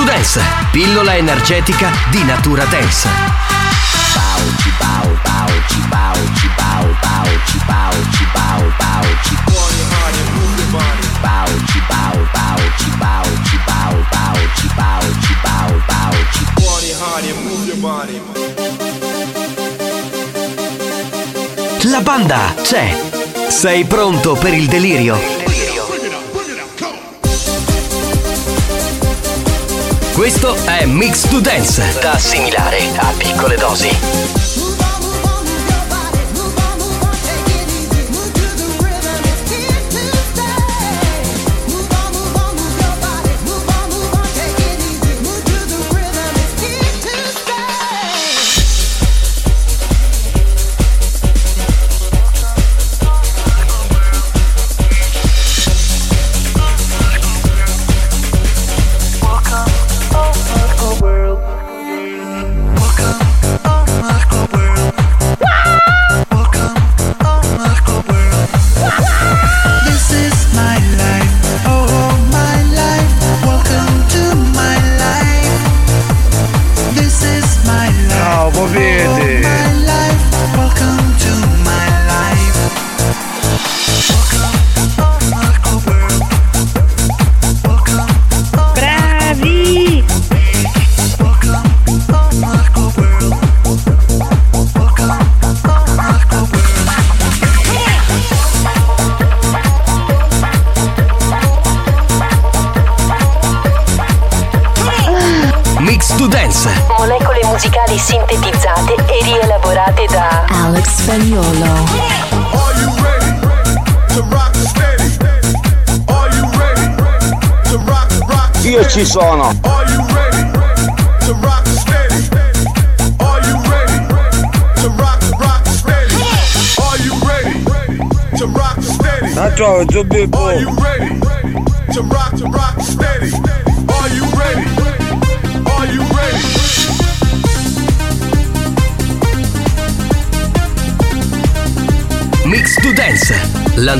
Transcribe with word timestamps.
To 0.00 0.06
Dance, 0.06 0.40
pillola 0.72 1.14
energetica 1.16 1.90
di 2.10 2.22
natura 2.24 2.64
dance. 2.64 3.08
La 21.82 22.00
banda 22.00 22.54
c'è. 22.62 22.94
Sei 23.48 23.84
pronto 23.84 24.34
per 24.34 24.54
il 24.54 24.66
delirio? 24.66 25.39
Questo 30.20 30.54
è 30.66 30.84
Mix 30.84 31.26
to 31.30 31.40
Dance, 31.40 31.98
da 31.98 32.10
assimilare 32.10 32.90
a 32.94 33.10
piccole 33.16 33.56
dosi. 33.56 34.49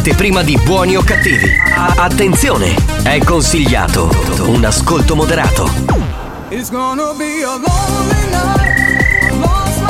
L'anteprima 0.00 0.42
di 0.42 0.58
buoni 0.64 0.96
o 0.96 1.02
cattivi. 1.02 1.46
Attenzione, 1.74 2.74
è 3.02 3.18
consigliato 3.18 4.08
un 4.46 4.64
ascolto 4.64 5.14
moderato. 5.14 5.68
It's 6.48 6.70
gonna 6.70 7.12
be 7.12 7.44
a 7.44 7.58
lonely 7.58 8.30
night. 8.30 9.30
I 9.30 9.38
lost 9.38 9.80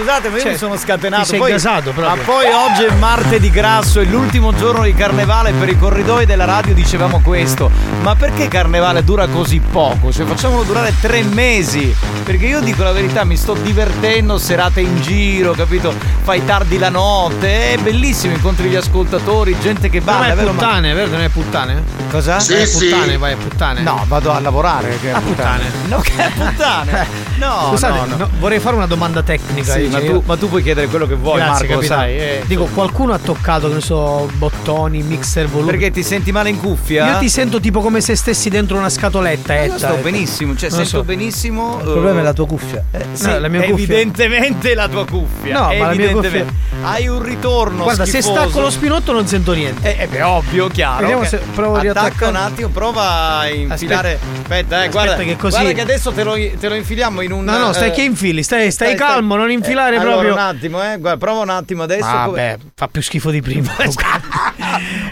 Scusate, 0.00 0.28
ma 0.30 0.36
io 0.36 0.42
Cioè, 0.42 0.52
mi 0.52 0.56
sono 0.58 0.76
scatenato. 0.76 1.22
ti 1.22 1.28
sei 1.28 1.38
poi, 1.38 1.50
gasato 1.50 1.92
proprio. 1.92 2.16
Ma 2.16 2.22
poi 2.22 2.46
oggi 2.46 2.84
è 2.84 2.90
martedì 2.94 3.50
grasso, 3.50 4.00
è 4.00 4.04
l'ultimo 4.04 4.54
giorno 4.54 4.82
di 4.84 4.94
carnevale. 4.94 5.52
Per 5.52 5.68
i 5.68 5.78
corridoi 5.78 6.24
della 6.26 6.44
radio 6.46 6.72
dicevamo 6.74 7.20
questo. 7.20 7.70
Ma 8.02 8.14
perché 8.16 8.48
carnevale 8.48 9.04
dura 9.04 9.26
così 9.26 9.60
poco? 9.60 10.10
Cioè, 10.12 10.24
facciamolo 10.26 10.62
durare 10.62 10.94
tre 11.00 11.22
mesi. 11.22 11.94
Perché 12.24 12.46
io 12.46 12.60
dico 12.60 12.82
la 12.82 12.92
verità, 12.92 13.24
mi 13.24 13.36
sto 13.36 13.54
divertendo, 13.54 14.38
serate 14.38 14.80
in 14.80 15.00
giro, 15.02 15.52
capito? 15.52 15.92
Fai 16.22 16.44
tardi 16.44 16.78
la 16.78 16.88
notte, 16.88 17.72
è 17.74 17.76
bellissimo, 17.78 18.32
incontri 18.34 18.68
gli 18.68 18.76
ascoltatori, 18.76 19.56
gente 19.60 19.90
che 19.90 20.00
Ma 20.00 20.12
balla. 20.12 20.26
è 20.26 20.30
è 20.30 20.34
vero, 20.36 20.52
ma- 20.52 20.60
puttane, 20.62 20.92
vero 20.94 21.06
che 21.08 21.12
non 21.16 21.24
è 21.24 21.28
puttane? 21.28 21.82
Cosa? 22.10 22.38
Sì, 22.40 22.54
è 22.54 22.68
puttane, 22.68 23.18
vai 23.18 23.32
a 23.32 23.36
puttane. 23.36 23.80
No, 23.82 24.04
vado 24.06 24.32
a 24.32 24.40
lavorare. 24.40 24.98
Che 25.00 25.10
è 25.10 25.12
A 25.14 25.20
puttane. 25.20 25.64
No, 25.88 26.00
che 26.00 26.12
è 26.16 26.30
puttane. 26.30 27.28
No, 27.40 27.68
Scusate, 27.70 27.98
no, 28.00 28.04
no. 28.04 28.16
no, 28.18 28.28
vorrei 28.38 28.58
fare 28.58 28.76
una 28.76 28.84
domanda 28.84 29.22
tecnica. 29.22 29.72
Sì, 29.72 29.88
ma 29.90 29.98
Cioè, 29.98 30.08
tu, 30.08 30.22
ma 30.24 30.36
tu 30.36 30.48
puoi 30.48 30.62
chiedere 30.62 30.86
quello 30.86 31.06
che 31.06 31.14
vuoi, 31.14 31.36
Grazie, 31.38 31.66
Marco, 31.68 31.82
sai. 31.82 32.18
eh. 32.18 32.42
Dico, 32.46 32.64
qualcuno 32.72 33.12
ha 33.12 33.18
toccato, 33.18 33.68
che 33.68 33.74
ne 33.74 33.80
so, 33.80 34.28
bottoni, 34.34 35.02
mixer, 35.02 35.46
volume. 35.48 35.72
Perché 35.72 35.90
ti 35.90 36.02
senti 36.02 36.32
male 36.32 36.48
in 36.50 36.58
cuffia? 36.58 37.12
Io 37.12 37.18
ti 37.18 37.28
sento 37.28 37.60
tipo 37.60 37.80
come 37.80 38.00
se 38.00 38.14
stessi 38.16 38.48
dentro 38.48 38.76
una 38.76 38.88
scatoletta. 38.88 39.54
Io 39.54 39.60
etta, 39.62 39.78
sto 39.78 39.86
ecco. 39.94 40.02
benissimo, 40.02 40.54
cioè 40.56 40.68
Non 40.70 40.78
sento 40.78 40.96
so. 40.98 41.04
benissimo. 41.04 41.78
Il 41.82 41.90
problema 41.90 42.20
è 42.20 42.22
la 42.22 42.32
tua 42.32 42.46
cuffia. 42.46 42.82
Sì, 43.12 43.26
No, 43.26 43.38
la 43.38 43.48
mia 43.48 43.60
cuffia. 43.62 43.74
evidentemente 43.96 44.74
la 44.74 44.88
tua 44.88 45.04
cuffia. 45.06 45.52
No, 45.54 45.66
ma 45.66 45.68
la 45.88 45.94
mia 45.94 46.04
Evidentemente. 46.10 46.52
Hai 46.82 47.08
un 47.08 47.22
ritorno 47.22 47.82
Guarda, 47.82 48.04
se 48.06 48.22
schifoso. 48.22 48.40
stacco 48.40 48.60
lo 48.60 48.70
spinotto 48.70 49.12
non 49.12 49.26
sento 49.26 49.52
niente. 49.52 49.96
Eh, 49.96 50.04
eh, 50.04 50.06
beh, 50.06 50.22
ovvio, 50.22 50.68
chiaro. 50.68 51.00
Vediamo 51.00 51.22
ok. 51.22 51.28
se 51.28 51.40
provo 51.54 51.74
a 51.74 51.80
Attacca 51.80 51.92
riattaccare. 52.00 52.30
un 52.30 52.36
attimo, 52.36 52.68
prova 52.68 53.38
a 53.38 53.48
infilare. 53.48 54.18
Aspetta, 54.42 54.76
eh, 54.76 54.80
Aspetta 54.80 54.86
guarda. 54.88 55.16
che 55.22 55.36
così- 55.36 55.56
Guarda 55.56 55.72
che 55.72 55.80
adesso 55.82 56.12
te 56.12 56.22
lo, 56.24 56.34
te 56.58 56.68
lo 56.68 56.74
infiliamo 56.74 57.20
in 57.20 57.32
un. 57.32 57.44
No, 57.44 57.58
no, 57.58 57.72
stai 57.72 57.88
eh, 57.88 57.92
che 57.92 58.02
infili, 58.02 58.42
stai, 58.42 58.70
stai, 58.70 58.94
calmo, 58.94 59.36
non 59.36 59.50
infilare 59.50 59.79
eh, 59.88 60.00
proprio. 60.00 60.18
Allora, 60.20 60.32
un 60.32 60.38
attimo, 60.38 60.82
eh. 60.82 60.96
Guarda, 60.98 61.16
prova 61.18 61.40
un 61.40 61.48
attimo 61.50 61.82
adesso. 61.82 62.06
Ah, 62.06 62.24
come- 62.26 62.58
fa 62.74 62.88
più 62.88 63.02
schifo 63.02 63.30
di 63.30 63.40
prima. 63.40 63.70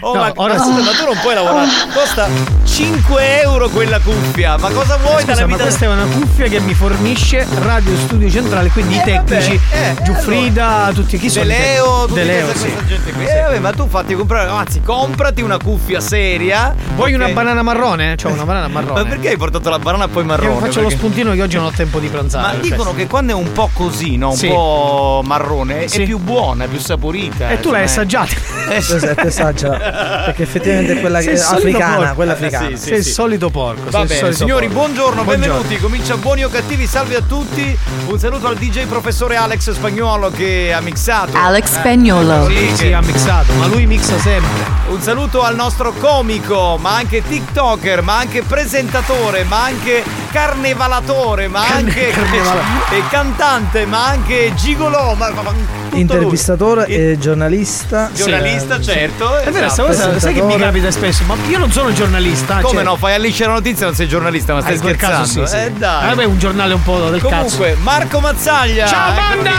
Oh, 0.01 0.13
No, 0.13 0.19
ma, 0.21 0.31
ora 0.35 0.53
ma 0.55 0.63
sì. 0.63 0.69
scusa, 0.71 0.83
ma 0.83 0.91
tu 0.97 1.05
non 1.05 1.17
puoi 1.21 1.33
lavorare. 1.35 1.67
Costa 1.93 2.27
5 2.63 3.41
euro 3.41 3.69
quella 3.69 3.99
cuffia. 3.99 4.57
Ma 4.57 4.69
cosa 4.69 4.97
vuoi 4.97 5.21
Scusa, 5.21 5.25
dalla 5.33 5.41
ma 5.41 5.47
vita? 5.53 5.63
questa 5.63 5.85
è 5.85 5.87
una 5.89 6.05
cuffia 6.05 6.47
che 6.47 6.59
mi 6.59 6.73
fornisce 6.73 7.45
Radio 7.61 7.95
Studio 7.97 8.29
Centrale, 8.29 8.69
quindi 8.69 8.95
i 8.95 8.97
Eh, 8.99 9.13
vabbè, 9.15 9.23
tecnici, 9.25 9.59
eh, 9.71 9.95
Giuffrida, 10.03 10.91
tutti 10.93 11.17
chi 11.17 11.29
sono? 11.29 11.45
i 11.45 11.47
De 11.47 11.53
Leo, 11.53 11.83
tecnici? 11.83 12.07
tutti 12.07 12.19
De 12.19 12.23
Leo, 12.25 12.45
questa, 12.45 12.65
sì. 12.67 12.71
questa 12.73 12.85
gente 12.87 13.11
qui. 13.11 13.25
Eh, 13.25 13.41
vabbè, 13.41 13.59
ma 13.59 13.71
tu 13.71 13.87
fatti 13.89 14.15
comprare, 14.15 14.49
anzi, 14.49 14.81
comprati 14.81 15.41
una 15.41 15.57
cuffia 15.57 15.99
seria. 15.99 16.73
Vuoi 16.95 17.13
una 17.13 17.25
ok? 17.25 17.31
banana 17.33 17.61
marrone? 17.63 18.15
C'ho 18.15 18.29
una 18.29 18.45
banana 18.45 18.67
marrone. 18.71 19.03
Ma 19.03 19.09
perché 19.09 19.29
hai 19.29 19.37
portato 19.37 19.69
la 19.69 19.79
banana 19.79 20.07
poi 20.07 20.21
Io 20.21 20.27
marrone? 20.27 20.59
faccio 20.59 20.81
lo 20.81 20.87
Perché- 20.87 20.97
spuntino 20.97 21.33
che 21.33 21.41
oggi 21.41 21.55
non 21.57 21.65
ho 21.65 21.71
tempo 21.71 21.99
di 21.99 22.07
pranzare. 22.07 22.57
Ma 22.57 22.61
dicono 22.63 22.93
che 22.93 23.07
quando 23.07 23.33
è 23.33 23.35
un 23.35 23.51
po' 23.51 23.69
così, 23.73 24.15
no? 24.17 24.29
Un 24.29 24.35
Sì. 24.37 24.47
po' 24.47 25.21
marrone, 25.25 25.87
Sì. 25.87 26.01
è 26.03 26.05
più 26.05 26.17
buona, 26.19 26.63
è 26.65 26.67
più 26.67 26.79
saporita. 26.79 27.49
E 27.49 27.59
tu 27.59 27.71
l'hai 27.71 27.81
insomma, 27.83 28.01
assaggiata. 28.01 28.35
Eh. 28.69 28.75
Esatto, 28.75 29.29
assaggia. 29.39 29.69
Perché 30.25 30.43
effettivamente 30.43 30.93
è 30.93 30.99
quella 30.99 31.19
Sei 31.19 31.27
che 31.27 31.33
il 31.33 31.39
solito 31.39 31.67
africana, 31.67 31.95
porco. 31.97 32.13
quella 32.15 32.31
Eh, 32.31 32.35
africana. 32.35 32.67
sì, 32.69 32.77
sì, 32.77 32.83
sei 32.87 32.97
il 32.97 33.03
sì. 33.03 33.11
solito 33.11 33.49
porco. 33.49 33.89
Va 33.89 34.01
il 34.01 34.07
bene, 34.07 34.33
signori, 34.33 34.67
porco. 34.67 34.79
buongiorno, 34.81 35.23
benvenuti. 35.23 35.77
Comincia 35.77 36.17
buoni 36.17 36.43
o 36.43 36.49
cattivi, 36.49 36.85
salve 36.87 37.15
a 37.15 37.21
tutti. 37.21 37.77
Un 38.07 38.19
saluto 38.19 38.47
al 38.47 38.55
DJ 38.57 38.85
professore 38.85 39.35
Alex 39.35 39.71
Spagnuolo 39.71 40.29
che 40.29 40.73
ha 40.73 40.81
mixato. 40.81 41.37
Alex 41.37 41.69
Eh, 41.69 41.79
Spagnuolo. 41.79 42.47
sì, 42.47 42.71
Sì, 42.75 42.91
ha 42.93 43.01
mixato, 43.01 43.53
ma 43.53 43.65
lui 43.67 43.85
mixa 43.85 44.17
sempre. 44.19 44.77
Un 44.89 45.01
saluto 45.01 45.41
al 45.43 45.55
nostro 45.55 45.93
comico, 45.93 46.77
ma 46.79 46.95
anche 46.95 47.21
TikToker, 47.25 48.01
ma 48.01 48.17
anche 48.17 48.41
presentatore, 48.41 49.43
ma 49.43 49.63
anche 49.63 50.03
carnevalatore, 50.31 51.47
ma 51.47 51.65
anche 51.67 52.09
e 52.89 53.03
cantante, 53.09 53.85
ma 53.85 54.07
anche 54.07 54.51
gigolò, 54.55 55.13
ma, 55.15 55.29
ma- 55.31 55.41
ma. 55.43 55.53
Intervistatore 55.93 56.85
e 56.87 57.17
giornalista. 57.19 58.09
Giornalista, 58.13 58.75
Sì. 58.77 58.83
certo. 58.83 59.37
È 59.37 59.49
vero, 59.51 59.65
esatto. 59.67 59.87
cosa 59.87 60.19
sai 60.19 60.33
che 60.33 60.41
mi 60.41 60.57
capita 60.57 60.91
spesso, 60.91 61.23
ma 61.25 61.35
io 61.47 61.57
non 61.57 61.71
sono 61.71 61.91
giornalista. 61.93 62.55
Come 62.61 62.75
cioè- 62.75 62.83
no? 62.83 62.95
Fai 62.95 63.13
Alice 63.13 63.45
la 63.45 63.53
notizia, 63.53 63.85
non 63.85 63.95
sei 63.95 64.07
giornalista, 64.07 64.53
ma 64.53 64.59
Ah, 64.59 64.61
stai 64.63 64.75
in 64.75 64.81
quel 64.81 64.95
caso 64.95 65.25
scherzando. 65.25 65.47
sì, 65.47 65.55
sì. 65.57 65.63
Eh 65.65 65.71
dai. 65.71 66.07
Vabbè, 66.07 66.23
un 66.25 66.37
giornale 66.39 66.73
un 66.73 66.83
po' 66.83 67.09
del 67.09 67.21
cazzo. 67.21 67.35
Comunque, 67.35 67.75
Marco 67.81 68.19
Mazzaglia. 68.19 68.85
Ciao 68.87 69.13
banda! 69.13 69.51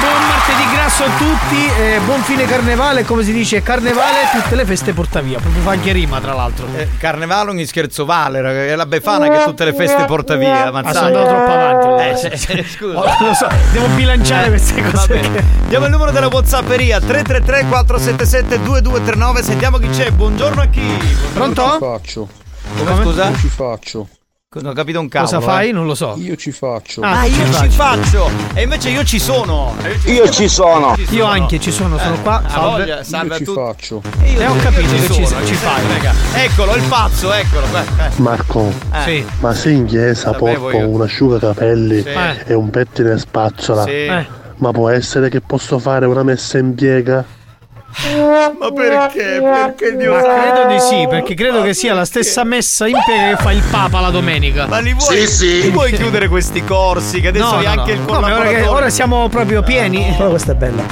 Buon 0.00 0.26
martedì 0.28 0.62
grasso 0.72 1.02
a 1.04 1.08
tutti, 1.18 1.70
eh, 1.80 1.98
buon 2.04 2.22
fine 2.22 2.44
carnevale, 2.46 3.04
come 3.04 3.24
si 3.24 3.32
dice 3.32 3.62
carnevale, 3.62 4.28
tutte 4.32 4.54
le 4.54 4.64
feste 4.64 4.92
porta 4.92 5.20
via, 5.20 5.38
proprio 5.38 5.60
fa 5.62 5.72
anche 5.72 5.90
rima 5.92 6.20
tra 6.20 6.34
l'altro. 6.34 6.66
Eh, 6.76 6.88
Carnevale 6.98 7.50
ogni 7.50 7.66
scherzo 7.66 8.04
vale, 8.04 8.40
raga, 8.40 8.60
è 8.64 8.74
la 8.76 8.86
Befana 8.86 9.28
che 9.28 9.42
tutte 9.44 9.64
le 9.64 9.74
feste 9.74 10.04
porta 10.04 10.36
via. 10.36 10.66
Ah, 10.66 10.70
Mazzaglia. 10.70 10.92
sono 10.94 11.06
andato 11.06 11.26
troppo 11.26 11.50
avanti. 11.50 12.52
Eh, 12.52 12.64
scusa. 12.76 12.98
Oh, 12.98 13.26
lo 13.26 13.34
so, 13.34 13.48
devo 13.72 13.86
bilanciare 13.88 14.48
queste 14.48 14.80
Va 14.80 14.90
cose. 14.90 15.06
bene. 15.08 15.57
Diamo 15.66 15.84
il 15.84 15.90
numero 15.90 16.10
della 16.10 16.28
Whatsapperia 16.28 16.98
333 16.98 17.66
477 17.68 18.62
2239. 18.62 19.42
Sentiamo 19.42 19.76
chi 19.78 19.88
c'è. 19.90 20.10
Buongiorno 20.10 20.62
a 20.62 20.66
chi? 20.66 20.80
Pronto? 21.34 21.76
faccio. 21.78 22.28
Come 22.78 23.02
scusa? 23.02 23.28
Io 23.28 23.36
ci 23.36 23.48
faccio. 23.48 24.08
Non 24.50 24.68
ho 24.68 24.72
capito 24.72 24.98
un 24.98 25.08
cavolo. 25.10 25.30
Cosa 25.30 25.44
fai? 25.52 25.68
eh. 25.68 25.72
Non 25.72 25.84
lo 25.84 25.94
so. 25.94 26.14
Io 26.16 26.34
ci 26.36 26.52
faccio. 26.52 27.02
Ah, 27.02 27.20
Ah, 27.20 27.24
io 27.26 27.52
ci 27.52 27.68
faccio. 27.68 28.30
E 28.54 28.62
invece 28.62 28.88
io 28.88 29.04
ci 29.04 29.18
sono. 29.18 29.76
Io 30.06 30.30
ci 30.30 30.48
sono. 30.48 30.96
Ci 30.96 31.06
Io 31.14 31.26
anche 31.26 31.60
ci 31.60 31.70
sono, 31.70 31.98
sono 31.98 32.18
qua. 32.22 32.42
Ah, 32.42 32.48
Salve. 32.48 32.70
voglia, 32.78 33.04
salve 33.04 33.28
Io 33.34 33.36
ci 33.36 33.44
tutti. 33.44 33.60
faccio. 33.60 34.02
E 34.22 34.30
io, 34.30 34.40
Eh, 34.40 34.46
ho 34.46 34.54
io 34.54 34.62
capito 34.62 34.88
ci 34.88 34.94
che 35.06 35.12
ci- 35.12 35.26
sono, 35.26 35.44
ci 35.44 35.54
sai, 35.54 35.82
fai. 35.82 35.92
raga. 35.92 36.12
Eccolo, 36.32 36.74
il 36.76 36.82
pazzo, 36.84 37.30
eccolo. 37.30 37.66
eh, 37.74 37.78
eh. 38.06 38.10
Marco, 38.22 38.72
Eh. 38.94 39.02
Sì. 39.02 39.26
ma 39.40 39.52
se 39.52 39.70
in 39.70 39.84
chiesa 39.84 40.34
io. 40.40 40.88
un 40.88 41.02
asciugacapelli 41.02 42.00
Sì. 42.00 42.08
Eh. 42.08 42.44
e 42.46 42.54
un 42.54 42.70
pettine 42.70 43.18
spazzola, 43.18 43.82
Sì. 43.84 44.06
Eh. 44.58 44.64
ma 44.64 44.70
può 44.72 44.88
essere 44.88 45.28
che 45.28 45.40
posso 45.40 45.78
fare 45.78 46.06
una 46.06 46.22
messa 46.22 46.58
in 46.58 46.74
piega? 46.74 47.24
Ma 48.10 48.70
perché? 48.70 49.40
Perché 49.42 49.96
Dio 49.96 50.12
Ma 50.12 50.20
credo 50.20 50.68
di 50.74 50.78
sì, 50.78 51.06
perché 51.08 51.32
credo 51.34 51.62
che 51.62 51.72
sia 51.72 51.94
la 51.94 52.04
stessa 52.04 52.44
messa 52.44 52.86
in 52.86 52.94
piega 53.04 53.34
che 53.34 53.42
fa 53.42 53.50
il 53.50 53.62
Papa 53.70 54.00
la 54.00 54.10
domenica. 54.10 54.66
Ma 54.66 54.78
li 54.78 54.92
vuoi, 54.92 55.26
li 55.40 55.70
vuoi 55.70 55.92
chiudere 55.92 56.28
questi 56.28 56.62
corsi? 56.62 57.20
Che 57.22 57.28
adesso 57.28 57.46
No, 57.50 57.56
hai 57.56 57.64
no, 57.64 57.70
anche 57.80 57.94
no. 57.94 58.00
il 58.02 58.06
No, 58.06 58.12
ma 58.12 58.18
ora, 58.18 58.26
collaboratore. 58.26 58.60
che- 58.62 58.68
ora 58.68 58.90
siamo 58.90 59.28
proprio 59.30 59.62
pieni. 59.62 60.14
Però 60.16 60.28
questa 60.28 60.52
è 60.52 60.54
bella. 60.54 60.82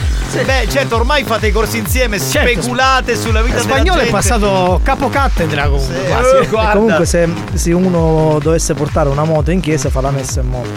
Beh, 0.43 0.67
certo, 0.69 0.97
ormai 0.97 1.23
fate 1.25 1.49
i 1.49 1.53
corsi 1.53 1.77
insieme, 1.79 2.19
Certo. 2.19 2.49
speculate 2.51 3.15
sulla 3.15 3.43
vita 3.43 3.59
della 3.59 3.69
Spagnolo 3.75 4.01
è 4.01 4.09
passato 4.09 4.81
capocattedra 4.83 5.69
comunque. 5.69 5.95
Sì. 5.95 6.07
quasi. 6.09 6.37
Eh, 6.37 6.43
E 6.43 6.47
guarda. 6.47 6.73
comunque 6.73 7.05
se, 7.05 7.29
se 7.53 7.73
uno 7.73 8.39
dovesse 8.43 8.73
portare 8.73 9.11
una 9.11 9.25
moto 9.25 9.51
in 9.51 9.61
chiesa 9.61 9.91
fa 9.91 10.01
la 10.01 10.11
messa 10.11 10.41
in 10.41 10.47
moto. 10.49 10.71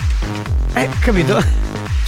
Eh, 0.73 0.89
capito? 0.99 1.41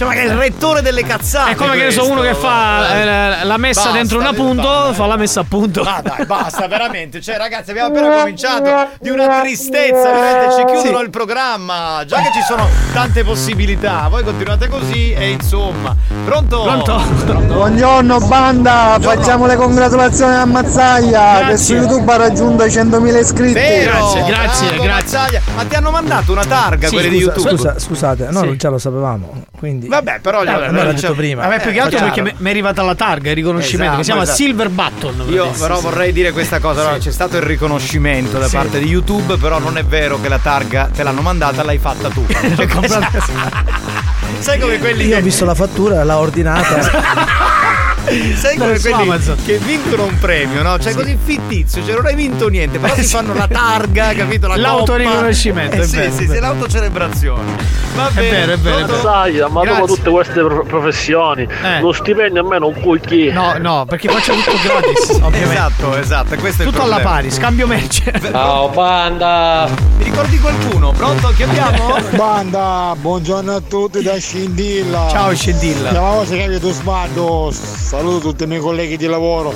Cioè, 0.02 0.10
ma 0.10 0.12
che 0.14 0.22
è 0.22 0.32
il 0.32 0.36
rettore 0.36 0.82
delle 0.82 1.04
cazzate. 1.04 1.52
È 1.52 1.54
come 1.54 1.76
che 1.76 1.84
ne 1.84 1.90
so 1.92 2.10
uno 2.10 2.22
che 2.22 2.34
fa 2.34 3.40
Eh. 3.40 3.44
la 3.44 3.56
messa 3.56 3.82
Basta, 3.82 3.96
dentro 3.96 4.18
un 4.18 4.26
appunto, 4.26 4.62
basta. 4.62 4.92
fa 4.94 5.06
la 5.06 5.16
messa 5.16 5.40
a 5.40 5.44
punto. 5.48 5.82
Ma 5.84 6.00
dai, 6.02 6.26
basta, 6.26 6.66
veramente. 6.66 7.20
Cioè, 7.20 7.36
ragazzi, 7.36 7.70
abbiamo 7.70 7.88
appena 7.96 8.16
cominciato 8.18 8.88
di 9.00 9.10
una 9.10 9.40
tristezza, 9.40 10.10
veramente. 10.12 10.56
Ci 10.56 10.64
chiudono 10.64 11.00
il 11.02 11.10
programma. 11.10 12.02
Già 12.06 12.16
che 12.20 12.30
ci 12.32 12.42
sono 12.42 12.66
tante 12.92 13.22
possibilità. 13.22 14.08
Voi 14.08 14.24
continuate 14.24 14.68
così 14.68 15.12
e 15.12 15.30
insomma. 15.30 15.94
Pronto? 16.24 16.62
Pronto? 16.62 17.00
Buongiorno 17.46 18.18
banda, 18.20 18.96
facciamo 19.00 19.46
le 19.46 19.56
congratulazioni 19.56 20.34
a 20.34 20.44
Mazzaia 20.44 21.10
Grazie. 21.38 21.46
che 21.48 21.56
su 21.58 21.74
YouTube 21.74 22.12
ha 22.12 22.16
raggiunto 22.16 22.64
i 22.64 22.70
100.000 22.70 23.18
iscritti. 23.18 23.52
Vero, 23.52 23.90
Grazie, 23.92 24.24
grazie, 24.24 24.66
bravo, 24.68 24.82
grazie. 24.82 25.18
Mazzaglia. 25.18 25.40
Ma 25.54 25.64
ti 25.64 25.74
hanno 25.76 25.90
mandato 25.90 26.32
una 26.32 26.44
targa 26.44 26.88
Sì, 26.88 26.94
quelle 26.94 27.08
di 27.08 27.20
scusa, 27.20 27.32
YouTube? 27.34 27.56
scusa, 27.56 27.78
scusate, 27.78 28.28
no, 28.30 28.40
Sì. 28.42 28.56
già 28.56 28.68
lo 28.68 28.78
sapevamo. 28.78 29.44
Quindi 29.58 29.86
Vabbè, 29.92 30.20
però 30.20 30.42
l'ha 30.42 30.70
glielo- 30.70 30.92
detto 30.92 31.12
prima. 31.14 31.42
Vabbè, 31.42 31.60
più 31.60 31.70
che 31.72 31.80
altro 31.80 31.98
perché 31.98 32.22
mi 32.22 32.46
è 32.46 32.50
arrivata 32.50 32.82
la 32.82 32.94
targa, 32.94 33.28
il 33.30 33.36
riconoscimento, 33.36 33.96
che 33.98 34.04
si 34.04 34.10
Esatto, 34.10 34.24
chiama 34.26 34.32
esatto. 34.32 34.36
Silver 34.36 34.68
Button. 34.70 35.32
Io 35.32 35.50
però 35.50 35.80
vorrei 35.80 36.12
dire 36.12 36.32
questa 36.32 36.58
cosa, 36.60 36.90
no, 36.90 36.96
c'è 36.98 37.10
stato 37.10 37.36
il 37.36 37.42
riconoscimento 37.42 38.38
da 38.38 38.48
Sì. 38.48 38.56
parte 38.56 38.78
di 38.78 38.86
YouTube, 38.86 39.36
però 39.36 39.58
non 39.58 39.76
è 39.76 39.84
vero 39.84 40.18
che 40.20 40.28
la 40.28 40.38
targa 40.38 40.88
te 40.94 41.02
l'hanno 41.02 41.20
mandata, 41.20 41.62
l'hai 41.62 41.78
fatta 41.78 42.08
tu. 42.08 42.24
Cioè, 42.56 42.66
sai 44.38 44.58
come 44.58 44.78
quelli 44.78 45.06
io 45.06 45.18
ho 45.18 45.20
visto 45.20 45.44
la 45.44 45.54
fattura, 45.54 46.02
l'ha 46.04 46.18
ordinata. 46.18 47.60
sai 48.36 48.56
come 48.56 48.78
quelli 48.78 49.02
Amazon. 49.02 49.36
che 49.44 49.58
vincono 49.58 50.04
un 50.04 50.18
premio, 50.18 50.62
no? 50.62 50.78
Cioè 50.78 50.92
così 50.94 51.16
fittizio, 51.22 51.84
cioè 51.84 51.94
non 51.94 52.06
hai 52.06 52.14
vinto 52.14 52.48
niente, 52.48 52.78
però 52.78 52.94
ti 52.94 53.02
fanno 53.04 53.34
la 53.34 53.46
targa, 53.46 54.12
capito? 54.14 54.48
La 54.48 54.56
L'autoriconoscimento, 54.56 55.76
Eh, 55.76 55.84
sì, 55.84 55.96
vero, 55.96 56.10
sì, 56.12 56.16
sì, 56.18 56.26
vero. 56.26 56.40
l'autocelebrazione. 56.40 57.80
Va 57.94 58.08
È 58.08 58.12
bene. 58.12 58.30
vero, 58.30 58.52
è 58.52 58.58
vero, 58.58 58.76
è 58.78 58.84
pronto? 58.84 59.02
Sai, 59.02 59.32
ma 59.50 59.60
Grazie. 59.62 59.80
dopo 59.80 59.94
tutte 59.94 60.10
queste 60.10 60.40
pro- 60.42 60.64
professioni, 60.64 61.42
Eh. 61.62 61.80
lo 61.80 61.92
stipendio 61.92 62.40
almeno 62.40 62.66
un 62.68 62.80
cucchi. 62.80 63.30
No, 63.30 63.54
no, 63.58 63.84
perché 63.86 64.08
faccio 64.08 64.32
tutto 64.32 64.52
gratis, 64.62 65.10
ovviamente. 65.22 65.52
Esatto, 65.52 65.96
esatto, 65.96 66.36
questo 66.36 66.62
è 66.62 66.64
Tutto 66.66 66.82
alla 66.82 67.00
pari, 67.00 67.30
scambio 67.30 67.66
merce. 67.66 68.12
Ciao 68.32 68.68
banda! 68.68 69.68
Mi 69.98 70.04
ricordi 70.04 70.38
qualcuno? 70.38 70.92
Pronto? 70.92 71.28
Chi 71.36 71.42
abbiamo? 71.42 71.96
Banda, 72.16 72.94
buongiorno 72.98 73.54
a 73.56 73.60
tutti 73.60 74.02
da 74.02 74.16
Scindilla. 74.18 75.08
Ciao 75.10 75.34
Scendilla. 75.34 75.90
Chiamavo 75.90 76.24
se 76.24 76.38
capito 76.38 76.70
sbando. 76.72 77.52
Saluto 77.92 78.20
tutti 78.30 78.44
i 78.44 78.46
miei 78.46 78.60
colleghi 78.60 78.96
di 78.96 79.04
lavoro. 79.06 79.52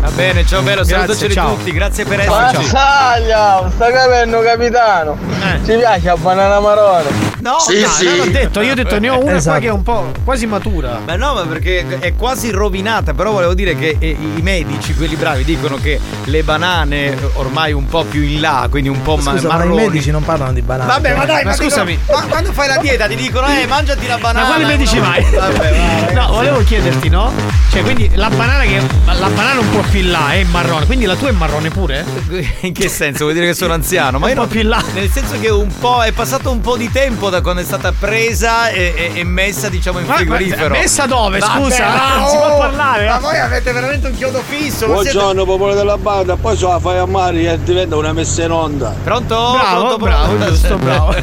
Va 0.00 0.10
bene, 0.10 0.46
ciao 0.46 0.62
bello, 0.62 0.84
salutaceli 0.84 1.34
ciao. 1.34 1.54
tutti, 1.56 1.72
grazie 1.72 2.04
per 2.04 2.20
esserci. 2.20 2.56
Mazzaglia, 2.62 3.68
sta 3.74 3.90
capendo 3.90 4.40
capitano. 4.40 5.16
Eh. 5.42 5.64
Ci 5.64 5.76
piace 5.76 6.08
a 6.10 6.16
banana 6.16 6.60
marone. 6.60 7.08
No, 7.40 7.58
Sì, 7.58 7.80
dai, 7.80 7.88
sì. 7.90 8.04
non 8.06 8.16
L'ho 8.18 8.24
detto, 8.26 8.60
io 8.60 8.70
ho 8.70 8.74
detto 8.76 8.98
ne 9.00 9.08
ho 9.08 9.14
una 9.16 9.22
qua 9.24 9.34
Esatto. 9.36 9.58
che 9.60 9.66
è 9.66 9.70
un 9.70 9.82
po' 9.82 10.12
quasi 10.22 10.46
matura. 10.46 11.00
Ma 11.04 11.16
no, 11.16 11.34
ma 11.34 11.42
perché 11.42 11.98
è 11.98 12.14
quasi 12.14 12.50
rovinata, 12.52 13.14
però 13.14 13.32
volevo 13.32 13.52
dire 13.54 13.74
che 13.74 13.96
eh, 13.98 14.10
i 14.10 14.40
medici, 14.42 14.94
quelli 14.94 15.16
bravi, 15.16 15.42
dicono 15.42 15.76
che 15.76 15.98
le 16.24 16.42
banane 16.44 17.16
ormai 17.34 17.72
un 17.72 17.86
po' 17.86 18.04
più 18.04 18.22
in 18.22 18.40
là, 18.40 18.68
quindi 18.70 18.88
un 18.88 19.02
po' 19.02 19.16
ma- 19.16 19.32
Scusa, 19.32 19.48
ma 19.48 19.54
i 19.54 19.58
marroni. 19.58 19.76
medici 19.82 20.10
non 20.12 20.22
parlano 20.24 20.52
di 20.52 20.62
banane. 20.62 20.88
Vabbè, 20.92 21.14
ma 21.16 21.24
dai, 21.24 21.42
Ma 21.42 21.50
ma, 21.50 21.56
scusami. 21.56 21.98
ma 22.10 22.22
quando 22.28 22.52
fai 22.52 22.68
la 22.68 22.76
dieta 22.78 23.08
ti 23.08 23.16
dicono, 23.16 23.48
eh, 23.48 23.66
mangiati 23.66 24.06
la 24.06 24.18
banana. 24.18 24.46
Ma 24.46 24.54
quali 24.54 24.64
medici 24.64 24.96
no? 24.98 25.02
vai? 25.02 25.24
Vabbè, 25.30 25.74
va, 26.14 26.20
No, 26.20 26.32
volevo 26.32 26.62
chiederti, 26.62 27.08
no? 27.08 27.32
Cioè, 27.76 27.84
quindi 27.84 28.10
la 28.14 28.30
banana 28.30 28.62
che. 28.62 28.80
La 29.04 29.28
banana 29.28 29.60
un 29.60 29.68
po' 29.70 29.82
più 29.90 30.00
in 30.00 30.10
là 30.10 30.32
è 30.32 30.44
marrone, 30.44 30.86
quindi 30.86 31.04
la 31.04 31.14
tua 31.14 31.28
è 31.28 31.32
marrone 31.32 31.68
pure? 31.68 32.04
In 32.62 32.72
che 32.72 32.88
senso? 32.88 33.24
Vuol 33.24 33.34
dire 33.34 33.46
che 33.46 33.54
sono 33.54 33.72
anziano? 33.74 34.18
Ma 34.18 34.24
Un 34.26 34.30
io 34.30 34.34
po' 34.36 34.40
non- 34.42 34.50
più 34.50 34.60
in 34.60 34.68
là. 34.68 34.82
Nel 34.94 35.10
senso 35.10 35.38
che 35.38 35.50
un 35.50 35.70
po' 35.78 36.02
è 36.02 36.12
passato 36.12 36.50
un 36.50 36.60
po' 36.62 36.76
di 36.78 36.90
tempo 36.90 37.28
da 37.28 37.42
quando 37.42 37.60
è 37.60 37.64
stata 37.64 37.92
presa 37.92 38.68
e, 38.70 38.94
e- 39.14 39.20
e 39.20 39.24
messa, 39.24 39.68
diciamo, 39.68 39.98
in 39.98 40.06
Ma- 40.06 40.12
ma- 40.12 40.18
frigorifero. 40.20 40.70
messa 40.70 41.04
dove, 41.04 41.38
Vabbè, 41.38 41.52
scusa? 41.62 41.84
ma- 41.86 42.18
Non 42.18 42.28
si 42.30 42.36
può 42.36 42.54
oh, 42.54 42.58
parlare, 42.58 43.04
eh. 43.04 43.08
Ma 43.08 43.18
voi 43.18 43.38
avete 43.38 43.72
veramente 43.72 44.06
un 44.08 44.16
chiodo 44.16 44.42
fisso. 44.46 44.86
non 44.86 44.96
siete- 45.02 45.12
Buongiorno 45.18 45.44
popolo 45.44 45.74
della 45.74 45.98
banda, 45.98 46.36
poi 46.36 46.56
se 46.56 46.66
la 46.66 46.78
fai 46.78 46.96
a 46.98 47.04
mare 47.06 47.40
e 47.52 47.58
diventa 47.62 47.96
una 47.96 48.12
messa 48.14 48.42
in 48.42 48.50
onda. 48.52 48.94
Pronto? 49.04 49.34
Bravo, 49.34 49.80
Pronto, 49.80 49.96
bravo, 49.98 50.26
pronto? 50.34 50.46
giusto, 50.50 50.76
bravo. 50.80 51.14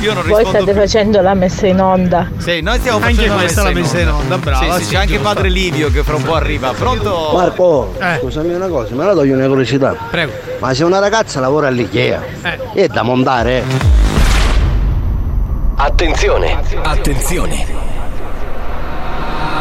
Io 0.00 0.12
non 0.12 0.22
Voi 0.26 0.42
rispondo 0.44 0.48
state 0.50 0.64
più. 0.64 0.74
facendo 0.74 1.20
la 1.22 1.34
messa 1.34 1.66
in 1.66 1.80
onda. 1.80 2.28
Sì, 2.36 2.60
noi 2.60 2.78
stiamo 2.80 2.98
Anche 2.98 3.14
facendo 3.14 3.34
questa 3.36 3.62
la 3.62 3.68
la 3.70 3.74
messa 3.80 3.98
in 3.98 4.08
onda, 4.08 4.38
brava, 4.38 4.78
Sì, 4.78 4.84
sì, 4.84 4.96
anche 5.06 5.18
padre 5.20 5.48
Livio 5.48 5.88
che 5.88 6.02
fra 6.02 6.16
un 6.16 6.22
po' 6.24 6.34
arriva. 6.34 6.72
Pronto? 6.72 7.30
Marco, 7.32 7.94
Eh. 8.00 8.18
scusami 8.20 8.52
una 8.52 8.66
cosa, 8.66 8.92
me 8.96 9.04
la 9.04 9.14
togli 9.14 9.30
una 9.30 9.46
curiosità. 9.46 9.94
Prego. 10.10 10.32
Ma 10.58 10.74
se 10.74 10.82
una 10.82 10.98
ragazza 10.98 11.38
lavora 11.38 11.68
all'Ikea, 11.68 12.20
Eh. 12.42 12.58
è 12.72 12.86
da 12.88 13.02
montare. 13.04 13.62
Attenzione. 15.76 16.58
Attenzione. 16.82 17.66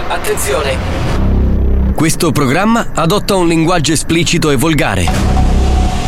Attenzione. 0.07 0.77
Questo 1.95 2.31
programma 2.31 2.87
adotta 2.95 3.35
un 3.35 3.47
linguaggio 3.47 3.93
esplicito 3.93 4.49
e 4.49 4.55
volgare, 4.55 5.05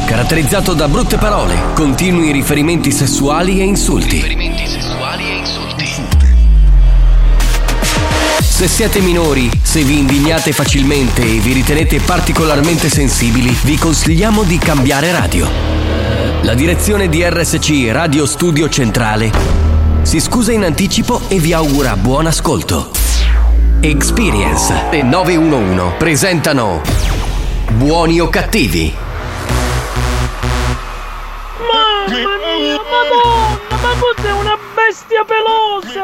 caratterizzato 0.07 0.73
da 0.73 0.87
brutte 0.87 1.17
parole, 1.17 1.55
continui 1.75 2.31
riferimenti 2.31 2.91
sessuali 2.91 3.59
e 3.59 3.63
insulti. 3.63 4.35
Se 8.57 8.67
siete 8.67 9.01
minori, 9.01 9.51
se 9.61 9.83
vi 9.83 9.99
indignate 9.99 10.51
facilmente 10.51 11.21
e 11.21 11.37
vi 11.37 11.53
ritenete 11.53 11.99
particolarmente 11.99 12.89
sensibili, 12.89 13.55
vi 13.61 13.77
consigliamo 13.77 14.41
di 14.41 14.57
cambiare 14.57 15.11
radio. 15.11 15.47
La 16.41 16.55
direzione 16.55 17.07
di 17.07 17.23
RSC 17.23 17.89
Radio 17.91 18.25
Studio 18.25 18.67
Centrale 18.67 19.31
si 20.01 20.19
scusa 20.19 20.53
in 20.53 20.63
anticipo 20.63 21.21
e 21.27 21.37
vi 21.37 21.53
augura 21.53 21.95
buon 21.97 22.25
ascolto. 22.25 22.89
Experience 23.79 24.89
e 24.89 25.03
911 25.03 25.95
presentano 25.99 26.81
Buoni 27.73 28.19
o 28.19 28.27
cattivi? 28.27 28.91
Mamma 31.59 32.37
mia, 32.57 32.79
madonna, 32.89 33.81
ma 33.83 33.99
cos'è 33.99 34.31
una 34.31 34.66
bestia 34.87 35.25
pelosa? 35.25 36.03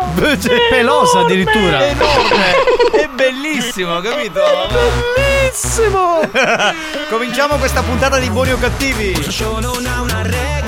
Pelosa 0.69 1.19
addirittura. 1.21 1.79
È 1.79 1.89
enorme, 1.89 2.53
è 2.91 3.07
bellissimo, 3.07 3.99
capito? 4.01 4.41
Bellissimo! 5.15 6.19
Cominciamo 7.09 7.55
questa 7.55 7.81
puntata 7.81 8.17
di 8.17 8.29
Buoni 8.29 8.51
o 8.51 8.57
Cattivi. 8.57 9.13
non 9.61 9.85
ha 9.85 10.01
una 10.01 10.21
regola 10.21 10.62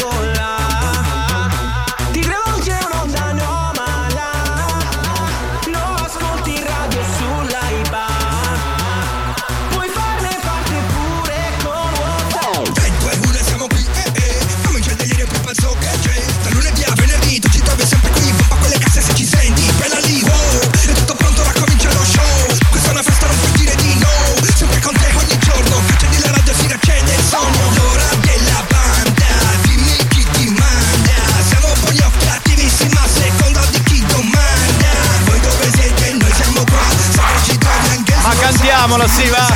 cantiamola, 38.85 39.07
sì, 39.07 39.27
va. 39.29 39.47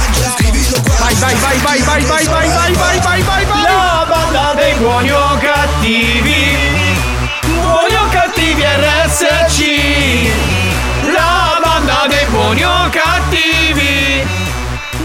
Vai, 0.99 1.13
vai, 1.15 1.35
vai, 1.35 1.57
vai, 1.57 1.81
vai, 1.81 2.03
vai, 2.03 2.25
vai, 2.25 2.47
vai, 2.47 2.73
vai, 2.73 2.99
vai, 2.99 3.21
vai, 3.21 3.45
vai! 3.45 3.61
La 3.61 4.05
banda 4.07 4.53
dei 4.55 4.73
buoni 4.75 5.11
o 5.11 5.37
cattivi. 5.37 6.57
Buoni 7.45 7.95
o 7.95 8.09
cattivi 8.09 8.63
RSC. 8.63 10.31
La 11.13 11.59
banda 11.63 12.07
dei 12.07 12.25
buoni 12.27 12.63
o 12.63 12.89
cattivi. 12.89 14.27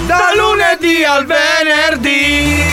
Da 0.06 0.32
lunedì 0.34 1.04
al 1.04 1.26
venerdì. 1.26 2.63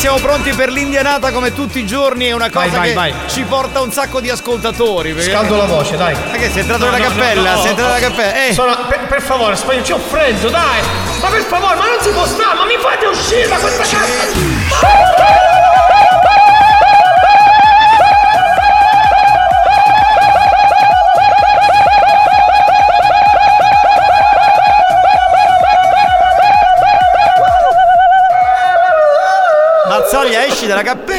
Siamo 0.00 0.16
pronti 0.18 0.52
per 0.54 0.70
l'indianata 0.70 1.30
come 1.30 1.52
tutti 1.52 1.78
i 1.78 1.84
giorni, 1.86 2.24
è 2.24 2.32
una 2.32 2.48
cosa 2.50 2.78
Vai, 2.78 2.94
vai, 2.94 3.10
che 3.12 3.16
vai. 3.18 3.28
ci 3.28 3.42
porta 3.42 3.80
un 3.82 3.92
sacco 3.92 4.20
di 4.20 4.30
ascoltatori. 4.30 5.12
perché- 5.12 5.30
Scaldo 5.30 5.56
la 5.56 5.66
voce, 5.66 5.96
dai. 5.98 6.14
Ma 6.14 6.36
che 6.38 6.48
sei 6.50 6.60
entrato 6.62 6.86
No, 6.86 6.90
nella 6.90 7.06
no, 7.06 7.14
cappella? 7.14 7.50
no, 7.50 7.56
no. 7.56 7.60
sei 7.60 7.70
entrato 7.70 7.92
nella 7.92 8.08
cappella? 8.08 8.44
Eh. 8.46 8.54
Sono- 8.54 8.76
per, 8.88 9.00
per 9.06 9.20
favore, 9.22 9.56
spagnolo, 9.56 9.86
c'ho 9.86 9.98
freddo, 9.98 10.48
dai! 10.48 10.80
Ma 11.20 11.28
per 11.28 11.42
favore, 11.42 11.74
ma 11.74 11.84
non 11.86 11.98
si 12.00 12.08
può 12.10 12.24
stare, 12.26 12.56
ma 12.56 12.64
mi 12.64 12.78
fate 12.80 13.06
uscire 13.06 13.46
da 13.46 13.56
questa 13.56 13.82
casa! 13.82 15.59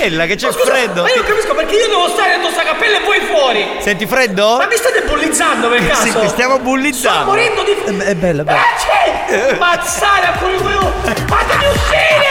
Cappella, 0.01 0.25
che 0.25 0.36
c'è 0.36 0.51
freddo. 0.51 1.03
Ma 1.03 1.10
io 1.10 1.15
non 1.17 1.25
capisco 1.25 1.53
perché 1.53 1.75
io 1.75 1.88
devo 1.88 2.10
stare 2.10 2.31
dentro 2.31 2.50
sta 2.50 2.63
cappella 2.63 2.98
e 2.98 3.03
voi 3.03 3.20
fuori! 3.20 3.77
Senti 3.79 4.08
freddo? 4.08 4.58
Ma 4.58 4.65
mi 4.65 4.75
state 4.75 5.01
bullizzando 5.03 5.70
per 5.70 5.88
caso? 5.88 6.01
Sì, 6.01 6.20
ti 6.20 6.27
stiamo 6.27 6.55
Sto 6.55 6.63
bullizzando. 6.63 7.25
morendo 7.25 7.63
di 7.63 7.72
È 7.72 8.15
bello, 8.15 8.41
è 8.41 8.46
bello. 8.46 8.60
Eh, 9.29 9.55
Mazzare 9.58 10.25
a 10.25 10.31
quello 10.39 10.93
Fatemi 11.27 11.65
uscire! 11.72 12.29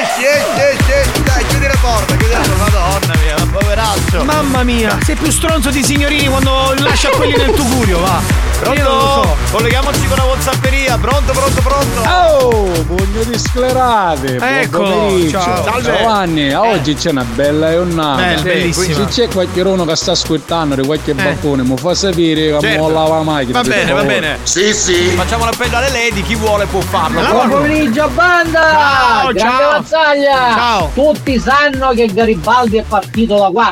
Esci, 0.00 0.24
esci, 0.24 0.60
esci, 0.60 0.92
esci, 0.92 1.22
dai, 1.22 1.46
chiudi 1.46 1.66
la 1.66 1.76
porta, 1.80 2.14
chiudi 2.16 2.32
la 2.32 2.38
porta. 2.40 2.56
Madonna 2.78 3.14
mia, 3.22 3.34
poveraccio. 3.78 4.24
Mamma 4.24 4.62
mia, 4.64 4.98
sei 5.04 5.14
più 5.14 5.30
stronzo 5.30 5.70
di 5.70 5.82
signorini 5.82 6.26
quando 6.26 6.74
lascia 6.78 7.10
quelli 7.10 7.36
nel 7.36 7.52
tugurio, 7.52 8.00
va! 8.00 8.46
Io 8.58 8.64
non 8.64 8.74
lo 8.74 8.98
Pronto? 8.98 9.22
so. 9.46 9.56
Colleghiamoci 9.56 10.06
con 10.08 10.16
la 10.16 10.24
Whatsapperia. 10.24 10.98
Pronto, 10.98 11.32
pronto, 11.32 11.60
pronto. 11.62 12.00
Oh, 12.10 12.64
pugno 12.86 13.22
di 13.22 13.38
sclerate, 13.38 14.66
buon 14.68 14.68
pomeriggio. 14.68 15.40
ciao. 15.40 15.62
Salve. 15.62 15.82
Giovanni, 15.96 16.54
oggi 16.54 16.94
c'è 16.94 17.10
una 17.10 17.24
bella 17.24 17.70
giornata. 17.70 18.22
Bella, 18.22 18.42
bellissima. 18.42 18.94
Se 18.94 19.04
c'è 19.06 19.28
qualcuno 19.32 19.84
che 19.84 19.94
sta 19.94 20.10
ascoltando 20.10 20.74
di 20.74 20.82
qualche 20.84 21.14
balcone, 21.14 21.62
mi 21.62 21.76
fa 21.78 21.94
sapere 21.94 22.58
che 22.58 22.60
Certo. 22.60 22.88
la 22.88 23.22
macchina. 23.22 23.62
Va 23.62 23.68
bene, 23.68 23.92
va 23.92 24.02
bene. 24.02 24.38
Sì, 24.42 24.74
sì. 24.74 24.94
Facciamo 25.14 25.44
l'appello 25.44 25.76
alle 25.76 25.90
lady, 25.90 26.22
chi 26.22 26.34
vuole 26.34 26.66
può 26.66 26.80
farlo. 26.80 27.20
Buon 27.20 27.30
Pronto? 27.30 27.56
pomeriggio 27.58 28.08
banda! 28.12 28.60
Ciao, 28.60 29.32
Grande 29.32 29.62
ciao. 29.62 29.70
Mazzaglia! 29.70 30.52
Ciao. 30.54 30.90
Tutti 30.94 31.38
sanno 31.38 31.90
che 31.90 32.06
Garibaldi 32.12 32.78
è 32.78 32.82
partito 32.82 33.38
da 33.38 33.50
quarto. 33.50 33.67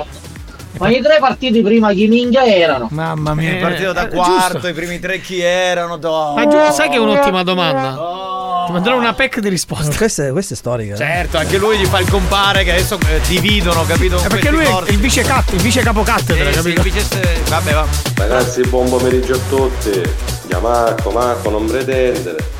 Ma 0.78 0.88
i 0.90 1.00
tre 1.00 1.16
partiti 1.20 1.62
prima 1.62 1.92
chi 1.92 2.06
minchia 2.06 2.44
erano? 2.44 2.88
Mamma 2.90 3.34
mia, 3.34 3.52
È 3.52 3.56
partito 3.60 3.92
da 3.92 4.06
Eh, 4.06 4.08
quarto, 4.10 4.52
giusto. 4.52 4.68
i 4.68 4.72
primi 4.74 4.98
tre 4.98 5.20
chi 5.20 5.40
erano? 5.40 5.96
Do. 5.96 6.34
Ma 6.34 6.46
giù, 6.46 6.58
sai 6.72 6.88
che 6.90 6.96
è 6.96 6.98
un'ottima 6.98 7.42
domanda? 7.42 8.24
Ti 8.66 8.72
manderò 8.72 8.96
una 8.98 9.14
pack 9.14 9.38
di 9.38 9.48
risposte. 9.48 9.96
Questa 9.96 10.26
è, 10.26 10.32
questa 10.32 10.54
è 10.54 10.56
storica. 10.56 10.94
eh. 10.94 10.96
Certo, 10.96 11.38
anche 11.38 11.56
lui 11.56 11.78
gli 11.78 11.84
fa 11.86 12.00
il 12.00 12.10
compare 12.10 12.64
che 12.64 12.72
adesso 12.72 12.98
eh, 13.08 13.20
dividono, 13.26 13.84
capito? 13.84 14.20
È 14.20 14.26
perché 14.26 14.50
lui 14.50 14.64
è 14.64 14.90
il 14.90 14.98
vice 14.98 15.22
cat, 15.22 15.52
il 15.52 15.60
vice 15.60 15.82
capocattedra, 15.82 16.48
Eh, 16.48 16.52
sì, 16.52 16.58
capito? 16.72 16.80
il 16.80 16.92
vice- 16.92 17.40
Vabbè, 17.48 17.72
va. 17.72 17.86
Ragazzi, 18.16 18.62
buon 18.62 18.88
pomeriggio 18.90 19.34
a 19.34 19.38
tutti. 19.48 20.02
Ya 20.48 20.58
Marco, 20.58 21.10
Marco, 21.10 21.48
non 21.50 21.64
pretendere. 21.66 22.54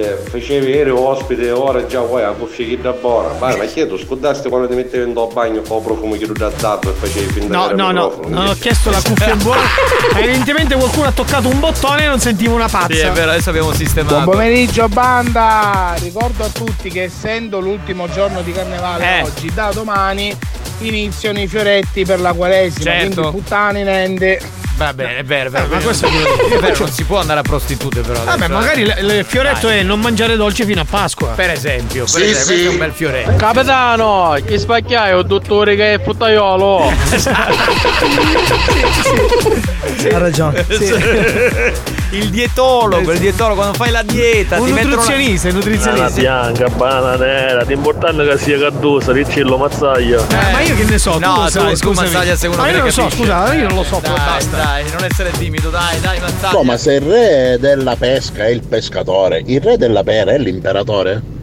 Che 0.00 0.16
facevi 0.30 0.72
eri 0.72 0.88
ospite 0.88 1.50
ora 1.50 1.84
già 1.84 2.00
vuoi 2.00 2.22
la 2.22 2.30
cuffia 2.30 2.64
che 2.66 2.80
da 2.80 2.92
buona. 2.92 3.28
Vai, 3.38 3.58
ma 3.58 3.64
chiedo, 3.66 3.98
scordasti 3.98 4.48
quando 4.48 4.66
ti 4.66 4.74
mettevi 4.74 5.06
in 5.06 5.12
bagno 5.12 5.60
con 5.60 5.76
il 5.76 5.82
profumo 5.84 6.14
che 6.16 6.24
tu 6.26 6.32
da 6.32 6.46
azzardo 6.46 6.88
e 6.88 6.94
facevi 6.94 7.30
finta 7.32 7.54
No, 7.54 7.66
che 7.68 7.74
no, 7.74 7.90
no, 7.90 8.06
microfono. 8.08 8.28
non 8.38 8.46
ho 8.48 8.54
chiesto 8.54 8.88
la 8.90 9.02
cuffia 9.04 9.32
in 9.34 9.42
buona. 9.42 9.60
Evidentemente 10.16 10.74
qualcuno 10.76 11.08
ha 11.08 11.12
toccato 11.12 11.48
un 11.48 11.60
bottone 11.60 12.04
e 12.04 12.06
non 12.06 12.18
sentivo 12.18 12.54
una 12.54 12.68
pazza. 12.68 12.94
Sì, 12.94 13.00
è 13.00 13.10
vero, 13.10 13.30
adesso 13.32 13.50
abbiamo 13.50 13.74
sistemato. 13.74 14.14
Buon 14.14 14.24
pomeriggio 14.36 14.88
banda! 14.88 15.94
Ricordo 15.98 16.44
a 16.44 16.48
tutti 16.48 16.88
che 16.88 17.02
essendo 17.02 17.60
l'ultimo 17.60 18.08
giorno 18.08 18.40
di 18.40 18.52
carnevale 18.52 19.18
Eh. 19.18 19.22
oggi, 19.22 19.52
da 19.52 19.70
domani 19.74 20.34
iniziano 20.78 21.40
i 21.42 21.46
fioretti 21.46 22.06
per 22.06 22.20
la 22.20 22.32
quaresima, 22.32 22.84
Certo. 22.90 23.20
quindi 23.20 23.36
puttane 23.38 23.82
nende. 23.82 24.40
Va 24.80 24.94
bene, 24.94 25.18
è 25.18 25.24
vero, 25.24 25.48
è 25.48 25.52
vero. 25.52 25.66
Ma 25.68 25.76
questo 25.78 26.06
è 26.06 26.08
è 26.08 26.58
vero, 26.58 26.74
non 26.78 26.90
si 26.90 27.04
può 27.04 27.18
andare 27.18 27.40
a 27.40 27.42
prostitute 27.42 28.00
però. 28.00 28.24
Vabbè, 28.24 28.44
adesso, 28.44 28.52
magari 28.58 28.82
eh. 28.84 29.16
il, 29.18 29.24
fioretto 29.26 29.66
Dai. 29.66 29.80
è 29.80 29.82
non 29.82 30.00
mangiare 30.00 30.36
dolce 30.36 30.64
fino 30.64 30.80
a 30.80 30.86
Pasqua. 30.88 31.28
Per 31.28 31.50
esempio, 31.50 32.04
per 32.04 32.22
Sì, 32.22 32.30
esempio, 32.30 32.40
sì. 32.40 32.46
questo 32.46 32.66
è 32.66 32.68
un 32.72 32.78
bel 32.78 32.92
fioretto. 32.92 33.36
Capitano, 33.36 34.36
chi 34.46 34.58
spacchiai 34.58 35.12
un 35.12 35.26
dottore 35.26 35.76
che 35.76 35.92
è 35.94 35.98
puttaiolo. 35.98 36.92
Ha 40.12 40.18
ragione. 40.18 40.64
Il 42.10 42.28
dietologo, 42.30 43.12
il 43.12 43.18
dietologo 43.18 43.56
quando 43.60 43.76
fai 43.76 43.90
la 43.90 44.02
dieta, 44.02 44.60
Un 44.60 44.68
nutrizionista, 44.70 45.48
un 45.48 45.54
Banana 45.54 45.70
nutrizionista. 45.70 46.20
bianca, 46.20 46.68
banana 46.68 47.16
nera, 47.16 47.62
l'importante 47.62 48.24
è 48.24 48.28
che 48.32 48.38
sia 48.38 48.58
caddosa, 48.58 49.12
riccello, 49.12 49.56
mazzaglia. 49.56 50.18
Eh, 50.28 50.52
ma 50.52 50.60
io 50.60 50.74
che 50.74 50.84
ne 50.84 50.98
so? 50.98 51.18
No, 51.18 51.46
tu, 51.50 51.58
dai, 51.58 51.70
tu 51.70 51.76
scusami. 51.76 52.08
Mazzaglia 52.08 52.36
sei 52.36 52.48
uno 52.48 52.56
Ma 52.58 52.64
che 52.64 52.70
io 52.70 52.76
non 52.78 52.86
ne 52.86 52.92
lo 52.94 53.02
so, 53.02 53.10
scusa, 53.16 53.54
io 53.54 53.66
non 53.68 53.76
lo 53.76 53.84
so, 53.84 54.00
Dai, 54.02 54.12
basta. 54.14 54.56
dai, 54.56 54.69
non 54.78 55.04
essere 55.04 55.30
timido, 55.32 55.70
dai, 55.70 56.00
dai, 56.00 56.20
Mazzaglia. 56.20 56.56
No, 56.56 56.62
ma 56.62 56.76
se 56.76 56.94
il 56.94 57.00
re 57.00 57.56
della 57.58 57.96
pesca 57.96 58.44
è 58.44 58.48
il 58.48 58.62
pescatore, 58.66 59.42
il 59.44 59.60
re 59.60 59.76
della 59.76 60.02
pera 60.02 60.32
è 60.32 60.38
l'imperatore? 60.38 61.39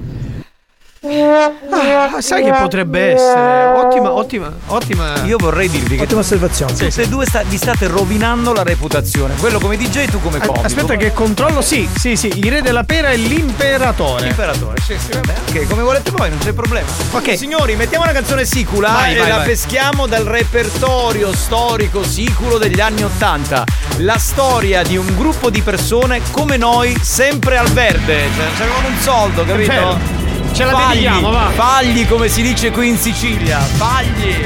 Ah, 1.10 2.22
sai 2.22 2.44
che 2.44 2.52
potrebbe 2.52 3.14
essere? 3.14 3.66
Ottima, 3.78 4.12
ottima, 4.14 4.52
ottima. 4.68 5.24
Io 5.24 5.38
vorrei 5.38 5.70
dirvi 5.70 5.96
che 5.96 6.04
Ottima 6.04 6.20
osservazione. 6.22 6.74
tutte 6.74 7.02
e 7.02 7.08
due 7.08 7.26
sta- 7.26 7.44
vi 7.44 7.58
state 7.58 7.88
rovinando 7.88 8.54
la 8.54 8.64
reputazione. 8.64 9.36
Quello 9.36 9.60
come 9.60 9.78
DJ 9.78 9.98
e 9.98 10.08
tu 10.08 10.20
come 10.22 10.40
comico. 10.40 10.66
Aspetta 10.66 10.96
che 10.96 11.14
controllo, 11.14 11.62
sì, 11.62 11.88
sì, 11.98 12.16
sì, 12.16 12.28
il 12.36 12.52
re 12.52 12.62
della 12.62 12.84
pera 12.84 13.10
è 13.10 13.16
l'imperatore. 13.18 14.24
L'imperatore, 14.26 14.82
sì, 14.82 14.96
sì, 14.98 15.12
vabbè, 15.12 15.34
ok, 15.50 15.68
come 15.68 15.82
volete 15.84 16.12
voi, 16.12 16.30
non 16.30 16.40
c'è 16.40 16.52
problema. 16.54 16.88
Ok. 17.12 17.38
Signori, 17.38 17.76
mettiamo 17.76 18.04
una 18.04 18.14
canzone 18.14 18.46
sicula 18.46 18.90
Vai, 18.92 19.16
e 19.16 19.18
vai, 19.20 19.30
la 19.30 19.36
vai. 19.38 19.46
peschiamo 19.48 20.08
dal 20.08 20.24
repertorio 20.26 21.34
storico 21.34 22.04
siculo 22.04 22.58
degli 22.58 22.80
anni 22.80 23.04
Ottanta. 23.04 23.64
La 23.98 24.18
storia 24.18 24.84
di 24.84 24.98
un 24.98 25.16
gruppo 25.16 25.50
di 25.50 25.62
persone 25.62 26.22
come 26.32 26.58
noi, 26.58 26.98
sempre 27.02 27.58
al 27.58 27.68
verde. 27.70 28.26
Cioè, 28.36 28.46
non 28.46 28.54
c'avevano 28.58 28.88
un 28.88 28.98
soldo, 29.00 29.46
capito? 29.46 29.72
vero. 29.72 30.27
Ce 30.58 30.64
la 30.64 30.72
Fagli, 30.72 30.88
dedichiamo, 30.88 31.30
va. 31.30 31.52
Fagli, 31.54 32.08
come 32.08 32.28
si 32.30 32.42
dice 32.42 32.72
qui 32.72 32.88
in 32.88 32.98
Sicilia. 32.98 33.60
Fagli. 33.60 34.44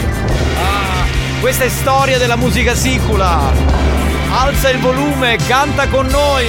Ah, 0.58 1.06
questa 1.40 1.64
è 1.64 1.70
storia 1.70 2.18
della 2.18 2.36
musica 2.36 2.76
sicula. 2.76 3.50
Alza 4.30 4.72
il 4.72 4.80
volume, 4.80 5.38
canta 5.48 5.88
con 5.88 6.08
noi. 6.08 6.48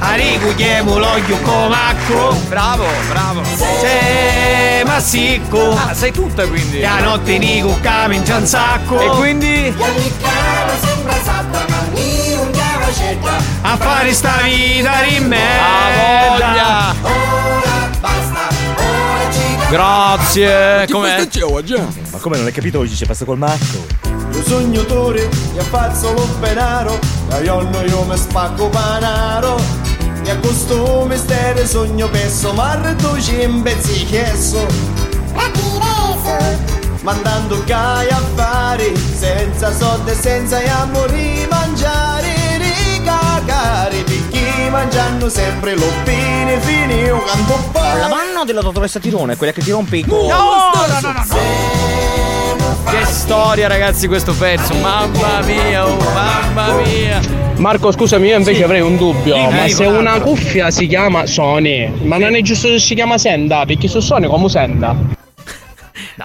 Aricuchiamo 0.00 0.98
l'olio 0.98 1.38
comacco. 1.42 2.36
Bravo, 2.48 2.86
bravo. 3.08 3.44
Se 3.44 4.82
massicco. 4.84 5.76
Ah, 5.76 5.94
sai 5.94 6.10
tutta 6.10 6.44
quindi. 6.48 6.80
La 6.80 6.98
notte 6.98 7.38
nico 7.38 7.78
camincia 7.80 8.36
un 8.36 8.46
sacco. 8.46 9.00
E 9.00 9.06
quindi? 9.10 9.72
A 13.60 13.76
fare 13.76 14.14
sta 14.14 14.40
vita 14.42 15.02
di 15.06 15.20
merda. 15.20 16.94
Grazie. 19.68 20.86
Com'è? 20.90 21.28
Ma 22.10 22.18
come 22.18 22.38
non 22.38 22.46
hai 22.46 22.52
capito 22.52 22.78
oggi 22.78 22.94
c'è 22.94 23.04
pasta 23.04 23.26
col 23.26 23.36
macco? 23.36 23.84
Lo 24.30 24.42
sognatore, 24.42 25.28
gli 25.52 25.58
abbazzo 25.58 26.12
lo 26.12 26.26
penaro, 26.40 26.98
da 27.28 27.40
ionno 27.40 27.82
io 27.82 28.04
mi 28.04 28.16
spacco 28.16 28.68
panaro. 28.68 29.60
E 30.24 30.30
a 30.30 30.36
questo 30.36 31.04
mestiere 31.06 31.66
sogno 31.66 32.08
pesso, 32.08 32.54
ma 32.54 32.74
tu 32.96 33.20
ci 33.20 33.42
imbezzi 33.42 34.04
chiesso. 34.06 34.66
Mandando 37.02 37.62
gai 37.64 38.08
a 38.08 38.20
fare, 38.34 38.92
senza 38.96 39.72
soldi 39.72 40.10
e 40.10 40.14
senza 40.14 40.58
amori 40.80 41.46
mangiare, 41.48 41.67
ricagare, 43.68 44.02
picchi 44.02 44.70
mangiando 44.70 45.28
sempre 45.28 45.74
l'oppine 45.74 46.58
fini, 46.60 46.94
io 47.02 47.22
canto 47.22 47.54
un 47.54 47.70
po'. 47.70 47.80
La 47.80 48.08
manna 48.08 48.44
della 48.44 48.62
dottoressa 48.62 48.98
Tirone, 48.98 49.36
quella 49.36 49.52
che 49.52 49.60
ti 49.60 49.70
rompe 49.70 49.98
i 49.98 50.04
No, 50.06 50.16
no, 50.16 50.72
no, 51.00 51.00
no, 51.00 51.12
no. 51.12 52.86
Che 52.90 53.04
storia 53.04 53.68
ragazzi 53.68 54.08
questo 54.08 54.32
pezzo, 54.32 54.74
mamma 54.74 55.40
mia, 55.42 55.86
oh, 55.86 55.96
mamma 56.14 56.72
mia. 56.74 57.20
Marco, 57.56 57.90
scusami, 57.90 58.28
io 58.28 58.36
invece 58.36 58.64
avrei 58.64 58.80
un 58.80 58.96
dubbio. 58.96 59.34
Dimmi, 59.34 59.52
ma 59.52 59.68
se 59.68 59.84
guarda. 59.84 59.98
una 59.98 60.20
cuffia 60.20 60.70
si 60.70 60.86
chiama 60.86 61.26
Sony, 61.26 62.04
ma 62.04 62.16
non 62.16 62.34
è 62.34 62.40
giusto 62.40 62.68
che 62.68 62.78
si 62.78 62.94
chiama 62.94 63.18
Senda? 63.18 63.64
Perché 63.66 63.88
su 63.88 64.00
Sony 64.00 64.26
come 64.26 64.48
Senda? 64.48 64.96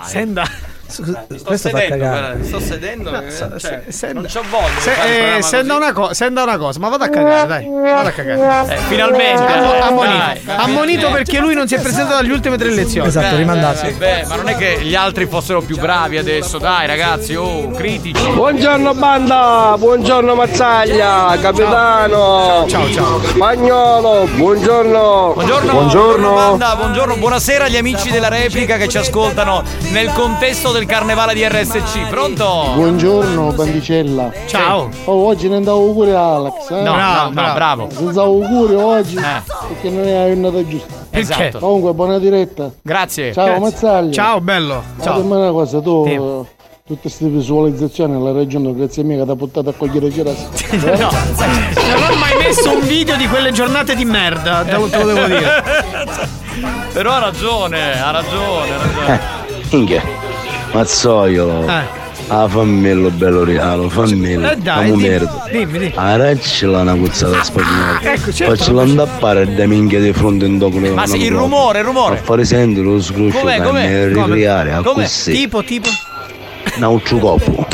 Senda. 0.03 0.47
Sto 0.93 1.25
questo 1.27 1.49
fa 1.49 1.57
sedendo, 1.57 1.97
guarda, 1.97 2.43
sto 2.43 2.59
sedendo, 2.59 3.09
No, 3.09 3.21
eh, 3.23 3.31
se- 3.31 3.49
cioè, 3.57 3.81
se- 3.87 4.13
non 4.13 4.25
c'ho 4.31 4.43
voglia. 4.47 4.79
Se, 4.79 5.37
eh, 5.37 5.41
senda, 5.41 5.75
una 5.75 5.91
co- 5.91 6.13
senda 6.13 6.43
una 6.43 6.57
cosa, 6.57 6.79
ma 6.79 6.89
vada 6.89 7.05
a 7.05 7.09
cagare, 7.09 7.47
dai. 7.47 7.67
Vada 7.67 8.09
a 8.09 8.11
cagare. 8.11 8.75
Eh, 8.75 8.77
finalmente. 8.87 9.41
Ammo- 9.43 9.73
eh, 9.73 9.79
ammonito. 9.79 10.17
dai, 10.17 10.41
ammonito 10.55 11.01
dai. 11.01 11.11
perché 11.13 11.39
lui 11.39 11.55
non 11.55 11.67
si 11.67 11.73
è 11.75 11.81
presentato 11.81 12.17
alle 12.17 12.31
ultime 12.31 12.57
tre 12.57 12.69
lezioni. 12.69 13.07
Esatto, 13.07 13.35
rimandato. 13.35 13.91
beh, 13.97 14.25
ma 14.27 14.35
non 14.35 14.47
è 14.49 14.55
che 14.55 14.81
gli 14.83 14.93
altri 14.93 15.25
fossero 15.25 15.61
più 15.61 15.79
bravi 15.79 16.17
adesso, 16.17 16.59
dai 16.59 16.85
ragazzi, 16.85 17.33
oh, 17.33 17.71
critici. 17.71 18.29
Buongiorno 18.29 18.93
banda, 18.93 19.73
buongiorno 19.79 20.35
Mazzaglia, 20.35 21.35
capitano. 21.41 22.65
Ciao, 22.69 22.91
ciao. 22.91 23.21
Spagnolo, 23.23 24.27
buongiorno. 24.35 25.31
Buongiorno, 25.33 25.71
buongiorno 25.71 26.33
banda, 26.33 26.75
buongiorno, 26.75 27.15
buonasera 27.17 27.65
agli 27.65 27.77
amici 27.77 28.11
della 28.11 28.27
replica 28.29 28.77
che 28.77 28.87
ci 28.87 28.97
ascoltano 28.99 29.63
nel 29.91 30.11
contesto 30.13 30.71
del 30.71 30.82
carnevale 30.85 31.33
di 31.33 31.43
RSC. 31.47 32.07
Pronto? 32.09 32.71
Buongiorno 32.75 33.51
bandicella. 33.53 34.31
Ciao. 34.47 34.89
Oh, 35.05 35.25
oggi 35.27 35.47
ne 35.49 35.55
andavo 35.57 35.77
auguri 35.79 36.11
a 36.11 36.35
Alex. 36.35 36.69
Eh? 36.71 36.81
No, 36.81 36.95
no, 36.95 37.29
no, 37.31 37.53
bravo. 37.53 37.87
Senza 37.91 38.21
auguri 38.21 38.75
oggi 38.75 39.15
Eh. 39.17 39.41
perché 39.67 39.89
non 39.89 40.07
è 40.07 40.13
la 40.13 40.27
giornata 40.33 40.67
giusta. 40.67 40.93
Esatto. 41.11 41.59
Comunque, 41.59 41.93
buona 41.93 42.17
diretta. 42.19 42.71
Grazie. 42.81 43.33
Ciao 43.33 43.45
Grazie. 43.45 43.61
Mazzaglia. 43.63 44.11
Ciao, 44.11 44.41
bello. 44.41 44.83
Ciao. 45.01 45.21
Dimmi 45.21 45.35
una 45.35 45.51
cosa, 45.51 45.79
tu 45.81 46.05
Sì. 46.07 46.13
eh, 46.13 46.19
tutte 46.85 47.01
queste 47.01 47.27
visualizzazioni 47.27 48.15
alla 48.15 48.31
regione, 48.31 48.73
grazie 48.73 49.03
mia 49.03 49.17
che 49.19 49.23
ti 49.25 49.29
ha 49.31 49.35
portato 49.35 49.69
a 49.69 49.73
cogliere 49.73 50.11
Cerasi. 50.11 50.47
No, 50.83 51.09
non 51.99 52.11
ho 52.11 52.15
mai 52.17 52.35
messo 52.39 52.71
un 52.71 52.81
video 52.81 53.15
di 53.15 53.27
quelle 53.27 53.51
giornate 53.51 53.95
di 53.95 54.05
merda, 54.05 54.63
te 54.63 54.71
lo 54.75 54.87
te 54.87 54.97
lo 54.97 55.05
devo 55.13 55.25
dire. 55.27 55.63
Però 56.93 57.11
ha 57.11 57.19
ragione, 57.19 58.01
ha 58.01 58.11
ragione, 58.11 58.73
ha 58.73 58.77
ragione. 58.77 59.19
Minchia, 59.71 60.03
mazzoiolo. 60.73 61.67
Eh. 61.67 62.01
Ah, 62.27 62.47
fammelo 62.47 63.09
bello 63.11 63.43
regalo, 63.43 63.89
fammelo. 63.89 64.49
Eh 64.51 64.55
dai, 64.57 64.85
Amo 64.85 64.95
dimmi, 64.95 65.07
merda. 65.09 65.47
dimmi, 65.51 65.71
dimmi. 65.79 65.91
Araccela 65.95 66.79
una 66.81 66.95
puzzata 66.95 67.43
spagnola. 67.43 67.99
ecco, 68.01 68.31
certo, 68.31 68.55
Faccela 68.55 68.81
andare 68.83 69.09
a 69.09 69.13
fare 69.19 69.53
da 69.55 69.65
minchia 69.67 69.99
di 69.99 70.13
fronte 70.13 70.45
in 70.45 70.57
dopo. 70.57 70.77
Ma 70.79 71.05
sì, 71.05 71.21
il 71.25 71.31
rumore, 71.31 71.79
il 71.79 71.85
rumore. 71.85 72.15
A 72.15 72.21
fare 72.21 72.45
sentire 72.45 72.85
lo 72.85 73.01
scruscio 73.01 73.39
Com'è, 73.39 73.61
com'è? 73.61 74.07
ricreare 74.07 74.71
a 74.71 74.81
Com'è? 74.81 75.03
così. 75.03 75.31
Tipo, 75.33 75.63
tipo. 75.63 75.89
Nauccio 76.77 77.17
coppo. 77.17 77.67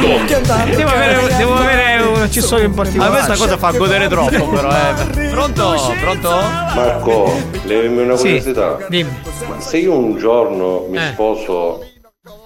Devo 0.00 0.90
avere, 0.90 1.34
devo 1.36 1.54
avere 1.54 1.87
accessorio 2.28 2.64
in 2.66 2.72
A 2.72 2.74
particolare. 2.74 3.10
me 3.10 3.24
questa 3.24 3.44
cosa 3.44 3.56
fa 3.58 3.72
godere 3.76 4.08
troppo, 4.08 4.48
però, 4.48 4.70
eh. 4.70 5.28
Pronto? 5.30 5.74
Pronto? 6.00 6.28
Marco, 6.30 7.32
levami 7.64 8.02
una 8.02 8.16
Sì. 8.16 8.22
curiosità. 8.22 8.78
Dimmi. 8.88 9.10
Ma 9.48 9.60
se 9.60 9.78
io 9.78 9.96
un 9.96 10.16
giorno 10.16 10.86
mi 10.88 10.98
Eh. 10.98 11.10
sposo 11.12 11.82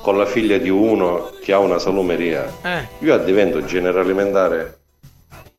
con 0.00 0.16
la 0.16 0.26
figlia 0.26 0.58
di 0.58 0.68
uno 0.70 1.30
che 1.42 1.52
ha 1.52 1.58
una 1.58 1.78
salumeria, 1.78 2.50
Eh. 2.62 2.86
io 3.00 3.16
divento 3.18 3.64
generalimentare. 3.64 4.78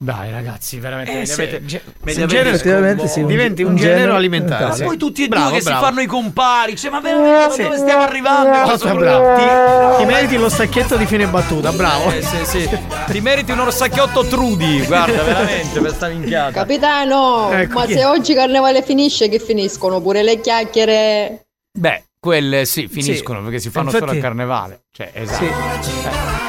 Dai 0.03 0.31
ragazzi, 0.31 0.79
veramente 0.79 1.21
Eh, 1.21 1.25
se- 1.25 1.33
avete, 1.43 1.63
se 1.65 2.25
genere- 2.27 2.49
Effettivamente 2.49 3.07
sì, 3.07 3.21
un- 3.21 3.27
diventi 3.27 3.63
un, 3.63 3.77
genero 3.77 3.95
genere 3.99 4.17
alimentare. 4.17 4.73
sì. 4.73 4.83
Poi 4.83 4.97
tutti 4.97 5.23
e 5.23 5.27
Bravo, 5.29 5.47
due 5.51 5.57
che 5.59 5.63
bravo. 5.63 5.79
si 5.79 5.85
fanno 5.85 6.01
i 6.01 6.05
compari, 6.07 6.75
cioè, 6.75 6.91
ma 6.91 6.99
veramente 6.99 7.53
Sì. 7.53 7.61
dove 7.63 7.77
stiamo 7.77 8.01
arrivando? 8.01 8.49
Cosa 8.63 8.77
sono- 8.77 8.95
bravo. 8.99 9.95
Ti, 9.95 10.03
ti 10.03 10.05
meriti 10.11 10.35
lo 10.35 10.49
stacchetto 10.49 10.97
di 10.97 11.05
fine 11.05 11.25
battuta, 11.27 11.71
bravo. 11.71 12.11
Eh, 12.11 12.21
sì, 12.21 12.43
sì. 12.43 12.69
Ti 13.11 13.21
meriti 13.21 13.51
un 13.53 13.59
orsacchiotto 13.59 14.25
Trudi, 14.25 14.81
guarda, 14.85 15.23
veramente, 15.23 15.79
per 15.79 15.93
sta 15.93 16.07
minchiata. 16.09 16.51
Capitano, 16.51 17.49
Ecco, 17.53 17.73
ma 17.79 17.85
è? 17.85 17.93
se 17.93 18.03
oggi 18.03 18.33
carnevale 18.33 18.81
finisce, 18.81 19.29
che 19.29 19.39
finiscono 19.39 20.01
pure 20.01 20.21
le 20.21 20.41
chiacchiere? 20.41 21.45
Beh, 21.79 22.03
quelle 22.23 22.63
sì, 22.63 22.87
finiscono 22.87 23.43
perché 23.43 23.59
si 23.59 23.69
fanno 23.69 23.89
solo 23.89 24.03
Infatti- 24.03 24.15
al 24.17 24.23
carnevale. 24.23 24.83
Cioè, 24.93 25.11
esatto. 25.13 25.43
Eh. 25.43 25.51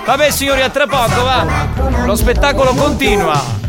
Vabbè, 0.06 0.30
signori, 0.30 0.60
a 0.60 0.70
tra 0.70 0.86
poco, 0.86 1.24
va. 1.24 2.04
Lo 2.06 2.14
spettacolo 2.14 2.72
continua. 2.74 3.63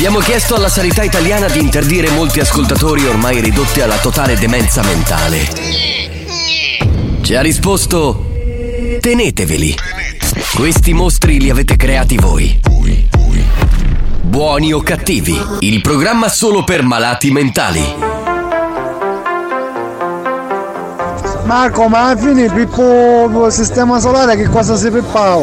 Abbiamo 0.00 0.20
chiesto 0.20 0.54
alla 0.54 0.70
sanità 0.70 1.02
italiana 1.02 1.46
di 1.46 1.60
interdire 1.60 2.08
molti 2.08 2.40
ascoltatori 2.40 3.04
ormai 3.04 3.38
ridotti 3.42 3.82
alla 3.82 3.98
totale 3.98 4.34
demenza 4.34 4.82
mentale. 4.82 5.46
Ci 7.20 7.34
ha 7.34 7.42
risposto: 7.42 8.32
teneteveli. 8.98 9.76
Questi 10.54 10.94
mostri 10.94 11.38
li 11.38 11.50
avete 11.50 11.76
creati 11.76 12.16
voi. 12.16 12.58
Buoni 14.22 14.72
o 14.72 14.80
cattivi, 14.80 15.38
il 15.58 15.82
programma 15.82 16.30
solo 16.30 16.64
per 16.64 16.82
malati 16.82 17.30
mentali. 17.30 17.84
Marco, 21.44 21.88
ma 21.88 22.06
alla 22.06 22.16
fine 22.18 22.50
Pippo 22.50 23.50
sistema 23.50 24.00
solare 24.00 24.34
che 24.34 24.48
cosa 24.48 24.76
si 24.76 24.90
pippao? 24.90 25.40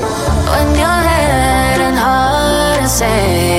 When 3.18 3.57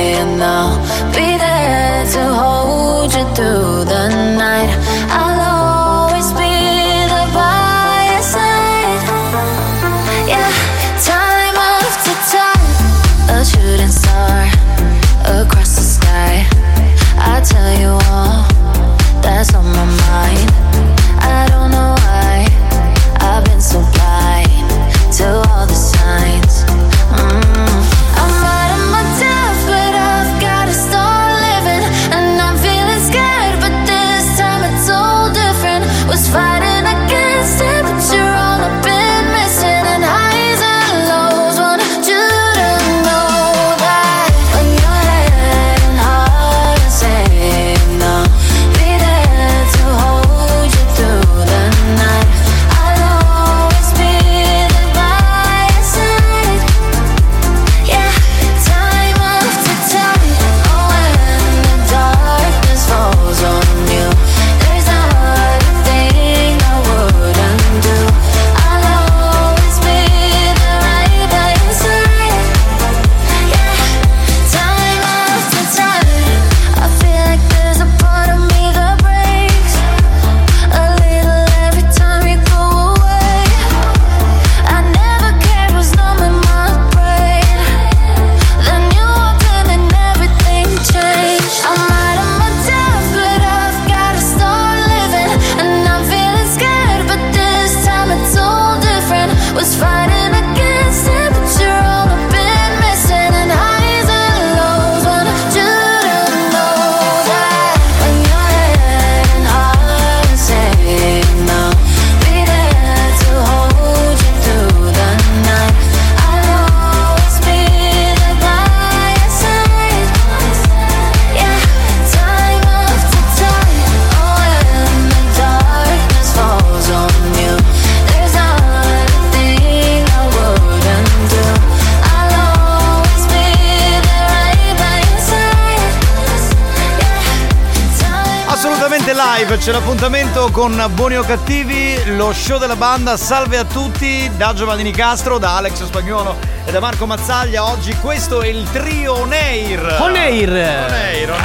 con 140.58 140.90
Buoni 140.94 141.16
o 141.16 141.22
Cattivi, 141.22 142.16
lo 142.16 142.32
show 142.32 142.58
della 142.58 142.74
banda. 142.74 143.16
Salve 143.16 143.58
a 143.58 143.64
tutti 143.64 144.28
da 144.36 144.52
Giovanni 144.54 144.82
Nicastro, 144.82 145.38
da 145.38 145.56
Alex 145.56 145.84
Spagnolo 145.84 146.34
e 146.64 146.72
da 146.72 146.80
Marco 146.80 147.06
Mazzaglia. 147.06 147.64
Oggi 147.64 147.94
questo 148.00 148.42
è 148.42 148.48
il 148.48 148.68
trio 148.72 149.20
Oneir. 149.20 149.98
Oneir. 150.00 150.48
Oneir, 150.48 150.50
Oneir. 150.50 151.30
Oh 151.30 151.36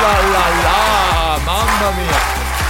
là, 0.00 0.22
mamma 0.22 0.56
mia. 0.56 0.81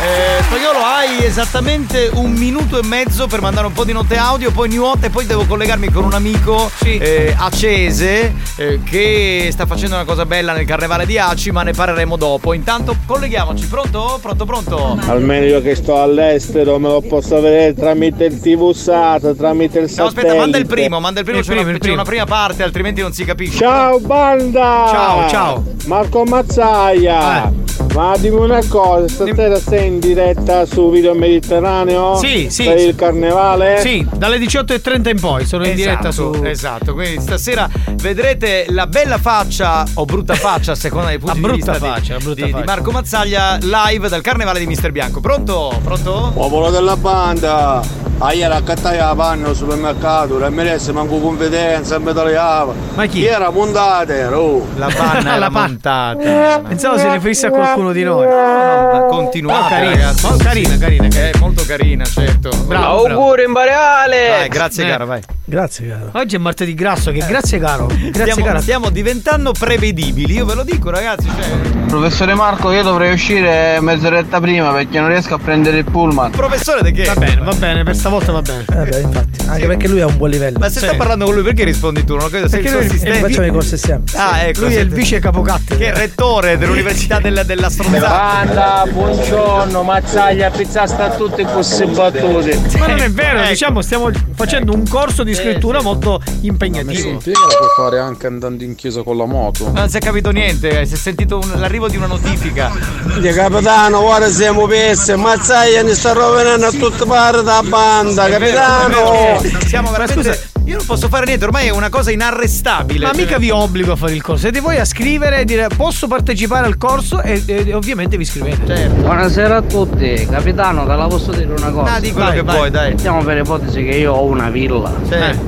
Eh, 0.03 0.43
Spagnolo 0.43 0.81
hai 0.81 1.25
esattamente 1.25 2.11
un 2.15 2.33
minuto 2.33 2.77
e 2.77 2.85
mezzo 2.85 3.29
per 3.29 3.41
mandare 3.41 3.69
un 3.69 3.73
po' 3.73 3.85
di 3.85 3.93
note 3.93 4.17
audio, 4.17 4.51
poi 4.51 4.69
new 4.69 4.83
hot 4.83 5.05
e 5.05 5.11
poi 5.11 5.27
devo 5.27 5.45
collegarmi 5.47 5.91
con 5.93 6.03
un 6.03 6.12
amico 6.12 6.69
eh, 6.83 7.33
Acese 7.38 8.35
eh, 8.57 8.81
che 8.83 9.49
sta 9.53 9.65
facendo 9.65 9.95
una 9.95 10.05
cosa 10.05 10.27
bella 10.27 10.55
nel 10.55 10.67
carnevale 10.67 11.07
di 11.07 11.19
Aci, 11.19 11.53
ma 11.53 11.62
ne 11.62 11.71
parleremo 11.71 12.17
dopo. 12.17 12.53
Intanto 12.53 12.97
colleghiamoci, 13.07 13.67
pronto? 13.67 14.19
Pronto, 14.21 14.45
pronto? 14.45 14.99
Almeno 15.07 15.47
io 15.47 15.62
che 15.62 15.77
sto 15.77 16.03
all'estero 16.03 16.81
me 16.81 16.88
lo 16.88 17.01
posso 17.01 17.41
vedere 17.41 17.73
tramite 17.73 18.25
il 18.25 18.41
TV 18.41 18.73
SAT, 18.73 19.37
tramite 19.37 19.79
il 19.79 19.85
No, 19.85 19.88
satellite. 19.88 20.19
aspetta, 20.21 20.35
manda 20.35 20.59
il 20.59 20.67
primo, 20.67 20.99
manda 20.99 21.21
il 21.21 21.25
primo, 21.25 21.38
Il 21.38 21.45
c'è, 21.45 21.53
una, 21.53 21.61
primo, 21.62 21.77
il 21.77 21.81
c'è 21.81 21.93
una 21.93 22.03
primo. 22.03 22.25
prima 22.25 22.37
parte, 22.41 22.65
altrimenti 22.65 23.01
non 23.03 23.12
si 23.12 23.25
capisce. 23.25 23.59
Ciao 23.59 24.01
banda! 24.01 24.87
Ciao, 24.91 25.29
ciao. 25.29 25.65
Marco 25.87 26.25
Mazzaia! 26.25 27.62
Ma 27.94 28.16
dimmi 28.16 28.40
una 28.40 28.61
cosa, 28.68 29.07
stasera 29.07 29.59
sei 29.61 29.88
in 29.88 29.98
diretta 29.98 30.64
su 30.64 30.90
Video 30.90 31.14
Mediterraneo? 31.14 32.16
Sì, 32.16 32.48
sì, 32.48 32.64
Per 32.64 32.78
il 32.78 32.94
carnevale? 32.94 33.81
Sì, 33.81 34.07
dalle 34.14 34.38
18.30 34.38 35.09
in 35.11 35.20
poi 35.20 35.44
sono 35.44 35.66
in 35.66 35.74
diretta 35.74 36.09
Esatto, 36.09 36.33
su. 36.35 36.44
Esatto, 36.44 36.94
quindi 36.94 37.20
stasera 37.20 37.68
vedrete 37.96 38.64
la 38.70 38.87
bella 38.87 39.18
faccia 39.18 39.85
o 39.94 40.05
brutta 40.07 40.33
faccia 40.35 40.72
a 40.72 40.74
seconda 40.74 41.09
dei 41.09 41.18
punti 41.18 41.40
La 41.40 41.48
di 41.48 41.55
vista 41.55 41.72
di- 41.72 41.78
faccia, 41.78 42.12
la 42.14 42.18
brutta 42.20 42.35
di, 42.40 42.44
di 42.46 42.50
faccia. 42.52 42.64
Marco 42.64 42.90
Mazzaglia 42.92 43.59
live 43.61 44.09
dal 44.09 44.22
carnevale 44.22 44.59
di 44.59 44.66
Mister 44.66 44.90
Bianco. 44.90 45.20
Pronto? 45.20 45.78
Pronto? 45.85 46.31
Popolo 46.33 46.70
della 46.70 46.96
banda! 46.96 47.83
Ah, 48.18 48.33
ieri 48.33 48.55
accattai 48.55 48.98
la 48.98 49.14
panna 49.16 49.48
al 49.48 49.57
supermercato, 49.57 50.38
la 50.38 50.48
MLS 50.48 50.88
manco 50.88 51.18
confidenza, 51.18 51.98
mi 51.98 52.12
tagliava. 52.12 52.72
Ma 52.94 53.07
chi? 53.07 53.25
era 53.25 53.51
puntate, 53.51 54.25
oh! 54.27 54.64
La 54.77 54.87
panna 54.94 55.22
La 55.31 55.35
era 55.37 55.51
panna. 55.51 55.66
montata. 55.66 56.61
Pensavo 56.68 56.98
si 56.98 57.09
riferisse 57.09 57.46
a 57.46 57.51
qualcuno 57.51 57.90
di 57.90 58.05
noi. 58.05 58.25
Ma 58.25 59.07
continuate, 59.09 59.64
Oh, 59.64 59.68
carina, 59.68 59.90
ragazzi. 59.90 60.27
oh, 60.27 60.37
carina, 60.37 60.79
carina, 60.79 61.09
carina. 61.09 61.31
È 61.31 61.38
molto 61.40 61.64
carina, 61.66 62.05
certo. 62.05 62.51
Bravo, 62.64 63.03
bravo. 63.03 63.20
Auguri 63.22 63.42
Imperiale! 63.44 64.29
Vai, 64.38 64.48
grazie 64.48 64.85
Eh. 64.85 64.88
caro, 64.90 65.07
vai. 65.07 65.20
Grazie, 65.44 65.88
caro. 65.88 66.11
Oggi 66.12 66.37
è 66.37 66.38
martedì 66.38 66.75
grasso, 66.75 67.11
che 67.11 67.25
grazie 67.27 67.59
caro. 67.59 67.87
Grazie 67.87 68.12
Stiamo, 68.31 68.44
caro. 68.44 68.61
stiamo 68.61 68.90
diventando 68.90 69.51
prevedibili, 69.51 70.35
io 70.35 70.44
ve 70.44 70.55
lo 70.55 70.62
dico 70.62 70.90
ragazzi, 70.90 71.27
cioè, 71.27 71.81
Professore 71.88 72.35
Marco, 72.35 72.70
io 72.70 72.83
dovrei 72.85 73.12
uscire 73.12 73.79
mezz'oretta 73.81 74.38
prima 74.40 74.70
perché 74.72 75.01
non 75.01 75.09
riesco 75.09 75.35
a 75.35 75.38
prendere 75.38 75.79
il 75.79 75.85
pullman. 75.85 76.31
professore 76.31 76.83
di 76.83 76.92
che? 76.92 77.03
Va 77.05 77.14
bene, 77.16 77.40
va 77.42 77.53
bene, 77.53 77.83
per 77.83 77.94
stavolta 77.96 78.11
va 78.18 78.42
bene. 78.42 78.64
Eh 78.70 78.85
beh, 78.88 79.01
infatti. 79.01 79.40
Anche 79.46 79.66
perché 79.66 79.88
lui 79.88 80.01
ha 80.01 80.07
un 80.07 80.16
buon 80.16 80.31
livello. 80.31 80.59
Ma 80.59 80.68
se 80.70 80.81
sta 80.81 80.94
parlando 80.94 81.25
con 81.27 81.35
lui 81.35 81.42
perché 81.42 81.64
rispondi 81.64 82.05
tu? 82.05 82.14
Non 82.14 82.25
ho 82.25 82.29
capito, 82.29 82.48
sei 82.48 82.61
il 82.61 82.64
Perché 82.64 82.68
suo 82.68 82.79
lui- 82.79 82.87
assistente. 82.88 83.18
E 83.18 83.20
facciamo 83.20 83.46
i 83.46 83.51
corsi 83.51 83.75
assieme. 83.75 84.03
Ah, 84.14 84.40
ecco. 84.42 84.61
Lui 84.61 84.75
è 84.75 84.81
il 84.81 84.88
vice 84.90 85.18
capocatti. 85.18 85.77
Che 85.77 85.92
è 85.92 85.94
rettore 85.96 86.59
dell'Università 86.59 87.18
della, 87.20 87.42
della 87.42 87.68
Stronzata. 87.70 88.09
Banda, 88.09 88.85
buongiorno, 88.90 89.83
mazzaglia, 89.83 90.51
pizzasta 90.51 91.05
a 91.12 91.16
tutti 91.16 91.42
questi 91.44 91.85
battute. 91.87 92.59
Ma 92.79 92.87
non 92.87 92.98
è 93.01 93.11
vero, 93.11 93.38
Ecco. 93.40 93.48
diciamo, 93.48 93.83
stiamo 93.83 94.11
facendo 94.35 94.72
un 94.75 94.87
corso 94.88 95.22
di 95.22 95.35
scrittura 95.35 95.81
molto 95.83 96.20
impegnativo. 96.42 97.11
La 97.12 97.18
puoi 97.22 97.68
fare 97.77 97.98
anche 97.98 98.27
andando 98.27 98.62
in 98.64 98.75
chiesa 98.75 99.03
con 99.03 99.16
la 99.16 99.25
moto. 99.27 99.70
Non 99.72 99.88
si 99.88 99.96
è 99.96 100.01
capito 100.01 100.31
niente, 100.31 100.85
si 100.87 100.94
è 100.94 100.96
sentito 100.96 101.38
un- 101.38 101.53
l'arrivo 101.61 101.88
di 101.88 101.96
una 101.96 102.07
notifica. 102.07 102.70
Di 103.18 103.29
capitano, 103.31 104.01
ora 104.01 104.29
siamo 104.31 104.66
persi, 104.66 105.14
mazzaia 105.14 105.83
ne 105.83 105.94
sta 105.94 106.12
rovinando 106.12 106.66
a 106.66 106.70
tutte 106.70 107.05
parti 107.05 107.44
da 107.44 107.62
banda, 107.62 107.91
Vero, 108.00 108.38
capitano! 108.38 109.11
vero, 109.40 109.61
Siamo 109.66 109.90
veramente 109.90 110.35
scusa, 110.35 110.38
Io 110.64 110.76
non 110.76 110.87
posso 110.87 111.09
fare 111.09 111.26
niente, 111.26 111.44
ormai 111.44 111.66
è 111.66 111.70
una 111.70 111.88
cosa 111.90 112.11
inarrestabile. 112.11 113.05
Ma 113.07 113.12
mica 113.14 113.38
vi 113.38 113.50
obbligo 113.50 113.92
a 113.92 113.96
fare 113.96 114.12
il 114.12 114.22
corso, 114.22 114.40
siete 114.42 114.61
voi 114.61 114.78
a 114.78 114.85
scrivere 114.85 115.40
e 115.40 115.44
dire 115.44 115.66
posso 115.76 116.07
partecipare 116.09 116.66
al 116.66 116.78
corso 116.78 117.20
e, 117.20 117.42
e 117.46 117.74
ovviamente 117.74 118.16
vi 118.16 118.22
iscrivete. 118.22 118.66
Certo. 118.66 118.94
Buonasera 119.02 119.57
a 119.57 119.62
tutti, 119.62 120.26
capitano, 120.31 120.87
te 120.87 120.94
la 120.94 121.07
posso 121.07 121.33
dire 121.33 121.52
una 121.52 121.70
cosa? 121.70 121.94
Ah, 121.94 122.00
di 122.00 122.12
quello 122.12 122.31
che 122.31 122.42
vuoi, 122.42 122.70
dai. 122.70 122.90
Mettiamo 122.94 123.22
per 123.22 123.38
ipotesi 123.38 123.85
che 123.85 123.96
io 123.96 124.12
ho 124.12 124.24
una 124.24 124.48
villa. 124.50 124.92
Sì. 125.07 125.14
Eh. 125.14 125.38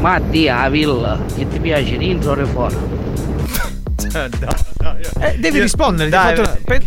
Ma 0.00 0.18
di 0.18 0.44
la 0.46 0.68
villa, 0.68 1.18
che 1.34 1.48
ti 1.48 1.58
piace 1.60 1.96
dentro 1.96 2.32
o 2.32 2.46
fuori? 2.46 2.76
Eh, 4.14 5.38
devi 5.38 5.60
rispondere. 5.60 6.08
ti 6.08 6.14
ho 6.14 6.18
Dai, 6.18 6.36
fatto- 6.36 6.58
pe- 6.64 6.82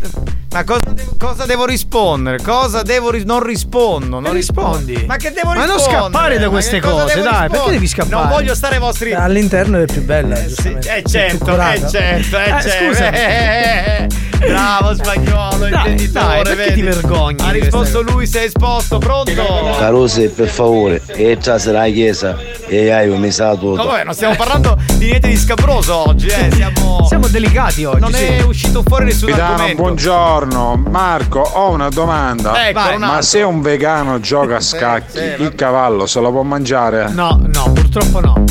ma 0.58 0.64
cosa 0.64 0.90
devo, 0.92 1.16
cosa 1.20 1.46
devo 1.46 1.66
rispondere? 1.66 2.42
Cosa 2.42 2.82
devo 2.82 3.12
ris- 3.12 3.26
non 3.26 3.44
rispondo, 3.44 4.20
non 4.20 4.32
Eh, 4.32 4.38
rispondi. 4.38 5.04
Ma 5.06 5.16
che 5.18 5.32
devo 5.32 5.50
Ma 5.54 5.66
non 5.66 5.76
rispondere? 5.76 6.02
scappare 6.02 6.40
da 6.40 6.50
queste 6.50 6.80
cose, 6.82 6.96
dai, 6.96 7.14
rispondere? 7.22 7.50
perché 7.50 7.70
devi 7.72 7.88
scappare? 7.88 8.16
Non 8.24 8.28
voglio 8.30 8.56
stare 8.56 8.74
ai 8.76 8.80
vostri 8.82 9.14
All'interno 9.14 9.80
è 9.80 9.86
più 9.86 10.04
bella. 10.04 10.36
Eh 10.40 10.46
È 10.46 11.02
più 11.02 11.10
certo, 11.10 11.52
eh 11.62 11.82
certo, 11.90 12.38
eh 12.38 12.44
Eh, 12.44 12.62
certo. 12.62 12.70
scusa. 12.86 13.12
Eh, 13.12 14.08
Bravo 14.38 14.94
spagnolo, 14.94 15.58
Dai, 15.58 15.72
imprenditore, 15.72 16.26
dai, 16.28 16.42
perché 16.44 16.56
vedi? 16.56 16.74
ti 16.76 16.82
vergogni 16.84 17.42
Ha 17.42 17.50
risposto 17.50 18.02
lui, 18.04 18.28
sei 18.28 18.46
esposto, 18.46 19.00
pronto? 19.00 19.32
Carose, 19.80 20.30
per 20.30 20.48
favore, 20.48 21.02
entrate 21.08 21.66
nella 21.72 21.86
chiesa 21.88 22.38
e 22.68 22.92
hai 22.92 23.10
un 23.10 23.20
mesato. 23.20 23.76
No, 23.76 23.86
vabbè, 23.86 24.04
non 24.04 24.14
stiamo 24.14 24.36
parlando 24.36 24.78
di 24.98 25.06
niente 25.06 25.28
di 25.30 25.38
scabroso 25.38 26.08
oggi, 26.10 26.28
eh. 26.28 26.50
Siamo. 26.54 27.04
Siamo 27.08 27.28
delicati 27.28 27.84
oggi. 27.86 28.00
Non 28.00 28.14
è 28.14 28.42
uscito 28.42 28.84
fuori 28.84 29.06
nessun 29.06 29.32
argomento. 29.34 29.82
buongiorno. 29.82 30.47
Marco, 30.90 31.40
ho 31.40 31.72
una 31.72 31.90
domanda. 31.90 32.68
Ecco, 32.68 32.80
un 32.94 33.00
Ma 33.00 33.22
se 33.22 33.42
un 33.42 33.62
vegano 33.62 34.20
gioca 34.20 34.58
a 34.58 34.62
scacchi, 34.62 35.20
il 35.40 35.54
cavallo 35.56 36.06
se 36.06 36.20
lo 36.20 36.32
può 36.32 36.44
mangiare? 36.44 37.10
No, 37.10 37.40
no, 37.42 37.72
purtroppo 37.74 38.20
no. 38.20 38.44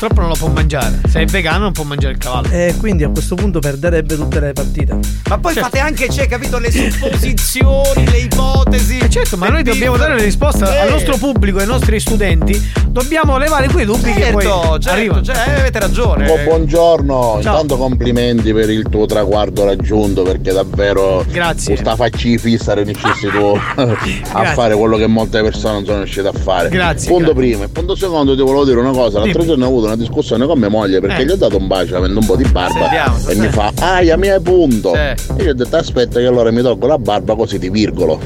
Purtroppo 0.00 0.20
non 0.22 0.30
lo 0.30 0.36
può 0.38 0.48
mangiare. 0.48 0.98
Se 1.10 1.20
è 1.20 1.24
vegano 1.26 1.64
non 1.64 1.72
può 1.72 1.84
mangiare 1.84 2.14
il 2.14 2.18
cavallo. 2.18 2.48
E 2.50 2.74
quindi 2.78 3.04
a 3.04 3.10
questo 3.10 3.34
punto 3.34 3.58
perderebbe 3.58 4.16
tutte 4.16 4.40
le 4.40 4.54
partite. 4.54 4.96
Ma 5.28 5.36
poi 5.36 5.52
Certo. 5.52 5.68
fate 5.68 5.78
anche, 5.78 6.08
cioè, 6.08 6.26
capito, 6.26 6.58
le 6.58 6.70
supposizioni, 7.20 8.08
le 8.10 8.18
ipotesi. 8.20 8.96
Eh 8.96 9.10
certo, 9.10 9.36
ma 9.36 9.48
noi 9.48 9.62
dobbiamo 9.62 9.98
dare 9.98 10.14
le 10.16 10.22
risposte 10.24 10.64
Eh. 10.64 10.78
al 10.78 10.90
nostro 10.90 11.18
pubblico, 11.18 11.58
ai 11.58 11.66
nostri 11.66 12.00
studenti. 12.00 12.58
Dobbiamo 12.88 13.36
levare 13.36 13.68
quei 13.68 13.84
dubbi 13.84 14.10
che 14.14 14.30
poi 14.32 14.42
Certo, 14.42 14.78
certo, 14.78 14.88
arrivano. 14.90 15.22
cioè, 15.22 15.36
avete 15.58 15.78
ragione. 15.78 16.30
Oh, 16.30 16.38
buongiorno, 16.44 17.38
Ciao. 17.42 17.52
intanto 17.52 17.76
complimenti 17.76 18.54
per 18.54 18.70
il 18.70 18.86
tuo 18.88 19.04
traguardo 19.04 19.64
raggiunto 19.66 20.22
perché 20.22 20.52
davvero 20.52 21.24
Grazie. 21.30 21.74
questa 21.74 21.94
faccia 21.94 22.18
fissa 22.38 22.72
riuscissi 22.72 23.28
tu 23.30 23.52
a 24.32 24.44
fare 24.54 24.74
quello 24.74 24.96
che 24.96 25.06
molte 25.06 25.42
persone 25.42 25.74
non 25.74 25.84
sono 25.84 25.98
riuscite 25.98 26.28
a 26.28 26.32
fare. 26.32 26.70
Grazie, 26.70 27.08
Punto 27.10 27.32
grazie. 27.32 27.48
primo 27.48 27.64
e 27.64 27.68
punto 27.68 27.94
secondo 27.94 28.34
ti 28.34 28.40
volevo 28.42 28.64
dire 28.64 28.80
una 28.80 28.90
cosa, 28.92 29.18
l'altro 29.18 29.42
Dimmi. 29.42 29.46
giorno 29.46 29.64
ho 29.66 29.68
avuto 29.68 29.88
una 29.92 29.96
discussione 29.96 30.46
con 30.46 30.58
mia 30.58 30.68
moglie 30.68 31.00
perché 31.00 31.22
Eh. 31.22 31.24
gli 31.26 31.30
ho 31.30 31.36
dato 31.36 31.56
un 31.56 31.66
bacio 31.66 31.96
avendo 31.96 32.20
un 32.20 32.26
po' 32.26 32.36
di 32.36 32.44
barba 32.44 32.80
Sentiamo, 32.80 33.16
e 33.16 33.20
sentiamo. 33.20 33.42
mi 33.42 33.48
fa 33.52 33.72
aia 33.96 34.16
mi 34.16 34.28
hai 34.28 34.40
punto. 34.40 34.92
Sì. 34.94 35.32
E 35.36 35.42
io 35.42 35.50
ho 35.50 35.54
detto 35.54 35.76
aspetta 35.76 36.20
che 36.20 36.26
allora 36.26 36.50
mi 36.50 36.62
tolgo 36.62 36.86
la 36.86 36.98
barba 36.98 37.34
così 37.34 37.58
ti 37.58 37.68
virgolo. 37.70 38.20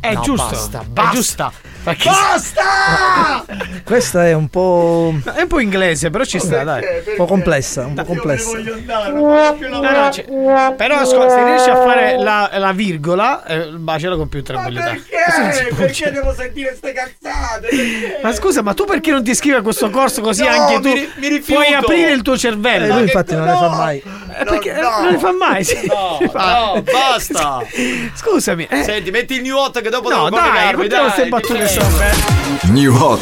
È 0.00 0.14
No, 0.14 0.20
giusto. 0.22 0.48
basta, 0.50 0.80
è 0.80 0.84
basta. 0.90 1.12
giusto. 1.14 1.52
Perché 1.62 1.71
Basta! 1.84 3.44
Questa 3.84 4.26
è 4.26 4.32
un 4.32 4.48
po'. 4.48 5.12
È 5.34 5.40
un 5.42 5.48
po' 5.48 5.58
inglese, 5.60 6.10
però 6.10 6.24
ci 6.24 6.38
sta, 6.38 6.62
dai. 6.62 6.82
un 6.82 7.14
po' 7.16 7.26
complessa, 7.26 7.84
un 7.86 7.94
po' 7.94 8.04
complessa. 8.04 8.56
No, 8.58 9.80
no, 9.80 10.10
ci- 10.12 10.22
Però 10.22 10.96
ascolta, 10.96 11.34
se 11.34 11.44
riesci 11.44 11.68
a 11.70 11.76
fare 11.76 12.18
la, 12.22 12.50
la 12.54 12.72
virgola, 12.72 13.44
eh, 13.44 13.66
baciala 13.72 14.16
con 14.16 14.28
più 14.28 14.42
tranquillità. 14.42 14.92
Non 14.92 15.52
si 15.52 15.64
può 15.74 15.84
uccidere. 15.84 16.14
devo 16.14 16.32
sentire 16.34 16.74
ste 16.76 16.92
cazzate? 16.92 18.20
Ma 18.22 18.32
scusa, 18.32 18.62
ma 18.62 18.74
tu 18.74 18.84
perché 18.84 19.10
non 19.10 19.24
ti 19.24 19.30
iscrivi 19.30 19.56
a 19.56 19.62
questo 19.62 19.90
corso 19.90 20.20
così 20.20 20.42
No, 20.44 20.48
anche 20.50 20.80
tu 20.80 20.88
mi 20.92 21.08
mi 21.16 21.28
rifiuto. 21.28 21.60
puoi 21.60 21.74
aprire 21.74 22.12
il 22.12 22.22
tuo 22.22 22.34
E 22.34 22.38
cervello? 22.38 22.92
lui 22.94 23.02
infatti 23.02 23.34
non 23.34 23.46
le 23.46 23.52
fa 23.52 23.68
mai. 23.68 24.02
Eh, 24.38 24.44
perché 24.44 24.72
non 24.72 25.08
le 25.10 25.18
fa 25.18 25.32
mai? 25.32 25.64
Sì. 25.64 25.80
No, 25.92 26.18
Fa- 26.32 26.58
no, 26.74 26.82
basta. 26.82 27.60
Scusami. 28.14 28.66
eh. 28.70 28.82
Senti, 28.82 29.10
metti 29.10 29.34
il 29.34 29.42
new 29.42 29.56
hot 29.56 29.80
che 29.80 29.90
dopo 29.90 30.08
No, 30.08 30.28
devo 30.30 30.36
dai, 30.36 30.88
dai, 30.88 31.12
ti 31.22 31.28
battute 31.28 31.68
sopra. 31.68 32.06
New 32.62 32.94
Hot. 32.94 33.20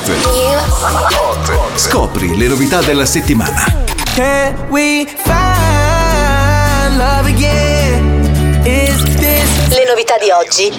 Scopri 1.75 2.37
le 2.37 2.47
novità 2.47 2.81
della 2.83 3.05
settimana. 3.07 3.65
Can 4.15 4.55
we 4.69 5.07
find 5.25 6.97
love 6.97 7.29
again? 7.29 8.61
Is 8.65 9.03
this 9.17 9.69
Le 9.69 9.85
novità 9.89 10.15
di 10.19 10.31
oggi. 10.31 10.73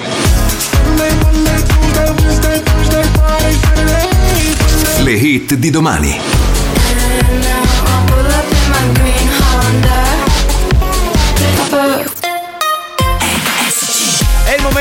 Le 5.04 5.12
hit 5.14 5.56
di 5.56 5.70
domani. 5.72 6.41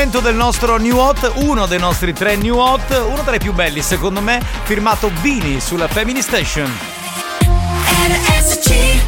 Momento 0.01 0.19
del 0.19 0.35
nostro 0.35 0.77
New 0.77 0.97
Hot, 0.97 1.31
uno 1.35 1.67
dei 1.67 1.77
nostri 1.77 2.11
tre 2.11 2.35
New 2.35 2.57
Hot, 2.57 2.89
uno 3.07 3.21
tra 3.21 3.35
i 3.35 3.39
più 3.39 3.53
belli 3.53 3.83
secondo 3.83 4.19
me, 4.19 4.41
firmato 4.63 5.11
Bini 5.21 5.59
sulla 5.59 5.87
Family 5.87 6.23
Station. 6.23 6.71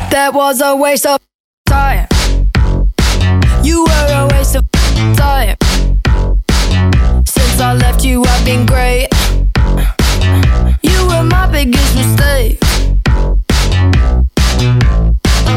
That 0.10 0.34
was 0.34 0.62
a 0.62 0.76
waste 0.76 1.08
of 1.08 1.18
time. 1.64 2.06
You 3.64 3.84
were 3.88 4.14
a 4.14 4.28
waste 4.36 4.56
of 4.56 4.66
time. 5.16 5.56
Since 7.24 7.60
I 7.60 7.74
left 7.74 8.04
you, 8.04 8.22
I've 8.22 8.46
been 8.46 8.64
great. 8.64 9.08
You 10.82 11.08
were 11.08 11.24
my 11.24 11.48
biggest 11.48 11.96
mistake. 11.96 12.73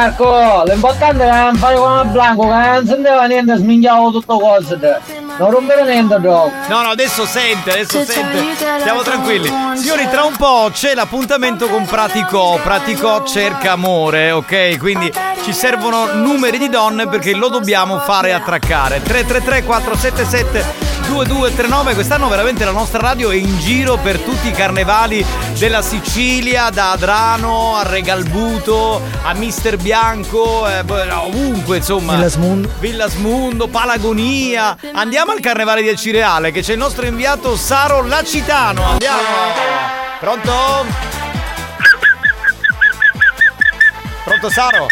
up. 0.00 0.18
Marco, 0.18 0.62
l'importante 0.64 1.24
è 1.24 1.30
non 1.30 1.56
fare 1.56 1.76
come 1.76 2.04
Blanco, 2.06 2.42
che 2.42 2.48
non 2.48 2.86
sentiva 2.86 3.26
niente, 3.26 3.56
sminchiavo 3.56 4.10
tutto 4.10 4.38
cose. 4.38 4.78
te. 4.78 5.29
Non 5.40 5.52
rompere 5.52 5.84
niente, 5.84 6.18
no. 6.18 6.52
No, 6.68 6.82
no, 6.82 6.90
adesso 6.90 7.24
sente, 7.24 7.70
adesso 7.70 8.04
sente. 8.04 8.54
Stiamo 8.78 9.00
tranquilli. 9.00 9.50
Signori, 9.74 10.06
tra 10.10 10.24
un 10.24 10.36
po' 10.36 10.68
c'è 10.70 10.92
l'appuntamento 10.92 11.66
con 11.66 11.86
Pratico. 11.86 12.60
Pratico 12.62 13.24
cerca 13.24 13.72
amore, 13.72 14.32
ok? 14.32 14.76
Quindi 14.76 15.10
ci 15.42 15.54
servono 15.54 16.12
numeri 16.12 16.58
di 16.58 16.68
donne 16.68 17.08
perché 17.08 17.34
lo 17.34 17.48
dobbiamo 17.48 18.00
fare 18.00 18.34
attraccare. 18.34 19.00
333 19.02 19.64
477 19.64 20.88
2239 21.10 21.94
quest'anno 21.94 22.28
veramente 22.28 22.64
la 22.64 22.70
nostra 22.70 23.00
radio 23.00 23.30
è 23.30 23.34
in 23.34 23.58
giro 23.58 23.96
per 23.96 24.20
tutti 24.20 24.46
i 24.46 24.52
carnevali 24.52 25.24
della 25.58 25.82
Sicilia 25.82 26.70
da 26.70 26.92
Adrano 26.92 27.74
a 27.74 27.82
Regalbuto 27.82 29.02
a 29.24 29.32
Mister 29.34 29.76
Bianco 29.76 30.68
eh, 30.68 30.84
beh, 30.84 31.10
ovunque 31.10 31.78
insomma 31.78 32.14
Villasmundo. 32.14 32.70
Villasmundo 32.78 33.66
Palagonia 33.66 34.76
andiamo 34.92 35.29
al 35.30 35.40
carnevale 35.40 35.82
del 35.82 35.96
Cireale 35.96 36.50
che 36.50 36.60
c'è 36.62 36.72
il 36.72 36.78
nostro 36.78 37.06
inviato 37.06 37.56
Saro 37.56 38.02
Lacitano 38.02 38.84
andiamo 38.84 39.18
pronto? 40.18 40.86
pronto 44.24 44.50
Saro? 44.50 44.86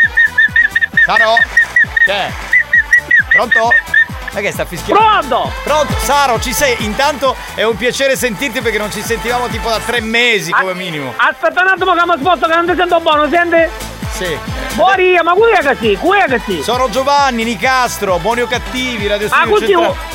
Saro? 1.05 1.35
Che? 2.05 2.33
Pronto? 3.33 3.71
Ma 4.33 4.41
che 4.41 4.53
sta 4.53 4.65
fischiando? 4.67 5.03
Pronto! 5.03 5.53
Pronto, 5.65 5.95
Saro, 6.05 6.41
ci 6.41 6.53
sei? 6.53 6.77
Intanto 6.85 7.35
è 7.55 7.63
un 7.63 7.77
piacere 7.77 8.15
sentirti 8.17 8.61
perché 8.61 8.79
non 8.79 8.91
ci 8.93 9.03
sentivamo 9.03 9.49
tipo 9.49 9.69
da 9.71 9.79
tre 9.79 10.01
mesi 10.01 10.51
come 10.53 10.75
minimo. 10.75 11.15
Aspetta 11.17 11.63
un 11.63 11.69
attimo 11.69 11.95
che 11.95 12.03
mi 12.05 12.15
sposto 12.19 12.47
che 12.47 12.55
non 12.55 12.67
ti 12.67 12.75
sento 12.77 13.01
buono, 13.01 13.29
senti? 13.31 13.69
Sì. 14.17 14.39
Fuori, 14.69 15.19
ma 15.23 15.33
qui 15.33 15.51
è 15.51 15.63
così, 15.65 15.97
qui 15.97 16.19
è 16.19 16.27
così. 16.29 16.63
Sono 16.63 16.91
Giovanni, 16.91 17.45
Nicastro, 17.45 18.19
Buoni 18.19 18.43
o 18.43 18.47
Cattivi, 18.47 19.07
Radio 19.07 19.29
Ah, 19.31 19.45
Studio 19.45 19.55
così, 19.55 19.67
Centrale. 19.67 20.08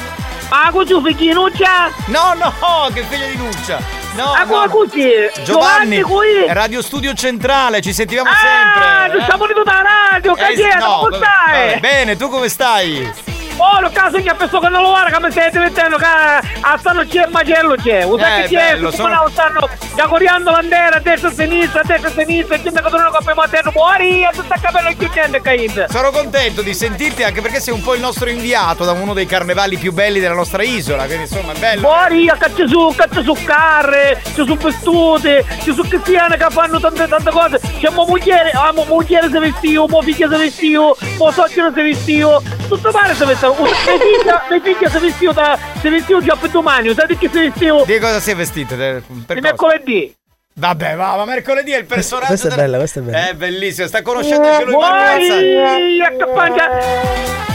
Ah, 0.50 0.70
così, 0.72 0.94
figlino 1.04 1.50
c'è? 1.50 1.92
No, 2.08 2.34
no, 2.34 2.54
che 2.94 3.04
figlio 3.04 3.28
di 3.28 3.38
Nuccia. 3.38 3.80
No, 4.16 4.32
Ah, 4.32 4.44
no. 4.44 4.68
così, 4.70 5.10
Giovanni, 5.44 6.02
qui. 6.02 6.46
Radio 6.50 6.82
Studio 6.84 7.14
Centrale, 7.14 7.82
ci 7.82 7.94
sentivamo 7.94 8.30
Ah, 8.30 8.34
sempre. 8.36 9.18
tu 9.20 9.26
siamo 9.26 9.46
venuti 9.48 9.70
alla 9.70 9.84
radio, 10.12 10.36
Eh, 10.36 10.54
che 10.54 10.76
no, 10.78 11.00
come 11.00 11.18
vabbè? 11.18 11.80
Bene, 11.80 12.16
tu 12.16 12.30
come 12.30 12.48
stai? 12.50 13.12
Oh, 13.58 13.80
lo 13.82 13.90
caso 13.92 14.18
che 14.22 14.30
ha 14.30 14.34
pensato 14.36 14.60
che 14.60 14.70
non 14.70 14.82
lo 14.82 14.90
guarda, 14.90 15.16
che 15.18 15.24
mi 15.26 15.32
stai 15.32 15.52
diventando 15.52 15.98
che 15.98 16.06
a 16.06 16.78
stanno 16.78 17.06
c'è 17.06 17.24
il 17.26 17.30
macello 17.32 17.76
c'è. 17.76 18.06
Lo 18.06 18.18
sai 18.18 18.44
Eh, 18.44 18.48
che 18.48 18.56
c'è? 18.56 18.78
Tutti 18.80 18.96
sono- 18.96 19.30
stanno 19.32 19.70
gagoriando 19.96 20.52
bandera 20.52 21.00
destra 21.00 21.30
e 21.30 21.34
sinistra, 21.34 21.82
destra 21.84 22.10
e 22.10 22.12
sinistra, 22.26 22.62
gente 22.62 22.82
che 22.82 22.90
con 22.90 23.00
me 23.00 23.32
a 23.32 23.72
fuori, 23.72 24.24
e 24.24 24.30
tutta 24.34 24.56
capello 24.60 24.90
chiudendo 24.98 25.38
e 25.38 25.42
caendo. 25.42 25.86
Sono 25.90 26.10
contento 26.12 26.62
di 26.62 26.74
sentirti 26.74 27.24
anche 27.24 27.42
perché 27.42 27.60
sei 27.60 27.74
un 27.74 27.82
po' 27.82 27.94
il 27.94 28.02
nostro 28.02 28.28
inviato 28.30 28.84
da 28.86 28.92
uno 28.92 29.14
dei 29.14 29.26
carnevali 29.26 29.78
più 29.78 29.94
belli 29.94 30.20
della 30.20 30.34
nostra 30.34 30.64
isola, 30.64 31.06
quindi 31.06 31.24
insomma 31.24 31.54
è 31.54 31.58
bello. 31.58 31.82
Fuori, 31.82 32.30
a 32.30 32.36
caccia 32.36 32.68
su, 32.68 32.94
caccia 32.96 33.22
su 33.22 33.38
carre, 33.46 34.22
ci 34.26 34.34
sono 34.34 34.56
vestute, 34.56 35.46
ci 35.62 35.74
sono 35.74 35.88
cristiane 35.88 36.38
che 36.38 36.46
fanno 36.50 36.80
tante 36.80 37.08
tante 37.08 37.30
cose. 37.30 37.60
C'è 37.80 37.90
mo 37.90 38.06
moglie, 38.06 38.50
ah, 38.54 38.72
mo 38.74 38.84
moglie 38.86 39.22
si 39.32 39.38
vestio, 39.38 39.88
mo 39.88 40.02
figlia 40.02 40.28
si 40.28 40.36
vestio, 40.38 40.96
mo 41.18 41.32
socio 41.32 41.72
si 41.74 41.82
vestio, 41.82 42.42
tutto 42.68 42.92
pare 42.92 43.14
si 43.14 43.26
vestio. 43.26 43.43
Mia 43.52 43.74
figlia, 43.76 44.44
mia 44.50 44.62
figlia 44.62 44.90
si 44.90 44.98
vestio 45.00 45.32
da, 45.32 45.58
si 45.82 45.90
vestio 45.90 46.22
già 46.22 46.36
per 46.36 46.50
domani, 46.50 46.94
sai 46.94 47.08
di 47.08 47.18
che 47.18 47.30
si 47.32 47.40
vestio? 47.40 47.84
Di 47.86 48.00
cosa 48.00 48.20
sei 48.20 48.36
vestito? 48.36 48.76
Per 48.76 49.02
Di 49.06 49.24
cosa? 49.28 49.40
mercoledì. 49.42 50.16
Vabbè, 50.56 50.96
va, 50.96 51.16
ma 51.16 51.26
mercoledì 51.26 51.72
è 51.72 51.78
il 51.80 51.86
personaggio. 51.86 52.28
Questa 52.28 52.50
è 52.50 52.56
bella, 52.56 52.78
questa 52.78 53.00
è 53.00 53.04
bella. 53.04 53.28
È 53.30 53.34
bellissimo, 53.34 53.88
sta 53.88 54.02
conoscendo 54.04 54.48
anche 54.48 54.64
lui 54.66 54.76
Marco 54.76 54.96
Mazzagli. 54.96 55.54
Fuori, 55.58 56.02
a 56.02 56.12
cappaggia. 56.18 56.70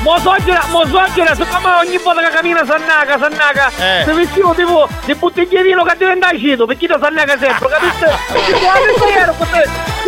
Mo 0.02 0.18
soggiera, 0.18 0.64
mo 0.68 0.84
soggiera, 0.86 1.34
siccome 1.34 1.70
ogni 1.84 1.96
volta 1.98 2.22
che 2.22 2.34
cammina 2.34 2.64
s'annaga, 2.64 3.18
s'annaga, 3.18 3.68
Eh. 3.78 4.04
si 4.04 4.10
vestivo 4.12 4.54
tipo 4.54 4.88
di 5.04 5.14
bottiglierino 5.14 5.82
che 5.84 5.94
diventa 5.96 6.30
cito, 6.36 6.66
perché 6.66 6.86
ti 6.86 6.94
s'annaga 6.98 7.36
sempre, 7.38 7.68
capite? 7.68 8.16
Perché 8.32 8.52
quando 8.52 8.98
sei 8.98 9.12
ero, 9.18 9.34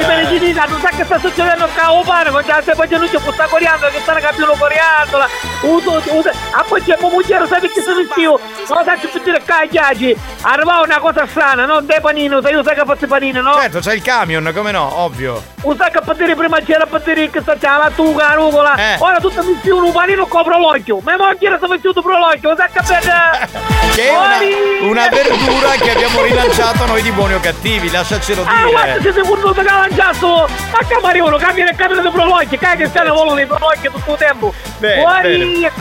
ti 0.01 0.07
medicina, 0.07 0.65
non 0.69 0.81
sa 0.81 0.89
che 0.89 1.05
sta 1.05 1.19
succedendo 1.19 1.69
qua, 1.75 1.93
o 1.93 2.03
pane, 2.03 2.31
con 2.31 2.43
già 2.45 2.63
se 2.63 2.73
poi 2.75 2.89
c'è 2.89 2.99
lui 2.99 3.09
che 3.09 3.19
sta 3.19 3.47
coriando, 3.47 3.87
che 3.89 4.01
stanno 4.01 4.21
capendo 4.21 4.55
coriandola, 4.59 5.29
uso, 5.63 6.03
uso, 6.07 6.31
a 6.53 6.65
poi 6.67 6.83
c'è 6.83 6.97
momugliero, 7.01 7.47
sai 7.47 7.61
perché 7.61 7.81
si 7.83 7.93
vestivo? 7.93 8.41
Non 8.69 8.85
sai 8.85 8.99
che 8.99 9.21
dire 9.23 9.43
qua, 9.45 9.65
ghiaggi, 9.69 10.17
arrivava 10.43 10.83
una 10.83 10.99
cosa 10.99 11.27
strana, 11.27 11.67
no? 11.67 11.81
Dei 11.81 12.01
panini, 12.01 12.39
sai, 12.41 12.53
io 12.53 12.63
sai 12.63 12.75
che 12.75 12.83
faccio 12.85 13.07
panini, 13.07 13.41
no? 13.41 13.55
Certo, 13.55 13.79
c'è 13.81 13.95
il 13.95 14.03
camion, 14.03 14.51
come 14.55 14.71
no? 14.71 15.01
Ovvio. 15.01 15.43
Usa 15.63 15.89
che 15.89 15.99
a 15.99 16.01
partire 16.01 16.35
prima 16.35 16.59
c'era 16.61 16.85
a 16.85 16.87
partire 16.87 17.29
che 17.29 17.41
sta 17.43 17.55
c'era 17.57 17.77
la 17.77 17.91
tuga, 17.95 18.29
la 18.29 18.35
rucola. 18.35 18.75
Eh. 18.77 18.97
Ora 18.99 19.19
tutto 19.19 19.43
mi 19.43 19.53
più 19.61 19.77
un 19.77 19.93
panino 19.93 20.27
copro 20.27 20.59
l'occhio. 20.59 21.01
Ma 21.03 21.17
mo 21.17 21.35
era 21.39 21.57
sta 21.59 21.67
vestito 21.67 22.01
pro 22.01 22.19
l'occhio, 22.19 22.53
usa 22.53 22.67
che 22.67 22.81
per. 22.87 23.69
Che 23.91 24.07
è 24.09 24.17
una, 24.17 24.89
una 24.89 25.09
verdura 25.09 25.71
che 25.71 25.91
abbiamo 25.91 26.23
rilanciato 26.23 26.87
noi 26.87 27.03
di 27.03 27.11
buoni 27.11 27.35
o 27.35 27.41
cattivi, 27.41 27.91
lasciacelo 27.91 28.45
Ah, 28.47 28.63
guarda, 28.71 28.99
dire. 28.99 29.13
siete 29.13 29.21
venuto 29.23 29.53
che 29.53 29.63
lanciato! 29.91 30.49
Ma 30.71 30.79
che 30.87 30.99
marivano, 31.03 31.37
cambia 31.37 31.69
il 31.69 31.77
cambio 31.77 32.01
di 32.01 32.09
prologhi, 32.09 32.47
che 32.47 32.59
che 32.77 32.87
stanno 32.87 33.13
volando 33.13 33.35
dei 33.35 33.47
prologhi 33.47 33.91
tutto 33.91 34.13
il 34.13 34.19
tempo! 34.19 34.55
E 34.81 35.61
che 35.61 35.73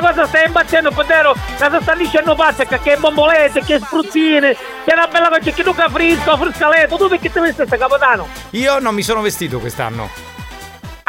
cosa, 0.00 0.26
stai 0.26 0.46
imbattendo, 0.46 0.90
Pedero, 0.90 1.34
che 1.34 1.78
sta 1.80 1.94
dicendo 1.94 2.34
pazza, 2.34 2.64
che 2.64 2.96
bombolette, 2.96 3.62
che 3.62 3.78
spruzzine, 3.78 4.56
che 4.84 4.92
una 4.92 5.06
bella 5.06 5.28
cosa, 5.28 5.50
che 5.50 5.62
nuca 5.62 5.88
frisco, 5.88 6.36
friscaletto, 6.36 6.96
tu 6.96 7.08
perché 7.08 7.30
ti 7.30 7.40
vesti 7.40 7.64
capitano? 7.66 8.28
Io 8.50 8.78
non 8.78 8.94
mi 8.94 9.02
sono 9.02 9.20
vestito 9.20 9.58
quest'anno. 9.58 10.36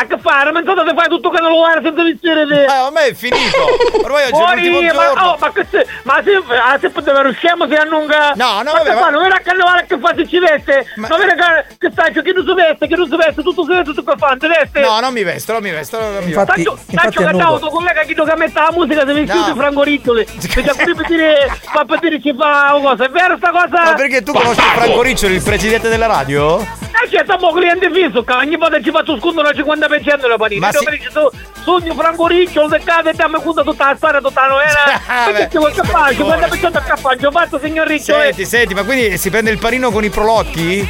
A 0.01 0.05
che 0.05 0.17
fare? 0.17 0.51
Ma 0.53 0.59
intanto 0.59 0.85
ti 0.85 0.95
fai 0.95 1.09
tutto 1.09 1.29
che 1.29 1.41
non 1.41 1.51
lo 1.51 1.57
guarda 1.57 1.81
senza 1.81 2.03
vestire 2.03 2.47
te! 2.47 2.63
Eh, 2.63 2.71
a 2.71 2.89
me 2.89 3.07
è 3.07 3.13
finito. 3.13 3.57
Ormai 4.01 4.23
oggi 4.23 4.31
è 4.31 4.35
Fuori, 4.35 4.69
l'ultimo 4.69 4.93
ma, 4.93 5.03
giorno. 5.07 5.23
oh, 5.31 5.37
ma 5.39 5.51
che 5.51 5.65
se, 5.69 5.87
ma 6.03 6.21
se, 6.23 6.31
ah, 6.55 6.77
se 6.79 6.89
poteva 6.89 7.21
riusciamo 7.21 7.67
se 7.67 7.75
annunga. 7.75 8.31
No, 8.35 8.61
no, 8.63 8.71
ma 8.71 8.71
vabbè, 8.79 8.83
che 8.83 8.93
ma- 8.95 8.99
fa? 9.01 9.09
Non 9.09 9.25
era 9.25 9.35
a 9.35 9.39
carnevale 9.39 9.85
che 9.87 9.97
fa 9.99 10.13
se 10.15 10.25
ci 10.27 10.39
veste? 10.39 10.85
Non 10.95 11.19
era 11.21 11.33
che, 11.35 11.75
che 11.79 11.89
stai, 11.91 12.13
che 12.13 12.31
non 12.31 12.45
si 12.45 12.53
veste, 12.53 12.87
che 12.87 12.95
non 12.95 13.09
si 13.09 13.15
veste, 13.17 13.41
tutto 13.43 13.61
si 13.63 13.67
veste, 13.69 13.83
tutto 13.93 14.03
che 14.03 14.17
fa, 14.17 14.27
non 14.27 14.37
veste? 14.47 14.79
No, 14.79 14.99
non 15.01 15.11
mi 15.11 15.23
vesto, 15.23 15.51
non 15.51 15.61
mi 15.61 15.71
vesto. 15.71 15.99
Non 15.99 16.23
mi 16.23 16.29
Infatti- 16.31 16.63
vesto. 16.63 16.79
Taccio, 16.95 17.19
taccio 17.19 17.25
che 17.25 17.37
tuo 17.59 17.69
collega 17.69 18.01
che 18.01 18.13
che 18.23 18.35
mette 18.37 18.59
la 18.59 18.71
musica 18.71 18.99
se 19.05 19.13
vestito 19.13 19.35
No. 19.39 19.51
di 19.51 19.59
Franco 19.59 19.83
Riccioli. 19.83 20.25
Perché 20.53 20.71
qui 20.83 20.95
per 20.95 21.05
dire, 21.07 21.59
fa 21.59 21.83
per 21.83 21.99
dire 21.99 22.21
ci 22.21 22.33
fa 22.37 22.73
una 22.73 22.89
cosa, 22.91 23.03
è 23.03 23.09
vero 23.09 23.35
sta 23.35 23.49
cosa? 23.49 23.83
Ma 23.83 23.93
perché 23.95 24.23
tu 24.23 24.31
conosci 24.31 24.61
Franco 24.61 25.01
Riccioli, 25.01 25.33
il 25.35 25.43
presidente 25.43 25.89
della 25.89 26.05
radio? 26.07 26.59
Eh, 26.61 27.07
c'è 27.09 27.23
siamo 27.25 27.51
cliente 27.53 27.89
fisso, 27.91 28.23
che 28.23 28.33
ogni 28.33 28.57
volta 28.57 28.81
ci 28.81 28.91
faccio 28.91 29.17
sconto 29.19 29.39
al 29.41 29.53
50% 29.55 29.87
della 29.97 30.37
panini. 30.37 30.59
Ma 30.59 30.71
dire, 30.71 30.99
su, 31.09 31.29
sogno 31.63 31.93
Franco 31.93 32.27
Riccioli, 32.27 32.69
del 32.69 32.83
caso 32.83 33.09
e 33.09 33.13
dammi 33.13 33.41
conto 33.41 33.63
tutta 33.63 33.89
la 33.89 33.95
storia, 33.95 34.19
tutta 34.21 34.41
la 34.41 34.47
novela. 34.47 35.01
Ah, 35.07 35.25
Perché 35.31 35.49
ci 35.51 35.57
vuoi 35.57 35.73
cappare, 35.73 36.15
buono. 36.15 36.35
50% 36.35 36.77
a 36.77 36.81
cappare, 36.81 37.27
ho 37.27 37.31
fatto 37.31 37.59
signor 37.59 37.87
Riccioli. 37.87 38.23
Senti, 38.23 38.45
senti, 38.45 38.73
ma 38.73 38.83
quindi 38.83 39.17
si 39.17 39.29
prende 39.29 39.51
il 39.51 39.57
panino 39.57 39.91
con 39.91 40.03
i 40.03 40.09
prolocchi? 40.09 40.87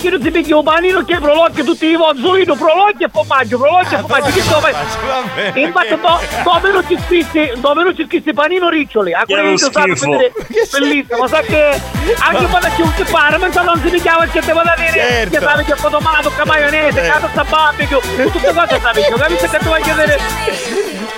Che 0.00 0.08
non 0.08 0.20
picchia 0.30 0.56
un 0.56 0.64
panino 0.64 1.04
che 1.04 1.18
prolocchi 1.18 1.62
tutti 1.62 1.84
i 1.86 1.94
voti, 1.94 2.20
solito 2.20 2.54
prolocchi 2.54 3.04
e 3.04 3.08
formaggio, 3.12 3.58
prolocchi 3.58 3.94
e 3.94 3.98
formaggio. 3.98 4.30
Che 4.32 4.42
dove? 4.48 4.70
Va 4.72 5.22
bene. 5.34 5.60
Infatti, 5.60 5.88
do- 6.00 6.20
dove 6.42 6.70
non 6.72 6.84
ci 6.88 6.98
scrissi, 7.04 7.52
dove 7.56 7.82
non 7.82 7.94
ci 7.96 8.04
scrissi 8.06 8.32
panino 8.32 8.68
riccioli, 8.70 9.12
a 9.12 9.24
quelli 9.26 9.48
uno 9.48 9.56
che 9.56 9.58
schifo. 9.64 10.10
vedere, 10.10 10.32
bellissimo, 10.72 11.26
sa 11.26 11.40
che 11.40 11.80
anche 12.18 12.46
quando 12.46 12.68
c'è 12.74 12.82
un 12.82 12.92
pare, 13.10 13.36
ma 13.36 13.48
non 13.62 13.80
si 13.82 13.88
picchiava 13.90 14.24
il 14.24 14.30
che 14.30 14.40
devo 14.40 14.62
da 14.62 14.74
dire, 14.76 14.90
Certo. 14.92 15.38
che 15.38 15.44
sabe 15.44 15.64
che 15.64 15.74
fa 15.76 15.88
tomato, 15.90 16.32
che 16.34 16.44
maionese, 16.46 17.00
che 17.02 17.12
sta 17.30 17.44
barbecue, 17.44 18.00
tutte 18.30 18.54
cose 18.54 18.80
sabe 18.80 19.02
che, 19.02 19.12
capisci 19.14 19.48
che 19.48 19.58
ti 19.58 19.64
voglio 19.68 19.94
vedere? 19.94 20.20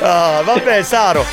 Ah, 0.00 0.40
vabbè, 0.42 0.82
Saro. 0.82 1.24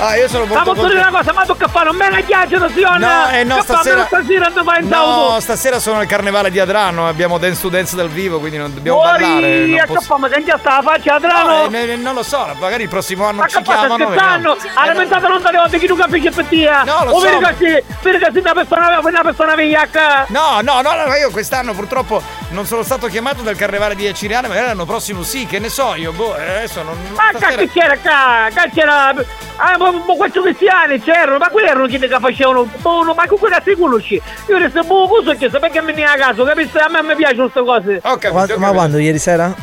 Ah, 0.00 0.16
io 0.16 0.28
sono 0.28 0.44
Ma 0.44 0.54
molto 0.54 0.74
posso 0.74 0.86
dire 0.86 1.00
una 1.00 1.10
cosa, 1.10 1.32
ma 1.32 1.44
tocca 1.44 1.66
fare 1.66 1.90
un 1.90 1.96
bella 1.96 2.20
ghiaccia, 2.20 2.68
signor! 2.68 2.98
No, 3.00 3.28
eh 3.30 3.42
no, 3.42 3.56
Che 3.56 3.62
stasera. 3.62 4.06
stasera 4.06 4.48
non 4.54 4.64
vai 4.64 4.80
in! 4.82 4.88
No, 4.88 5.38
stasera 5.40 5.80
sono 5.80 5.98
al 5.98 6.06
carnevale 6.06 6.52
di 6.52 6.60
Adrano, 6.60 7.08
abbiamo 7.08 7.36
Dance 7.38 7.60
to 7.62 7.68
Dance 7.68 7.96
dal 7.96 8.08
vivo, 8.08 8.38
quindi 8.38 8.58
non 8.58 8.72
dobbiamo 8.72 9.00
Fuori, 9.00 9.22
ballare. 9.24 9.66
Non 9.66 9.78
a 9.80 9.84
posso- 9.86 10.00
fa, 10.02 10.16
ma 10.18 10.28
già 10.28 10.56
sta 10.56 10.76
la 10.76 10.82
faccia 10.82 11.14
a 11.14 11.18
No, 11.18 11.76
eh, 11.76 11.96
non 11.96 12.14
lo 12.14 12.22
so, 12.22 12.46
magari 12.60 12.84
il 12.84 12.88
prossimo 12.88 13.26
anno 13.26 13.40
Ma 13.40 13.48
ci 13.48 13.60
chiamano. 13.62 13.94
scherzando? 14.06 14.54
vediamo. 14.54 14.78
Ha 14.78 14.84
Eh, 14.84 14.86
lamentato 14.86 15.28
non 15.28 15.42
tante 15.42 15.58
volte 15.58 15.78
che 15.78 15.86
tu 15.88 15.96
capisci 15.96 16.30
per 16.30 16.44
te. 16.44 16.70
No, 16.84 17.04
lo 17.04 17.10
o 17.10 17.20
so. 17.20 17.26
si, 17.58 17.82
vedi 18.02 18.18
che 18.18 18.38
una 18.38 18.52
persona, 18.54 19.00
una 19.02 19.22
persona 19.22 19.54
vigliacca. 19.56 20.26
No, 20.28 20.60
no, 20.62 20.80
no, 20.80 20.94
no, 21.06 21.14
io 21.16 21.30
quest'anno 21.30 21.72
purtroppo 21.74 22.22
non 22.50 22.66
sono 22.66 22.84
stato 22.84 23.08
chiamato 23.08 23.42
dal 23.42 23.56
carnevale 23.56 23.96
di 23.96 24.12
Cireale, 24.14 24.46
magari 24.46 24.66
l'anno 24.68 24.84
prossimo 24.86 25.24
sì, 25.24 25.44
che 25.46 25.58
ne 25.58 25.68
so 25.68 25.96
io, 25.96 26.12
boh, 26.12 26.36
eh, 26.36 26.48
adesso 26.58 26.82
non. 26.84 26.96
Ma 27.16 27.30
stasera- 27.36 27.62
cazzo 27.62 27.70
c'era? 27.72 27.96
Qua 27.98 28.68
c'era. 28.72 29.14
Ah, 29.60 29.76
ma, 29.92 30.14
quattro 30.14 30.42
cristiani 30.42 31.00
c'erano, 31.00 31.38
ma 31.38 31.48
quelli 31.48 31.68
erano 31.68 31.86
quelli 31.86 32.08
che 32.08 32.16
facevano. 32.18 32.68
Buono, 32.78 33.14
ma 33.14 33.26
con 33.26 33.38
quella 33.38 33.60
si 33.64 33.74
conosci. 33.76 34.20
Io 34.48 34.58
resto 34.58 34.82
buono 34.84 35.06
cosa 35.08 35.34
che 35.34 35.48
perché 35.48 35.82
mi 35.82 35.92
viene 35.92 36.10
a 36.10 36.16
caso, 36.16 36.44
capisci? 36.44 36.76
A 36.78 36.88
me 36.88 37.02
mi 37.02 37.14
piacciono 37.14 37.48
queste 37.50 37.64
cose. 37.64 38.00
Ho 38.02 38.16
capito, 38.18 38.58
Ma, 38.58 38.66
ma 38.66 38.72
quando? 38.72 38.98
Ieri 38.98 39.18
sera? 39.18 39.54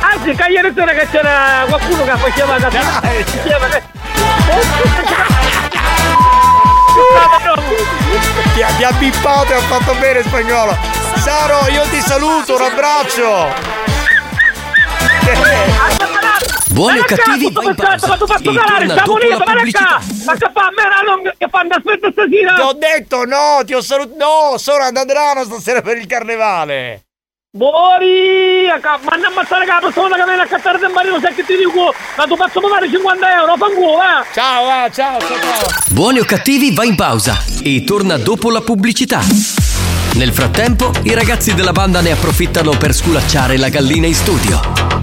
Anzi, 0.00 0.34
che 0.34 0.50
ieri 0.50 0.72
sera 0.74 0.92
che 0.92 1.08
c'era 1.10 1.64
qualcuno 1.68 2.04
che 2.04 2.16
faceva 2.16 2.58
da 2.58 2.68
che. 2.68 3.82
Ti 8.54 8.62
ha, 8.62 8.68
ti 8.76 8.84
ha 8.84 8.92
bippato 8.92 9.52
e 9.52 9.54
ha 9.54 9.60
fatto 9.60 9.94
bene 10.00 10.22
spagnolo. 10.22 10.76
Saro, 11.16 11.68
io 11.70 11.82
ti 11.90 12.00
saluto, 12.00 12.56
un 12.56 12.62
abbraccio. 12.62 13.46
Buoni 16.78 17.00
o 17.00 17.02
cattivi, 17.02 17.50
qua, 17.50 17.62
va 17.62 17.68
in 17.70 17.74
tutto 17.74 17.86
questo, 17.88 18.06
pausa. 18.06 18.06
Ma 18.06 18.16
tu 18.16 18.26
fai 18.26 18.36
E 18.40 18.54
calare, 18.54 18.82
lì, 18.82 18.86
la 18.86 18.94
ma 18.94 20.34
che 20.34 20.50
fa 20.52 20.60
a 20.60 20.70
me 20.70 20.82
la 20.88 21.00
non 21.04 21.32
che 21.36 21.48
fanno 21.50 21.74
aspetta 21.74 22.10
stasera? 22.12 22.54
Ti 22.54 22.60
ho 22.60 22.72
detto 22.72 23.24
no, 23.24 23.62
ti 23.66 23.74
ho 23.74 23.80
salutato. 23.80 24.16
No, 24.16 24.58
sono 24.58 24.84
ad 24.84 24.96
Adrano 24.96 25.42
stasera 25.42 25.82
per 25.82 25.96
il 25.96 26.06
carnevale. 26.06 27.02
Buoni! 27.50 28.68
a 28.68 28.78
Ma 29.02 29.16
non 29.16 29.24
ammazzare 29.24 29.66
la 29.66 29.78
persona 29.80 30.14
che 30.14 30.24
viene 30.24 30.42
a 30.42 30.46
cattare 30.46 30.78
del 30.78 30.92
marino, 30.92 31.18
sai 31.18 31.34
che 31.34 31.44
ti 31.44 31.56
dico? 31.56 31.92
Ma 32.16 32.24
tu 32.26 32.36
faccio 32.36 32.60
pagare 32.60 32.88
50 32.88 33.34
euro, 33.34 33.56
fanculo, 33.56 33.98
eh! 33.98 34.32
Ciao, 34.32 34.64
va, 34.66 34.90
ciao, 34.92 35.18
ciao. 35.18 35.68
Buoni 35.88 36.20
o 36.20 36.24
cattivi 36.24 36.72
va 36.72 36.84
in 36.84 36.94
pausa 36.94 37.42
e 37.60 37.82
torna 37.82 38.16
dopo 38.18 38.50
la 38.50 38.60
pubblicità. 38.60 39.20
Nel 40.14 40.32
frattempo, 40.32 40.92
i 41.02 41.14
ragazzi 41.14 41.54
della 41.54 41.72
banda 41.72 42.00
ne 42.02 42.12
approfittano 42.12 42.70
per 42.76 42.94
sculacciare 42.94 43.56
la 43.56 43.68
gallina 43.68 44.06
in 44.06 44.14
studio. 44.14 44.97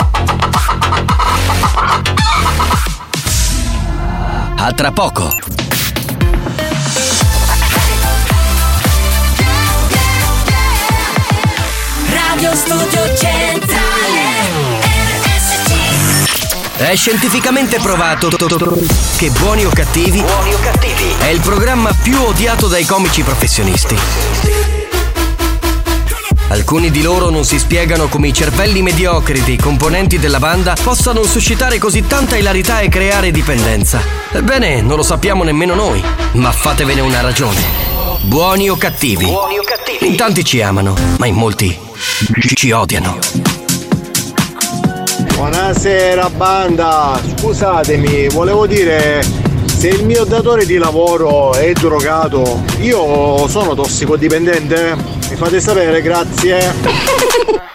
A 4.67 4.71
tra 4.71 4.91
poco. 4.91 5.31
Radio 12.09 12.55
Studio 12.55 13.15
Centrale 13.15 14.23
È 16.77 16.95
scientificamente 16.95 17.77
provato 17.77 18.29
che 19.17 19.29
Buoni 19.29 19.65
o 19.65 19.69
cattivi 19.69 20.23
è 21.19 21.27
il 21.27 21.41
programma 21.41 21.93
più 21.93 22.19
odiato 22.23 22.67
dai 22.67 22.85
comici 22.85 23.21
professionisti. 23.21 24.54
Alcuni 26.55 26.89
di 26.89 27.01
loro 27.01 27.29
non 27.29 27.43
si 27.43 27.59
spiegano 27.59 28.07
come 28.07 28.29
i 28.29 28.33
cervelli 28.33 28.81
mediocri 28.81 29.43
dei 29.43 29.57
componenti 29.57 30.17
della 30.17 30.39
banda 30.39 30.73
possano 30.81 31.21
suscitare 31.23 31.77
così 31.79 32.07
tanta 32.07 32.37
ilarità 32.37 32.79
e 32.79 32.87
creare 32.87 33.29
dipendenza. 33.29 33.99
Ebbene, 34.31 34.81
non 34.81 34.95
lo 34.95 35.03
sappiamo 35.03 35.43
nemmeno 35.43 35.75
noi, 35.75 36.01
ma 36.35 36.53
fatevene 36.53 37.01
una 37.01 37.19
ragione. 37.19 37.61
Buoni 38.21 38.69
o 38.69 38.77
cattivi? 38.77 39.27
In 39.99 40.15
tanti 40.15 40.45
ci 40.45 40.61
amano, 40.61 40.95
ma 41.17 41.25
in 41.25 41.35
molti 41.35 41.77
ci 42.55 42.71
odiano. 42.71 43.19
Buonasera 45.35 46.29
banda, 46.29 47.19
scusatemi, 47.37 48.29
volevo 48.29 48.65
dire 48.65 49.44
se 49.85 49.91
il 49.91 50.03
mio 50.03 50.23
datore 50.23 50.65
di 50.65 50.77
lavoro 50.77 51.53
è 51.53 51.71
drogato, 51.73 52.63
io 52.79 53.47
sono 53.47 53.75
tossicodipendente? 53.75 54.95
Mi 55.29 55.35
fate 55.35 55.59
sapere, 55.59 56.01
grazie. 56.01 56.73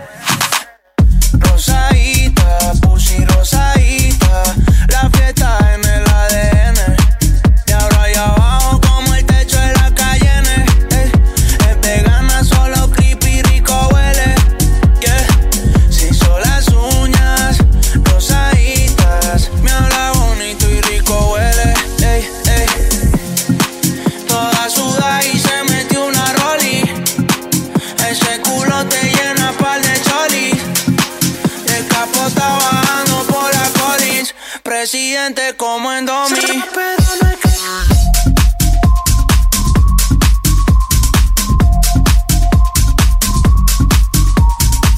Collins. 34.81 34.89
Presidente 34.89 35.55
como 35.57 35.91
en 35.91 36.05
Domi. 36.05 36.35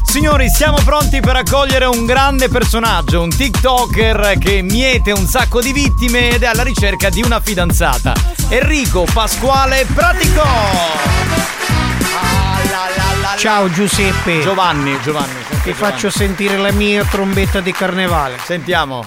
Signori, 0.05 0.49
siamo 0.49 0.77
pronti 0.85 1.19
per 1.19 1.35
accogliere 1.35 1.85
un 1.85 2.05
grande 2.05 2.47
personaggio, 2.47 3.21
un 3.21 3.29
TikToker 3.29 4.37
che 4.39 4.61
miete 4.61 5.11
un 5.11 5.27
sacco 5.27 5.59
di 5.59 5.73
vittime 5.73 6.29
ed 6.29 6.43
è 6.43 6.45
alla 6.45 6.63
ricerca 6.63 7.09
di 7.09 7.21
una 7.21 7.41
fidanzata. 7.41 8.13
Enrico 8.49 9.05
Pasquale 9.11 9.85
Pratico! 9.93 10.43
Ciao 13.37 13.69
Giuseppe. 13.69 14.41
Giovanni, 14.41 14.97
Giovanni. 15.01 15.41
Ti 15.63 15.73
faccio 15.73 16.09
sentire 16.09 16.57
la 16.57 16.71
mia 16.71 17.03
trombetta 17.03 17.59
di 17.59 17.71
carnevale. 17.71 18.37
Sentiamo. 18.45 19.03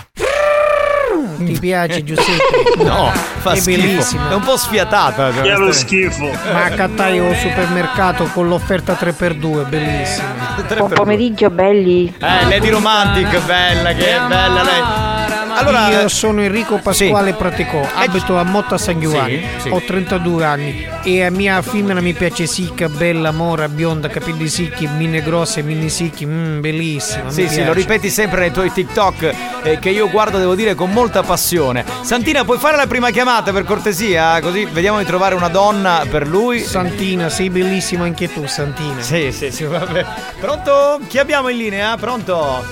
Ti 1.36 1.58
piace 1.58 2.02
Giuseppe? 2.04 2.64
No, 2.84 3.10
fa 3.38 3.52
è 3.52 3.56
schifo. 3.56 3.80
bellissima. 3.80 4.30
È 4.30 4.34
un 4.34 4.42
po' 4.42 4.56
sfiatata. 4.56 5.32
cioè, 5.32 5.42
è 5.52 5.56
lo 5.56 5.72
schifo. 5.72 6.30
Ma 6.52 6.64
a 6.64 6.70
Cattaio 6.70 7.28
al 7.28 7.36
supermercato 7.36 8.24
con 8.32 8.48
l'offerta 8.48 8.92
3x2, 8.98 9.68
bellissima. 9.68 10.34
Buon 10.76 10.90
pomeriggio 10.92 11.50
belli. 11.50 12.12
Eh, 12.18 12.44
Lady 12.48 12.68
Romantic, 12.68 13.40
bella, 13.44 13.92
che 13.92 14.16
è 14.16 14.20
bella 14.26 14.62
lei. 14.62 15.15
Allora, 15.58 15.88
Io 15.88 16.08
sono 16.08 16.42
Enrico 16.42 16.78
Pasquale 16.82 17.32
Praticò, 17.32 17.80
abito 17.94 18.36
a 18.36 18.42
Motta 18.42 18.76
San 18.76 19.00
Giovanni, 19.00 19.40
Sì, 19.56 19.62
sì. 19.62 19.68
ho 19.70 19.80
32 19.80 20.44
anni 20.44 20.86
e 21.02 21.24
a 21.24 21.30
mia 21.30 21.62
femmina 21.62 22.00
mi 22.02 22.12
piace 22.12 22.46
sicca, 22.46 22.90
bella, 22.90 23.30
mora, 23.30 23.66
bionda, 23.66 24.08
capelli 24.08 24.48
sicchi, 24.48 24.86
mine 24.86 25.22
grosse, 25.22 25.62
mini 25.62 25.88
sicchi, 25.88 26.26
mm, 26.26 26.60
bellissima. 26.60 27.30
Sì, 27.30 27.48
sì, 27.48 27.64
lo 27.64 27.72
ripeti 27.72 28.10
sempre 28.10 28.40
nei 28.40 28.50
tuoi 28.52 28.70
TikTok 28.70 29.34
eh, 29.62 29.78
che 29.78 29.88
io 29.88 30.10
guardo, 30.10 30.36
devo 30.36 30.54
dire, 30.54 30.74
con 30.74 30.90
molta 30.92 31.22
passione. 31.22 31.84
Santina, 32.02 32.44
puoi 32.44 32.58
fare 32.58 32.76
la 32.76 32.86
prima 32.86 33.08
chiamata 33.10 33.50
per 33.50 33.64
cortesia? 33.64 34.38
Così 34.40 34.66
vediamo 34.70 34.98
di 34.98 35.04
trovare 35.06 35.34
una 35.34 35.48
donna 35.48 36.04
per 36.08 36.28
lui. 36.28 36.60
Santina, 36.60 37.30
sei 37.30 37.48
bellissima 37.48 38.04
anche 38.04 38.30
tu, 38.30 38.46
Santina. 38.46 39.00
Sì, 39.00 39.32
sì, 39.32 39.50
sì, 39.50 39.64
vabbè. 39.64 40.04
Pronto? 40.38 41.00
Chi 41.08 41.18
abbiamo 41.18 41.48
in 41.48 41.56
linea? 41.56 41.96
Pronto? 41.96 42.62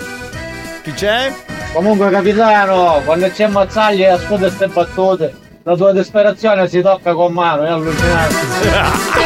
Chi 0.82 0.93
c'è? 0.93 1.32
Comunque 1.75 2.09
capitano, 2.11 3.03
quando 3.05 3.29
c'è 3.31 3.49
Mazzagli 3.49 4.03
e 4.03 4.07
ascolta 4.07 4.47
queste 4.47 4.68
battute, 4.68 5.37
la 5.64 5.75
tua 5.75 5.93
disperazione 5.93 6.68
si 6.68 6.81
tocca 6.81 7.12
con 7.14 7.33
mano, 7.33 7.64
è 7.64 7.68
allucinante. 7.68 9.22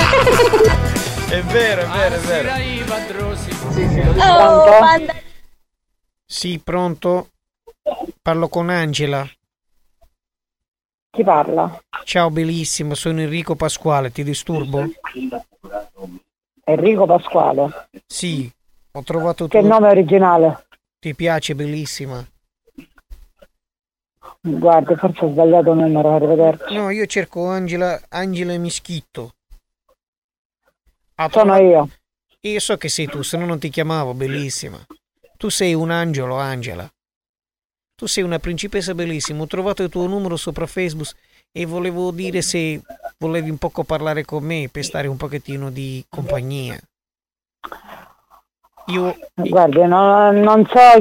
È 1.29 1.43
vero, 1.43 1.83
è 1.83 1.87
vero, 1.89 2.15
è 2.15 2.19
vero. 2.21 2.49
Pronto? 4.15 5.13
Sì, 6.25 6.59
pronto? 6.65 7.29
Parlo 8.23 8.49
con 8.49 8.71
Angela. 8.71 9.29
Chi 11.11 11.23
parla? 11.23 11.79
Ciao 12.05 12.31
bellissimo, 12.31 12.95
sono 12.95 13.21
Enrico 13.21 13.57
Pasquale, 13.57 14.11
ti 14.11 14.25
disturbo? 14.25 14.87
Enrico 16.65 17.05
Pasquale. 17.05 17.89
Sì, 18.07 18.51
ho 18.93 19.03
trovato 19.03 19.49
Che 19.49 19.59
tuo- 19.61 19.69
nome 19.69 19.89
originale? 19.91 20.65
Ti 20.99 21.15
piace 21.15 21.55
bellissima? 21.55 22.27
Guarda, 24.41 24.97
forse 24.97 25.25
ho 25.25 25.31
sbagliato 25.31 25.73
il 25.73 25.79
numero, 25.79 26.15
arrivederci. 26.15 26.75
No, 26.75 26.91
io 26.91 27.07
cerco 27.07 27.47
Angela, 27.47 28.01
Angela 28.09 28.57
Mischitto. 28.57 29.35
Ha 31.17 31.29
Sono 31.31 31.57
io. 31.57 31.89
Io 32.41 32.61
so 32.61 32.77
che 32.77 32.89
sei 32.89 33.07
tu, 33.07 33.23
se 33.23 33.37
no 33.37 33.47
non 33.47 33.59
ti 33.59 33.69
chiamavo, 33.69 34.15
bellissima. 34.15 34.79
Tu 35.37 35.49
sei 35.49 35.75
un 35.75 35.91
angelo, 35.91 36.37
Angela. 36.37 36.89
Tu 37.97 38.07
sei 38.07 38.23
una 38.23 38.39
principessa 38.39 38.95
bellissima. 38.95 39.43
Ho 39.43 39.47
trovato 39.49 39.83
il 39.83 39.89
tuo 39.89 40.07
numero 40.07 40.37
sopra 40.37 40.67
Facebook 40.67 41.11
e 41.51 41.67
volevo 41.67 42.13
dire 42.13 42.43
se 42.43 42.81
volevi 43.19 43.51
un 43.51 43.59
poco 43.59 43.83
parlare 43.83 44.25
con 44.25 44.45
me 44.45 44.69
per 44.71 44.85
stare 44.85 45.09
un 45.09 45.17
pochettino 45.17 45.71
di 45.71 46.05
compagnia. 46.09 46.81
Io 48.89 49.17
Guardi, 49.35 49.85
no- 49.87 50.33
non 50.33 50.67
so 50.67 51.01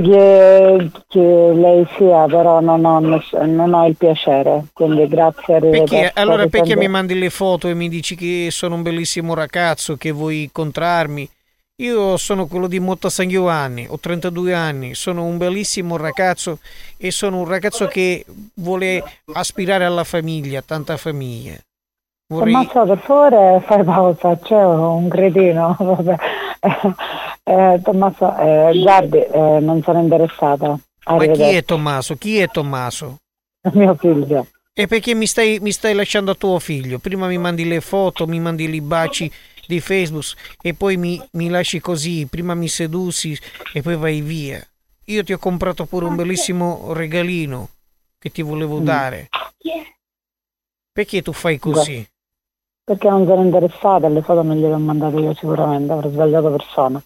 chi, 1.08 1.20
lei 1.20 1.88
sia, 1.98 2.26
però 2.26 2.60
non 2.60 2.86
ho, 2.86 3.00
non 3.00 3.74
ho 3.74 3.88
il 3.88 3.96
piacere, 3.96 4.66
quindi 4.74 5.08
grazie, 5.08 5.56
arrivederci. 5.56 5.96
Perché, 5.96 6.20
allora 6.20 6.48
perché 6.48 6.76
mi 6.76 6.88
mandi 6.88 7.18
le 7.18 7.30
foto 7.30 7.68
e 7.68 7.74
mi 7.74 7.90
dici 7.90 8.16
che 8.16 8.50
sono 8.52 8.76
un 8.76 8.84
bellissimo 8.84 9.34
ragazzo, 9.34 9.96
che 9.98 10.12
vuoi 10.12 10.44
incontrarmi? 10.44 11.28
Io 11.80 12.18
sono 12.18 12.48
quello 12.48 12.68
di 12.68 12.80
Motta 12.80 13.10
San 13.10 13.28
Giovanni, 13.28 13.88
ho 13.88 14.00
32 14.00 14.54
anni, 14.54 14.96
sono 14.96 15.24
un 15.26 15.38
bellissimo 15.38 15.96
ragazzo 15.96 16.60
e 16.98 17.12
sono 17.12 17.40
un 17.40 17.48
ragazzo 17.48 17.88
che 17.88 18.26
vuole 18.56 19.04
aspirare 19.34 19.86
alla 19.86 20.04
famiglia, 20.04 20.62
tanta 20.62 20.98
famiglia. 20.98 21.56
Vorrei... 22.30 22.52
Tommaso, 22.52 22.86
per 22.86 23.00
favore 23.00 23.62
fai 23.62 23.84
pausa, 23.84 24.38
c'è 24.38 24.64
un 24.66 25.08
cretino. 25.08 25.76
Vabbè. 25.80 26.16
Eh, 27.44 27.80
Tommaso, 27.84 28.36
eh, 28.38 28.80
guardi, 28.82 29.20
eh, 29.20 29.60
non 29.62 29.82
sono 29.82 30.02
interessata. 30.02 30.78
Ma 31.06 31.26
chi 31.28 31.42
è 31.42 31.64
Tommaso? 31.64 32.16
Chi 32.18 32.40
è 32.40 32.50
Tommaso? 32.50 33.20
Mio 33.72 33.96
figlio. 33.96 34.48
E 34.74 34.88
perché 34.88 35.16
mi 35.16 35.26
stai, 35.26 35.60
mi 35.62 35.72
stai 35.72 35.94
lasciando 35.94 36.32
a 36.32 36.36
tuo 36.36 36.60
figlio? 36.60 37.00
Prima 37.00 37.28
mi 37.28 37.38
mandi 37.38 37.66
le 37.66 37.80
foto, 37.82 38.28
mi 38.28 38.40
mandi 38.40 38.70
i 38.72 38.82
baci 38.82 39.32
di 39.66 39.80
Facebook 39.80 40.36
e 40.62 40.74
poi 40.74 40.98
mi, 40.98 41.20
mi 41.32 41.48
lasci 41.50 41.80
così, 41.80 42.28
prima 42.28 42.54
mi 42.54 42.68
sedusi 42.68 43.38
e 43.74 43.82
poi 43.82 43.96
vai 43.96 44.22
via. 44.22 44.62
Io 45.06 45.24
ti 45.24 45.34
ho 45.34 45.38
comprato 45.40 45.86
pure 45.86 46.06
un 46.06 46.16
bellissimo 46.16 46.92
regalino 46.94 47.70
che 48.20 48.30
ti 48.30 48.42
volevo 48.42 48.80
Mm. 48.80 48.84
dare. 48.84 49.30
Perché 50.92 51.22
tu 51.22 51.32
fai 51.32 51.58
così? 51.58 52.06
Perché 52.88 53.10
non 53.10 53.26
sono 53.26 53.44
interessata, 53.44 54.08
le 54.08 54.22
foto 54.22 54.44
non 54.44 54.56
gliele 54.56 54.76
ho 54.76 54.80
mandate 54.80 55.18
io 55.18 55.34
sicuramente, 55.34 55.92
avrò 55.92 56.10
sbagliato 56.10 56.50
persona. 56.52 57.04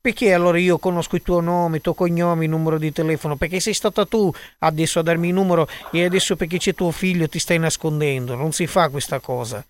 Perché 0.00 0.32
allora 0.32 0.58
io 0.58 0.76
conosco 0.78 1.14
il 1.14 1.22
tuo 1.22 1.38
nome, 1.38 1.76
il 1.76 1.82
tuo 1.82 1.94
cognome, 1.94 2.44
il 2.44 2.50
numero 2.50 2.78
di 2.78 2.90
telefono? 2.90 3.36
Perché 3.36 3.60
sei 3.60 3.74
stata 3.74 4.04
tu 4.06 4.28
adesso 4.58 4.98
a 4.98 5.02
darmi 5.02 5.28
il 5.28 5.34
numero 5.34 5.68
e 5.92 6.04
adesso 6.04 6.34
perché 6.34 6.58
c'è 6.58 6.74
tuo 6.74 6.90
figlio 6.90 7.28
ti 7.28 7.38
stai 7.38 7.60
nascondendo. 7.60 8.34
Non 8.34 8.50
si 8.50 8.66
fa 8.66 8.88
questa 8.88 9.20
cosa. 9.20 9.64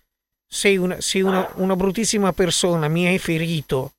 Sei 0.47 0.77
una, 0.77 0.99
sei 0.99 1.21
una, 1.21 1.47
una 1.57 1.75
bruttissima 1.75 2.33
persona, 2.33 2.87
mi 2.87 3.05
hai 3.05 3.19
ferito. 3.19 3.91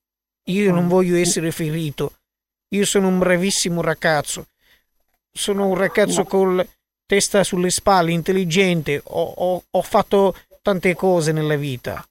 Io 0.46 0.72
non 0.72 0.88
voglio 0.88 1.14
essere 1.14 1.52
ferito. 1.52 2.14
Io 2.70 2.84
sono 2.86 3.06
un 3.06 3.20
bravissimo 3.20 3.82
ragazzo. 3.82 4.46
Sono 5.30 5.68
un 5.68 5.76
ragazzo 5.76 6.24
con 6.24 6.66
testa 7.06 7.44
sulle 7.44 7.70
spalle, 7.70 8.10
intelligente. 8.10 9.00
Ho, 9.04 9.22
ho- 9.36 9.62
ho 9.70 9.82
fatto 9.82 10.34
tante 10.62 10.94
cose 10.94 11.32
nella 11.32 11.56
vita. 11.56 12.04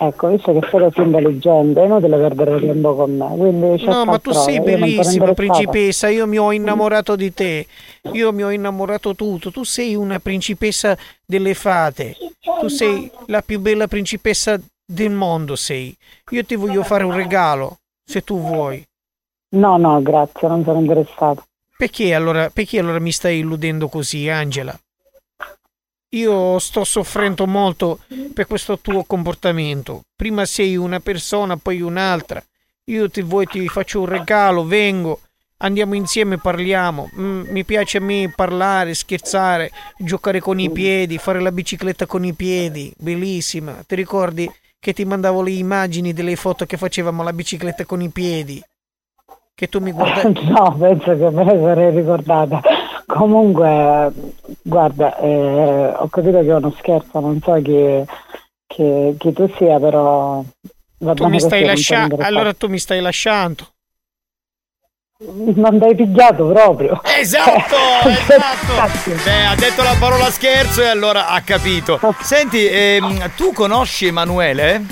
Ecco, 0.00 0.28
visto 0.28 0.52
che 0.52 0.60
sei 0.70 0.80
così 0.80 1.00
intelligente, 1.00 1.82
è 1.82 1.84
inutile 1.84 2.16
perdere 2.18 2.60
tempo 2.60 2.94
con 2.94 3.16
me. 3.16 3.36
Quindi 3.36 3.84
No, 3.84 4.04
ma 4.04 4.18
tu 4.18 4.30
sei 4.30 4.60
bellissima 4.60 5.34
principessa, 5.34 6.08
io 6.08 6.24
mi 6.26 6.38
ho 6.38 6.52
innamorato 6.52 7.16
di 7.16 7.34
te, 7.34 7.66
io 8.12 8.32
mi 8.32 8.44
ho 8.44 8.50
innamorato 8.50 9.16
tutto, 9.16 9.50
tu 9.50 9.64
sei 9.64 9.96
una 9.96 10.20
principessa 10.20 10.96
delle 11.26 11.54
fate, 11.54 12.16
tu 12.60 12.68
sei 12.68 13.10
la 13.26 13.42
più 13.42 13.58
bella 13.58 13.88
principessa 13.88 14.60
del 14.86 15.10
mondo, 15.10 15.56
sei. 15.56 15.94
Io 16.30 16.44
ti 16.44 16.54
voglio 16.54 16.84
fare 16.84 17.02
un 17.02 17.14
regalo, 17.14 17.78
se 18.04 18.22
tu 18.22 18.40
vuoi. 18.40 18.80
No, 19.56 19.76
no, 19.78 20.00
grazie, 20.00 20.46
non 20.46 20.62
sono 20.62 20.78
interessata. 20.78 21.44
Perché 21.76 22.14
allora, 22.14 22.50
perché 22.50 22.78
allora 22.78 23.00
mi 23.00 23.10
stai 23.10 23.38
illudendo 23.38 23.88
così, 23.88 24.28
Angela? 24.28 24.78
Io 26.10 26.58
sto 26.58 26.84
soffrendo 26.84 27.46
molto 27.46 27.98
per 28.32 28.46
questo 28.46 28.78
tuo 28.78 29.04
comportamento. 29.04 30.02
Prima 30.16 30.46
sei 30.46 30.76
una 30.76 31.00
persona, 31.00 31.56
poi 31.56 31.82
un'altra. 31.82 32.42
Io 32.84 33.10
ti 33.10 33.20
vuoi, 33.20 33.44
ti 33.44 33.68
faccio 33.68 34.00
un 34.00 34.06
regalo, 34.06 34.64
vengo, 34.64 35.20
andiamo 35.58 35.94
insieme, 35.94 36.38
parliamo. 36.38 37.10
Mm, 37.18 37.48
mi 37.50 37.62
piace 37.64 37.98
a 37.98 38.00
me 38.00 38.32
parlare, 38.34 38.94
scherzare, 38.94 39.70
giocare 39.98 40.40
con 40.40 40.58
i 40.58 40.70
piedi, 40.70 41.18
fare 41.18 41.40
la 41.40 41.52
bicicletta 41.52 42.06
con 42.06 42.24
i 42.24 42.32
piedi. 42.32 42.90
Bellissima. 42.96 43.82
Ti 43.86 43.94
ricordi 43.94 44.50
che 44.80 44.94
ti 44.94 45.04
mandavo 45.04 45.42
le 45.42 45.50
immagini 45.50 46.14
delle 46.14 46.36
foto 46.36 46.64
che 46.64 46.78
facevamo 46.78 47.22
la 47.22 47.34
bicicletta 47.34 47.84
con 47.84 48.00
i 48.00 48.08
piedi? 48.08 48.62
Che 49.54 49.68
tu 49.68 49.80
mi 49.80 49.92
guardavi. 49.92 50.46
No, 50.48 50.74
penso 50.78 51.16
che 51.16 51.30
me 51.30 51.44
ne 51.44 51.60
sarei 51.60 51.94
ricordata. 51.94 52.62
Comunque, 53.08 54.12
guarda, 54.60 55.16
eh, 55.16 55.94
ho 55.96 56.08
capito 56.08 56.40
che 56.40 56.46
è 56.48 56.54
uno 56.54 56.74
scherzo, 56.78 57.20
non 57.20 57.40
so 57.42 57.54
chi, 57.62 58.04
chi- 58.66 59.14
chi 59.18 59.32
tu 59.32 59.50
sia, 59.56 59.78
però 59.80 60.44
va 60.98 61.14
Tu 61.14 61.26
mi 61.26 61.40
stai 61.40 61.64
lasciando. 61.64 62.16
Allora 62.20 62.52
tu 62.52 62.68
mi 62.68 62.78
stai 62.78 63.00
lasciando. 63.00 63.66
Non 65.24 65.78
dai 65.78 65.94
pigliato 65.94 66.48
proprio. 66.48 67.00
Esatto, 67.02 67.76
esatto. 68.06 69.10
Beh, 69.24 69.46
ha 69.46 69.54
detto 69.56 69.82
la 69.82 69.96
parola 69.98 70.30
scherzo 70.30 70.82
e 70.82 70.88
allora 70.88 71.28
ha 71.28 71.40
capito. 71.40 71.98
Senti, 72.20 72.66
ehm, 72.66 73.30
tu 73.36 73.54
conosci 73.54 74.06
Emanuele? 74.06 74.84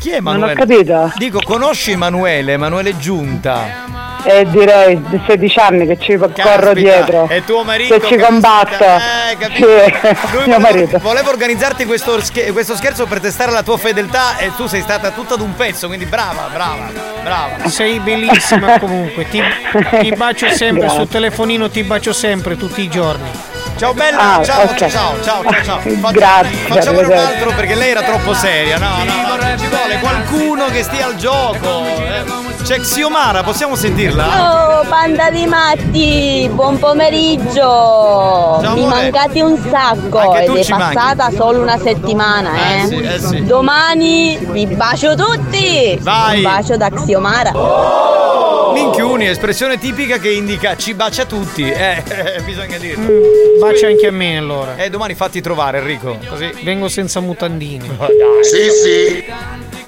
Chi 0.00 0.08
è 0.10 0.20
Non 0.20 0.34
Emanuele? 0.36 0.52
ho 0.52 0.64
capito. 0.66 1.12
Dico, 1.16 1.40
conosci 1.44 1.90
Emanuele? 1.92 2.52
Emanuele 2.52 2.96
Giunta. 2.96 3.98
E 4.22 4.46
direi 4.50 5.00
di 5.08 5.20
16 5.26 5.58
anni 5.58 5.86
che 5.86 5.98
ci 5.98 6.16
corro 6.16 6.72
dietro. 6.74 7.26
è 7.28 7.42
tuo 7.44 7.64
marito, 7.64 7.98
Che 7.98 8.06
ci 8.06 8.16
caspita, 8.16 8.26
combatto. 8.26 8.84
eh, 8.84 9.36
capito? 9.38 9.66
Sì, 9.66 10.34
Lui 10.36 10.44
mio 10.48 10.58
marito. 10.58 10.98
voleva 10.98 11.28
organizzarti 11.30 11.84
questo 11.86 12.74
scherzo 12.76 13.06
per 13.06 13.20
testare 13.20 13.50
la 13.50 13.62
tua 13.62 13.78
fedeltà 13.78 14.36
e 14.38 14.52
tu 14.56 14.66
sei 14.66 14.82
stata 14.82 15.10
tutta 15.10 15.34
ad 15.34 15.40
un 15.40 15.54
pezzo, 15.54 15.86
quindi 15.86 16.04
brava, 16.06 16.48
brava, 16.52 16.90
brava. 17.22 17.68
Sei 17.68 17.98
bellissima 18.00 18.76
comunque. 18.80 19.26
Ti, 19.28 19.42
ti 20.00 20.12
bacio 20.14 20.48
sempre 20.50 20.80
Grazie. 20.86 20.98
sul 20.98 21.08
telefonino, 21.08 21.70
ti 21.70 21.82
bacio 21.82 22.12
sempre 22.12 22.56
tutti 22.58 22.82
i 22.82 22.88
giorni. 22.90 23.28
Ciao 23.80 23.94
bella, 23.94 24.34
Ah, 24.34 24.44
ciao, 24.44 24.64
ok. 24.64 24.74
ciao, 24.76 24.90
ciao, 24.90 25.42
ciao, 25.42 25.62
ciao. 25.64 25.78
Faccia- 26.00 26.10
Grazie, 26.12 26.56
Facciamone 26.68 27.06
un 27.06 27.12
altro 27.16 27.50
perché 27.56 27.74
lei 27.74 27.90
era 27.92 28.02
troppo 28.02 28.34
seria. 28.34 28.76
No, 28.76 28.88
no, 28.98 29.36
no, 29.36 29.58
ci 29.58 29.66
vuole 29.68 29.98
qualcuno 30.00 30.66
che 30.66 30.82
stia 30.82 31.06
al 31.06 31.16
gioco. 31.16 31.84
C'è 32.62 32.78
Xiomara, 32.78 33.42
possiamo 33.42 33.74
sentirla? 33.74 34.80
Oh, 34.82 34.84
banda 34.86 35.30
di 35.30 35.46
matti, 35.46 36.48
buon 36.52 36.78
pomeriggio! 36.78 38.58
Mi 38.60 38.66
amore. 38.66 38.84
mancate 39.10 39.40
un 39.42 39.56
sacco 39.70 40.18
Anche 40.18 40.44
tu 40.44 40.52
ed 40.52 40.58
è 40.58 40.64
ci 40.64 40.72
manchi. 40.72 40.94
passata 40.94 41.30
solo 41.34 41.62
una 41.62 41.78
settimana, 41.78 42.50
eh. 42.54 42.82
Eh 42.82 42.86
sì, 42.86 43.00
eh 43.00 43.18
sì. 43.18 43.44
Domani 43.46 44.36
vi 44.50 44.66
bacio 44.66 45.14
tutti! 45.14 45.98
Vai. 46.02 46.36
Un 46.36 46.42
bacio 46.42 46.76
da 46.76 46.90
Xiomara! 46.90 47.52
Minchiuni, 48.82 49.26
espressione 49.28 49.78
tipica 49.78 50.16
che 50.16 50.30
indica 50.30 50.74
ci 50.74 50.94
bacia 50.94 51.26
tutti. 51.26 51.62
Eh, 51.62 52.02
eh, 52.08 52.40
bisogna 52.46 52.78
dirlo. 52.78 53.06
Bacia 53.60 53.88
anche 53.88 54.06
a 54.06 54.10
me 54.10 54.38
allora. 54.38 54.76
Eh, 54.76 54.88
domani 54.88 55.14
fatti 55.14 55.42
trovare 55.42 55.78
Enrico. 55.78 56.18
Così. 56.26 56.50
Vengo 56.62 56.88
senza 56.88 57.20
mutandini. 57.20 57.88
Sì, 58.40 58.70
sì. 58.70 59.24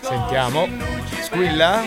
Sentiamo. 0.03 0.69
Squilla? 1.23 1.83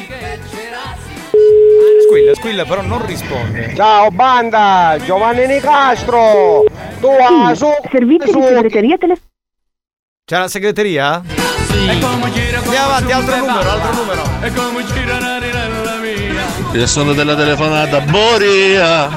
Squilla, 2.08 2.34
squilla, 2.34 2.66
però 2.66 2.82
non 2.82 3.06
risponde. 3.06 3.74
Ciao 3.76 4.10
banda, 4.10 4.98
Giovanni 5.04 5.46
Nicastro! 5.46 6.64
Tu 7.00 7.08
a 7.08 7.54
su 7.54 7.68
Servizi 7.92 8.32
su- 8.32 8.40
di 8.40 8.46
segreteria 8.48 8.98
telefonica. 8.98 9.34
C'è 10.26 10.40
la 10.40 10.48
segreteria? 10.48 11.22
Sì. 11.68 11.88
Andiamo 11.88 12.86
avanti, 12.86 13.12
altro 13.12 13.36
numero, 13.38 13.70
altro 13.70 13.94
numero. 13.94 14.24
Il 16.76 16.90
suono 16.90 17.14
della 17.14 17.36
telefonata, 17.36 18.02
Boria! 18.02 19.10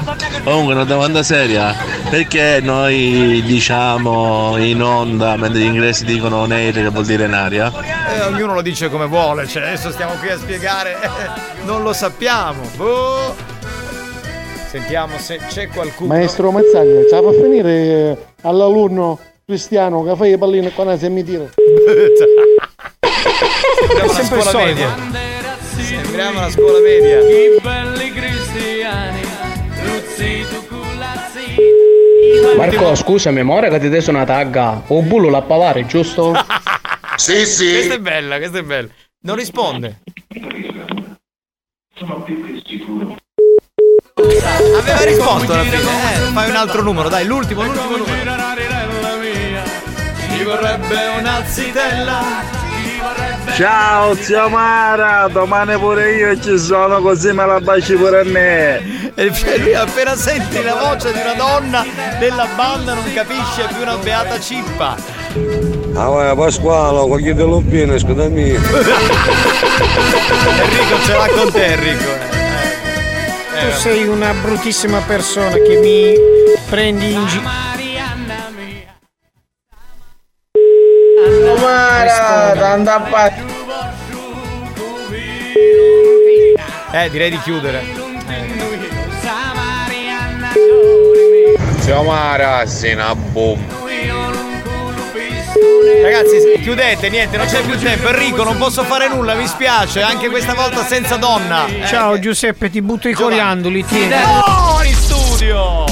Comunque 0.45 0.75
una 0.75 0.85
domanda 0.85 1.23
seria, 1.23 1.75
perché 2.09 2.61
noi 2.61 3.43
diciamo 3.45 4.55
in 4.55 4.81
onda 4.81 5.35
mentre 5.35 5.59
gli 5.59 5.65
inglesi 5.65 6.05
dicono 6.05 6.37
on 6.37 6.53
air 6.53 6.73
che 6.73 6.87
vuol 6.87 7.05
dire 7.05 7.25
in 7.25 7.33
aria? 7.33 7.69
Eh, 8.15 8.21
ognuno 8.21 8.53
lo 8.53 8.61
dice 8.61 8.89
come 8.89 9.07
vuole, 9.07 9.45
cioè 9.45 9.63
adesso 9.63 9.91
stiamo 9.91 10.13
qui 10.13 10.29
a 10.29 10.37
spiegare. 10.37 10.97
non 11.65 11.83
lo 11.83 11.91
sappiamo. 11.91 12.61
Boh. 12.77 13.35
Sentiamo 14.69 15.17
se 15.17 15.41
c'è 15.49 15.67
qualcuno. 15.67 16.13
Maestro 16.13 16.51
Mazzaglia, 16.51 17.01
ci 17.01 17.09
fa 17.09 17.31
finire 17.41 18.33
all'alunno 18.43 19.19
cristiano 19.45 20.01
che 20.03 20.15
fa 20.15 20.25
i 20.25 20.37
pallini 20.37 20.73
con 20.73 20.85
la 20.85 20.97
semitira. 20.97 21.43
Sembriamo 23.79 24.11
una 24.11 24.23
sempre 24.23 24.39
il 24.39 24.65
media. 24.65 25.38
Sembriamo 25.89 26.37
una 26.37 26.51
scuola 26.51 26.79
media. 26.81 27.19
I 27.19 27.59
belli 27.59 28.11
cristiani, 28.11 29.21
Luzzi 29.83 30.45
tu 30.47 30.67
culazzi. 30.67 31.55
Marco, 32.55 32.93
scusami, 32.93 33.41
ma 33.41 33.55
ora 33.55 33.69
che 33.69 33.79
ti 33.79 33.89
dai 33.89 34.03
una 34.09 34.23
tagga, 34.23 34.83
o 34.85 35.01
bullo 35.01 35.29
la 35.29 35.41
palare, 35.41 35.87
giusto? 35.87 36.33
sì, 37.17 37.43
sì. 37.47 37.71
Questa 37.71 37.95
è 37.95 37.99
bella, 37.99 38.37
questa 38.37 38.59
è 38.59 38.61
bella. 38.61 38.89
Non 39.21 39.35
risponde. 39.35 40.01
Aveva 44.13 45.03
risposto 45.05 45.53
alla 45.53 45.63
fine. 45.63 45.77
Eh, 45.77 46.31
fai 46.33 46.49
un 46.51 46.55
altro 46.55 46.83
numero, 46.83 47.09
dai, 47.09 47.25
l'ultimo, 47.25 47.63
l'ultimo 47.63 47.97
numero. 47.97 48.27
Ci 50.37 50.43
vorrebbe 50.43 51.07
una 51.19 51.43
zitella. 51.45 52.68
Ciao 53.59 54.15
zio 54.15 54.47
Mara, 54.47 55.27
domani 55.27 55.77
pure 55.77 56.13
io 56.13 56.39
ci 56.39 56.57
sono 56.57 57.01
così 57.01 57.33
me 57.33 57.45
la 57.45 57.59
baci 57.59 57.93
pure 57.95 58.21
a 58.21 58.23
me. 58.23 59.11
E 59.15 59.33
lui 59.57 59.75
appena 59.75 60.15
senti 60.15 60.63
la 60.63 60.75
voce 60.75 61.11
di 61.11 61.19
una 61.19 61.33
donna 61.33 61.85
della 62.19 62.47
banda 62.55 62.93
non 62.93 63.03
capisce 63.13 63.67
più 63.67 63.81
una 63.81 63.97
beata 63.97 64.39
cippa. 64.39 64.95
Ah 65.93 66.07
vai 66.07 66.33
Pasquale, 66.37 67.05
qualche 67.05 67.33
delloppino, 67.33 67.99
scusami. 67.99 68.43
Enrico 68.49 68.63
ce 71.03 71.11
l'ha 71.11 71.27
con 71.27 71.51
te 71.51 71.65
Enrico. 71.65 72.11
Tu 73.59 73.71
sei 73.77 74.07
una 74.07 74.33
bruttissima 74.41 75.01
persona 75.01 75.51
che 75.51 75.79
mi 75.81 76.13
prendi 76.69 77.11
in 77.11 77.27
giro. 77.27 77.69
Mara, 81.59 82.53
tanta 82.57 82.99
pa- 82.99 83.31
Eh, 86.91 87.09
direi 87.11 87.29
di 87.29 87.39
chiudere. 87.41 87.83
Zio 91.79 92.03
Mara, 92.03 92.65
sei 92.65 92.93
una 92.93 93.13
bomba. 93.15 93.77
Ragazzi, 96.01 96.59
chiudete, 96.61 97.09
niente, 97.09 97.37
non 97.37 97.45
c'è 97.45 97.61
più 97.61 97.77
tempo. 97.77 98.07
Enrico, 98.07 98.43
non 98.43 98.57
posso 98.57 98.83
fare 98.83 99.07
nulla, 99.09 99.33
mi 99.33 99.45
spiace, 99.47 100.01
anche 100.01 100.29
questa 100.29 100.53
volta 100.53 100.83
senza 100.85 101.17
donna. 101.17 101.65
Eh, 101.67 101.85
Ciao 101.85 102.17
Giuseppe, 102.19 102.69
ti 102.69 102.81
butto 102.81 103.09
i 103.09 103.13
coriandoli, 103.13 103.85
tieni. 103.85 104.07
No, 104.15 104.79
in 104.83 104.93
studio! 104.95 105.85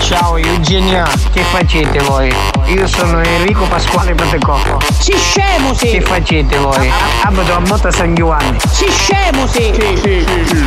Ciao 0.00 0.36
Eugenia, 0.36 1.06
che 1.32 1.42
facete 1.42 1.98
voi? 2.00 2.34
Io 2.68 2.86
sono 2.86 3.22
Enrico 3.22 3.64
Pasquale 3.64 4.14
Patecò. 4.14 4.58
Si 4.98 5.14
scemo 5.16 5.72
sì! 5.72 5.88
Che 5.88 6.00
facete 6.02 6.58
voi? 6.58 6.92
Abito 7.22 7.54
a 7.54 7.60
Motta 7.60 7.90
San 7.90 8.14
Giovanni. 8.14 8.58
Si 8.70 8.86
scemo 8.90 9.46
sì! 9.46 9.72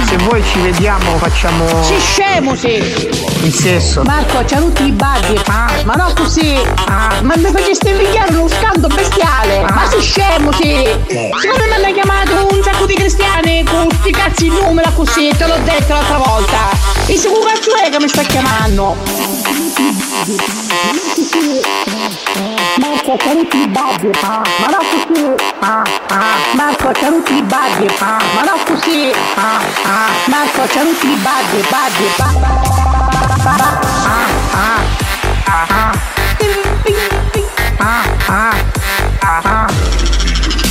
Se 0.08 0.18
voi 0.28 0.44
ci 0.44 0.60
vediamo 0.62 1.16
facciamo 1.18 1.66
Si 1.84 2.00
scemo 2.00 2.56
sì! 2.56 3.20
il 3.44 3.54
sesso. 3.54 4.02
Marco, 4.04 4.44
c'ha 4.46 4.58
tutti 4.58 4.86
i 4.86 4.92
baghi! 4.92 5.40
Ma 5.46 5.94
no 5.94 6.12
così! 6.16 6.60
Ma 6.88 7.34
mi 7.36 7.52
faceste 7.52 7.90
invidiare 7.90 8.36
uno 8.36 8.48
scanto 8.48 8.88
bestiale! 8.88 9.62
Ma 9.70 9.88
si 9.88 10.02
scemo 10.02 10.52
sì! 10.54 10.84
Siccome 11.08 11.68
mi 11.68 11.74
hanno 11.74 11.94
chiamato 11.94 12.48
un 12.52 12.64
sacco 12.64 12.88
di 12.88 12.96
cristiani 12.96 13.64
con 13.64 13.88
sti 13.92 14.12
cazzi 14.12 14.48
in 14.48 14.54
numero 14.54 14.92
così, 14.94 15.32
te 15.38 15.46
l'ho 15.46 15.60
detto 15.64 15.94
l'altra 15.94 16.18
volta! 16.18 16.58
E 17.06 17.16
se 17.16 17.28
un 17.28 17.44
cazzo 17.46 17.76
è 17.76 17.90
che 17.90 18.00
mi 18.00 18.08
sta 18.08 18.24
chiamando? 18.24 18.96
Marco, 22.78 23.16
c'ha 23.18 23.32
tutti 23.32 23.58
i 23.58 23.68
baghi! 23.68 24.10
Ma 24.22 24.42
no 24.70 24.80
così! 24.90 25.36
Marco, 26.54 26.92
c'ha 26.92 27.08
tutti 27.08 27.36
i 27.36 27.42
baghi! 27.42 27.88
Ma 28.00 28.20
no 28.44 28.58
così! 28.66 29.12
Marco, 30.26 30.62
c'ha 30.68 30.82
tutti 30.82 31.08
i 31.08 31.16
baghi! 31.16 31.66
Baghi! 31.70 32.10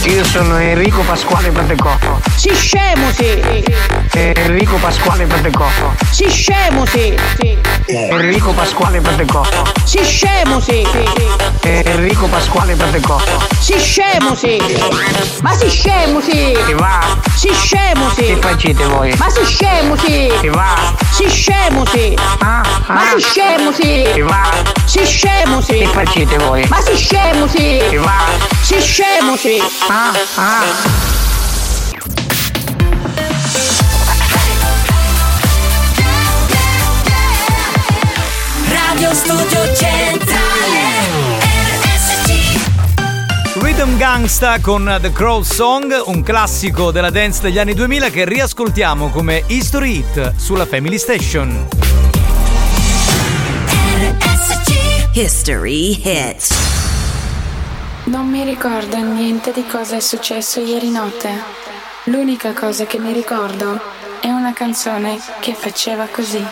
Io 0.04 0.24
sono 0.24 0.56
Enrico 0.58 1.02
Pasquale 1.02 1.50
Patecò. 1.50 1.94
Si 2.34 2.52
scemo 2.54 3.10
sì! 3.12 3.64
Enrico 4.12 4.76
Pasquale 4.76 5.26
Patecò. 5.26 5.68
Si 6.10 6.28
scemo 6.28 6.86
sì! 6.86 7.14
Enrico 7.86 8.52
Pasquale 8.52 9.00
Patecò. 9.00 9.42
Si 9.84 10.02
scemo 10.02 10.58
sì! 10.58 10.86
Enrico 11.62 12.26
Pasquale 12.26 12.74
Patecò. 12.74 13.20
Si 13.58 13.78
scemo 13.78 14.34
sì! 14.34 14.60
Ma 15.42 15.52
si 15.54 15.68
scemo 15.68 16.20
sì! 16.20 16.56
Che 16.66 16.74
va? 16.74 17.18
Si 17.36 17.52
scemo 17.52 18.08
sì! 18.10 18.24
Che 18.24 18.36
facete 18.40 18.84
voi? 18.86 19.14
Ma 19.18 19.28
si 19.28 19.44
scemo 19.44 19.96
sì! 19.96 20.32
Che 20.40 20.48
va? 20.48 20.94
Si 21.10 21.28
scemo 21.28 21.84
sì! 21.86 22.16
Ma 22.40 22.62
si 23.14 23.20
scemo 23.20 23.70
sì! 23.72 24.08
Che 24.14 24.22
va? 24.22 24.48
Si 24.84 25.04
scemo 25.04 25.60
sì! 25.60 25.78
Che 25.78 25.86
facete 25.86 26.38
voi? 26.38 26.66
Ma 26.68 26.80
si 26.80 26.96
scemo 26.96 27.46
sì! 27.46 27.82
Che 27.88 27.96
va? 27.98 28.18
Si 28.62 28.80
scemo 28.80 29.36
sì! 29.36 29.62
Radio 38.68 39.12
Studio 39.14 39.74
Centrale 39.74 40.28
RSC 41.80 42.30
Rhythm 43.54 43.96
Gangsta 43.96 44.60
con 44.60 44.96
The 45.00 45.10
Crow 45.10 45.42
Song, 45.42 46.00
un 46.04 46.22
classico 46.22 46.92
della 46.92 47.10
dance 47.10 47.40
degli 47.42 47.58
anni 47.58 47.74
2000 47.74 48.10
che 48.10 48.24
riascoltiamo 48.24 49.08
come 49.08 49.42
History 49.48 49.96
Hit 49.96 50.34
sulla 50.36 50.66
Family 50.66 50.98
Station. 50.98 51.66
History 55.14 56.00
Hit 56.00 56.69
Non 58.04 58.28
mi 58.28 58.44
ricordo 58.44 58.96
niente 58.96 59.52
di 59.52 59.64
cosa 59.66 59.96
è 59.96 60.00
successo 60.00 60.60
ieri 60.60 60.90
notte. 60.90 61.28
L'unica 62.04 62.52
cosa 62.54 62.86
che 62.86 62.98
mi 62.98 63.12
ricordo 63.12 63.78
è 64.20 64.28
una 64.28 64.52
canzone 64.52 65.18
che 65.40 65.54
faceva 65.54 66.06
così. 66.06 66.44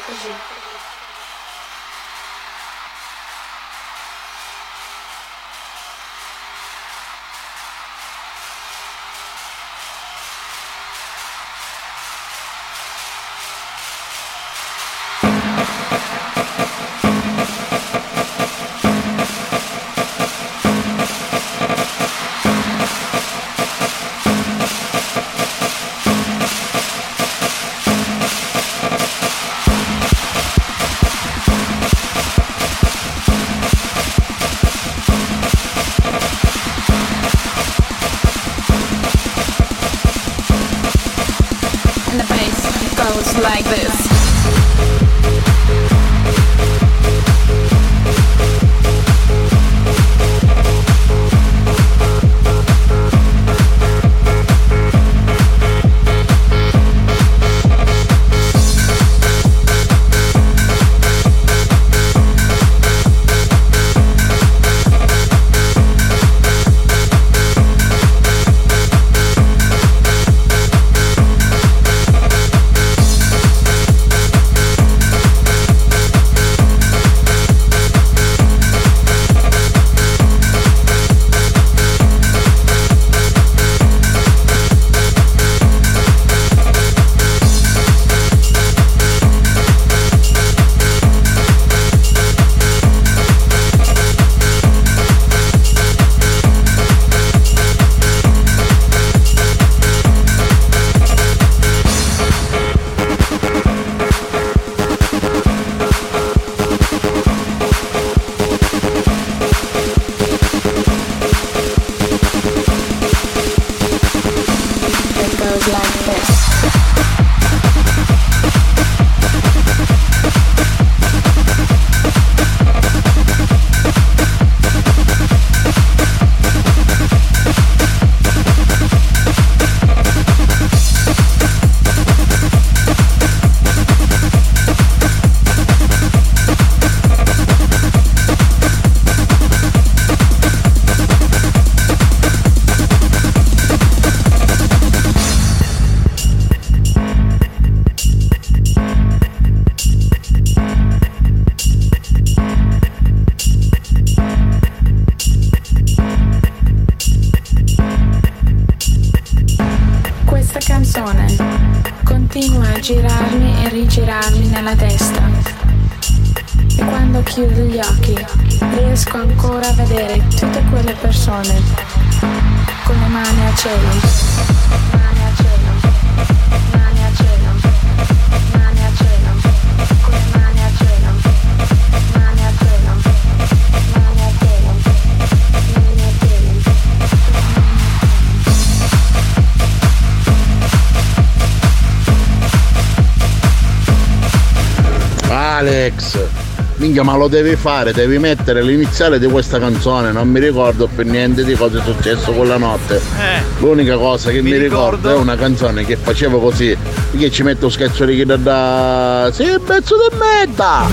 Minchia 196.99 197.03
ma 197.03 197.17
lo 197.17 197.29
devi 197.29 197.55
fare, 197.57 197.93
devi 197.93 198.19
mettere 198.19 198.63
l'iniziale 198.63 199.19
di 199.19 199.27
questa 199.27 199.59
canzone, 199.59 200.13
non 200.13 200.29
mi 200.29 200.41
ricordo 200.41 200.89
per 200.93 201.07
niente 201.07 201.45
di 201.45 201.55
cosa 201.55 201.79
è 201.79 201.83
successo 201.83 202.33
quella 202.33 202.57
notte. 202.57 202.97
Eh. 202.97 203.41
L'unica 203.59 203.97
cosa 203.97 204.31
che 204.31 204.43
mi, 204.43 204.51
Mi 204.53 204.59
ricordo. 204.59 204.97
ricordo. 204.97 205.11
è 205.11 205.15
una 205.15 205.37
canzone 205.37 205.85
che 205.85 205.97
facevo 205.97 206.39
così, 206.41 206.77
che 207.17 207.31
ci 207.31 207.43
metto 207.43 207.69
scherzo 207.69 208.05
di 208.05 208.17
chi 208.17 208.25
da 208.25 208.37
da. 208.37 209.31
Sì, 209.33 209.45
pezzo 209.65 209.95
di 209.97 210.17
metta! 210.17 210.87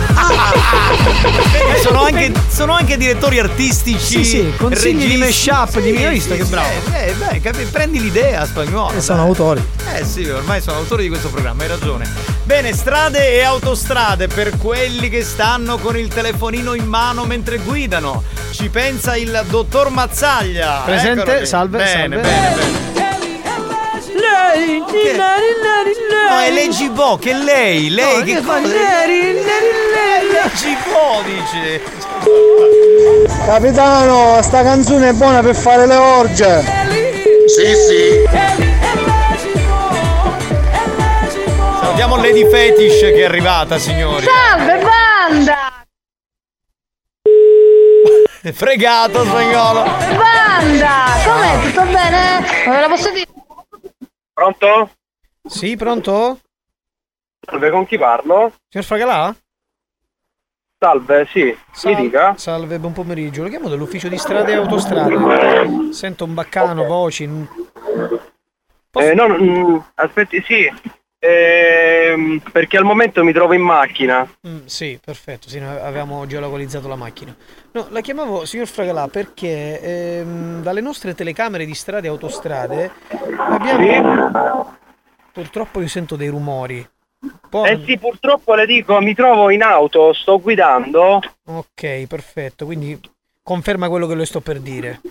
Vedi, 1.52 1.80
sono, 1.82 2.02
anche, 2.04 2.32
sono 2.50 2.74
anche 2.74 2.98
direttori 2.98 3.40
artistici. 3.40 4.24
Sì, 4.24 4.24
sì, 4.24 4.54
consigli 4.58 5.08
di 5.08 5.18
registi. 5.18 5.50
mashup, 5.50 5.82
di- 5.82 6.04
hai 6.04 6.14
visto 6.14 6.36
che 6.36 6.44
bravo? 6.46 6.70
Eh, 6.94 7.10
eh, 7.10 7.14
beh, 7.14 7.42
capi- 7.42 7.66
prendi 7.66 8.00
l'idea 8.02 8.46
spagnolo. 8.46 8.96
E 8.96 9.02
sono 9.02 9.22
autori. 9.22 9.62
Eh 9.96 10.04
sì, 10.06 10.26
ormai 10.28 10.62
sono 10.62 10.78
autori 10.78 11.04
di 11.04 11.10
questo 11.10 11.30
programma, 11.30 11.64
hai 11.64 11.70
ragione. 11.70 12.35
Bene, 12.46 12.74
strade 12.74 13.34
e 13.34 13.42
autostrade 13.44 14.28
per 14.28 14.56
quelli 14.60 15.10
che 15.10 15.24
stanno 15.24 15.80
con 15.80 15.98
il 15.98 16.10
telefonino 16.10 16.76
in 16.76 16.86
mano 16.86 17.26
mentre 17.26 17.58
guidano. 17.58 18.24
Ci 18.52 18.70
pensa 18.70 19.16
il 19.16 19.44
dottor 19.48 19.90
Mazzaglia. 19.90 20.84
Presente? 20.86 21.44
Salve, 21.48 21.78
bene, 21.80 21.90
salve. 21.90 22.18
Bene, 22.18 22.22
bene. 22.22 22.94
No, 26.30 26.40
è 26.40 26.52
leggi 26.52 26.88
Bo, 26.90 27.18
che 27.18 27.34
lei, 27.34 27.90
lei 27.90 28.18
No, 28.20 28.24
che 28.24 28.34
che 28.36 28.42
fa? 28.42 28.62
cosa? 28.62 28.68
Bo, 30.92 31.24
dice. 31.26 31.82
Capitano, 33.46 34.40
sta 34.44 34.62
canzone 34.62 35.10
è 35.10 35.14
buona 35.14 35.42
per 35.42 35.56
fare 35.56 35.88
le 35.88 35.96
orge. 35.96 36.64
Sì, 37.48 37.74
sì. 37.76 38.65
Salutiamo 42.16 42.22
Lady 42.22 42.50
Fetish 42.50 43.00
che 43.00 43.16
è 43.16 43.24
arrivata, 43.24 43.78
signori. 43.78 44.24
Salve 44.24 44.80
banda! 44.80 45.86
Fregato, 48.54 49.24
spagnolo. 49.26 49.84
Banda! 49.84 51.04
Com'è? 51.26 51.62
Tutto 51.68 51.84
bene? 51.92 52.40
Non 52.66 52.76
ve 52.76 52.82
la 52.82 52.88
posso 52.88 53.12
dire? 53.12 53.28
Pronto? 54.34 54.92
Sì, 55.44 55.76
pronto? 55.76 56.40
Salve, 57.42 57.70
con 57.70 57.86
chi 57.86 57.98
parlo? 57.98 58.54
Signor 58.70 58.86
Fragalà? 58.86 59.36
Salve, 60.78 61.28
sì, 61.32 61.58
mi 61.86 61.96
dica. 61.96 62.36
Salve, 62.38 62.80
buon 62.80 62.94
pomeriggio. 62.94 63.44
Lo 63.44 63.50
chiamo 63.50 63.68
dall'ufficio 63.68 64.08
di 64.08 64.18
strade 64.18 64.54
e 64.54 64.56
autostrade. 64.56 65.92
Sento 65.92 66.24
un 66.24 66.34
baccano, 66.34 66.86
voci. 66.86 67.24
Eh, 68.92 69.14
no, 69.14 69.28
mm, 69.28 69.78
aspetti, 69.96 70.42
sì. 70.46 70.72
Ehm, 71.28 72.40
perché 72.52 72.78
al 72.78 72.84
momento 72.84 73.24
mi 73.24 73.34
trovo 73.34 73.54
in 73.54 73.62
macchina. 73.62 74.30
Mm, 74.48 74.66
sì, 74.66 75.00
perfetto, 75.04 75.50
sì, 75.50 75.58
avevamo 75.58 76.28
geolocalizzato 76.28 76.88
la 76.88 76.96
macchina. 76.96 77.36
No, 77.72 77.88
la 77.90 78.02
chiamavo 78.02 78.46
signor 78.46 78.68
Fragalà 78.68 79.08
perché 79.08 79.82
ehm, 79.82 80.62
dalle 80.62 80.82
nostre 80.82 81.16
telecamere 81.16 81.66
di 81.66 81.74
strade 81.74 82.08
e 82.08 82.10
autostrade 82.10 82.92
abbiamo... 83.38 84.78
Purtroppo 85.32 85.82
io 85.82 85.88
sento 85.88 86.16
dei 86.16 86.30
rumori. 86.30 86.88
Poi- 87.50 87.70
Eh 87.72 87.82
sì, 87.86 87.98
purtroppo 87.98 88.54
le 88.54 88.66
dico, 88.66 89.02
mi 89.02 89.16
trovo 89.16 89.50
in 89.50 89.64
auto, 89.64 90.14
sto 90.14 90.40
guidando. 90.40 91.20
Ok, 91.46 92.06
perfetto, 92.08 92.66
quindi 92.66 92.98
conferma 93.42 93.90
quello 93.90 94.06
che 94.08 94.16
le 94.16 94.26
sto 94.26 94.42
per 94.42 94.60
dire. 94.60 95.02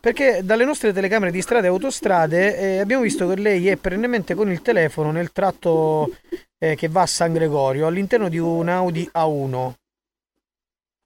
Perché 0.00 0.40
dalle 0.42 0.64
nostre 0.64 0.94
telecamere 0.94 1.30
di 1.30 1.42
strade 1.42 1.66
e 1.66 1.70
autostrade 1.70 2.56
eh, 2.56 2.78
abbiamo 2.78 3.02
visto 3.02 3.28
che 3.28 3.36
lei 3.36 3.68
è 3.68 3.76
perennemente 3.76 4.34
con 4.34 4.50
il 4.50 4.62
telefono 4.62 5.10
nel 5.10 5.30
tratto 5.30 6.10
eh, 6.58 6.74
che 6.74 6.88
va 6.88 7.02
a 7.02 7.06
San 7.06 7.34
Gregorio 7.34 7.86
all'interno 7.86 8.30
di 8.30 8.38
un 8.38 8.68
Audi 8.68 9.10
A1. 9.14 9.72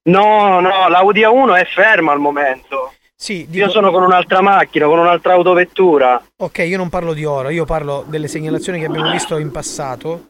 No, 0.06 0.60
no, 0.60 0.88
l'Audi 0.88 1.22
A1 1.22 1.56
è 1.60 1.64
ferma 1.64 2.12
al 2.12 2.20
momento. 2.20 2.92
Sì, 3.16 3.46
Io 3.50 3.68
sono 3.70 3.90
con 3.90 4.02
un'altra 4.02 4.42
macchina, 4.42 4.86
con 4.86 4.98
un'altra 4.98 5.32
autovettura. 5.32 6.22
Ok, 6.36 6.58
io 6.58 6.76
non 6.76 6.88
parlo 6.88 7.14
di 7.14 7.24
ora, 7.24 7.50
io 7.50 7.64
parlo 7.64 8.04
delle 8.06 8.28
segnalazioni 8.28 8.78
che 8.78 8.86
abbiamo 8.86 9.10
visto 9.10 9.38
in 9.38 9.50
passato. 9.50 10.28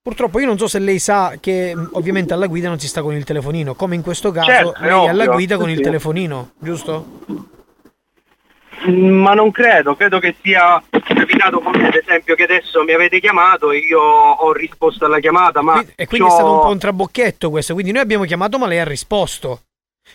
Purtroppo 0.00 0.38
io 0.40 0.46
non 0.46 0.58
so 0.58 0.66
se 0.66 0.78
lei 0.78 0.98
sa 0.98 1.36
che 1.40 1.74
ovviamente 1.92 2.32
alla 2.32 2.46
guida 2.46 2.68
non 2.68 2.78
si 2.78 2.88
sta 2.88 3.02
con 3.02 3.14
il 3.14 3.24
telefonino, 3.24 3.74
come 3.74 3.96
in 3.96 4.02
questo 4.02 4.30
caso 4.30 4.50
Certo, 4.50 4.74
lei 4.78 5.08
alla 5.08 5.26
guida 5.26 5.56
con 5.56 5.70
il 5.70 5.80
telefonino, 5.80 6.52
giusto? 6.58 7.60
Ma 8.90 9.34
non 9.34 9.50
credo, 9.50 9.94
credo 9.94 10.18
che 10.18 10.34
sia 10.42 10.82
capitato 10.90 11.60
come 11.60 11.86
ad 11.86 11.94
esempio 11.94 12.34
che 12.34 12.42
adesso 12.44 12.82
mi 12.82 12.92
avete 12.92 13.20
chiamato 13.20 13.70
e 13.70 13.78
io 13.78 14.00
ho 14.00 14.52
risposto 14.52 15.04
alla 15.04 15.20
chiamata, 15.20 15.62
ma 15.62 15.80
E 15.94 16.06
quindi 16.06 16.26
è 16.26 16.30
c'ho- 16.30 16.34
stato 16.34 16.52
un 16.52 16.60
po' 16.60 16.68
un 16.68 16.78
trabocchetto 16.78 17.50
questo, 17.50 17.74
quindi 17.74 17.92
noi 17.92 18.02
abbiamo 18.02 18.24
chiamato 18.24 18.58
ma 18.58 18.66
lei 18.66 18.78
ha 18.80 18.84
risposto. 18.84 19.60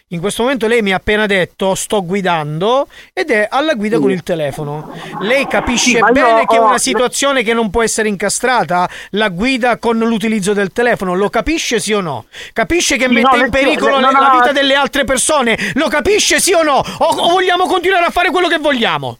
In 0.09 0.19
questo 0.19 0.43
momento 0.43 0.67
lei 0.67 0.81
mi 0.81 0.93
ha 0.93 0.97
appena 0.97 1.25
detto 1.25 1.75
sto 1.75 2.03
guidando 2.05 2.87
ed 3.13 3.29
è 3.29 3.47
alla 3.49 3.73
guida 3.73 3.99
con 3.99 4.11
il 4.11 4.23
telefono. 4.23 4.91
Lei 5.19 5.47
capisce 5.47 5.99
Sì, 6.03 6.11
bene 6.11 6.45
che 6.45 6.55
è 6.55 6.59
una 6.59 6.77
situazione 6.77 7.43
che 7.43 7.53
non 7.53 7.69
può 7.69 7.83
essere 7.83 8.07
incastrata, 8.07 8.89
la 9.11 9.29
guida 9.29 9.77
con 9.77 9.97
l'utilizzo 9.97 10.53
del 10.53 10.71
telefono, 10.71 11.13
lo 11.15 11.29
capisce 11.29 11.79
sì 11.79 11.93
o 11.93 12.01
no? 12.01 12.25
Capisce 12.53 12.95
che 12.97 13.07
Sì, 13.07 13.13
mette 13.13 13.37
no, 13.37 13.43
in 13.43 13.49
pericolo 13.49 13.95
le- 13.95 14.01
no, 14.01 14.11
la 14.11 14.19
no, 14.19 14.31
vita 14.31 14.45
no. 14.47 14.51
delle 14.53 14.75
altre 14.75 15.03
persone? 15.03 15.57
Lo 15.73 15.87
capisce 15.89 16.39
sì 16.39 16.53
o 16.53 16.63
no? 16.63 16.75
O, 16.99 17.05
o 17.05 17.29
vogliamo 17.29 17.65
continuare 17.65 18.05
a 18.05 18.09
fare 18.09 18.31
quello 18.31 18.47
che 18.47 18.57
vogliamo? 18.59 19.17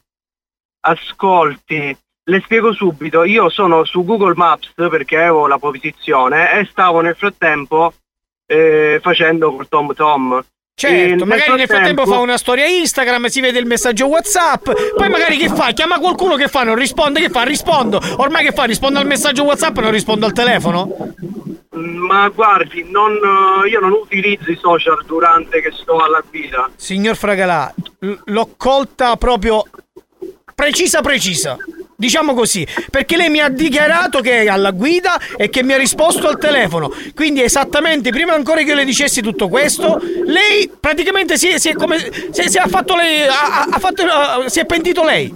Ascolti, 0.82 1.98
le 2.24 2.42
spiego 2.42 2.74
subito, 2.74 3.24
io 3.24 3.50
sono 3.50 3.84
su 3.84 4.04
Google 4.06 4.36
Maps 4.36 4.72
perché 4.76 5.18
avevo 5.18 5.48
la 5.48 5.58
posizione 5.58 6.60
e 6.60 6.66
stavo 6.66 7.02
nel 7.02 7.16
frattempo 7.16 7.94
eh, 8.46 9.00
facendo 9.02 9.54
col 9.56 9.68
Tom 9.68 9.94
Tom. 9.94 10.46
Certo, 10.80 11.26
magari 11.26 11.56
nel 11.56 11.66
frattempo 11.66 12.06
fa 12.06 12.20
una 12.20 12.38
storia 12.38 12.68
Instagram, 12.68 13.26
si 13.26 13.42
vede 13.42 13.58
il 13.58 13.66
messaggio 13.66 14.06
WhatsApp, 14.06 14.70
poi 14.96 15.10
magari 15.10 15.38
che 15.38 15.50
fa? 15.50 15.72
Chiama 15.72 15.98
qualcuno 15.98 16.36
che 16.36 16.48
fa, 16.48 16.62
non 16.62 16.76
risponde, 16.76 17.20
che 17.20 17.30
fa? 17.30 17.42
Rispondo. 17.42 18.00
Ormai 18.18 18.46
che 18.46 18.52
fa? 18.52 18.66
Rispondo 18.66 19.00
al 19.00 19.08
messaggio 19.08 19.42
WhatsApp 19.44 19.76
e 19.76 19.82
non 19.82 19.90
rispondo 19.90 20.28
al 20.28 20.34
telefono? 20.34 21.16
Ma 21.72 22.30
guardi, 22.30 22.86
non, 22.88 23.18
io 23.68 23.80
non 23.80 23.92
utilizzo 23.92 24.52
i 24.52 24.56
social 24.56 25.04
durante 25.08 25.62
che 25.62 25.72
sto 25.72 25.98
alla 25.98 26.24
guida. 26.30 26.70
Signor 26.76 27.16
Fragalà, 27.16 27.74
l'ho 28.26 28.54
colta 28.56 29.16
proprio 29.16 29.64
precisa 30.54 31.02
precisa. 31.02 31.58
Diciamo 32.00 32.36
così, 32.36 32.64
perché 32.92 33.18
lei 33.18 33.32
mi 33.32 33.40
ha 33.40 33.50
dichiarato 33.50 34.22
che 34.22 34.44
è 34.44 34.48
alla 34.48 34.70
guida 34.70 35.20
e 35.36 35.50
che 35.50 35.64
mi 35.64 35.74
ha 35.74 35.78
risposto 35.78 36.28
al 36.28 36.38
telefono. 36.38 36.94
Quindi 37.16 37.42
esattamente 37.42 38.12
prima 38.12 38.34
ancora 38.34 38.62
che 38.62 38.70
io 38.70 38.76
le 38.76 38.86
dicessi 38.86 39.20
tutto 39.20 39.48
questo, 39.48 40.00
lei 40.26 40.70
praticamente 40.80 41.40
si 41.40 41.48
è, 41.48 41.58
si 41.58 41.70
è 41.70 41.74
come 41.74 41.98
si, 41.98 42.50
si 42.50 42.58
è 42.60 42.68
fatto 42.68 42.96
lei 42.96 43.24
ha, 43.26 43.64
ha- 43.64 43.80
fatto 43.80 44.04
si 44.46 44.60
è 44.60 44.66
pentito 44.68 45.04
lei. 45.04 45.34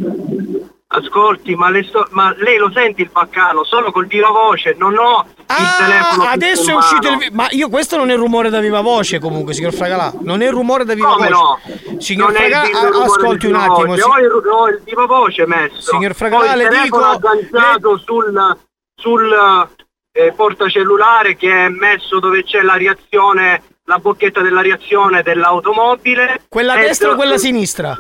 Ascolti, 0.94 1.56
ma, 1.56 1.70
le 1.70 1.84
sto- 1.84 2.06
ma 2.12 2.34
lei 2.38 2.58
lo 2.58 2.70
sente 2.74 3.02
il 3.02 3.10
baccano? 3.10 3.64
Solo 3.64 3.92
col 3.94 4.08
viva 4.08 4.28
voce, 4.30 4.76
non 4.78 4.98
ho 4.98 5.26
il 5.38 5.46
telefono. 5.78 6.24
Ah, 6.24 6.32
adesso 6.32 6.70
è 6.70 6.74
uscito 6.74 7.08
il 7.08 7.18
vi- 7.18 7.30
ma 7.32 7.48
io 7.52 7.70
questo 7.70 7.96
non 7.96 8.10
è 8.10 8.16
rumore 8.18 8.50
da 8.50 8.60
viva 8.60 8.82
voce 8.82 9.18
comunque, 9.18 9.54
signor 9.54 9.72
Fragalà. 9.74 10.12
Non 10.20 10.42
è 10.42 10.50
rumore 10.50 10.84
da 10.84 10.94
viva 10.94 11.14
Come 11.14 11.30
voce. 11.30 11.94
no? 11.94 12.00
Signor 12.02 12.32
il 12.32 12.36
Fragalà, 12.36 13.04
ascolti 13.06 13.46
un 13.46 13.56
attimo. 13.56 13.86
voce, 13.86 14.02
Ho 14.04 14.18
il, 14.20 14.32
ho 14.48 14.68
il 14.68 14.82
viva 14.84 15.06
voce 15.06 15.46
messo. 15.48 15.80
Signor 15.92 16.14
Fragalà, 16.14 16.52
il 16.52 16.58
le 16.58 16.82
dico- 16.84 16.98
agganciato 17.00 17.98
sul, 17.98 18.58
sul 18.94 19.68
eh, 20.12 20.34
portacellulare 20.36 21.38
che 21.38 21.68
è 21.68 21.70
messo 21.70 22.20
dove 22.20 22.44
c'è 22.44 22.62
la 22.64 22.76
reazione, 22.76 23.64
la 23.86 23.98
bocchetta 23.98 24.42
della 24.42 24.60
reazione 24.62 25.22
dell'automobile. 25.24 26.42
Quella 26.50 26.74
a 26.74 26.78
destra 26.78 27.12
o 27.12 27.16
quella 27.16 27.36
a 27.36 27.38
sinistra? 27.38 27.96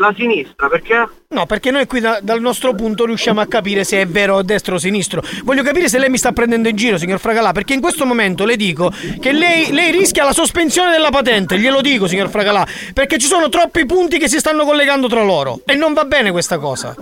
La 0.00 0.14
sinistra, 0.16 0.66
perché? 0.68 1.08
No, 1.28 1.44
perché 1.44 1.70
noi 1.70 1.86
qui 1.86 2.00
da- 2.00 2.20
dal 2.22 2.40
nostro 2.40 2.74
punto 2.74 3.04
riusciamo 3.04 3.42
a 3.42 3.46
capire 3.46 3.84
se 3.84 4.00
è 4.00 4.06
vero 4.06 4.36
o 4.36 4.42
destro 4.42 4.76
o 4.76 4.78
sinistro. 4.78 5.22
Voglio 5.44 5.62
capire 5.62 5.90
se 5.90 5.98
lei 5.98 6.08
mi 6.08 6.16
sta 6.16 6.32
prendendo 6.32 6.68
in 6.68 6.76
giro, 6.76 6.96
signor 6.96 7.18
Fragalà, 7.18 7.52
perché 7.52 7.74
in 7.74 7.82
questo 7.82 8.06
momento 8.06 8.46
le 8.46 8.56
dico 8.56 8.90
che 9.20 9.32
lei, 9.32 9.70
lei 9.72 9.90
rischia 9.92 10.24
la 10.24 10.32
sospensione 10.32 10.90
della 10.90 11.10
patente, 11.10 11.58
glielo 11.58 11.82
dico, 11.82 12.06
signor 12.06 12.30
Fragalà, 12.30 12.66
perché 12.94 13.18
ci 13.18 13.26
sono 13.26 13.50
troppi 13.50 13.84
punti 13.84 14.18
che 14.18 14.26
si 14.26 14.38
stanno 14.38 14.64
collegando 14.64 15.06
tra 15.06 15.22
loro 15.22 15.60
e 15.66 15.74
non 15.74 15.92
va 15.92 16.04
bene 16.04 16.30
questa 16.30 16.56
cosa. 16.56 16.94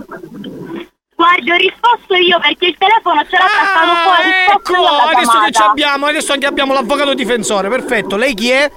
Guardi, 1.15 1.51
ho 1.51 1.55
risposto 1.55 2.15
io 2.15 2.37
perché 2.39 2.65
il 2.65 2.75
telefono 2.77 3.21
ce 3.29 3.37
l'ha 3.37 3.45
trattato 3.45 3.95
fuori. 4.03 4.29
Ecco, 4.55 5.07
adesso 5.15 5.39
che 5.45 5.51
ci 5.51 5.61
abbiamo, 5.61 6.05
adesso 6.05 6.33
anche 6.33 6.45
abbiamo 6.45 6.73
l'avvocato 6.73 7.13
difensore, 7.13 7.69
perfetto. 7.69 8.17
Lei 8.17 8.33
chi 8.33 8.49
è? 8.49 8.69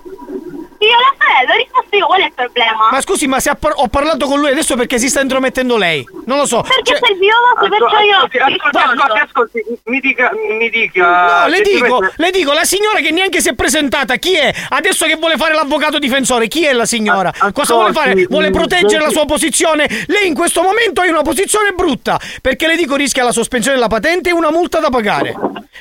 Io 0.92 0.98
la 0.98 1.14
fratello, 1.16 1.52
ho 1.52 1.56
risposto 1.56 1.96
io, 1.96 2.06
qual 2.06 2.20
è 2.20 2.24
il 2.24 2.32
problema? 2.34 2.88
Ma 2.90 3.00
scusi, 3.00 3.26
ma 3.26 3.40
se 3.40 3.48
ha 3.50 3.54
par- 3.54 3.72
ho 3.76 3.88
parlato 3.88 4.26
con 4.26 4.38
lui 4.38 4.50
adesso 4.50 4.76
perché 4.76 4.98
si 4.98 5.08
sta 5.08 5.20
intromettendo 5.22 5.76
lei? 5.78 6.06
Non 6.26 6.36
lo 6.36 6.46
so. 6.46 6.60
Perché 6.60 6.82
Cioè- 6.84 6.98
sei 7.02 7.16
violoso, 7.18 7.68
perciò 7.68 8.00
io... 8.00 8.16
Ascolti, 8.16 8.38
ascolti, 8.38 8.76
ascolti, 8.76 9.18
ascolti, 9.18 9.62
mi 9.84 10.00
dica, 10.00 10.30
mi 10.58 10.68
dica. 10.68 11.40
No, 11.42 11.46
le 11.48 11.60
dico, 11.62 12.00
le 12.16 12.30
dico, 12.30 12.52
la 12.52 12.64
signora 12.64 13.00
che 13.00 13.10
neanche 13.10 13.40
si 13.40 13.48
è 13.48 13.54
presentata, 13.54 14.16
chi 14.16 14.34
è? 14.36 14.52
Adesso 14.68 15.06
che 15.06 15.16
vuole 15.16 15.36
fare 15.36 15.54
l'avvocato 15.54 15.98
difensore, 15.98 16.48
chi 16.48 16.64
è 16.66 16.72
la 16.72 16.84
signora? 16.84 17.32
Cosa 17.52 17.74
vuole 17.74 17.92
fare? 17.92 18.26
Vuole 18.28 18.50
mm, 18.50 18.52
proteggere 18.52 19.02
la 19.02 19.10
sua 19.10 19.24
posizione? 19.24 19.88
Lei 20.06 20.26
in 20.26 20.34
questo 20.34 20.62
momento 20.62 21.02
è 21.02 21.06
in 21.06 21.12
una 21.12 21.22
posizione 21.22 21.72
brutta, 21.72 22.20
perché 22.40 22.66
le 22.66 22.76
dico 22.76 22.96
rischia 22.96 23.24
la 23.24 23.32
sospensione 23.32 23.76
della 23.76 23.88
patente 23.88 24.28
e 24.28 24.32
una 24.32 24.50
multa 24.50 24.78
da 24.78 24.90
pagare. 24.90 25.34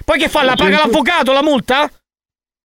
Poi 0.06 0.18
che 0.18 0.30
fa? 0.30 0.44
La 0.44 0.56
paga 0.56 0.78
l'avvocato 0.78 1.32
la 1.34 1.44
multa? 1.44 1.90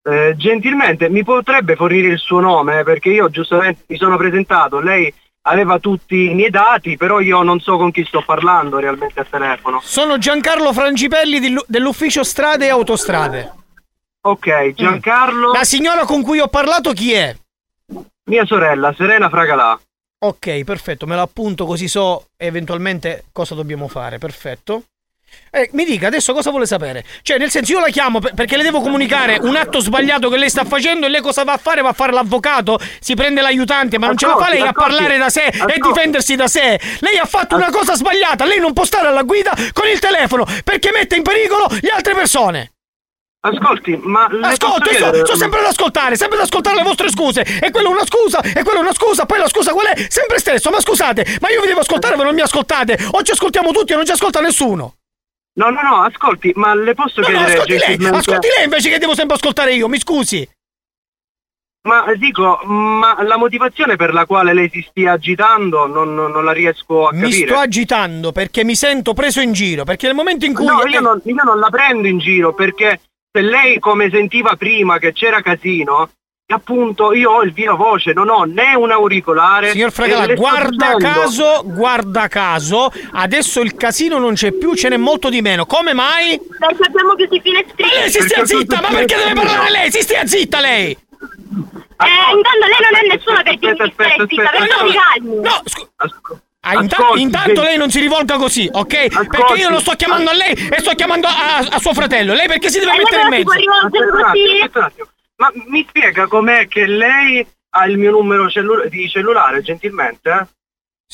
Eh, 0.07 0.35
gentilmente, 0.37 1.09
mi 1.09 1.23
potrebbe 1.23 1.75
fornire 1.75 2.09
il 2.09 2.19
suo 2.19 2.39
nome? 2.39 2.83
Perché 2.83 3.09
io 3.09 3.27
giustamente 3.29 3.85
mi 3.87 3.97
sono 3.97 4.17
presentato, 4.17 4.79
lei 4.79 5.11
aveva 5.47 5.79
tutti 5.79 6.29
i 6.29 6.35
miei 6.35 6.51
dati, 6.51 6.95
però 6.95 7.19
io 7.19 7.41
non 7.41 7.59
so 7.59 7.77
con 7.77 7.89
chi 7.89 8.05
sto 8.05 8.21
parlando 8.23 8.77
realmente 8.77 9.19
al 9.19 9.29
telefono. 9.29 9.79
Sono 9.81 10.19
Giancarlo 10.19 10.73
Frangipelli 10.73 11.57
dell'ufficio 11.65 12.23
strade 12.23 12.67
e 12.67 12.69
autostrade. 12.69 13.51
Ok, 14.21 14.73
Giancarlo. 14.73 15.51
La 15.51 15.63
signora 15.63 16.05
con 16.05 16.21
cui 16.21 16.39
ho 16.39 16.47
parlato 16.47 16.93
chi 16.93 17.13
è? 17.13 17.35
Mia 18.25 18.45
sorella, 18.45 18.93
Serena 18.93 19.29
Fragalà. 19.29 19.79
Ok, 20.19 20.63
perfetto, 20.63 21.07
me 21.07 21.15
lo 21.15 21.21
appunto 21.21 21.65
così 21.65 21.87
so 21.87 22.27
eventualmente 22.37 23.25
cosa 23.31 23.55
dobbiamo 23.55 23.87
fare, 23.87 24.19
perfetto. 24.19 24.83
Eh, 25.51 25.69
mi 25.73 25.85
dica 25.85 26.07
adesso 26.07 26.33
cosa 26.33 26.49
vuole 26.49 26.65
sapere? 26.65 27.05
Cioè, 27.21 27.37
nel 27.37 27.49
senso, 27.49 27.71
io 27.71 27.79
la 27.79 27.87
chiamo 27.87 28.19
per- 28.19 28.33
perché 28.33 28.57
le 28.57 28.63
devo 28.63 28.81
comunicare 28.81 29.37
un 29.41 29.55
atto 29.55 29.79
sbagliato 29.79 30.27
che 30.29 30.37
lei 30.37 30.49
sta 30.49 30.65
facendo 30.65 31.05
e 31.05 31.09
lei 31.09 31.21
cosa 31.21 31.43
va 31.43 31.53
a 31.53 31.57
fare? 31.57 31.81
Va 31.81 31.89
a 31.89 31.93
fare 31.93 32.11
l'avvocato? 32.11 32.77
Si 32.99 33.13
prende 33.15 33.41
l'aiutante, 33.41 33.97
ma 33.97 34.07
non 34.07 34.17
ce 34.17 34.27
la 34.27 34.35
fa 34.35 34.49
lei 34.49 34.59
a 34.61 34.69
ascolti, 34.69 34.79
parlare 34.93 35.17
da 35.17 35.29
sé 35.29 35.43
e 35.45 35.57
ascolti. 35.57 35.79
difendersi 35.81 36.35
da 36.35 36.47
sé. 36.47 36.79
Lei 36.99 37.17
ha 37.17 37.25
fatto 37.25 37.55
una 37.55 37.69
cosa 37.71 37.95
sbagliata, 37.95 38.43
lei 38.45 38.59
non 38.59 38.73
può 38.73 38.83
stare 38.83 39.07
alla 39.07 39.23
guida 39.23 39.53
con 39.71 39.87
il 39.87 39.99
telefono 39.99 40.45
perché 40.63 40.91
mette 40.91 41.15
in 41.15 41.23
pericolo 41.23 41.67
le 41.79 41.89
altre 41.89 42.13
persone. 42.13 42.71
Ascolti, 43.45 43.95
ma. 44.01 44.27
le 44.31 44.47
Ascolto, 44.47 44.79
posso 44.79 44.89
io 44.89 44.97
sto, 44.97 45.03
chiedere- 45.11 45.25
sto 45.25 45.35
sempre 45.37 45.59
ad 45.59 45.65
ascoltare, 45.67 46.15
sempre 46.15 46.37
ad 46.39 46.43
ascoltare 46.45 46.75
le 46.77 46.81
vostre 46.83 47.09
scuse. 47.11 47.41
E 47.61 47.69
quella 47.69 47.89
è 47.89 47.91
una 47.91 48.03
scusa, 48.05 48.41
e 48.41 48.63
quella 48.63 48.79
è 48.79 48.81
una 48.81 48.93
scusa, 48.93 49.25
poi 49.27 49.37
la 49.37 49.47
scusa 49.47 49.71
qual 49.71 49.85
è? 49.85 50.05
Sempre 50.09 50.39
stesso, 50.39 50.71
ma 50.71 50.79
scusate, 50.79 51.37
ma 51.41 51.49
io 51.51 51.61
vi 51.61 51.67
devo 51.67 51.81
ascoltare, 51.81 52.15
voi 52.15 52.25
non 52.25 52.33
mi 52.33 52.41
ascoltate. 52.41 52.97
O 53.11 53.21
ci 53.21 53.31
ascoltiamo 53.31 53.71
tutti 53.71 53.93
o 53.93 53.97
non 53.97 54.05
ci 54.05 54.11
ascolta 54.13 54.41
nessuno. 54.41 54.95
No, 55.57 55.69
no, 55.69 55.81
no, 55.81 56.01
ascolti, 56.01 56.51
ma 56.55 56.73
le 56.75 56.93
posso 56.93 57.21
No, 57.21 57.27
no, 57.29 57.33
chiedere 57.37 57.53
ascolti 57.53 57.77
lei, 57.77 58.09
ascolti 58.09 58.47
lei 58.55 58.63
invece 58.65 58.89
che 58.89 58.97
devo 58.99 59.15
sempre 59.15 59.35
ascoltare 59.35 59.73
io, 59.73 59.87
mi 59.87 59.99
scusi. 59.99 60.47
Ma 61.87 62.05
eh, 62.05 62.17
dico, 62.17 62.59
ma 62.65 63.21
la 63.23 63.37
motivazione 63.37 63.95
per 63.95 64.11
la 64.11 64.25
quale 64.25 64.53
lei 64.53 64.69
si 64.71 64.83
stia 64.89 65.13
agitando 65.13 65.85
non, 65.85 66.15
non- 66.15 66.31
non 66.31 66.43
la 66.43 66.51
riesco 66.51 67.07
a 67.07 67.13
Mi 67.13 67.21
capire. 67.29 67.47
sto 67.47 67.57
agitando 67.59 68.31
perché 68.31 68.63
mi 68.63 68.75
sento 68.75 69.13
preso 69.13 69.39
in 69.39 69.53
giro, 69.53 69.83
perché 69.83 70.07
nel 70.07 70.15
momento 70.15 70.45
in 70.45 70.53
cui... 70.55 70.65
No, 70.65 70.83
io 70.87 70.99
non, 70.99 71.21
io 71.23 71.43
non 71.43 71.59
la 71.59 71.69
prendo 71.69 72.07
in 72.07 72.17
giro 72.17 72.53
perché 72.55 73.01
se 73.31 73.41
lei 73.41 73.79
come 73.79 74.09
sentiva 74.09 74.55
prima 74.55 74.97
che 74.97 75.13
c'era 75.13 75.41
casino, 75.41 76.09
appunto 76.53 77.11
io 77.13 77.31
ho 77.31 77.41
il 77.43 77.51
via 77.53 77.73
voce, 77.73 78.13
non 78.13 78.29
ho 78.29 78.43
né 78.43 78.75
un 78.75 78.91
auricolare. 78.91 79.71
Signor 79.71 79.91
Fragala, 79.91 80.33
guarda 80.35 80.95
caso, 80.97 81.61
guarda 81.65 82.27
caso, 82.27 82.91
adesso 83.13 83.61
il 83.61 83.75
casino 83.75 84.19
non 84.19 84.33
c'è 84.35 84.51
più, 84.51 84.75
ce 84.75 84.89
n'è 84.89 84.97
molto 84.97 85.29
di 85.29 85.41
meno. 85.41 85.65
Come 85.65 85.93
mai? 85.93 86.39
Perché 86.59 86.83
abbiamo 86.87 87.15
chiuso 87.15 87.35
i 87.35 87.41
finestrini. 87.41 87.89
Ma 87.89 87.99
lei 87.99 88.11
si 88.11 88.21
stia 88.21 88.45
zitta, 88.45 88.81
ma 88.81 88.87
perché 88.89 89.15
deve 89.15 89.33
parlare 89.33 89.71
lei? 89.71 89.91
Si 89.91 90.01
stia 90.01 90.25
zitta 90.25 90.59
lei! 90.59 90.91
Eh, 91.97 92.35
intanto 92.35 92.65
lei 92.67 92.81
non 92.81 92.95
è 93.01 93.15
nessuno 93.15 93.41
per 93.41 93.55
dirmi 93.57 94.27
di 94.27 94.35
mi 94.83 94.93
calmi. 94.93 95.35
No, 95.41 95.61
Ah, 96.67 96.81
inta- 96.81 96.95
Ascolti, 96.97 97.21
intanto 97.21 97.47
gente- 97.53 97.61
lei 97.61 97.77
non 97.77 97.91
si 97.91 97.99
rivolga 97.99 98.37
così, 98.37 98.67
ok? 98.71 99.27
Perché 99.27 99.53
io 99.53 99.69
non 99.69 99.79
sto 99.81 99.91
chiamando 99.95 100.31
a 100.31 100.33
lei 100.33 100.51
e 100.51 100.79
sto 100.79 100.95
chiamando 100.95 101.27
a, 101.27 101.57
a 101.59 101.77
suo 101.79 101.93
fratello. 101.93 102.33
Lei 102.33 102.47
perché 102.47 102.69
si 102.71 102.79
deve 102.79 102.93
E 102.93 102.97
mettere 102.97 103.21
in 103.21 103.27
mezzo? 103.27 103.51
Aspetta 103.51 104.03
un 104.03 104.23
attimo, 104.23 104.31
così? 104.31 104.53
aspetta 104.55 104.79
un 104.79 104.85
attimo. 104.85 105.07
Ma 105.37 105.51
mi 105.67 105.85
spiega 105.87 106.27
com'è 106.27 106.67
che 106.67 106.85
lei 106.85 107.45
ha 107.71 107.85
il 107.87 107.97
mio 107.97 108.11
numero 108.11 108.49
cellu- 108.49 108.87
di 108.87 109.09
cellulare, 109.09 109.61
gentilmente? 109.61 110.47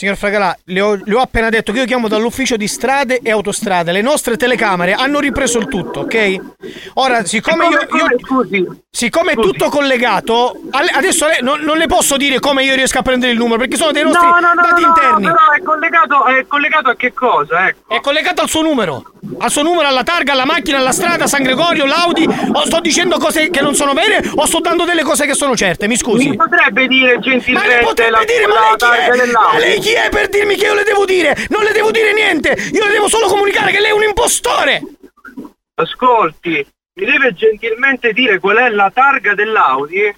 Signor 0.01 0.17
Fragalà, 0.17 0.57
le 0.63 0.81
ho, 0.81 0.95
le 0.95 1.13
ho 1.13 1.19
appena 1.19 1.49
detto 1.49 1.71
che 1.71 1.81
io 1.81 1.85
chiamo 1.85 2.07
dall'ufficio 2.07 2.57
di 2.57 2.67
strade 2.67 3.19
e 3.21 3.29
autostrade. 3.29 3.91
Le 3.91 4.01
nostre 4.01 4.35
telecamere 4.35 4.93
hanno 4.93 5.19
ripreso 5.19 5.59
il 5.59 5.67
tutto, 5.67 5.99
ok? 5.99 6.37
Ora, 6.95 7.23
siccome 7.23 7.67
io. 7.67 7.81
io- 7.81 8.77
siccome 8.89 9.33
è 9.33 9.35
tutto 9.35 9.69
collegato, 9.69 10.59
adesso 10.71 11.27
lei- 11.27 11.41
non, 11.41 11.61
non 11.61 11.77
le 11.77 11.85
posso 11.85 12.17
dire 12.17 12.39
come 12.39 12.63
io 12.63 12.73
riesco 12.73 12.97
a 12.97 13.03
prendere 13.03 13.31
il 13.31 13.37
numero, 13.37 13.59
perché 13.59 13.77
sono 13.77 13.91
dei 13.91 14.03
nostri 14.03 14.25
no, 14.25 14.39
no, 14.39 14.53
no, 14.53 14.61
dati 14.61 14.81
no, 14.81 14.87
interni. 14.87 15.25
no, 15.25 15.33
però 15.33 15.51
è 15.51 15.61
collegato, 15.61 16.25
è 16.25 16.47
collegato 16.47 16.89
a 16.89 16.95
che 16.95 17.13
cosa? 17.13 17.67
Ecco. 17.67 17.93
È 17.93 18.01
collegato 18.01 18.41
al 18.41 18.49
suo 18.49 18.63
numero. 18.63 19.03
Al 19.37 19.51
suo 19.51 19.61
numero, 19.61 19.87
alla 19.87 20.03
targa, 20.03 20.33
alla 20.33 20.45
macchina, 20.45 20.79
alla 20.79 20.91
strada, 20.91 21.27
San 21.27 21.43
Gregorio, 21.43 21.85
l'Audi. 21.85 22.27
O 22.53 22.65
sto 22.65 22.79
dicendo 22.79 23.17
cose 23.19 23.51
che 23.51 23.61
non 23.61 23.75
sono 23.75 23.93
vere 23.93 24.19
o 24.35 24.45
sto 24.47 24.59
dando 24.59 24.83
delle 24.83 25.03
cose 25.03 25.27
che 25.27 25.35
sono 25.35 25.55
certe, 25.55 25.87
mi 25.87 25.95
scusi. 25.95 26.29
Mi 26.29 26.35
potrebbe 26.35 26.87
dire 26.87 27.13
Ma 27.13 27.13
le 27.13 27.19
gentilmente 27.21 27.79
potrebbe 27.83 28.11
la, 28.11 28.23
dire, 28.25 28.47
ma 28.47 28.53
la 28.53 28.97
lei 28.97 28.99
chi 28.99 29.27
è? 29.27 29.51
Ma 29.53 29.57
lei 29.59 29.79
chi 29.79 29.90
è 29.93 30.09
per 30.09 30.29
dirmi 30.29 30.55
che 30.55 30.65
io 30.65 30.73
le 30.73 30.83
devo 30.83 31.05
dire? 31.05 31.35
Non 31.49 31.63
le 31.63 31.71
devo 31.71 31.91
dire 31.91 32.13
niente! 32.13 32.49
Io 32.73 32.85
le 32.85 32.91
devo 32.91 33.07
solo 33.07 33.27
comunicare 33.27 33.71
che 33.71 33.79
lei 33.79 33.91
è 33.91 33.93
un 33.93 34.03
impostore! 34.03 34.81
Ascolti, 35.75 36.65
mi 36.93 37.05
deve 37.05 37.33
gentilmente 37.33 38.13
dire 38.13 38.39
qual 38.39 38.57
è 38.57 38.69
la 38.69 38.91
targa 38.93 39.33
dell'Audi? 39.33 40.13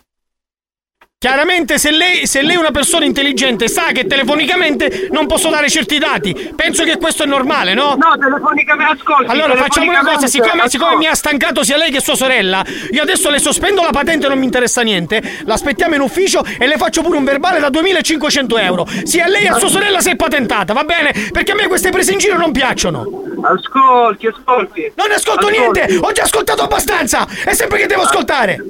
Chiaramente 1.24 1.78
se 1.78 1.90
lei, 1.92 2.28
se 2.28 2.42
lei 2.42 2.58
è 2.58 2.60
una 2.60 2.72
persona 2.72 3.06
intelligente 3.06 3.70
sa 3.70 3.94
che 3.94 4.08
telefonicamente 4.08 5.08
non 5.10 5.26
posso 5.26 5.48
dare 5.48 5.70
certi 5.70 5.98
dati. 5.98 6.52
Penso 6.54 6.84
che 6.84 6.98
questo 6.98 7.24
è 7.24 7.26
normale, 7.26 7.74
no? 7.74 7.96
No, 7.96 8.18
telefonicamente, 8.20 8.96
ascolti. 9.00 9.32
Allora 9.32 9.56
facciamo 9.56 9.90
una 9.90 10.04
cosa, 10.04 10.28
siccome, 10.28 10.68
siccome 10.68 10.98
mi 10.98 11.08
ha 11.08 11.16
stancato 11.16 11.64
sia 11.64 11.78
lei 11.78 11.92
che 11.92 12.02
sua 12.02 12.16
sorella, 12.16 12.62
io 12.92 13.02
adesso 13.02 13.30
le 13.30 13.40
sospendo 13.40 13.82
la 13.84 13.92
patente, 13.92 14.28
non 14.28 14.38
mi 14.38 14.44
interessa 14.44 14.82
niente, 14.82 15.22
l'aspettiamo 15.46 15.96
in 15.96 16.02
ufficio 16.02 16.44
e 16.60 16.68
le 16.68 16.76
faccio 16.76 17.02
pure 17.02 17.16
un 17.16 17.24
verbale 17.24 17.62
da 17.62 17.70
2500 17.70 18.58
euro. 18.58 18.86
Sia 19.04 19.26
lei 19.26 19.46
e 19.46 19.54
sua 19.58 19.70
sorella 19.70 20.02
se 20.02 20.12
è 20.12 20.16
patentata, 20.18 20.74
va 20.74 20.84
bene? 20.84 21.14
Perché 21.32 21.54
a 21.54 21.56
me 21.56 21.68
queste 21.68 21.90
prese 21.90 22.12
in 22.12 22.18
giro 22.18 22.36
non 22.36 22.52
piacciono. 22.52 23.24
Ascolti, 23.44 24.28
ascolti. 24.28 24.92
Non 24.96 25.10
ascolto 25.10 25.48
Ascolti. 25.48 25.58
niente, 25.58 26.06
ho 26.06 26.12
già 26.12 26.24
ascoltato 26.24 26.64
abbastanza. 26.64 27.26
È 27.46 27.54
sempre 27.54 27.78
che 27.78 27.86
devo 27.86 28.02
ascoltare. 28.02 28.62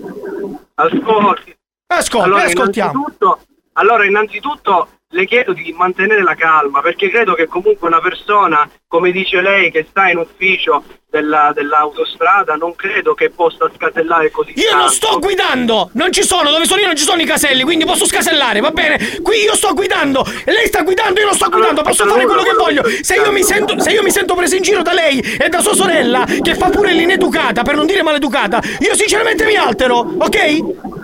Ascolti. 0.75 1.55
Ascolti, 1.97 2.25
allora, 2.27 2.43
ascoltiamo. 2.43 2.91
Innanzitutto, 2.91 3.39
allora, 3.73 4.05
innanzitutto 4.05 4.87
le 5.13 5.25
chiedo 5.27 5.53
di 5.53 5.71
mantenere 5.77 6.23
la 6.23 6.33
calma 6.33 6.81
perché 6.81 7.07
credo 7.09 7.35
che 7.35 7.45
comunque 7.47 7.87
una 7.87 7.99
persona, 8.01 8.67
come 8.87 9.11
dice 9.11 9.41
lei, 9.41 9.69
che 9.71 9.85
sta 9.87 10.09
in 10.09 10.17
ufficio 10.17 10.83
della- 11.07 11.51
dell'autostrada, 11.53 12.55
non 12.55 12.73
credo 12.73 13.13
che 13.13 13.29
possa 13.29 13.69
scasellare 13.75 14.31
così 14.31 14.53
Io 14.55 14.71
non 14.71 14.79
tanto. 14.79 14.93
sto 14.93 15.19
guidando, 15.19 15.89
non 15.93 16.11
ci 16.11 16.23
sono, 16.23 16.49
dove 16.49 16.65
sono 16.65 16.79
io 16.81 16.87
non 16.87 16.95
ci 16.95 17.03
sono 17.03 17.21
i 17.21 17.25
caselli, 17.25 17.61
quindi 17.61 17.85
posso 17.85 18.07
scasellare, 18.07 18.59
va 18.59 18.71
bene? 18.71 18.97
Qui 19.21 19.37
io 19.43 19.53
sto 19.55 19.75
guidando, 19.75 20.25
lei 20.45 20.65
sta 20.65 20.81
guidando, 20.81 21.19
io 21.19 21.27
non 21.27 21.35
sto 21.35 21.49
guidando, 21.49 21.83
posso 21.83 22.07
fare 22.07 22.25
quello 22.25 22.41
che 22.41 22.53
voglio. 22.57 22.83
Se 23.03 23.13
io 23.13 23.31
mi 23.31 23.43
sento, 23.43 23.79
se 23.79 23.91
io 23.91 24.01
mi 24.01 24.09
sento 24.09 24.33
preso 24.33 24.55
in 24.55 24.63
giro 24.63 24.81
da 24.81 24.93
lei 24.93 25.19
e 25.19 25.47
da 25.49 25.59
sua 25.61 25.75
sorella, 25.75 26.25
che 26.41 26.55
fa 26.55 26.69
pure 26.69 26.91
l'ineducata, 26.91 27.61
per 27.61 27.75
non 27.75 27.85
dire 27.85 28.01
maleducata, 28.01 28.59
io 28.79 28.95
sinceramente 28.95 29.45
mi 29.45 29.55
altero, 29.55 29.97
ok? 30.17 31.02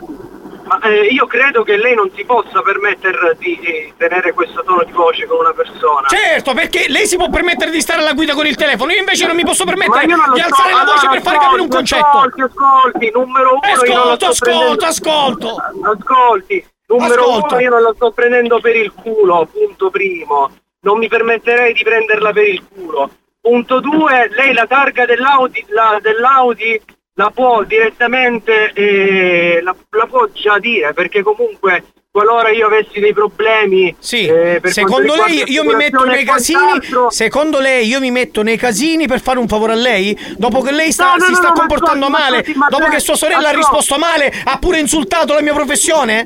Ma 0.70 0.80
eh, 0.82 1.08
io 1.08 1.26
credo 1.26 1.64
che 1.64 1.78
lei 1.78 1.96
non 1.96 2.12
si 2.14 2.24
possa 2.26 2.62
permettere 2.62 3.36
di, 3.40 3.58
di 3.60 3.92
tenere 3.98 4.34
questo 4.34 4.62
tono 4.64 4.84
di 4.84 4.92
voce 4.92 5.26
con 5.26 5.40
una 5.40 5.52
persona. 5.52 6.08
Certo, 6.08 6.54
perché 6.54 6.86
lei 6.90 7.08
si 7.08 7.16
può 7.16 7.28
permettere 7.28 7.72
di 7.72 7.82
stare 7.82 8.02
alla 8.02 8.14
guida 8.14 8.36
con 8.36 8.46
il 8.46 8.56
telefono, 8.56 8.92
io 8.92 9.00
invece 9.00 9.26
non 9.26 9.36
mi 9.36 9.44
posso 9.44 9.66
permettere 9.66 10.06
di 10.06 10.12
so, 10.12 10.22
alzare 10.22 10.74
la 10.74 10.84
voce 10.84 11.08
allora, 11.08 11.10
per 11.10 11.22
fare 11.24 11.38
capire 11.40 11.62
un 11.62 11.70
ascolti, 11.70 11.76
concetto. 11.76 12.06
Ascolti, 12.06 12.42
ascolti, 12.42 13.12
numero 13.12 13.50
uno 13.50 13.62
Ascolto, 13.74 14.26
ascolto, 14.28 14.86
ascolto. 14.86 15.56
Ascolti, 15.82 16.68
numero 16.86 17.22
Ascolto. 17.24 17.54
uno 17.56 17.64
io 17.64 17.70
non 17.72 17.82
la 17.82 17.94
sto 17.96 18.12
prendendo 18.12 18.60
per 18.60 18.76
il 18.76 18.94
culo, 18.94 19.50
punto 19.52 19.90
primo. 19.90 20.52
Non 20.82 21.00
mi 21.00 21.08
permetterei 21.08 21.74
di 21.74 21.82
prenderla 21.82 22.32
per 22.32 22.48
il 22.48 22.64
culo. 22.72 23.10
Punto 23.42 23.80
due, 23.80 24.30
lei 24.36 24.54
la 24.54 24.68
targa 24.68 25.08
dell'Audi, 25.08 25.66
la, 25.70 25.98
dell'Audi 26.00 26.80
la 27.20 27.32
può 27.32 27.64
direttamente, 27.64 28.72
eh, 28.74 29.60
la, 29.62 29.76
la 29.90 30.06
può 30.06 30.26
già 30.32 30.58
dire, 30.58 30.94
perché 30.94 31.22
comunque 31.22 31.84
qualora 32.10 32.50
io 32.50 32.68
avessi 32.68 33.02
dei 33.02 33.12
problemi... 33.14 33.94
Sì, 34.00 34.26
eh, 34.26 34.62
secondo 34.64 35.16
lei 35.16 35.44
io 35.52 35.66
mi 35.66 35.76
metto 35.76 36.06
nei 36.06 36.24
casini. 36.24 36.80
Secondo 37.10 37.60
lei 37.60 37.86
io 37.88 38.00
mi 38.00 38.10
metto 38.10 38.42
nei 38.42 38.56
casini 38.56 39.06
per 39.06 39.20
fare 39.20 39.38
un 39.38 39.50
favore 39.50 39.74
a 39.74 39.76
lei? 39.76 40.18
Dopo 40.38 40.62
che 40.62 40.72
lei 40.72 40.94
sta- 40.94 41.10
No, 41.10 41.16
no, 41.18 41.26
si 41.26 41.32
no, 41.32 41.38
sta 41.38 41.52
comportando 41.52 42.08
ma 42.08 42.20
male, 42.20 42.46
ma 42.56 42.68
dopo 42.70 42.86
che 42.88 43.00
sua 43.02 43.16
sorella 43.18 43.50
ha 43.50 43.54
risposto 43.54 43.98
male, 43.98 44.34
ha 44.46 44.58
pure 44.58 44.80
insultato 44.80 45.34
la 45.34 45.42
mia 45.42 45.54
professione? 45.54 46.26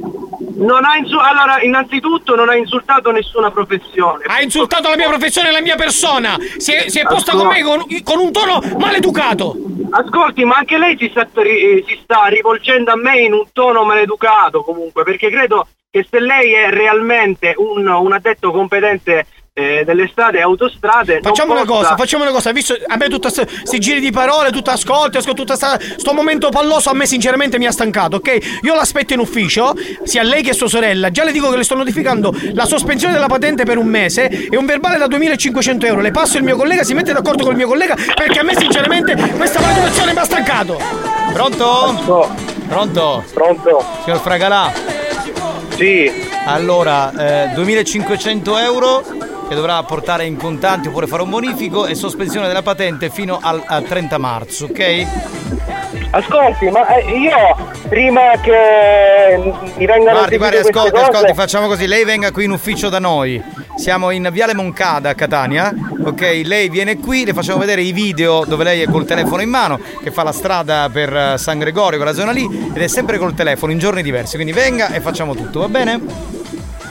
Non 0.56 0.86
ha 0.86 0.96
insu- 0.98 1.20
allora, 1.20 1.60
innanzitutto 1.64 2.36
non 2.36 2.50
ha 2.50 2.56
insultato 2.56 3.10
nessuna 3.10 3.50
professione. 3.50 4.26
Ha 4.28 4.41
insultato 4.41 4.89
la 4.89 4.96
mia 4.96 5.08
professione 5.08 5.50
e 5.50 5.52
la 5.52 5.62
mia 5.62 5.76
persona. 5.76 6.38
Si 6.58 6.72
è, 6.72 6.88
si 6.89 7.00
è 7.00 7.04
posta 7.08 7.32
con 7.34 7.48
me 7.48 7.64
con, 7.64 7.84
con 8.04 8.20
un 8.20 8.32
tono 8.32 8.62
maleducato. 8.78 9.56
Ascolti, 9.89 10.43
ma 10.45 10.57
anche 10.57 10.77
lei 10.77 10.97
si 10.97 11.09
sta, 11.09 11.27
ri- 11.36 11.84
si 11.88 11.99
sta 12.03 12.25
rivolgendo 12.25 12.91
a 12.91 12.95
me 12.95 13.19
in 13.19 13.34
un 13.34 13.45
tono 13.51 13.84
maleducato 13.84 14.63
comunque, 14.63 15.03
perché 15.03 15.29
credo 15.29 15.67
che 15.89 16.05
se 16.09 16.19
lei 16.19 16.53
è 16.53 16.69
realmente 16.69 17.53
un, 17.57 17.88
un 17.88 18.11
addetto 18.11 18.51
competente 18.51 19.27
eh, 19.56 19.84
delle 19.86 20.08
strade 20.12 20.39
e 20.39 20.41
autostrade... 20.41 21.14
non 21.14 21.22
Facciamo 21.22 21.54
una 21.54 21.66
cosa, 21.66 21.95
facciamo 21.95 22.24
una 22.24 22.32
cosa, 22.32 22.51
visto 22.51 22.76
a 22.88 22.97
me 22.97 23.08
tutti 23.08 23.30
questi 23.32 23.80
giri 23.80 23.99
di 23.99 24.12
parole, 24.12 24.51
tutto 24.51 24.72
ascolti, 24.72 25.18
ascolto 25.18 25.41
tutta 25.41 25.56
sta, 25.56 25.78
sto 25.80 26.14
momento 26.14 26.49
palloso 26.49 26.89
a 26.89 26.93
me 26.93 27.06
sinceramente 27.06 27.60
mi 27.60 27.68
ha 27.68 27.72
stancato, 27.72 28.16
ok? 28.16 28.60
Io 28.64 28.74
l'aspetto 28.74 29.14
in 29.14 29.20
ufficio, 29.20 29.76
sia 30.04 30.24
lei 30.24 30.41
che 30.41 30.54
sua 30.54 30.68
sorella, 30.68 31.12
già 31.12 31.24
le 31.24 31.32
dico 31.32 31.49
che 31.51 31.58
le 31.58 31.64
sto 31.64 31.76
notificando 31.76 32.36
la 32.54 32.66
sospensione 32.66 33.14
della 33.14 33.28
patente 33.28 33.64
per 33.64 33.78
un 33.78 33.88
mese 33.88 34.28
e 34.28 34.58
un 34.58 34.66
verbale 34.66 34.97
da 34.97 35.06
2500 35.06 35.86
euro, 35.86 36.01
le 36.01 36.12
passo 36.12 36.38
il 36.38 36.43
mio 36.43 36.56
collega, 36.56 36.84
si 36.84 36.95
mette 36.95 37.14
d'accordo 37.14 37.43
col 37.43 37.56
mio 37.56 37.68
collega 37.68 37.95
perché 38.16 38.39
a 38.39 38.43
me 38.43 38.58
sinceramente 38.58 39.16
questa 39.38 39.62
maleducazione 39.62 40.14
mi 40.14 40.20
ha 40.20 40.26
stancato. 40.26 40.80
Pronto? 41.32 42.32
Pronto? 42.68 43.24
Pronto? 43.32 43.86
Signor 44.04 44.20
Fragalà? 44.20 45.03
Sì. 45.84 46.09
Allora, 46.45 47.49
eh, 47.49 47.53
2500 47.55 48.57
euro 48.57 49.03
che 49.49 49.53
dovrà 49.53 49.84
portare 49.84 50.23
in 50.23 50.38
contanti 50.38 50.88
oppure 50.88 51.07
fare 51.07 51.23
un 51.23 51.29
bonifico 51.29 51.88
e 51.88 51.93
sospensione 51.93 52.47
della 52.47 52.61
patente 52.61 53.09
fino 53.09 53.38
al, 53.41 53.61
al 53.65 53.84
30 53.84 54.17
marzo, 54.17 54.65
ok? 54.65 55.07
Ascolti, 56.11 56.69
ma 56.69 56.88
eh, 56.88 57.17
io 57.17 57.71
prima 57.89 58.31
che 58.41 59.53
mi 59.75 59.86
vengano 59.86 60.19
Guardi, 60.19 60.38
guardi, 60.38 60.57
ascolti, 60.57 60.95
ascolti, 60.95 61.34
facciamo 61.34 61.67
così, 61.67 61.86
lei 61.86 62.05
venga 62.05 62.31
qui 62.31 62.45
in 62.45 62.51
ufficio 62.51 62.88
da 62.88 62.99
noi. 62.99 63.43
Siamo 63.76 64.11
in 64.11 64.30
Viale 64.32 64.53
Moncada 64.53 65.09
a 65.09 65.13
Catania, 65.15 65.74
ok? 66.03 66.41
Lei 66.45 66.69
viene 66.69 66.97
qui, 66.97 67.26
le 67.26 67.34
facciamo 67.34 67.59
vedere 67.59 67.82
i 67.82 67.91
video 67.91 68.45
dove 68.45 68.63
lei 68.63 68.82
è 68.82 68.86
col 68.86 69.05
telefono 69.05 69.41
in 69.41 69.49
mano, 69.49 69.80
che 70.01 70.11
fa 70.11 70.24
la 70.24 70.32
strada 70.32 70.89
per 70.91 71.13
eh, 71.13 71.38
San 71.38 71.59
Gregorio, 71.59 71.97
quella 71.97 72.13
zona 72.13 72.32
lì, 72.32 72.45
ed 72.74 72.82
è 72.82 72.88
sempre 72.88 73.17
col 73.17 73.34
telefono 73.34 73.71
in 73.71 73.80
giorni 73.80 74.03
diversi. 74.03 74.36
Quindi 74.36 74.53
venga 74.53 74.89
e 74.89 75.01
facciamo 75.01 75.36
tutto, 75.36 75.59
va 75.59 75.69
bene? 75.69 76.43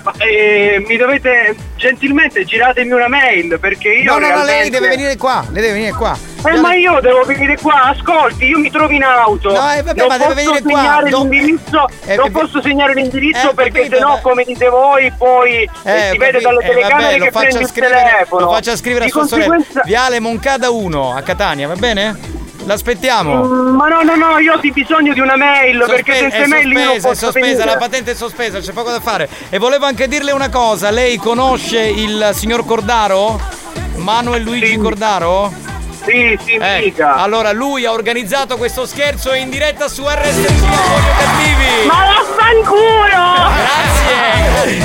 Ma, 0.03 0.13
eh, 0.19 0.83
mi 0.87 0.97
dovete 0.97 1.55
gentilmente 1.77 2.45
giratemi 2.45 2.91
una 2.93 3.07
mail 3.09 3.59
perché 3.61 3.89
io 3.89 4.13
No, 4.13 4.19
no, 4.19 4.27
no, 4.27 4.27
realmente... 4.35 4.61
lei 4.61 4.71
deve 4.71 4.89
venire 4.89 5.17
qua, 5.17 5.45
lei 5.51 5.61
deve 5.63 5.73
venire 5.75 5.93
qua. 5.93 6.19
Eh, 6.45 6.57
ma 6.59 6.75
io 6.75 6.99
devo 7.01 7.23
venire 7.23 7.57
qua, 7.57 7.83
ascolti, 7.85 8.47
io 8.47 8.59
mi 8.59 8.69
trovo 8.69 8.93
in 8.93 9.05
auto. 9.05 9.53
No, 9.53 9.73
eh, 9.73 9.83
vabbè, 9.83 9.99
non 9.99 10.09
ma 10.09 10.19
deve 10.19 10.35
venire 10.35 10.61
qua, 10.63 11.03
do- 11.09 11.19
l'indirizzo, 11.23 11.87
Eh, 12.07 12.17
non 12.17 12.27
eh, 12.27 12.31
posso 12.33 12.61
segnare 12.61 12.95
l'indirizzo 12.95 13.51
eh, 13.51 13.55
perché 13.55 13.89
sennò, 13.89 14.15
ma- 14.15 14.21
come 14.21 14.43
dite 14.43 14.69
voi, 14.69 15.13
poi 15.17 15.63
eh, 15.85 16.09
si 16.11 16.19
vede 16.19 16.41
dalle 16.41 16.65
eh, 16.65 16.69
telecamere 16.69 17.19
vabbè, 17.19 17.25
che 17.25 17.31
prendi 17.31 17.61
il 17.63 17.69
scrivere- 17.69 17.95
telefono. 18.03 18.45
Lo 18.47 18.53
faccia 18.53 18.75
scrivere 18.77 19.05
a 19.05 19.07
Di 19.07 19.13
sua 19.13 19.27
sorella. 19.27 19.49
conseguenza- 19.55 19.83
Viale 19.85 20.19
Moncada 20.19 20.71
1 20.71 21.15
a 21.15 21.23
Catania, 21.23 21.69
va 21.69 21.77
bene? 21.77 22.41
L'aspettiamo. 22.65 23.43
Mm, 23.45 23.75
Ma 23.77 23.89
no, 23.89 24.03
no, 24.03 24.15
no, 24.15 24.39
io 24.39 24.55
ho 24.55 24.59
bisogno 24.61 25.13
di 25.13 25.21
una 25.21 25.37
mail 25.37 25.85
perché 25.87 26.13
Sospe- 26.13 26.31
senza 26.31 26.37
è 26.45 26.47
mail 26.47 26.71
io 26.71 26.79
non 26.79 26.85
sospesa, 26.85 26.97
è 26.97 27.01
posso 27.11 27.25
sospesa, 27.25 27.47
venire. 27.47 27.65
la 27.65 27.77
patente 27.77 28.11
è 28.11 28.15
sospesa, 28.15 28.59
c'è 28.61 28.73
poco 28.73 28.91
da 28.91 29.01
fare. 29.01 29.29
E 29.51 29.59
volevo 29.59 29.87
anche 29.87 30.07
dirle 30.09 30.31
una 30.33 30.49
cosa, 30.49 30.91
lei 30.91 31.17
conosce 31.17 31.81
il 31.83 32.31
signor 32.35 32.65
Cordaro? 32.65 33.41
Manuel 33.97 34.43
Luigi 34.43 34.77
Cordaro? 34.79 35.53
Sì, 36.05 36.37
sì, 36.45 36.59
mica. 36.59 37.15
Allora 37.17 37.53
lui 37.53 37.85
ha 37.87 37.93
organizzato 37.93 38.57
questo 38.57 38.87
scherzo 38.87 39.35
in 39.35 39.51
diretta 39.51 39.87
su 39.89 40.03
RSC 40.05 40.49
Voglio 40.49 41.13
Cattivi. 41.19 41.87
Ma 41.87 42.05
vaffanculo! 42.15 43.51
Grazie! 44.65 44.83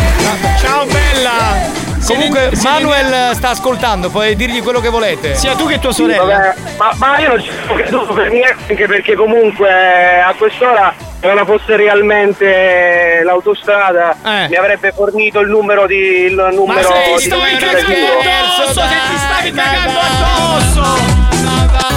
Ciao 0.60 0.86
bella! 0.86 1.87
Comunque 2.08 2.52
Manuel 2.64 3.36
sta 3.36 3.50
ascoltando, 3.50 4.10
puoi 4.10 4.36
dirgli 4.36 4.62
quello 4.64 4.80
che 4.80 4.90
volete. 4.90 5.36
Sia 5.36 5.56
tu 5.56 5.68
che 5.68 5.80
tua 5.80 5.92
Sì, 5.92 6.06
vabbè, 6.06 6.54
ma, 6.78 6.92
ma 6.96 7.20
io 7.20 7.28
non 7.30 7.42
ci 7.42 7.50
ho 7.68 7.74
creduto 7.74 8.14
per 8.14 8.30
niente, 8.32 8.56
anche 8.70 8.88
perché 8.88 9.16
comunque 9.16 9.68
eh, 9.70 10.20
a 10.20 10.34
quest'ora 10.38 10.94
se 11.20 11.34
non 11.34 11.46
fosse 11.46 11.76
realmente 11.76 13.22
l'autostrada 13.24 14.16
mi 14.48 14.56
avrebbe 14.56 14.92
fornito 14.92 15.40
il 15.40 15.50
numero 15.50 15.88
di 15.88 15.96
il 15.96 16.34
numero 16.54 16.66
Ma 16.66 16.96
se 16.96 17.04
ti 17.04 17.16
di- 17.16 17.22
stavi 17.22 17.58
cagando 17.58 18.08
addosso, 18.20 18.72
se 18.74 18.96
ti 19.10 19.18
stavi 19.18 19.52
cagando 19.52 20.00
addosso! 20.00 21.97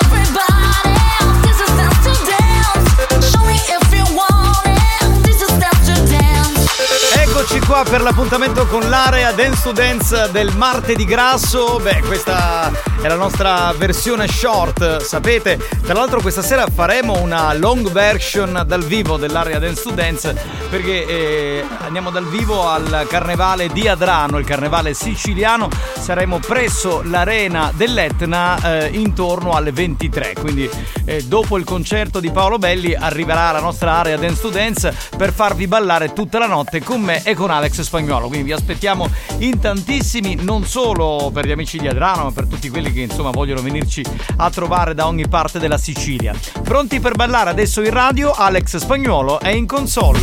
qua 7.71 7.85
per 7.89 8.01
l'appuntamento 8.01 8.65
con 8.67 8.89
l'area 8.89 9.31
Dance 9.31 9.63
to 9.63 9.71
Dance 9.71 10.29
del 10.33 10.53
martedì 10.57 11.05
grasso. 11.05 11.79
Beh, 11.79 12.01
questa 12.01 12.69
è 13.01 13.07
la 13.07 13.15
nostra 13.15 13.73
versione 13.77 14.27
short, 14.27 15.01
sapete. 15.01 15.57
Tra 15.81 15.93
l'altro 15.93 16.19
questa 16.19 16.41
sera 16.41 16.67
faremo 16.67 17.21
una 17.21 17.53
long 17.53 17.89
version 17.89 18.63
dal 18.67 18.83
vivo 18.83 19.15
dell'area 19.15 19.57
Dance 19.57 19.83
to 19.83 19.91
Dance 19.91 20.35
perché 20.69 21.05
eh, 21.05 21.65
andiamo 21.79 22.09
dal 22.09 22.25
vivo 22.27 22.67
al 22.67 23.05
carnevale 23.07 23.69
di 23.69 23.87
Adrano, 23.87 24.37
il 24.37 24.45
carnevale 24.45 24.93
siciliano. 24.93 25.69
Saremo 25.97 26.39
presso 26.39 27.01
l'arena 27.05 27.71
dell'Etna 27.73 28.81
eh, 28.81 28.87
intorno 28.87 29.53
alle 29.53 29.71
23. 29.71 30.33
Quindi 30.41 30.69
eh, 31.05 31.23
dopo 31.23 31.57
il 31.57 31.63
concerto 31.63 32.19
di 32.19 32.31
Paolo 32.31 32.57
Belli 32.57 32.93
arriverà 32.93 33.51
la 33.51 33.61
nostra 33.61 33.93
area 33.93 34.17
Dance 34.17 34.41
to 34.41 34.49
Dance 34.49 34.93
per 35.15 35.31
farvi 35.31 35.67
ballare 35.67 36.11
tutta 36.11 36.37
la 36.37 36.47
notte 36.47 36.83
con 36.83 36.99
me 36.99 37.23
e 37.23 37.33
con 37.33 37.49
Alex 37.61 37.81
Spagnolo. 37.81 38.27
Quindi 38.27 38.47
vi 38.47 38.53
aspettiamo 38.53 39.07
in 39.37 39.59
tantissimi, 39.59 40.35
non 40.35 40.65
solo 40.65 41.29
per 41.31 41.45
gli 41.45 41.51
amici 41.51 41.77
di 41.77 41.87
Adrano, 41.87 42.23
ma 42.23 42.31
per 42.31 42.47
tutti 42.47 42.69
quelli 42.69 42.91
che 42.91 43.01
insomma 43.01 43.29
vogliono 43.29 43.61
venirci 43.61 44.03
a 44.37 44.49
trovare 44.49 44.95
da 44.95 45.05
ogni 45.05 45.27
parte 45.27 45.59
della 45.59 45.77
Sicilia. 45.77 46.33
Pronti 46.63 46.99
per 46.99 47.13
ballare 47.13 47.51
adesso 47.51 47.81
in 47.81 47.91
radio? 47.91 48.31
Alex 48.31 48.77
Spagnolo 48.77 49.39
è 49.39 49.49
in 49.49 49.67
console. 49.67 50.19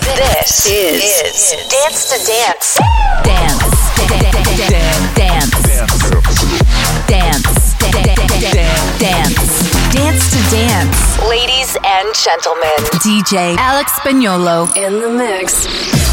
This 0.00 0.66
is, 0.66 1.56
Dance 1.70 2.08
to 2.08 2.20
Dance. 2.26 2.78
Dance. 3.22 3.80
Dance. 4.06 4.52
Dance. 5.14 5.62
Dance. 8.98 9.70
Dance 9.92 10.30
to 10.30 10.38
Dance. 10.54 10.98
Ladies 11.26 11.74
and 11.82 12.14
gentlemen, 12.14 12.76
DJ 13.00 13.56
Alex 13.56 13.92
Spagnolo 13.94 14.68
in 14.76 15.00
the 15.00 15.08
mix. 15.08 16.11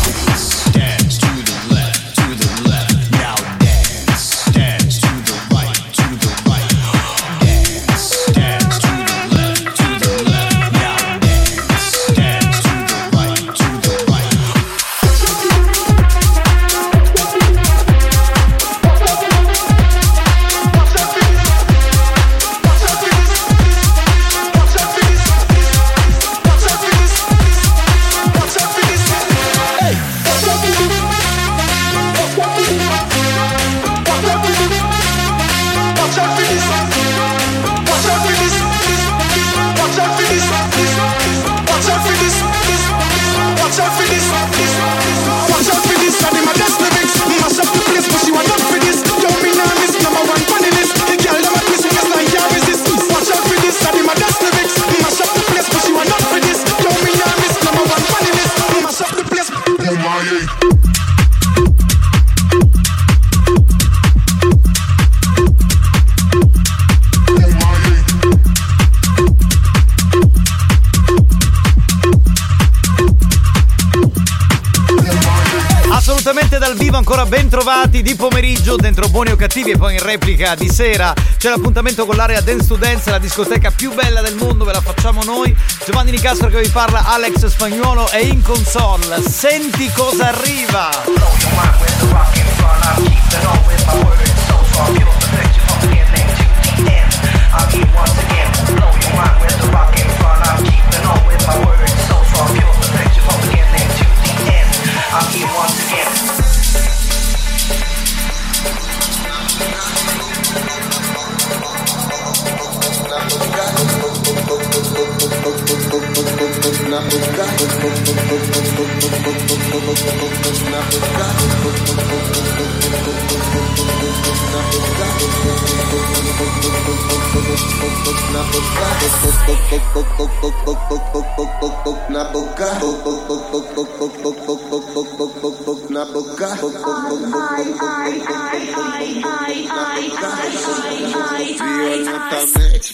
Trovati 78.00 78.02
di 78.02 78.16
pomeriggio 78.16 78.76
dentro 78.76 79.08
Buoni 79.10 79.32
o 79.32 79.36
Cattivi 79.36 79.72
e 79.72 79.78
poi 79.78 79.96
in 79.96 80.02
replica 80.02 80.56
di 80.56 80.70
sera. 80.70 81.14
C'è 81.38 81.50
l'appuntamento 81.50 82.06
con 82.06 82.16
l'area 82.16 82.42
Dance 82.42 82.68
to 82.68 82.76
Dance, 82.76 83.10
la 83.10 83.20
discoteca 83.20 83.72
più 83.72 83.94
bella 83.94 84.22
del 84.22 84.36
mondo, 84.36 84.66
ve 84.66 84.74
la 84.74 84.82
facciamo 84.82 85.24
noi. 85.24 85.56
Giovanni 85.86 86.12
Nicastro 86.12 86.50
che 86.50 86.62
vi 86.62 86.70
parla, 86.70 87.06
Alex 87.06 87.46
Spagnuolo 87.46 88.10
è 88.10 88.20
in 88.20 88.42
console. 88.42 89.22
Senti 89.22 89.92
cosa 89.92 90.28
arriva! 90.28 90.90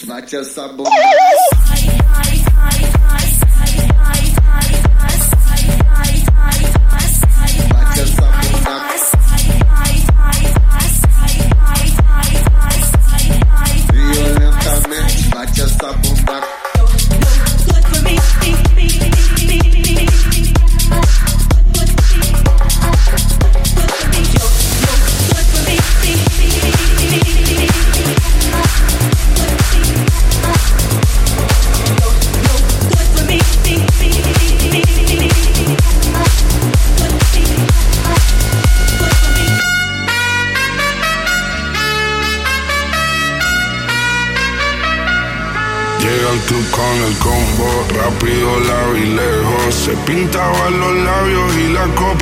Vai 0.06 0.22
te 0.22 0.36
essa 0.38 0.68
bunda. 0.70 0.90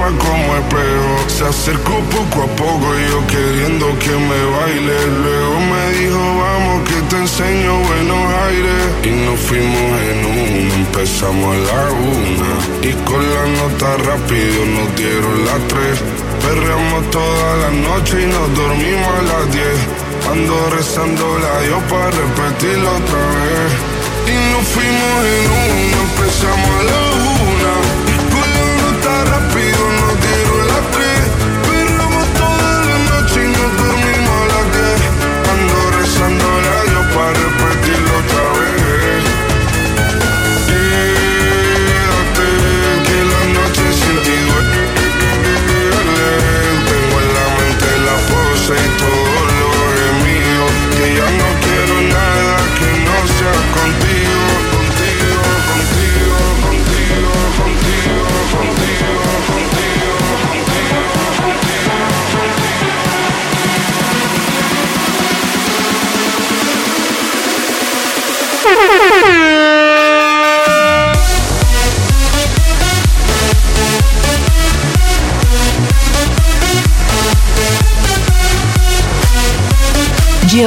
Copa 0.03 0.23
como 0.23 0.55
espejo. 0.55 1.29
Se 1.29 1.45
acercó 1.45 1.99
poco 2.11 2.43
a 2.43 2.55
poco 2.55 2.87
yo 3.09 3.27
queriendo 3.27 3.87
que 3.99 4.11
me 4.11 4.45
baile. 4.57 5.07
Luego 5.23 5.59
me 5.59 5.99
dijo, 5.99 6.19
vamos 6.19 6.89
que 6.89 7.01
te 7.09 7.17
enseño 7.17 7.79
buenos 7.79 8.33
aires. 8.47 8.83
Y 9.03 9.09
nos 9.25 9.39
fuimos 9.39 10.01
en 10.09 10.25
una, 10.25 10.75
empezamos 10.75 11.55
a 11.55 11.59
la 11.59 11.91
una. 11.91 12.51
Y 12.81 12.93
con 13.05 13.21
la 13.21 13.45
nota 13.59 13.97
rápido 14.09 14.65
nos 14.65 14.95
dieron 14.95 15.45
las 15.45 15.67
tres. 15.67 16.01
Perreamos 16.41 17.11
toda 17.11 17.55
la 17.57 17.71
noche 17.71 18.23
y 18.23 18.27
nos 18.27 18.55
dormimos 18.55 19.07
a 19.07 19.21
las 19.21 19.51
diez. 19.51 19.79
Ando 20.31 20.69
rezando 20.71 21.37
la 21.39 21.61
Dios 21.61 21.83
para 21.89 22.11
repetirlo 22.11 22.89
otra 22.89 23.23
vez. 23.35 23.71
Y 24.25 24.35
nos 24.51 24.63
fuimos 24.69 25.15
en 25.35 25.51
una, 25.51 25.97
empezamos 26.03 26.69
a 26.69 26.83
la 26.83 27.17
una. 27.17 27.22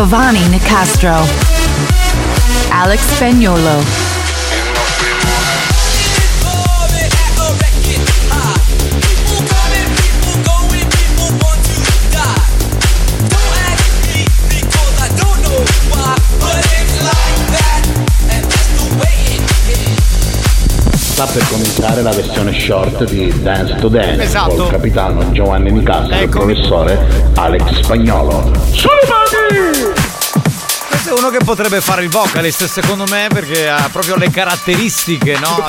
Giovanni 0.09 0.39
Nicastro. 0.51 1.27
Alex 2.69 3.01
Spagnolo. 3.01 3.83
Sta 20.95 21.27
per 21.27 21.49
cominciare 21.49 22.03
la 22.03 22.13
versione 22.13 22.53
short 22.53 23.11
di 23.11 23.43
Dance 23.43 23.75
to 23.81 23.89
Dance 23.89 24.23
Esatto. 24.23 24.55
col 24.55 24.71
capitano 24.71 25.33
Giovanni 25.33 25.73
Nicastro 25.73 26.15
e 26.15 26.23
il 26.23 26.29
professore 26.29 27.31
Alex 27.35 27.81
Spagnolo. 27.81 28.53
Questo 28.71 29.16
brano 31.27 31.31
che 31.31 31.45
potrebbe 31.45 31.81
fare 31.81 32.03
il 32.03 32.09
vocalist 32.09 32.67
secondo 32.67 33.05
me 33.09 33.29
perché 33.33 33.69
ha 33.69 33.89
proprio 33.91 34.17
le 34.17 34.31
caratteristiche, 34.31 35.39
no? 35.39 35.65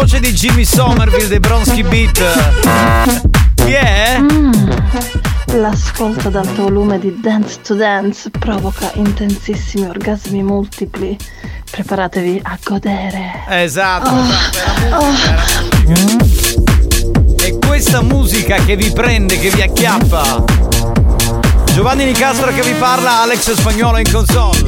Voce 0.00 0.20
di 0.20 0.32
Jimmy 0.32 0.64
Somerville 0.64 1.26
dei 1.26 1.40
Bronski 1.40 1.82
Beat. 1.82 2.22
Chi 3.56 3.72
è? 3.72 4.20
L'ascolto 5.56 6.28
ad 6.28 6.36
alto 6.36 6.62
volume 6.62 7.00
di 7.00 7.18
Dance 7.20 7.60
to 7.62 7.74
Dance 7.74 8.30
provoca 8.30 8.92
intensissimi 8.94 9.88
orgasmi 9.88 10.44
multipli. 10.44 11.16
Preparatevi 11.68 12.40
a 12.44 12.56
godere. 12.62 13.44
Esatto, 13.48 14.10
Oh. 14.10 14.22
esatto, 14.22 15.66
musica. 15.82 17.44
È 17.44 17.58
questa 17.66 18.00
musica 18.00 18.54
che 18.64 18.76
vi 18.76 18.92
prende, 18.92 19.36
che 19.40 19.50
vi 19.50 19.62
acchiappa. 19.62 20.44
Giovanni 21.72 22.04
Nicastro 22.04 22.52
che 22.52 22.62
vi 22.62 22.74
parla, 22.74 23.22
Alex 23.22 23.52
Spagnolo 23.52 23.98
in 23.98 24.12
console. 24.12 24.67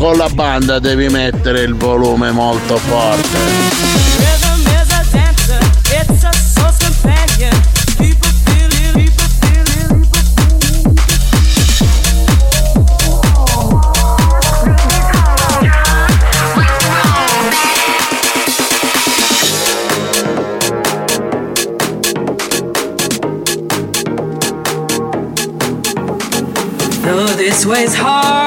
Con 0.00 0.16
la 0.16 0.30
banda 0.30 0.78
devi 0.78 1.10
mettere 1.10 1.60
il 1.60 1.74
volume 1.74 2.30
molto 2.30 2.78
forte. 2.78 3.98
This 27.36 27.66
way's 27.66 27.94
hard, 27.94 28.39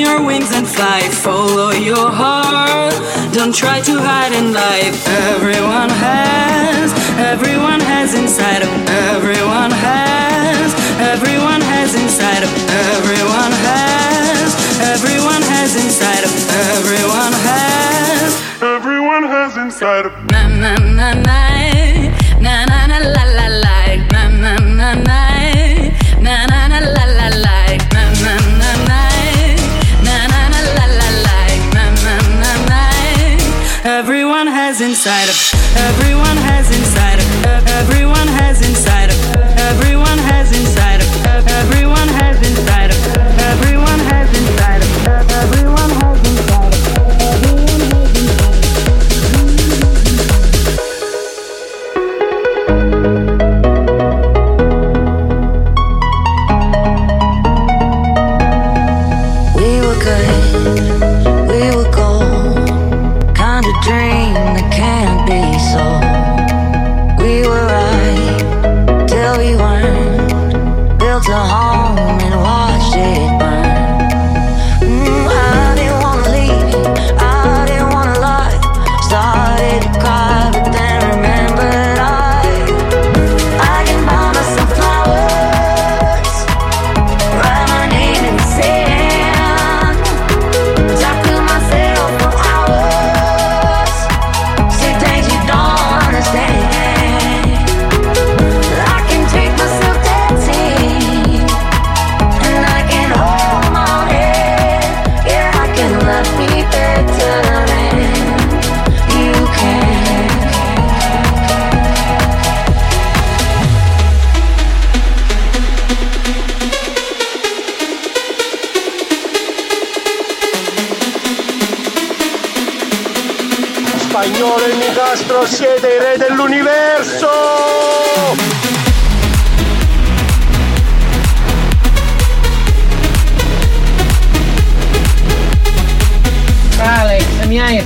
your 0.00 0.24
wings 0.24 0.50
and 0.52 0.66
fly. 0.66 1.00
Follow 1.26 1.70
your 1.70 2.08
heart. 2.10 2.94
Don't 3.32 3.54
try 3.54 3.80
to 3.82 3.94
hide 4.00 4.32
in 4.32 4.52
life. 4.52 4.96
Everyone 5.34 5.90
has, 5.90 6.88
everyone 7.32 7.80
has 7.80 8.14
inside 8.14 8.62
of 8.62 8.72
everyone 8.88 9.70
has, 9.70 10.68
everyone 11.12 11.60
has 11.60 11.94
inside 11.94 12.42
of 12.42 12.52
everyone 12.96 13.52
has, 13.68 14.48
everyone 14.94 15.42
has 15.52 15.76
inside 15.84 16.24
of 16.24 16.32
everyone 16.72 17.34
has, 17.48 18.30
everyone 18.62 19.24
has 19.34 19.56
inside 19.56 20.06
of 20.06 20.12
na 20.32 20.48
na 20.48 20.74
na 20.98 21.12
na 21.14 21.39
inside 35.00 35.30
of 35.30 35.76
everyone 35.78 36.39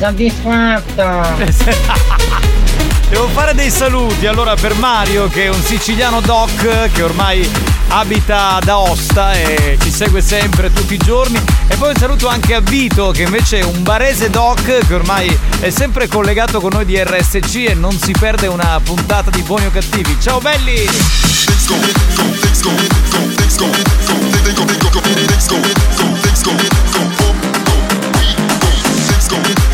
soddisfatto. 0.04 1.02
Devo 3.08 3.28
fare 3.28 3.54
dei 3.54 3.70
saluti 3.70 4.26
allora 4.26 4.54
per 4.54 4.74
Mario 4.74 5.28
che 5.28 5.44
è 5.44 5.48
un 5.48 5.62
siciliano 5.62 6.20
doc 6.20 6.90
che 6.92 7.02
ormai 7.02 7.48
abita 7.88 8.56
ad 8.56 8.68
Aosta 8.68 9.32
e 9.34 9.78
ci 9.80 9.90
segue 9.90 10.20
sempre 10.20 10.72
tutti 10.72 10.94
i 10.94 10.96
giorni 10.98 11.40
e 11.68 11.76
poi 11.76 11.90
un 11.90 11.96
saluto 11.96 12.28
anche 12.28 12.54
a 12.54 12.60
Vito 12.60 13.12
che 13.12 13.22
invece 13.22 13.60
è 13.60 13.64
un 13.64 13.82
barese 13.82 14.30
doc 14.30 14.62
che 14.62 14.94
ormai 14.94 15.38
è 15.60 15.70
sempre 15.70 16.08
collegato 16.08 16.60
con 16.60 16.72
noi 16.72 16.84
di 16.84 17.02
RSC 17.02 17.54
e 17.68 17.74
non 17.74 17.92
si 17.92 18.12
perde 18.12 18.46
una 18.46 18.80
puntata 18.82 19.30
di 19.30 19.42
buoni 19.42 19.66
o 19.66 19.70
cattivi. 19.70 20.16
Ciao 20.20 20.40
belli! 20.40 20.86
Killer 29.34 29.52
makes 29.52 29.73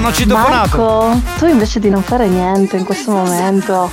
Hanno 0.00 0.14
citofonato. 0.14 0.78
Marco, 0.78 1.20
tu 1.36 1.44
invece 1.44 1.78
di 1.78 1.90
non 1.90 2.02
fare 2.02 2.26
niente 2.26 2.78
in 2.78 2.84
questo 2.84 3.10
momento, 3.10 3.90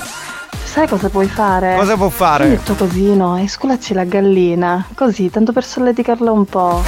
sai 0.63 0.87
cosa 0.87 1.09
puoi 1.09 1.27
fare? 1.27 1.75
Cosa 1.75 1.97
può 1.97 2.07
fare? 2.07 2.45
Prendi 2.45 2.55
il 2.55 2.63
tuo 2.63 2.75
cosino 2.75 3.35
e 3.35 3.49
sculacci 3.49 3.93
la 3.93 4.05
gallina, 4.05 4.87
così, 4.95 5.29
tanto 5.29 5.51
per 5.51 5.65
solleticarla 5.65 6.31
un 6.31 6.45
po'. 6.45 6.81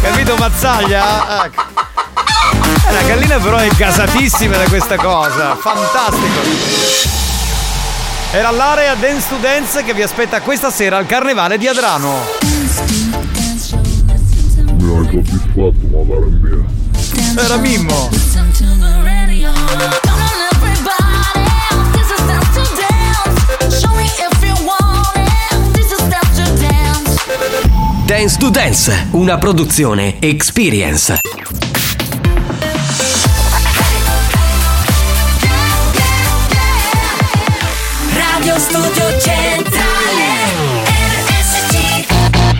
Capito 0.00 0.34
Mazzaglia? 0.36 1.44
Eh, 1.44 1.50
La 2.90 3.02
gallina 3.06 3.36
però 3.36 3.58
è 3.58 3.68
gasatissima 3.68 4.56
da 4.56 4.64
questa 4.64 4.96
cosa. 4.96 5.56
Fantastico. 5.56 6.40
Era 8.32 8.50
l'area 8.50 8.94
Dance 8.94 9.28
to 9.28 9.36
Dance 9.36 9.84
che 9.84 9.92
vi 9.92 10.00
aspetta 10.00 10.40
questa 10.40 10.70
sera 10.70 10.96
al 10.96 11.04
Carnevale 11.04 11.58
di 11.58 11.66
Adrano. 11.68 12.14
Mi 14.78 14.96
hai 14.96 15.04
soddisfatto, 15.10 15.86
ma 15.90 16.00
mia. 16.40 16.65
Era 17.38 17.58
Mimmo. 17.58 18.08
Dance 28.06 28.38
to 28.38 28.50
Dance, 28.50 29.08
una 29.10 29.36
produzione 29.36 30.16
Experience. 30.20 31.18
Radio 38.14 38.58
Studio 38.58 39.05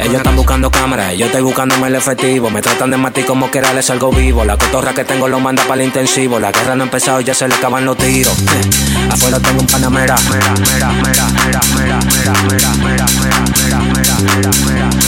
Ellos 0.00 0.14
están 0.14 0.36
buscando 0.36 0.70
cámaras, 0.70 1.14
yo 1.16 1.26
estoy 1.26 1.42
buscándome 1.42 1.88
el 1.88 1.94
efectivo. 1.96 2.50
Me 2.50 2.62
tratan 2.62 2.90
de 2.90 2.96
matar 2.96 3.24
como 3.26 3.50
quiera 3.50 3.72
les 3.74 3.86
salgo 3.86 4.10
vivo. 4.10 4.44
La 4.44 4.56
cotorra 4.56 4.94
que 4.94 5.04
tengo 5.04 5.28
lo 5.28 5.38
manda 5.40 5.62
para 5.64 5.82
el 5.82 5.86
intensivo. 5.88 6.40
La 6.40 6.50
guerra 6.50 6.74
no 6.74 6.84
ha 6.84 6.86
empezado 6.86 7.20
y 7.20 7.24
ya 7.24 7.34
se 7.34 7.46
le 7.46 7.54
acaban 7.54 7.84
los 7.84 7.96
tiros. 7.96 8.34
Afuera 9.10 9.38
tengo 9.38 9.60
un 9.60 9.66
panamera. 9.66 10.16
Mera, 10.30 10.54
mera, 10.54 10.92
mera, 10.92 11.26
mera, 11.28 11.60
mera, 11.74 11.98
mera, 11.98 11.98
mera, 11.98 12.38
mera, 12.38 12.66
mera, 12.78 13.06
mera, 13.06 13.06
mera, 13.06 13.78
mera, 13.92 14.18
mera, 14.18 14.50
mera, 14.66 15.01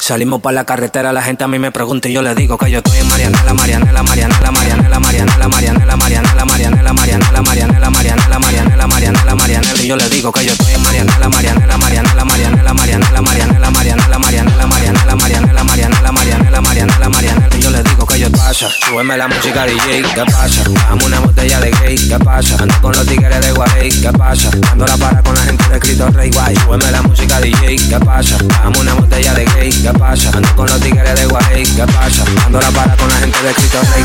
Salimos 0.00 0.40
para 0.40 0.54
la 0.54 0.64
carretera, 0.64 1.12
la 1.12 1.22
gente 1.22 1.44
a 1.44 1.48
mí 1.48 1.58
me 1.58 1.70
pregunta 1.70 2.08
y 2.08 2.14
yo 2.14 2.22
le 2.22 2.34
digo 2.34 2.56
que 2.56 2.70
yo 2.70 2.78
estoy 2.78 2.98
en 2.98 3.08
Marianela, 3.08 3.52
Marianela, 3.52 4.02
Marianela, 4.02 4.50
Marianela, 4.50 4.98
Marianela, 4.98 5.48
Marianela, 5.48 5.96
Marianela, 5.96 6.36
Marianela, 6.36 6.92
Marianela, 6.94 7.42
Marianela, 7.42 7.90
Marianela, 7.90 8.38
Marianela, 8.38 8.86
Marianela, 8.86 9.34
Marianela, 9.34 9.82
y 9.82 9.86
yo 9.86 9.96
le 9.96 10.08
digo 10.08 10.32
que 10.32 10.46
yo 10.46 10.52
estoy 10.52 10.72
en 10.72 10.82
Marianela, 10.82 11.28
Marianela, 11.28 11.76
Marianela, 11.76 12.24
Marianela, 12.24 12.74
Marianela, 12.74 13.20
Marianela, 13.22 13.70
Marianela, 13.70 14.18
Marianela, 14.18 14.66
Marianela, 14.66 15.16
Marianela, 15.16 15.64
Marianela, 15.64 16.12
Marianela, 16.12 16.60
Marianela, 16.60 17.08
Marianela, 17.08 17.56
y 17.56 17.60
yo 17.60 17.70
le 17.70 17.82
digo 17.82 18.06
que 18.06 18.18
yo 18.18 18.32
pasa, 18.32 18.68
súbeme 18.88 19.16
la 19.18 19.28
música 19.28 19.66
DJ, 19.66 20.02
¿qué 20.14 20.24
pasa? 20.24 20.64
Dame 20.88 21.04
una 21.04 21.20
botella 21.20 21.60
de 21.60 21.70
gay, 21.70 21.96
¿qué 22.08 22.18
pasa? 22.18 22.56
Ando 22.58 22.74
con 22.80 22.92
los 22.92 23.06
tigres 23.06 23.40
de 23.40 23.52
Guay, 23.52 23.88
¿qué 23.90 24.12
pasa? 24.12 24.50
Ando 24.72 24.86
la 24.86 24.96
para 24.96 25.22
con 25.22 25.34
la 25.34 25.42
gente 25.42 25.68
de 25.68 25.78
Cristo 25.78 26.08
Rey 26.08 26.30
Guay, 26.30 26.56
súbeme 26.56 26.90
la 26.90 27.02
música 27.02 27.40
DJ, 27.40 27.76
¿qué 27.76 28.00
pasa? 28.00 28.38
Dame 28.62 28.78
una 28.78 28.94
botella 28.94 29.34
de 29.34 29.44
gay, 29.44 29.70
¿qué 29.70 29.92
pasa? 29.92 29.99
Ando 30.02 30.56
con 30.56 30.66
los 30.66 30.80
tigres 30.80 31.14
de 31.14 31.26
Guay, 31.26 31.62
¿qué 31.62 31.86
pasa? 31.86 32.24
Ando 32.46 32.58
la 32.58 32.70
para 32.70 32.96
con 32.96 33.06
la 33.08 33.16
gente 33.16 33.42
de 33.42 33.52
Cristo 33.52 33.80
Rey. 33.94 34.04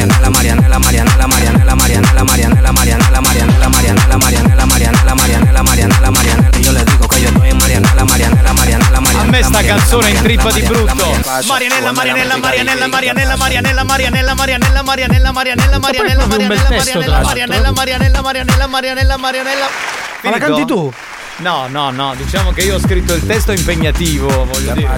Estoy 0.00 0.22
en 0.24 0.32
Marianela, 0.32 0.78
Marianela, 0.78 1.26
Marianela, 1.26 1.74
Marianela, 1.74 2.24
Marianela, 2.24 2.24
Marianela, 2.24 2.72
Marianela, 2.72 3.20
Marianela, 3.20 3.68
Marianela, 3.68 4.16
Marianela, 4.16 4.66
Marianela, 4.66 5.14
Marianela, 5.14 5.62
Marianela, 5.62 6.10
Marianela. 6.10 6.58
Y 6.58 6.62
yo 6.62 6.72
le 6.72 6.84
digo 6.84 7.08
que 7.08 7.20
yo 7.20 7.28
estoy 7.28 7.50
en 7.50 7.58
Marianela, 7.58 8.04
Marianela, 8.04 8.52
Marianela, 8.54 9.00
Marianela. 9.00 9.20
A 9.20 9.24
me 9.24 9.42
sta 9.44 9.62
canzone 9.62 10.10
intrippa 10.10 10.52
di 10.52 10.62
brutto. 10.62 10.94
Marianella, 11.46 11.92
Marianella, 11.92 12.36
Marianella, 12.38 12.88
Marianella, 12.88 13.36
Marianella, 13.36 13.84
Marianella, 13.84 14.34
Marianella, 14.34 14.82
Marianella, 14.82 15.32
Marianella, 15.32 15.78
Marianella, 15.78 15.80
proprio 15.80 16.40
un 16.40 16.48
bel 16.48 16.58
Marianella, 16.58 16.68
testo, 16.68 16.98
Marianella, 16.98 17.16
tra 17.16 17.24
Marianella, 17.24 17.72
Marianella, 17.72 18.22
Marianella, 18.22 18.66
Marianella, 18.66 19.16
Marianella. 19.18 19.68
Ma 20.22 20.30
la 20.30 20.36
Finito? 20.36 20.54
canti 20.54 20.64
tu? 20.66 20.92
No, 21.40 21.66
no, 21.68 21.90
no, 21.90 22.14
diciamo 22.16 22.50
che 22.50 22.60
io 22.60 22.74
ho 22.74 22.78
scritto 22.78 23.14
il 23.14 23.24
testo 23.24 23.52
impegnativo, 23.52 24.28
voglio 24.44 24.72
dire. 24.74 24.88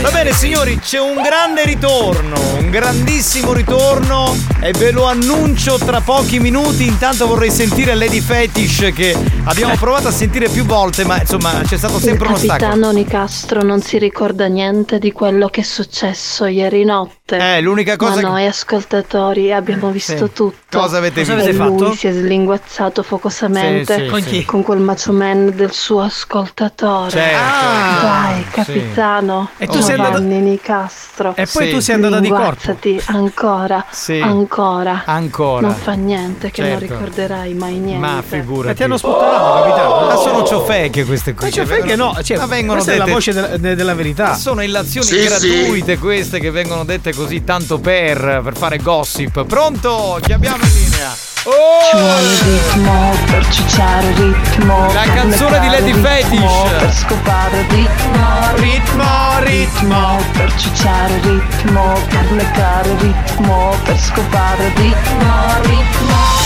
Va 0.00 0.10
bene 0.10 0.32
signori, 0.32 0.78
c'è 0.78 1.00
un 1.00 1.22
grande 1.22 1.64
ritorno, 1.64 2.38
un 2.58 2.68
grandissimo 2.68 3.54
ritorno 3.54 4.36
e 4.60 4.72
ve 4.72 4.90
lo 4.90 5.04
annuncio 5.04 5.78
tra 5.78 6.02
pochi 6.02 6.38
minuti. 6.38 6.86
Intanto 6.86 7.26
vorrei 7.26 7.50
sentire 7.50 7.94
Lady 7.94 8.20
Fetish 8.20 8.90
che 8.94 9.16
abbiamo 9.44 9.74
provato 9.76 10.08
a 10.08 10.12
sentire 10.12 10.50
più 10.50 10.66
volte, 10.66 11.04
ma 11.04 11.18
insomma 11.18 11.62
c'è 11.66 11.78
stato 11.78 11.96
Il 11.96 12.02
sempre 12.02 12.28
uno 12.28 12.36
stacco. 12.36 12.52
capitano 12.52 12.90
Nicastro 12.92 13.62
non 13.62 13.80
si 13.80 13.96
ricorda 13.98 14.46
niente 14.46 14.98
di 14.98 15.12
quello 15.12 15.48
che 15.48 15.62
è 15.62 15.64
successo 15.64 16.44
ieri 16.44 16.84
notte. 16.84 17.17
Eh, 17.36 17.60
l'unica 17.60 17.96
cosa 17.96 18.14
Ma 18.14 18.20
che- 18.20 18.26
noi 18.26 18.46
ascoltatori 18.46 19.52
abbiamo 19.52 19.90
visto 19.90 20.12
Sì. 20.26 20.32
tutto. 20.32 20.78
Cosa 20.78 20.98
avete 20.98 21.20
Cosa 21.20 21.34
visto? 21.34 21.48
avete 21.50 21.62
e 21.64 21.68
lui 21.68 21.78
fatto? 21.78 21.94
si 21.94 22.06
è 22.06 22.12
slinguazzato 22.12 23.02
focosamente 23.02 23.94
Sì, 23.94 24.02
sì, 24.04 24.06
Con 24.08 24.22
sì. 24.22 24.28
chi? 24.30 24.44
con 24.44 24.62
quel 24.62 24.78
macho 24.80 25.12
man 25.12 25.52
del 25.54 25.72
suo 25.72 26.00
ascoltatore. 26.02 27.10
Certo. 27.10 27.36
Ah. 27.38 28.00
Dai, 28.02 28.42
Sì. 28.44 28.50
capitano. 28.50 29.48
E 29.56 29.66
tu 29.66 29.80
sei 29.80 29.96
Giovanni 29.96 30.40
Nicastro. 30.40 31.32
E 31.36 31.46
poi 31.50 31.66
Sì. 31.66 31.72
tu 31.72 31.80
sei 31.80 31.94
andata 31.96 32.20
di 32.20 32.28
corpo. 32.28 32.76
Ancora. 33.06 33.84
Sì. 33.90 34.20
Ancora. 34.20 35.02
Ancora. 35.06 35.66
Non 35.66 35.76
fa 35.76 35.92
niente 35.92 36.50
che 36.50 36.62
non 36.62 36.78
Certo. 36.78 36.94
ricorderai 36.94 37.54
mai 37.54 37.74
niente. 37.74 38.06
Ma 38.06 38.22
figurati. 38.26 38.72
E 38.72 38.74
ti 38.74 38.82
hanno 38.84 38.96
sputtanato, 38.96 39.52
capitano. 39.62 40.06
Ma 40.06 40.16
sono 40.16 40.44
ciofeche 40.44 41.04
queste 41.04 41.34
qui. 41.34 41.44
Ma 41.46 41.50
c'è 41.50 41.60
che 41.60 41.66
fai 41.66 41.80
che 41.82 41.86
vengono- 41.88 42.12
no, 42.12 42.22
cioè, 42.22 42.36
ma 42.36 42.46
vengono 42.46 42.72
questa 42.74 42.92
è 42.92 42.96
la 42.96 43.04
dette- 43.04 43.14
voce 43.14 43.32
della, 43.32 43.56
de- 43.56 43.74
della 43.74 43.94
verità. 43.94 44.24
Ma 44.28 44.34
sono 44.34 44.62
illazioni 44.62 45.06
Sì, 45.06 45.22
gratuite 45.24 45.98
queste 45.98 46.38
che 46.40 46.50
vengono 46.50 46.84
dette 46.84 47.14
così 47.18 47.42
tanto 47.42 47.78
per, 47.80 48.40
per 48.44 48.56
fare 48.56 48.78
gossip. 48.78 49.44
Pronto? 49.44 50.18
Chiamiamo 50.22 50.62
in 50.62 50.72
linea. 50.72 51.12
Ci 51.42 51.96
vuole 51.96 52.42
ritmo 52.44 53.14
per 53.26 53.48
ciucciare 53.48 54.12
ritmo. 54.14 54.92
La 54.92 55.02
canzone 55.14 55.58
di 55.60 55.66
Lady 55.66 55.92
Fetish. 55.94 56.78
Per 56.78 56.94
scopare 56.94 57.66
ritmo, 57.70 58.54
Ritmo, 58.54 59.38
ritmo. 59.40 60.20
per 60.32 60.54
ciucciare 60.56 61.20
ritmo, 61.22 61.92
per 62.08 62.32
leccare 62.32 62.96
ritmo, 62.98 63.74
per 63.84 63.98
scopare 63.98 64.72
ritmo, 64.76 65.54
ritmo. 65.62 66.37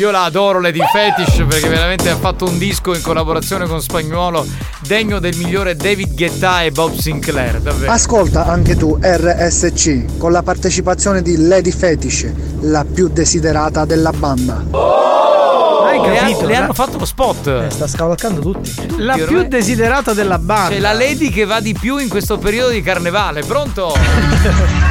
Io 0.00 0.10
la 0.10 0.24
adoro 0.24 0.60
Lady 0.60 0.80
Fetish 0.80 1.44
perché 1.46 1.68
veramente 1.68 2.08
ha 2.08 2.16
fatto 2.16 2.46
un 2.46 2.56
disco 2.56 2.94
in 2.94 3.02
collaborazione 3.02 3.66
con 3.66 3.82
Spagnuolo 3.82 4.46
degno 4.78 5.18
del 5.18 5.36
migliore 5.36 5.76
David 5.76 6.14
Guetta 6.14 6.62
e 6.62 6.70
Bob 6.70 6.94
Sinclair, 6.96 7.60
davvero. 7.60 7.92
Ascolta 7.92 8.46
anche 8.46 8.76
tu 8.76 8.98
RSC 8.98 10.16
con 10.16 10.32
la 10.32 10.42
partecipazione 10.42 11.20
di 11.20 11.46
Lady 11.46 11.70
Fetish, 11.70 12.32
la 12.60 12.86
più 12.90 13.08
desiderata 13.08 13.84
della 13.84 14.10
banda. 14.12 14.64
Hai 15.84 16.00
E 16.00 16.16
capito? 16.16 16.46
Le 16.46 16.56
hanno 16.56 16.72
fatto 16.72 16.96
lo 16.96 17.04
spot. 17.04 17.46
Eh, 17.48 17.66
sta 17.68 17.86
scavalcando 17.86 18.40
tutti. 18.40 18.72
La 18.96 19.16
più 19.16 19.46
desiderata 19.46 20.14
della 20.14 20.38
banda. 20.38 20.70
C'è 20.70 20.80
la 20.80 20.94
lady 20.94 21.28
che 21.28 21.44
va 21.44 21.60
di 21.60 21.76
più 21.78 21.98
in 21.98 22.08
questo 22.08 22.38
periodo 22.38 22.70
di 22.70 22.80
carnevale. 22.80 23.42
Pronto? 23.42 23.92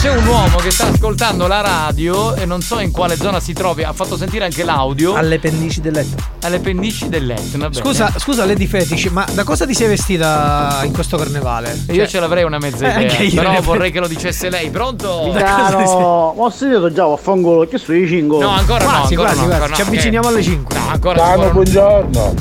C'è 0.00 0.08
un 0.10 0.26
uomo 0.26 0.56
che 0.56 0.70
sta 0.70 0.86
ascoltando 0.86 1.46
la 1.46 1.60
radio 1.60 2.34
e 2.34 2.46
non 2.46 2.62
so 2.62 2.78
in 2.80 2.90
quale 2.90 3.16
zona 3.16 3.38
si 3.38 3.52
trovi. 3.52 3.82
Ha 3.82 3.92
fatto 3.92 4.16
sentire 4.16 4.46
anche 4.46 4.64
l'audio. 4.64 5.12
Alle 5.12 5.38
pendici 5.38 5.82
del 5.82 5.92
letto. 5.92 6.22
Alle 6.42 6.58
pendici 6.58 7.10
del 7.10 7.26
letto. 7.26 7.58
va 7.58 7.68
bene. 7.68 7.74
Scusa, 7.82 8.10
scusa 8.16 8.46
Lady 8.46 8.64
Fetish, 8.66 9.06
ma 9.06 9.26
da 9.34 9.44
cosa 9.44 9.66
ti 9.66 9.74
sei 9.74 9.88
vestita 9.88 10.80
in 10.84 10.92
questo 10.94 11.18
carnevale? 11.18 11.78
E 11.86 11.92
Io 11.92 12.06
ce 12.06 12.18
l'avrei 12.18 12.44
una 12.44 12.56
mezza 12.58 12.86
Eh, 12.86 12.90
idea. 13.02 13.10
anche 13.10 13.22
io 13.24 13.42
però 13.42 13.60
vorrei 13.60 13.90
che 13.92 14.00
lo 14.00 14.08
dicesse 14.08 14.48
lei. 14.48 14.70
Pronto? 14.70 15.32
Caro, 15.36 15.80
ho 15.80 16.48
sentito 16.50 16.90
già, 16.90 17.04
vaffanculo, 17.04 17.66
che 17.66 17.76
sono 17.76 17.98
i 17.98 18.06
5? 18.08 18.38
No, 18.38 18.48
ancora 18.48 18.82
no, 18.84 18.90
Quasi, 18.90 19.12
ancora 19.14 19.28
quasi, 19.32 19.40
no, 19.40 19.46
quasi. 19.48 19.60
ancora 19.62 19.74
Ci 19.76 19.82
no. 19.82 19.86
avviciniamo 19.88 20.26
Eh, 20.26 20.30
alle 20.32 20.42
5. 20.42 20.78
No, 20.78 20.88
ancora 20.88 21.14
Cano, 21.18 21.30
ancora- 21.32 21.50
buongiorno. 21.50 22.34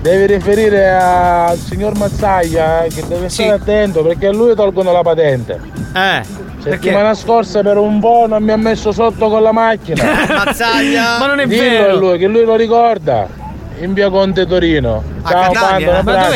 Devi 0.00 0.26
riferire 0.26 0.90
al 0.94 1.58
signor 1.58 1.94
Mazzaglia 1.98 2.84
eh, 2.84 2.88
che 2.88 3.04
deve 3.06 3.28
stare 3.28 3.50
attento 3.50 4.02
perché 4.02 4.28
a 4.28 4.32
lui 4.32 4.54
tolgono 4.54 4.92
la 4.92 5.02
patente. 5.02 5.60
Eh. 5.94 6.44
Settimana 6.70 7.14
scorsa 7.14 7.62
per 7.62 7.76
un 7.76 8.00
po' 8.00 8.26
non 8.28 8.42
mi 8.42 8.50
ha 8.50 8.56
messo 8.56 8.90
sotto 8.92 9.28
con 9.28 9.42
la 9.42 9.52
macchina. 9.52 10.02
Mazzaglia! 10.44 11.18
Ma 11.18 11.26
non 11.26 11.38
è 11.40 11.46
Dillo 11.46 11.62
vero. 11.62 11.92
a 11.92 11.94
lui, 11.96 12.18
che 12.18 12.26
lui 12.26 12.44
lo 12.44 12.56
ricorda. 12.56 13.28
In 13.78 13.92
via 13.92 14.08
Conte 14.10 14.46
Torino. 14.46 15.02
Ciao, 15.26 15.52
Pando, 15.52 15.90
un 15.90 15.96
abbraccio. 15.96 16.30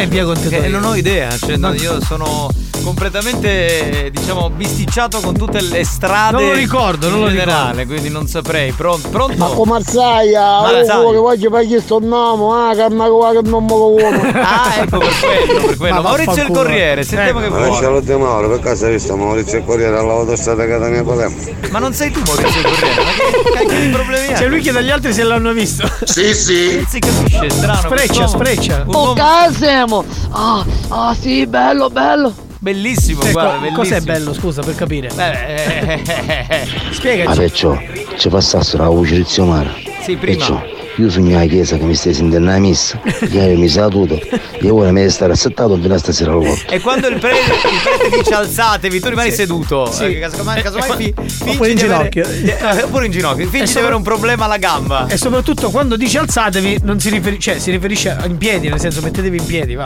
Eh, 0.57 0.69
non 0.69 0.85
ho 0.85 0.95
idea, 0.95 1.31
cioè, 1.31 1.57
no, 1.57 1.73
io 1.73 2.01
sono 2.03 2.49
completamente 2.83 4.11
diciamo 4.13 4.51
bisticciato 4.51 5.21
con 5.21 5.37
tutte 5.37 5.61
le 5.61 5.85
strade 5.85 6.37
Non 6.37 6.47
lo 6.47 6.53
ricordo, 6.53 7.09
non 7.09 7.21
lo 7.21 7.29
generale, 7.29 7.87
quindi 7.87 8.09
non 8.09 8.27
saprei. 8.27 8.73
Pronto? 8.73 9.09
Pronto? 9.09 9.37
Ma 9.37 9.47
come 9.47 9.73
Marsaia, 9.73 10.61
Marzaglia. 10.61 11.01
oh, 11.01 11.11
che 11.11 11.17
voglio 11.19 11.51
pagare 11.51 11.81
sto 11.81 11.99
nome, 12.01 12.71
ah, 12.71 12.75
che 12.75 12.95
ma 12.95 13.05
che 13.05 13.49
non 13.49 13.65
me 13.65 13.71
lo 13.71 13.89
vuole. 13.91 14.19
Ah, 14.51 14.75
ecco 14.79 14.99
per 14.99 15.09
quello, 15.21 15.67
per 15.67 15.77
quello. 15.77 15.95
Ma 15.95 16.01
Maurizio 16.01 16.43
il. 16.43 16.51
Corriere, 16.51 17.03
sentiamo 17.05 17.41
che 17.41 17.49
Ma 17.49 17.57
vuole. 17.57 17.71
lascialo 17.71 18.03
te 18.03 18.17
Mauro, 18.17 18.49
per 18.49 18.61
caso 18.61 18.87
hai 18.87 18.93
visto 18.93 19.17
Maurizio 19.17 19.59
il 19.59 19.65
Corriere 19.65 19.97
all'autostrada 19.99 20.67
Catania 20.67 21.05
Palermo? 21.05 21.37
Ma 21.71 21.79
non 21.79 21.93
sei 21.93 22.11
tu 22.11 22.21
Maurizio 22.27 22.61
il 22.61 22.67
Corriere, 22.67 23.03
ma 23.03 23.11
che 23.11 23.51
cacchio 23.53 23.81
di 23.81 23.89
problemi 23.93 24.27
hai? 24.29 24.37
Cioè 24.37 24.49
lui 24.49 24.61
chiede 24.61 24.79
agli 24.79 24.91
altri 24.91 25.13
se 25.13 25.23
l'hanno 25.23 25.53
visto. 25.53 25.89
Sì, 26.05 26.35
sì. 26.35 26.75
Non 26.77 26.87
si 26.89 26.99
capisce, 26.99 27.47
è 27.47 27.51
strano. 27.51 27.81
Spreccia, 27.81 28.27
spreccia. 28.27 28.85
Oh, 28.87 29.13
Casemo! 29.13 30.05
Ah, 30.31 30.65
ah, 30.89 31.17
sì, 31.19 31.47
bello, 31.47 31.89
bello. 31.91 32.33
Bellissimo, 32.61 33.23
Ecco, 33.23 33.33
guarda, 33.33 33.51
bellissimo. 33.59 33.77
cos'è 33.77 34.01
bello, 34.03 34.33
scusa, 34.33 34.63
per 34.63 34.75
capire? 34.77 35.09
Eh, 35.09 36.65
Ma 36.87 36.93
Spiegaci. 36.93 37.39
perciò 37.39 37.77
ci 38.17 38.29
passassero 38.29 38.85
la 38.85 38.89
voce 38.91 39.17
di 39.17 39.25
zio 39.27 39.45
Mara. 39.47 39.73
Sì, 40.03 40.17
prima. 40.17 40.37
Perciò 40.37 40.63
io 41.01 41.11
sogno 41.11 41.37
alla 41.39 41.47
chiesa 41.47 41.77
che 41.79 41.85
mi 41.85 41.95
stai 41.95 42.13
sentendo 42.15 42.51
la 42.51 42.59
messa, 42.59 43.01
ieri 43.31 43.57
mi 43.57 43.69
sa 43.69 43.89
tutto, 43.89 44.19
e 44.61 44.69
ora 44.71 44.93
mi 44.93 45.09
stare 45.09 45.33
assettato 45.33 45.77
fino 45.81 45.95
a 45.95 45.99
stasera 45.99 46.33
al 46.33 46.39
volto. 46.43 46.71
E 46.73 46.81
quando 46.81 47.09
il 47.09 47.19
prete, 47.19 47.39
il 47.39 47.81
prete 47.99 48.17
dice 48.19 48.35
alzatevi, 48.35 49.01
tu 49.01 49.09
rimani 49.09 49.31
Sì. 49.31 49.37
seduto. 49.37 49.91
Sì. 49.91 50.05
Eh, 50.05 50.19
casomai, 50.19 50.63
casomai 50.63 50.97
fi- 50.97 51.15
fingi 51.27 51.51
Oppure 51.53 51.71
in 51.71 51.77
di 51.77 51.83
avere- 51.85 52.09
ginocchio. 52.11 52.69
eh, 52.79 52.83
oppure 52.83 53.07
in 53.07 53.13
ginocchio. 53.13 53.45
Fingi 53.49 53.61
di 53.61 53.67
sopra- 53.67 53.81
avere 53.81 53.95
un 53.97 54.03
problema 54.03 54.45
alla 54.45 54.59
gamba. 54.59 55.07
E 55.09 55.17
soprattutto 55.17 55.71
quando 55.71 55.97
dice 55.97 56.19
alzatevi, 56.19 56.79
non 56.83 57.01
si 57.01 57.09
riferisce, 57.11 57.53
cioè 57.53 57.61
si 57.61 57.71
riferisce 57.71 58.17
in 58.27 58.37
piedi, 58.37 58.69
nel 58.69 58.79
senso 58.81 59.01
mettetevi 59.01 59.39
in 59.39 59.45
piedi, 59.47 59.75
va. 59.75 59.85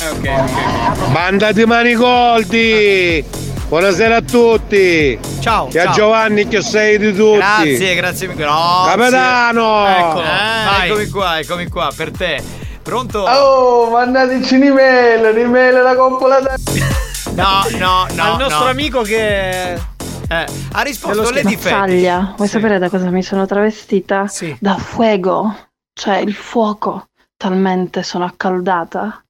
Eh, 0.00 0.08
ok, 0.08 0.18
ok. 0.18 1.08
Mandati 1.10 1.64
Manigoldi! 1.64 3.24
Buonasera 3.68 4.16
a 4.16 4.22
tutti! 4.22 5.18
Ciao! 5.40 5.68
E 5.72 5.80
a 5.80 5.86
ciao. 5.86 5.92
Giovanni 5.92 6.46
che 6.46 6.62
sei 6.62 6.98
di 6.98 7.12
tutti! 7.12 7.38
Grazie, 7.38 7.94
grazie. 7.96 8.28
grazie. 8.28 8.36
Capitano! 8.36 9.86
Eccolo. 9.88 10.22
Eh, 10.22 10.86
eccomi 10.86 11.08
qua, 11.08 11.38
eccomi 11.40 11.68
qua, 11.68 11.90
per 11.94 12.12
te. 12.12 12.40
Pronto? 12.80 13.22
Oh, 13.22 13.90
mandateci 13.90 14.56
Nimele, 14.58 15.32
Nimele 15.32 15.82
la 15.82 15.96
coppola 15.96 16.38
da... 16.38 16.54
No, 17.34 17.64
no, 17.76 18.06
no. 18.14 18.22
Al 18.22 18.38
nostro 18.38 18.64
no. 18.64 18.70
amico 18.70 19.02
che. 19.02 19.74
Eh, 19.74 20.46
ha 20.72 20.82
risposto 20.82 21.30
Lady. 21.32 21.56
Mazzaglia, 21.56 22.34
vuoi 22.36 22.48
sapere 22.48 22.78
da 22.78 22.88
cosa 22.88 23.10
mi 23.10 23.24
sono 23.24 23.46
travestita? 23.46 24.28
Sì. 24.28 24.56
Da 24.60 24.76
fuego, 24.76 25.70
cioè 25.92 26.18
il 26.18 26.34
fuoco. 26.34 27.08
Talmente 27.36 28.04
sono 28.04 28.24
accaldata. 28.24 29.25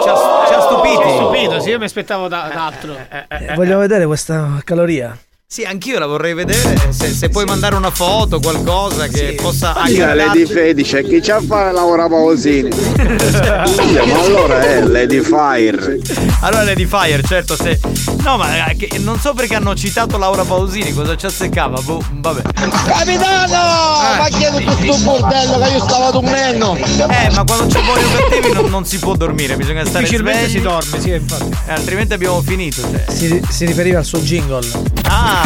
Ci 0.00 0.08
ha, 0.08 0.14
ci 0.46 0.54
ha 0.54 0.60
stupiti. 0.60 0.94
Sono 0.94 1.10
stupito, 1.32 1.60
sì, 1.60 1.68
io 1.70 1.78
mi 1.78 1.84
aspettavo 1.84 2.28
da, 2.28 2.50
da 2.52 2.66
altro. 2.66 2.96
Eh, 2.96 3.54
Vogliamo 3.54 3.80
vedere 3.80 4.06
questa 4.06 4.60
caloria. 4.64 5.16
Sì, 5.52 5.64
anch'io 5.64 5.98
la 5.98 6.06
vorrei 6.06 6.32
vedere. 6.32 6.80
Se, 6.88 7.12
se 7.12 7.28
puoi 7.28 7.44
mandare 7.44 7.74
una 7.74 7.90
foto, 7.90 8.40
qualcosa 8.40 9.06
che 9.08 9.36
possa 9.38 9.74
Dica 9.84 10.14
Lady 10.14 10.44
aggradarci. 10.44 10.46
Fetice, 10.46 11.02
chi 11.04 11.20
c'ha 11.20 11.36
a 11.36 11.42
fare 11.46 11.72
lavora 11.72 12.08
Pausini? 12.08 12.70
ma 12.96 14.20
allora 14.22 14.62
è 14.62 14.80
Lady 14.80 15.20
Fire. 15.20 16.00
Allora 16.40 16.62
Lady 16.64 16.86
Fire, 16.86 17.22
certo, 17.22 17.54
se. 17.54 17.78
No, 18.22 18.38
ma 18.38 18.64
eh, 18.68 18.76
che- 18.76 18.96
non 19.00 19.18
so 19.20 19.34
perché 19.34 19.54
hanno 19.54 19.74
citato 19.74 20.16
Laura 20.16 20.42
Pausini, 20.42 20.94
cosa 20.94 21.16
ci 21.16 21.26
azzeccava? 21.26 21.82
Boh, 21.82 22.02
vabbè. 22.10 22.42
Capitano! 22.86 24.20
Ma 24.20 24.28
chiedo 24.30 24.56
tutto 24.56 24.94
un 24.94 25.04
bordello 25.04 25.58
che 25.58 25.70
io 25.70 25.80
stavo 25.80 26.10
dormendo! 26.12 26.76
Eh, 26.76 27.30
ma 27.34 27.44
quando 27.44 27.66
c'è 27.66 27.82
buoni 27.82 28.02
o 28.04 28.08
cattivi 28.16 28.52
non, 28.54 28.70
non 28.70 28.84
si 28.86 28.98
può 28.98 29.14
dormire, 29.16 29.56
bisogna 29.56 29.84
stare 29.84 30.04
Difficilmente 30.04 30.48
svegli. 30.48 30.56
si 30.56 30.60
dorme, 30.62 31.00
sì, 31.00 31.10
infatti. 31.10 31.56
Eh, 31.66 31.72
altrimenti 31.72 32.14
abbiamo 32.14 32.40
finito. 32.40 32.80
Cioè. 32.80 33.04
Si, 33.08 33.42
si 33.50 33.66
riferiva 33.66 33.98
al 33.98 34.06
suo 34.06 34.20
jingle. 34.20 34.66
Ah, 35.08 35.41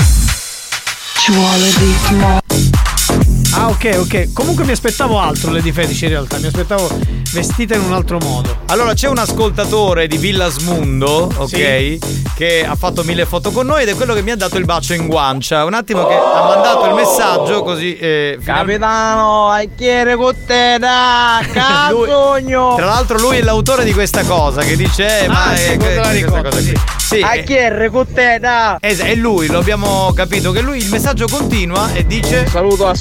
Ci 1.19 1.31
vuole 1.33 1.71
ritmo. 1.79 2.46
Ah, 3.59 3.69
ok, 3.69 3.97
ok. 3.99 4.33
Comunque 4.35 4.65
mi 4.65 4.73
aspettavo 4.73 5.19
altro 5.19 5.51
Lady 5.51 5.73
Fetish 5.73 6.03
in 6.03 6.09
realtà. 6.11 6.37
Mi 6.39 6.47
aspettavo 6.47 6.91
vestita 7.33 7.75
in 7.75 7.81
un 7.83 7.93
altro 7.95 8.19
modo. 8.19 8.55
allora 8.67 8.93
c'è 8.95 9.09
un 9.09 9.19
ascoltatore 9.19 10.07
di 10.07 10.17
Villa 10.19 10.49
Smundo, 10.49 11.31
ok? 11.37 11.49
Sì. 11.49 11.99
Che 12.37 12.67
ha 12.69 12.75
fatto 12.75 13.03
mille 13.03 13.25
foto 13.25 13.51
con 13.51 13.65
noi 13.67 13.83
ed 13.83 13.89
è 13.89 13.95
quello 13.95 14.13
che 14.13 14.21
mi 14.23 14.31
ha 14.31 14.37
dato 14.37 14.59
il 14.59 14.67
bacio 14.67 14.93
in 14.93 15.07
guancia. 15.07 15.65
Un 15.65 15.73
attimo 15.73 16.07
che 16.07 16.15
ha 16.15 16.45
mandato 16.47 16.87
il 16.87 16.95
messaggio 16.95 17.63
così. 17.63 17.97
Eh, 17.97 18.39
Capitano, 18.45 19.49
hai 19.49 19.71
chiere 19.75 20.17
con 20.17 20.35
te 20.47 20.77
da 20.79 21.41
Lui- 21.91 22.07
cazogno! 22.09 22.75
Tra 22.77 22.85
l'altro 22.87 23.19
lui 23.19 23.39
è 23.39 23.43
l'autore 23.43 23.85
di 23.85 23.95
questa 23.95 24.23
cosa 24.25 24.61
che 24.63 24.77
dice 24.77 25.25
eh, 25.25 25.29
ma 25.29 25.45
Ah, 25.47 25.53
è 25.55 25.57
sì, 25.57 25.77
quello 25.79 26.01
la 26.03 26.09
questa 26.09 26.13
ricordo, 26.27 26.49
cosa 26.51 26.61
sì. 26.61 26.73
qui. 26.73 26.81
Sì, 27.07 27.21
Hai 27.23 27.39
eh, 27.39 27.45
chiere 27.45 27.89
con 27.89 28.07
te 28.13 28.39
da... 28.41 28.79
es- 28.81 28.99
è 29.01 29.15
lui, 29.15 29.47
lo 29.47 29.59
abbiamo 29.61 30.13
capito 30.13 30.51
che 30.51 30.61
lui 30.61 30.79
il 30.79 30.89
messaggio 30.91 31.27
continua 31.31 31.93
e 31.95 32.05
dice 32.05 32.47
Saluto 32.49 32.87
a 32.89 32.95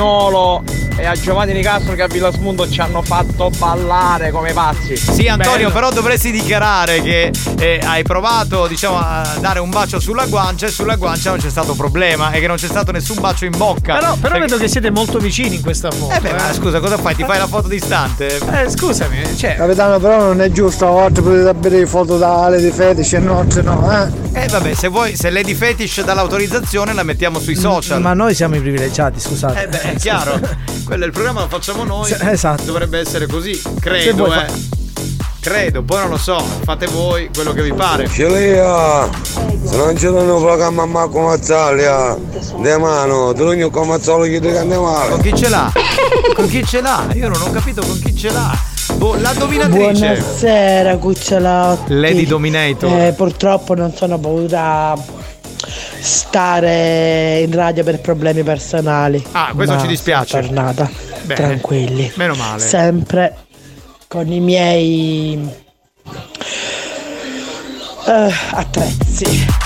Spagnolo 0.00 0.62
e 0.96 1.06
a 1.06 1.14
Giovanni 1.14 1.52
Nicastro 1.52 1.94
che 1.94 2.02
a 2.02 2.06
Villa 2.06 2.30
Smundo 2.30 2.68
ci 2.68 2.80
hanno 2.80 3.02
fatto 3.02 3.50
ballare 3.58 4.30
come 4.30 4.52
pazzi. 4.52 4.96
Sì, 4.96 5.28
Antonio, 5.28 5.56
Bello. 5.68 5.70
però 5.70 5.90
dovresti 5.90 6.30
dichiarare 6.30 7.00
che 7.02 7.30
eh, 7.58 7.80
hai 7.82 8.02
provato, 8.02 8.66
diciamo, 8.66 8.98
a 8.98 9.36
dare 9.40 9.60
un 9.60 9.68
bacio 9.70 9.98
sulla 10.00 10.26
guancia 10.26 10.66
e 10.66 10.70
sulla 10.70 10.96
guancia 10.96 11.30
non 11.30 11.38
c'è 11.38 11.48
stato 11.50 11.74
problema 11.74 12.30
e 12.32 12.40
che 12.40 12.46
non 12.46 12.56
c'è 12.56 12.66
stato 12.66 12.92
nessun 12.92 13.18
bacio 13.20 13.44
in 13.44 13.52
bocca. 13.56 13.94
Però, 13.94 14.14
però 14.14 14.20
Perché- 14.20 14.38
vedo 14.40 14.56
che 14.56 14.68
siete 14.68 14.90
molto 14.90 15.18
vicini 15.18 15.56
in 15.56 15.62
questa 15.62 15.90
foto. 15.90 16.14
Eh 16.14 16.20
beh, 16.20 16.32
ma 16.32 16.52
scusa, 16.52 16.80
cosa 16.80 16.96
fai? 16.98 17.14
Ti 17.14 17.24
fai 17.24 17.38
la 17.38 17.46
foto 17.46 17.68
distante? 17.68 18.36
Eh, 18.36 18.68
scusami, 18.70 19.36
cioè. 19.36 19.56
Capitano, 19.56 19.98
però 19.98 20.18
non 20.18 20.40
è 20.40 20.50
giusto, 20.50 20.86
a 20.86 20.90
volte 20.90 21.20
potete 21.22 21.48
avere 21.48 21.86
foto 21.86 22.16
da 22.18 22.48
Lady 22.48 22.70
Fetish 22.70 23.12
e 23.14 23.18
notte 23.18 23.62
no, 23.62 23.90
eh? 23.90 24.28
Eh 24.42 24.46
vabbè, 24.46 24.74
se 24.74 24.88
vuoi, 24.88 25.16
se 25.16 25.28
Lady 25.30 25.54
Fetish 25.54 26.02
dà 26.04 26.14
l'autorizzazione 26.14 26.92
la 26.92 27.02
mettiamo 27.02 27.38
sui 27.40 27.56
social. 27.56 28.00
Ma 28.00 28.12
noi 28.14 28.34
siamo 28.34 28.54
i 28.56 28.60
privilegiati, 28.60 29.18
scusate. 29.18 29.62
Eh 29.64 29.68
beh, 29.68 29.89
è 29.90 29.96
chiaro. 29.96 30.38
Quello 30.84 31.04
è 31.04 31.06
il 31.06 31.12
programma, 31.12 31.40
lo 31.40 31.48
facciamo 31.48 31.84
noi. 31.84 32.06
Sì, 32.06 32.16
esatto. 32.20 32.64
Dovrebbe 32.64 32.98
essere 32.98 33.26
così, 33.26 33.54
Se 33.54 33.70
credo, 33.78 34.32
eh. 34.32 34.78
Credo, 35.40 35.82
poi 35.82 36.00
non 36.00 36.10
lo 36.10 36.18
so, 36.18 36.38
fate 36.38 36.86
voi 36.86 37.30
quello 37.32 37.52
che 37.52 37.62
vi 37.62 37.72
pare. 37.72 38.06
Filia, 38.06 39.08
se 39.64 39.76
non 39.76 39.94
c'è 39.94 40.10
un 40.10 40.42
programma 40.42 40.82
a 40.82 40.86
Marco 40.86 41.20
Mazzaglia, 41.20 42.14
de 42.58 42.76
mano, 42.76 43.32
non 43.32 43.70
come 43.70 43.86
Mazzolo 43.86 44.26
gli 44.26 44.38
dico 44.38 44.58
andiamo 44.58 44.92
Con 45.08 45.20
chi 45.22 45.34
ce 45.34 45.48
l'ha? 45.48 45.72
Con 46.34 46.46
chi 46.46 46.62
ce 46.66 46.82
l'ha? 46.82 47.06
Io 47.14 47.28
non 47.28 47.40
ho 47.40 47.50
capito 47.50 47.80
con 47.80 47.98
chi 48.04 48.14
ce 48.14 48.30
l'ha. 48.30 48.54
Boh, 48.96 49.14
la 49.14 49.32
dominatrice. 49.32 50.06
Buonasera, 50.06 50.96
cucciolotti. 50.98 51.94
Lady 51.94 52.26
Dominator. 52.26 52.92
Eh, 52.92 53.12
purtroppo 53.16 53.74
non 53.74 53.94
sono 53.94 54.18
potuta 54.18 54.94
stare 56.00 57.40
in 57.40 57.52
radio 57.52 57.84
per 57.84 58.00
problemi 58.00 58.42
personali. 58.42 59.24
Ah, 59.32 59.52
questo 59.54 59.80
ci 59.80 59.86
dispiace. 59.86 60.40
tornata. 60.40 60.90
Bene. 61.22 61.34
Tranquilli. 61.34 62.10
Meno 62.14 62.34
male. 62.34 62.60
Sempre 62.60 63.36
con 64.08 64.30
i 64.30 64.40
miei 64.40 65.38
eh, 68.06 68.34
attrezzi. 68.50 69.59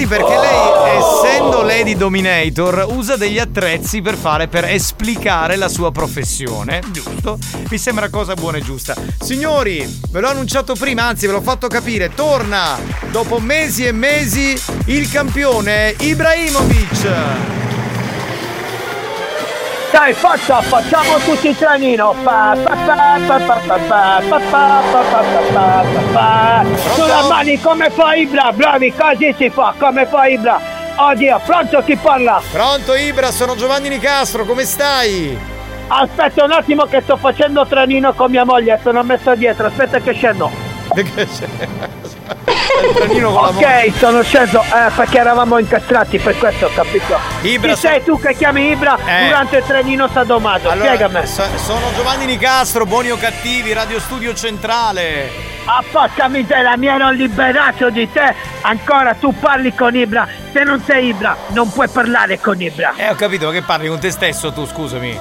Sì, 0.00 0.06
perché 0.06 0.34
lei, 0.34 0.96
essendo 0.96 1.60
Lady 1.60 1.94
Dominator, 1.94 2.86
usa 2.88 3.16
degli 3.16 3.38
attrezzi 3.38 4.00
per 4.00 4.16
fare, 4.16 4.48
per 4.48 4.64
esplicare 4.64 5.56
la 5.56 5.68
sua 5.68 5.92
professione. 5.92 6.80
Giusto? 6.90 7.36
Mi 7.68 7.76
sembra 7.76 8.08
cosa 8.08 8.32
buona 8.32 8.56
e 8.56 8.62
giusta. 8.62 8.96
Signori, 9.20 10.00
ve 10.10 10.20
l'ho 10.20 10.28
annunciato 10.28 10.72
prima, 10.72 11.04
anzi 11.04 11.26
ve 11.26 11.32
l'ho 11.32 11.42
fatto 11.42 11.68
capire. 11.68 12.14
Torna 12.14 12.78
dopo 13.10 13.40
mesi 13.40 13.84
e 13.84 13.92
mesi 13.92 14.58
il 14.86 15.10
campione 15.10 15.94
Ibrahimovic. 15.98 17.69
Dai, 19.90 20.12
forza, 20.14 20.62
facciamo 20.62 21.18
tutti 21.18 21.48
il 21.48 21.56
trenino. 21.56 22.14
Pa, 22.22 22.56
pa, 22.62 22.76
pa, 22.76 23.18
pa, 23.26 23.38
pa, 23.40 23.58
pa, 23.58 23.58
pa, 23.58 24.20
pa, 24.20 24.20
pa, 24.20 24.40
pa, 24.50 24.82
pa, 24.90 25.02
pa, 25.10 25.24
pa, 25.52 25.84
pa, 25.92 26.00
pa. 26.12 26.64
Sulle 26.94 27.28
mani 27.28 27.60
come 27.60 27.90
fa 27.90 28.14
Ibra, 28.14 28.52
bravi, 28.52 28.94
così 28.94 29.34
si 29.36 29.50
fa, 29.50 29.74
come 29.76 30.06
fa 30.06 30.26
Ibra. 30.26 30.60
Oddio, 30.96 31.40
pronto 31.44 31.82
chi 31.82 31.96
parla? 31.96 32.40
Pronto 32.52 32.94
Ibra, 32.94 33.32
sono 33.32 33.56
Giovanni 33.56 33.88
Nicastro, 33.88 34.44
come 34.44 34.64
stai? 34.64 35.36
Aspetta 35.88 36.44
un 36.44 36.52
attimo 36.52 36.84
che 36.84 37.00
sto 37.00 37.16
facendo 37.16 37.66
trenino 37.66 38.12
con 38.12 38.30
mia 38.30 38.44
moglie, 38.44 38.78
sono 38.80 39.02
messo 39.02 39.34
dietro, 39.34 39.66
aspetta 39.66 39.98
che 39.98 40.12
scendo. 40.12 40.50
Ok, 42.72 43.92
sono 43.98 44.22
sceso 44.22 44.62
eh, 44.62 44.90
perché 44.94 45.18
eravamo 45.18 45.58
incastrati, 45.58 46.18
per 46.18 46.36
questo 46.38 46.66
ho 46.66 46.70
capito. 46.74 47.18
Ibra, 47.42 47.72
Chi 47.72 47.76
sei 47.78 48.02
tu 48.04 48.18
che 48.20 48.34
chiami 48.34 48.70
Ibra 48.70 48.96
Eh. 49.04 49.26
durante 49.26 49.56
il 49.58 49.64
trenino 49.64 50.08
sadomaso? 50.08 50.68
Allora, 50.68 50.94
Spiegami. 50.94 51.26
so- 51.26 51.44
sono 51.56 51.92
Giovanni 51.96 52.26
Nicastro, 52.26 52.86
buoni 52.86 53.10
o 53.10 53.16
cattivi, 53.16 53.72
Radio 53.72 53.98
Studio 54.00 54.34
Centrale. 54.34 55.48
Ah, 55.64 55.82
porca 55.90 56.28
miseria, 56.28 56.76
mi 56.76 56.86
ero 56.86 57.10
liberato 57.10 57.90
di 57.90 58.10
te. 58.10 58.34
Ancora 58.62 59.14
tu 59.14 59.36
parli 59.38 59.74
con 59.74 59.94
Ibra. 59.94 60.26
Se 60.52 60.62
non 60.62 60.82
sei 60.86 61.08
Ibra, 61.08 61.36
non 61.48 61.70
puoi 61.70 61.88
parlare 61.88 62.40
con 62.40 62.60
Ibra. 62.60 62.92
Eh, 62.96 63.10
ho 63.10 63.14
capito, 63.14 63.46
ma 63.46 63.52
che 63.52 63.62
parli 63.62 63.88
con 63.88 63.98
te 63.98 64.10
stesso 64.10 64.52
tu, 64.52 64.66
scusami. 64.66 65.18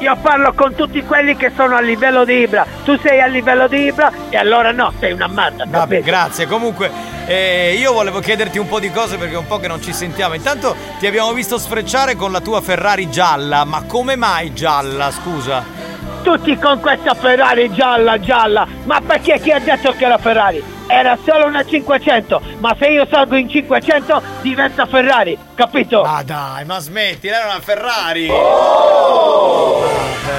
Io 0.00 0.16
parlo 0.16 0.54
con 0.54 0.74
tutti 0.74 1.04
quelli 1.04 1.36
che 1.36 1.52
sono 1.54 1.76
a 1.76 1.80
livello 1.80 2.24
di 2.24 2.40
Ibra. 2.40 2.66
Tu 2.84 2.98
sei 2.98 3.20
a 3.20 3.26
livello 3.26 3.68
di 3.68 3.84
Ibra 3.84 4.10
e 4.30 4.36
allora 4.38 4.72
no, 4.72 4.94
sei 4.98 5.12
una 5.12 5.28
merda. 5.28 5.66
Vabbè, 5.66 6.00
grazie. 6.00 6.46
Comunque, 6.46 6.90
eh, 7.26 7.76
io 7.78 7.92
volevo 7.92 8.18
chiederti 8.20 8.58
un 8.58 8.66
po' 8.66 8.80
di 8.80 8.90
cose 8.90 9.18
perché 9.18 9.34
è 9.34 9.38
un 9.38 9.46
po' 9.46 9.58
che 9.58 9.68
non 9.68 9.82
ci 9.82 9.92
sentiamo. 9.92 10.34
Intanto 10.34 10.74
ti 10.98 11.06
abbiamo 11.06 11.34
visto 11.34 11.58
sfrecciare 11.58 12.16
con 12.16 12.32
la 12.32 12.40
tua 12.40 12.62
Ferrari 12.62 13.10
gialla, 13.10 13.64
ma 13.64 13.82
come 13.82 14.16
mai 14.16 14.54
gialla, 14.54 15.10
scusa? 15.10 15.89
Tutti 16.22 16.56
con 16.58 16.80
questa 16.80 17.14
Ferrari 17.14 17.72
gialla, 17.72 18.20
gialla. 18.20 18.66
Ma 18.84 19.00
perché 19.00 19.40
chi 19.40 19.50
ha 19.50 19.58
detto 19.58 19.92
che 19.92 20.04
era 20.04 20.18
Ferrari? 20.18 20.62
Era 20.86 21.16
solo 21.24 21.46
una 21.46 21.64
500, 21.64 22.40
ma 22.58 22.74
se 22.78 22.86
io 22.88 23.06
salgo 23.08 23.36
in 23.36 23.48
500 23.48 24.22
diventa 24.42 24.86
Ferrari, 24.86 25.38
capito? 25.54 26.02
Ma 26.02 26.22
dai, 26.24 26.64
ma 26.64 26.78
smetti, 26.80 27.28
lei 27.28 27.40
è 27.40 27.44
una 27.44 27.60
Ferrari. 27.60 28.26
Vabbè, 28.26 28.36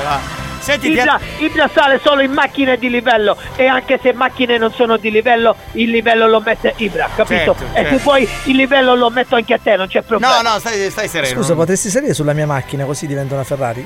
va. 0.03 0.40
Senti, 0.71 0.91
ti 0.91 0.99
Ibra, 0.99 1.19
Ibra 1.37 1.69
sale 1.73 1.99
solo 2.03 2.21
in 2.21 2.31
macchine 2.31 2.77
di 2.77 2.89
livello 2.89 3.37
e 3.55 3.67
anche 3.67 3.99
se 4.01 4.13
macchine 4.13 4.57
non 4.57 4.71
sono 4.71 4.97
di 4.97 5.11
livello, 5.11 5.55
il 5.73 5.89
livello 5.89 6.27
lo 6.27 6.39
mette 6.39 6.73
Ibra, 6.77 7.09
capito? 7.15 7.55
Certo, 7.57 7.63
e 7.73 7.81
certo. 7.81 7.97
se 7.97 8.03
vuoi 8.03 8.29
il 8.45 8.55
livello 8.55 8.95
lo 8.95 9.09
metto 9.09 9.35
anche 9.35 9.53
a 9.53 9.59
te, 9.61 9.75
non 9.75 9.87
c'è 9.87 10.01
problema. 10.01 10.41
No, 10.41 10.51
no, 10.53 10.59
stai, 10.59 10.89
stai 10.89 11.07
sereno. 11.07 11.33
Scusa, 11.41 11.55
potresti 11.55 11.89
salire 11.89 12.13
sulla 12.13 12.33
mia 12.33 12.45
macchina 12.45 12.85
così 12.85 13.07
diventa 13.07 13.33
una 13.33 13.43
Ferrari? 13.43 13.85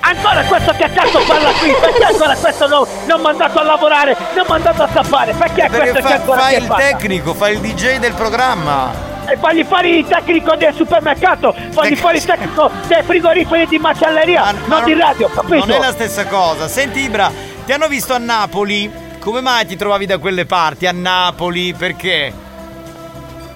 Ancora 0.00 0.42
questo 0.42 0.72
che 0.72 0.90
cazzo 0.92 1.20
parla 1.26 1.50
qui? 1.52 1.74
Perché 1.80 2.04
ancora 2.04 2.34
questo 2.34 2.66
non, 2.66 2.86
non 3.06 3.20
mandato 3.20 3.58
a 3.58 3.62
lavorare, 3.62 4.16
non 4.34 4.44
mandato 4.48 4.82
a 4.82 4.88
staffare? 4.88 5.32
Perché, 5.32 5.68
Perché 5.70 5.90
questo 5.90 5.94
che 5.94 6.02
fa, 6.02 6.14
ancora 6.14 6.40
fai 6.40 6.54
che 6.54 6.60
il 6.60 6.66
parla? 6.66 6.84
tecnico, 6.84 7.34
fai 7.34 7.54
il 7.54 7.60
DJ 7.60 7.98
del 7.98 8.14
programma. 8.14 9.14
E 9.28 9.36
fagli 9.36 9.64
fare 9.64 9.88
il 9.88 10.06
tecnico 10.06 10.54
del 10.54 10.72
supermercato, 10.72 11.54
fagli 11.70 11.96
fare 11.96 12.18
il 12.18 12.24
tecnico 12.24 12.70
dei 12.86 13.02
frigoriferi 13.02 13.66
di 13.66 13.78
macelleria, 13.78 14.54
non 14.66 14.84
di 14.84 14.94
radio, 14.94 15.28
capito? 15.28 15.66
Non 15.66 15.70
è 15.72 15.78
la 15.78 15.90
stessa 15.90 16.26
cosa. 16.26 16.68
Senti 16.68 17.00
Ibra, 17.00 17.30
ti 17.64 17.72
hanno 17.72 17.88
visto 17.88 18.14
a 18.14 18.18
Napoli? 18.18 18.90
Come 19.18 19.40
mai 19.40 19.66
ti 19.66 19.74
trovavi 19.74 20.06
da 20.06 20.18
quelle 20.18 20.46
parti? 20.46 20.86
A 20.86 20.92
Napoli? 20.92 21.74
Perché? 21.74 22.32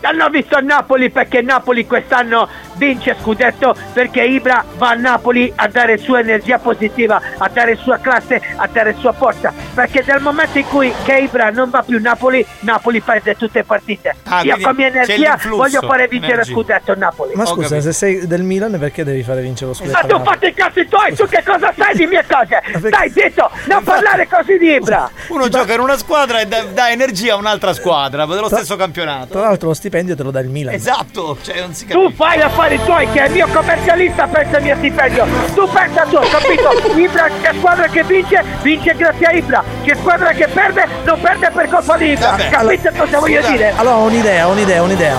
Hanno 0.03 0.29
visto 0.29 0.57
a 0.57 0.61
Napoli 0.61 1.11
perché 1.11 1.43
Napoli 1.43 1.87
quest'anno 1.87 2.49
vince 2.77 3.15
scudetto 3.21 3.77
perché 3.93 4.23
Ibra 4.23 4.65
va 4.77 4.91
a 4.91 4.95
Napoli 4.95 5.53
a 5.55 5.69
dare 5.69 5.99
sua 5.99 6.21
energia 6.21 6.59
positiva, 6.59 7.21
a 7.37 7.49
dare 7.49 7.77
sua 7.77 7.99
classe, 7.99 8.41
a 8.57 8.67
dare 8.67 8.97
sua 8.99 9.13
forza. 9.13 9.53
Perché 9.75 10.03
dal 10.03 10.21
momento 10.23 10.59
in 10.59 10.67
cui 10.67 10.93
che 11.05 11.19
Ibra 11.19 11.51
non 11.51 11.69
va 11.69 11.83
più 11.83 11.99
a 11.99 12.01
Napoli, 12.01 12.45
Napoli 12.61 13.01
perde 13.01 13.37
tutte 13.37 13.59
le 13.59 13.65
partite. 13.65 14.17
Ah, 14.25 14.43
Io 14.43 14.59
con 14.61 14.75
mia 14.75 14.87
energia 14.87 15.39
voglio 15.49 15.81
fare 15.83 16.09
vincere 16.09 16.33
energia. 16.33 16.53
scudetto 16.53 16.93
a 16.93 16.95
Napoli. 16.95 17.35
Ma 17.35 17.45
scusa, 17.45 17.81
se 17.81 17.93
sei 17.93 18.27
del 18.27 18.43
Milan 18.43 18.79
perché 18.79 19.05
devi 19.05 19.23
fare 19.23 19.43
vincere 19.43 19.67
lo 19.71 19.75
scudetto? 19.75 20.07
Ma 20.07 20.19
tu 20.19 20.25
fatti 20.25 20.47
i 20.47 20.55
cazzi 20.55 20.87
tuoi, 20.89 21.15
tu 21.15 21.27
che 21.27 21.43
cosa 21.45 21.73
sai 21.77 21.95
di 21.95 22.07
mie 22.07 22.25
cose? 22.27 22.63
Stai 22.89 23.11
zitto, 23.11 23.51
non 23.67 23.85
parlare 23.85 24.27
così 24.27 24.57
di 24.57 24.73
Ibra. 24.75 25.11
Uno 25.29 25.49
gioca 25.49 25.75
in 25.75 25.81
una 25.81 25.99
squadra 25.99 26.41
e 26.41 26.47
dà, 26.47 26.91
energia 26.91 27.35
a 27.35 27.37
un'altra 27.37 27.75
squadra 27.75 28.25
dello 28.25 28.49
stesso 28.49 28.77
campionato. 28.77 29.33
Tra 29.33 29.43
l'altro 29.43 29.69
lo 29.69 29.75
stipendio 29.75 29.89
te 29.91 30.23
lo 30.23 30.31
dà 30.31 30.41
il 30.41 30.49
Milan. 30.49 30.73
Esatto, 30.75 31.37
cioè 31.43 31.61
non 31.61 31.75
si 31.75 31.87
Tu 31.87 32.13
fai 32.13 32.39
gli 32.39 32.43
affari 32.43 32.81
tuoi 32.85 33.11
che 33.11 33.23
è 33.23 33.27
il 33.27 33.33
mio 33.33 33.47
commercialista 33.49 34.27
pensa 34.27 34.57
al 34.57 34.63
mio 34.63 34.77
stipendio. 34.77 35.27
Tu 35.55 35.69
pensa 35.69 36.03
tu, 36.05 36.19
capito? 36.31 36.99
Ibra, 36.99 37.29
che 37.43 37.59
squadra 37.59 37.89
che 37.89 38.05
vince, 38.05 38.45
vince 38.63 38.95
grazie 38.95 39.27
a 39.27 39.33
Ibra. 39.33 39.65
Che 39.83 39.97
squadra 39.97 40.33
che 40.33 40.49
perde, 40.49 40.87
non 41.05 41.21
perde 41.21 41.51
per 41.51 41.69
colpa 41.69 41.97
di 41.97 42.13
Ibra. 42.13 42.37
Capite 42.51 42.93
cosa 42.97 43.19
voglio 43.19 43.43
dire? 43.49 43.73
Allora 43.77 43.97
ho 43.97 44.07
un'idea, 44.07 44.49
ho 44.49 44.53
un'idea, 44.53 44.81
ho 44.81 44.85
un'idea. 44.85 45.17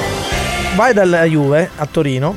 Vai 0.75 0.93
dalla 0.93 1.23
Juve 1.25 1.69
a 1.75 1.85
Torino 1.85 2.35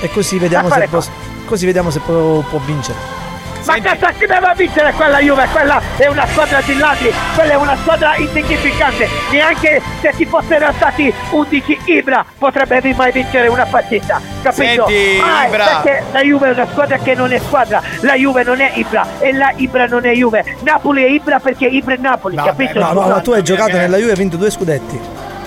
e 0.00 0.10
così 0.10 0.38
vediamo 0.38 0.70
se, 0.70 0.86
può, 0.88 1.02
così 1.46 1.66
vediamo 1.66 1.90
se 1.90 2.00
può, 2.00 2.40
può 2.40 2.60
vincere. 2.64 3.21
Ma 3.64 3.74
che 3.74 3.94
sta 3.96 4.12
che 4.12 4.26
deve 4.26 4.52
vincere 4.56 4.92
quella 4.92 5.18
Juve? 5.20 5.46
Quella 5.52 5.80
è 5.96 6.06
una 6.08 6.26
squadra 6.26 6.60
di 6.62 6.76
ladri, 6.76 7.12
quella 7.34 7.52
è 7.52 7.56
una 7.56 7.76
squadra 7.76 8.16
insignificante. 8.16 9.08
Neanche 9.30 9.80
se 10.00 10.12
ci 10.16 10.26
fossero 10.26 10.72
stati 10.72 11.12
11 11.30 11.78
Ibra 11.84 12.24
potrebbe 12.38 12.92
mai 12.94 13.12
vincere 13.12 13.48
una 13.48 13.64
partita. 13.64 14.20
Capito? 14.42 14.86
Senti, 14.86 15.20
Ah, 15.22 15.46
Ibra. 15.46 15.64
Perché 15.82 16.02
la 16.12 16.20
Juve 16.20 16.48
è 16.48 16.52
una 16.52 16.66
squadra 16.70 16.98
che 16.98 17.14
non 17.14 17.32
è 17.32 17.38
squadra, 17.38 17.80
la 18.00 18.14
Juve 18.14 18.42
non 18.42 18.60
è 18.60 18.72
Ibra 18.74 19.06
e 19.20 19.32
la 19.32 19.52
Ibra 19.54 19.86
non 19.86 20.04
è 20.06 20.12
Juve. 20.12 20.56
Napoli 20.60 21.04
è 21.04 21.08
Ibra 21.08 21.38
perché 21.38 21.66
Ibra 21.66 21.94
è 21.94 21.98
Napoli, 21.98 22.36
capito? 22.36 22.78
No, 22.80 22.92
no, 22.92 23.06
ma 23.08 23.20
tu 23.20 23.30
hai 23.32 23.42
giocato 23.42 23.76
nella 23.76 23.96
Juve 23.96 24.08
e 24.08 24.12
hai 24.12 24.18
vinto 24.18 24.36
due 24.36 24.50
scudetti. 24.50 24.98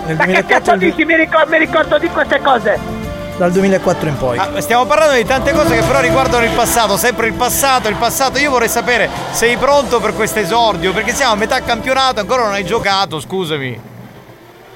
Nel 0.05 0.15
Ma 0.17 0.25
che 0.25 0.43
2004 0.43 0.47
cazzo 0.47 0.75
dici? 0.77 1.03
Mi 1.05 1.15
ricordo, 1.15 1.49
mi 1.49 1.57
ricordo 1.57 1.97
di 1.97 2.07
queste 2.07 2.39
cose. 2.41 3.04
Dal 3.37 3.51
2004 3.51 4.09
in 4.09 4.17
poi. 4.17 4.37
Ah, 4.37 4.61
stiamo 4.61 4.85
parlando 4.85 5.15
di 5.15 5.25
tante 5.25 5.51
cose 5.51 5.75
che 5.75 5.83
però 5.83 5.99
riguardano 5.99 6.45
il 6.45 6.51
passato, 6.51 6.97
sempre 6.97 7.27
il 7.27 7.33
passato, 7.33 7.89
il 7.89 7.95
passato. 7.95 8.37
Io 8.39 8.49
vorrei 8.49 8.69
sapere, 8.69 9.09
sei 9.31 9.57
pronto 9.57 9.99
per 9.99 10.13
questo 10.13 10.39
esordio? 10.39 10.93
Perché 10.93 11.13
siamo 11.13 11.33
a 11.33 11.35
metà 11.35 11.61
campionato, 11.61 12.19
ancora 12.19 12.43
non 12.43 12.53
hai 12.53 12.65
giocato, 12.65 13.19
scusami. 13.19 13.93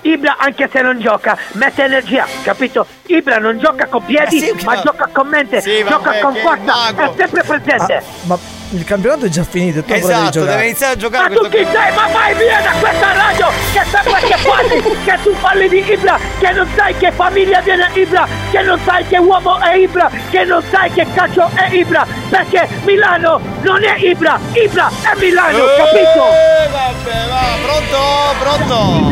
Ibra 0.01 0.37
anche 0.39 0.69
se 0.71 0.81
non 0.81 0.99
gioca 0.99 1.37
mette 1.53 1.83
energia, 1.83 2.25
capito? 2.41 2.85
Ibra 3.07 3.37
non 3.37 3.59
gioca 3.59 3.87
con 3.87 4.03
piedi, 4.05 4.55
ma 4.63 4.81
gioca 4.81 5.09
con 5.11 5.27
mente, 5.27 5.59
Sì, 5.59 5.83
gioca 5.83 6.11
vabbè, 6.11 6.19
con 6.21 6.35
forza, 6.35 6.87
è 6.87 7.11
sempre 7.17 7.43
presente. 7.43 7.95
Ah, 7.95 8.03
ma 8.23 8.39
il 8.71 8.83
campionato 8.83 9.25
è 9.25 9.29
già 9.29 9.43
finito 9.43 9.79
e 9.79 9.81
tu 9.81 9.87
devi 9.87 9.99
Esatto, 10.03 10.29
giocare. 10.29 10.51
deve 10.51 10.65
iniziare 10.65 10.93
a 10.93 10.95
giocare 10.95 11.29
Ma 11.29 11.35
tu 11.41 11.49
chi 11.49 11.57
sei? 11.57 11.95
Ma 11.95 12.07
vai 12.11 12.35
via 12.35 12.61
da 12.61 12.71
questa 12.79 13.11
radio! 13.13 13.47
Che 13.73 13.81
sembra 13.89 14.19
che 14.19 14.35
parli! 14.47 14.97
Che 15.05 15.17
tu 15.23 15.35
parli 15.41 15.69
di 15.69 15.91
Ibra! 15.91 16.19
Che 16.39 16.51
non 16.51 16.67
sai 16.75 16.97
che 16.97 17.11
famiglia 17.11 17.61
viene 17.61 17.89
Ibra! 17.93 18.27
Che 18.51 18.61
non 18.61 18.79
sai 18.85 19.07
che 19.07 19.17
uomo 19.17 19.59
è 19.59 19.75
Ibra! 19.75 20.11
Che 20.29 20.43
non 20.43 20.63
sai 20.69 20.91
che 20.91 21.07
calcio 21.15 21.49
è 21.55 21.73
Ibra! 21.73 22.05
Perché 22.29 22.67
Milano 22.85 23.39
non 23.61 23.83
è 23.83 23.95
Ibra! 23.97 24.39
Ibra 24.53 24.89
è 25.01 25.17
Milano, 25.19 25.57
capito? 25.57 26.25
Eh, 26.29 26.69
vabbè, 26.71 27.27
va, 27.27 27.45
pronto, 27.65 28.67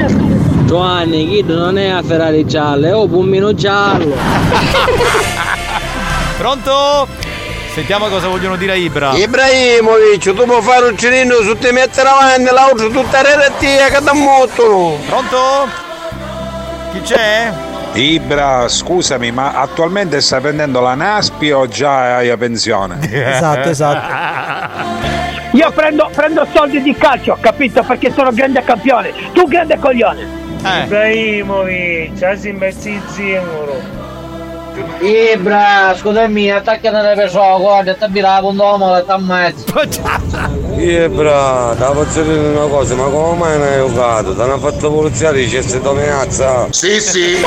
pronto. 0.05 0.65
Giovanni, 0.65 1.27
Kid 1.29 1.49
non 1.49 1.77
è 1.79 1.87
a 1.89 2.03
Ferrari 2.03 2.45
gialla, 2.45 2.89
è 2.89 2.93
un 2.93 3.09
pummino 3.09 3.53
giallo. 3.55 4.15
Pronto? 6.37 7.07
Sentiamo 7.77 8.07
cosa 8.07 8.27
vogliono 8.27 8.55
dire 8.55 8.71
a 8.71 8.75
Ibra. 8.75 9.11
Ibrahimovic, 9.13 10.33
tu 10.33 10.45
puoi 10.45 10.63
fare 10.63 10.87
un 10.87 10.97
cirino 10.97 11.35
su 11.43 11.55
te 11.59 11.71
mettere 11.71 12.09
avanti, 12.09 12.51
l'altro 12.51 12.89
tutta 12.89 13.21
rerattia 13.21 13.89
che 13.89 14.01
da 14.01 14.13
molto. 14.13 14.97
Pronto? 15.05 15.37
Chi 16.91 17.01
c'è? 17.01 17.53
Ibra, 17.93 18.67
scusami, 18.67 19.29
ma 19.29 19.51
attualmente 19.53 20.21
stai 20.21 20.41
prendendo 20.41 20.81
la 20.81 20.95
Naspi 20.95 21.51
o 21.51 21.67
già 21.67 22.15
hai 22.15 22.31
a 22.31 22.35
pensione? 22.35 22.97
Esatto, 23.13 23.69
esatto. 23.69 24.07
Io 25.51 25.71
prendo, 25.71 26.09
prendo 26.15 26.47
soldi 26.51 26.81
di 26.81 26.95
calcio, 26.95 27.37
capito? 27.39 27.83
Perché 27.83 28.11
sono 28.11 28.31
grande 28.31 28.63
campione. 28.63 29.13
Tu 29.33 29.47
grande 29.47 29.77
coglione. 29.77 30.27
Eh. 30.63 30.83
Ibrahimovic,asi 30.85 32.51
messi 32.53 32.99
zingaro. 33.11 33.96
Ibra, 34.99 35.95
scusami, 35.95 36.51
attacca 36.51 36.91
nelle 36.91 37.15
persone, 37.15 37.59
guarda, 37.59 37.93
ti 37.93 38.03
abbi 38.03 38.19
la 38.19 38.39
condomo, 38.41 39.03
ti 39.03 39.11
ammazzo. 39.11 39.65
Ibra, 40.77 41.73
da 41.77 41.91
posso 41.91 42.21
dire 42.21 42.49
una 42.49 42.67
cosa, 42.67 42.95
ma 42.95 43.05
come 43.05 43.37
mai 43.37 43.57
non 43.57 43.67
hai 43.67 43.77
giocato? 43.77 44.35
Ti 44.35 44.41
hanno 44.41 44.57
fatto 44.59 44.91
polizia 44.91 45.31
di 45.31 45.47
c'è 45.47 45.61
dominanza? 45.79 46.67
Sì, 46.71 46.99
sì. 46.99 47.35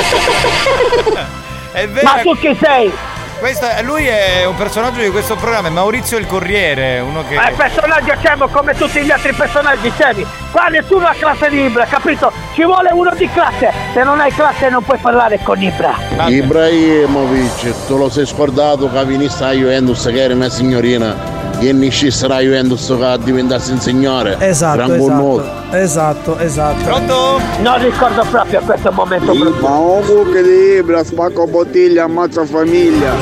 È 1.73 1.87
vero. 1.89 2.07
Ma 2.07 2.21
tu 2.21 2.37
chi 2.37 2.57
sei? 2.61 2.93
Questo 3.41 3.67
è- 3.67 3.83
lui 3.83 4.07
è 4.07 4.45
un 4.45 4.55
personaggio 4.55 5.01
di 5.01 5.09
questo 5.09 5.35
programma, 5.35 5.69
è 5.69 5.71
Maurizio 5.71 6.19
il 6.19 6.27
Corriere, 6.27 7.01
uno 7.01 7.25
che. 7.27 7.37
Eh, 7.37 7.53
personaggio 7.57 8.13
siamo 8.21 8.49
come 8.49 8.75
tutti 8.75 9.03
gli 9.03 9.11
altri 9.11 9.33
personaggi 9.33 9.91
seri. 9.97 10.27
Qua 10.53 10.67
nessuno 10.67 11.07
ha 11.07 11.15
classe 11.19 11.49
di 11.49 11.65
Ibra, 11.65 11.87
capito? 11.87 12.31
Ci 12.53 12.63
vuole 12.65 12.91
uno 12.93 13.15
di 13.15 13.29
classe. 13.33 13.73
Se 13.95 14.03
non 14.03 14.21
hai 14.21 14.31
classe 14.35 14.69
non 14.69 14.83
puoi 14.83 14.99
parlare 14.99 15.41
con 15.43 15.61
Ibra. 15.61 15.95
Ibrahimovic, 16.27 17.87
tu 17.87 17.97
lo 17.97 18.11
sei 18.11 18.27
scordato 18.27 18.91
che 18.93 19.05
vinista 19.07 19.47
a 19.47 19.53
Juventus 19.53 20.05
che 20.05 20.21
era 20.23 20.35
una 20.35 20.51
signorina 20.51 21.40
e 21.69 21.73
ne 21.73 21.91
sarà 21.91 22.37
a 22.37 22.41
Juventus 22.41 22.87
che 22.87 23.19
diventasse 23.23 23.73
un 23.73 23.81
signore. 23.81 24.37
Esatto, 24.41 24.93
esatto. 24.93 25.45
Esatto, 25.71 26.39
esatto. 26.39 26.85
Pronto? 26.85 27.41
Non 27.61 27.83
ricordo 27.83 28.25
proprio 28.31 28.61
questo 28.61 28.91
momento 28.93 29.33
brutto. 29.33 29.67
Ma 29.69 29.77
un 29.77 30.05
cucco 30.05 30.41
di 30.41 30.77
Ibra, 30.79 31.05
spacco 31.05 31.47
bottiglia, 31.47 32.05
ammazza 32.05 32.45
famiglia. 32.45 33.13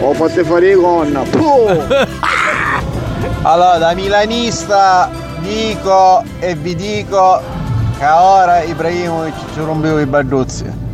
Ho 0.00 0.12
fatto 0.12 0.44
fare 0.44 0.70
i 0.70 0.74
gonna. 0.74 1.22
Allora, 3.42 3.78
da 3.78 3.94
milanista 3.94 5.08
dico 5.40 6.22
e 6.40 6.56
vi 6.56 6.74
dico 6.74 7.40
che 7.96 8.04
ora 8.04 8.62
Ibrahimovic 8.62 9.34
ci 9.54 9.60
rompevo 9.60 10.00
i 10.00 10.06
barduzzi. 10.06 10.85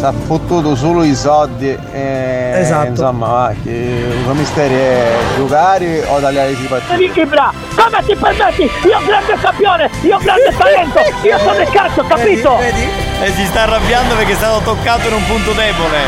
Si 0.00 0.06
è 0.06 0.12
fottuto 0.24 0.74
solo 0.76 1.04
i 1.04 1.14
soldi 1.14 1.68
e 1.92 2.52
Esatto. 2.54 2.86
insomma 2.86 3.26
va, 3.26 3.52
che 3.62 3.68
il 3.68 4.30
mistero 4.34 4.72
è 4.74 5.12
giocare 5.36 6.06
o 6.06 6.18
tagliare 6.18 6.52
i 6.52 6.54
partiti. 6.54 6.96
Vicky 6.96 7.20
Ibra, 7.20 7.52
come 7.76 8.02
ti 8.06 8.16
permetti? 8.16 8.62
Io 8.62 8.98
grande 9.04 9.34
campione, 9.38 9.90
io 10.00 10.16
grande 10.16 10.54
talento, 10.56 11.00
io 11.22 11.38
sono 11.40 11.60
il 11.60 11.68
cazzo, 11.68 12.02
capito? 12.04 12.58
E 12.58 13.30
si 13.32 13.44
sta 13.44 13.60
arrabbiando 13.64 14.14
perché 14.14 14.32
è 14.32 14.36
stato 14.36 14.60
toccato 14.64 15.06
in 15.06 15.12
un 15.12 15.26
punto 15.26 15.52
debole. 15.52 15.98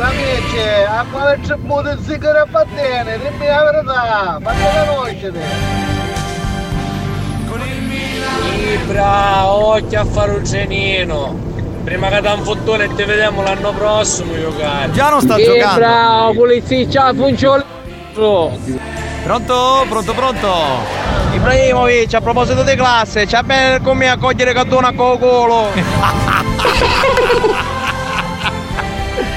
Amici, 0.00 0.60
a 0.88 1.04
quale 1.10 1.40
c'è 1.44 1.54
buone 1.56 1.98
zingare 2.04 2.46
va 2.48 2.64
bene, 2.72 3.18
dimmi 3.18 3.46
la 3.48 3.64
verità, 3.64 4.38
ma 4.40 4.52
che 4.52 4.62
la 4.62 4.84
conoscete? 4.84 5.40
Ibra, 8.74 9.46
occhio 9.52 10.00
a 10.00 10.04
fare 10.04 10.30
un 10.34 10.46
cenino. 10.46 11.54
Prima 11.86 12.08
che 12.08 12.20
dan 12.20 12.42
fottone 12.42 12.86
e 12.86 12.94
ti 12.96 13.04
vediamo 13.04 13.42
l'anno 13.42 13.72
prossimo, 13.72 14.36
giocare. 14.36 14.90
Già 14.90 15.08
non 15.08 15.20
sta 15.20 15.38
Ibra, 15.38 15.54
giocando. 15.54 16.32
polizia, 16.32 17.14
funziona. 17.14 17.64
Pronto? 19.22 19.86
Pronto, 19.88 20.12
pronto? 20.12 20.52
Ibrahimovic, 21.34 22.12
a 22.14 22.20
proposito 22.20 22.64
di 22.64 22.74
classe, 22.74 23.26
c'è 23.26 23.40
bene 23.42 23.80
come 23.82 24.08
a 24.10 24.16
cogliere 24.16 24.52
cattuna 24.52 24.92
con 24.94 25.16
colo. 25.20 25.68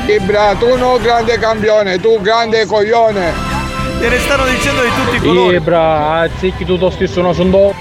Ibra, 0.07 0.55
tu 0.55 0.75
no 0.75 0.97
grande 0.99 1.37
campione, 1.37 1.99
tu 1.99 2.19
grande 2.19 2.65
coglione. 2.65 3.31
Te 3.99 4.09
ne 4.09 4.17
stanno 4.17 4.45
dicendo 4.45 4.81
di 4.81 4.89
tutti 4.89 5.17
i 5.17 5.19
colori. 5.19 5.55
Ibra, 5.55 6.21
azzicchi 6.21 6.65
tu 6.65 6.77
lo 6.77 6.89
stesso 6.89 7.21
no 7.21 7.31
sono 7.31 7.75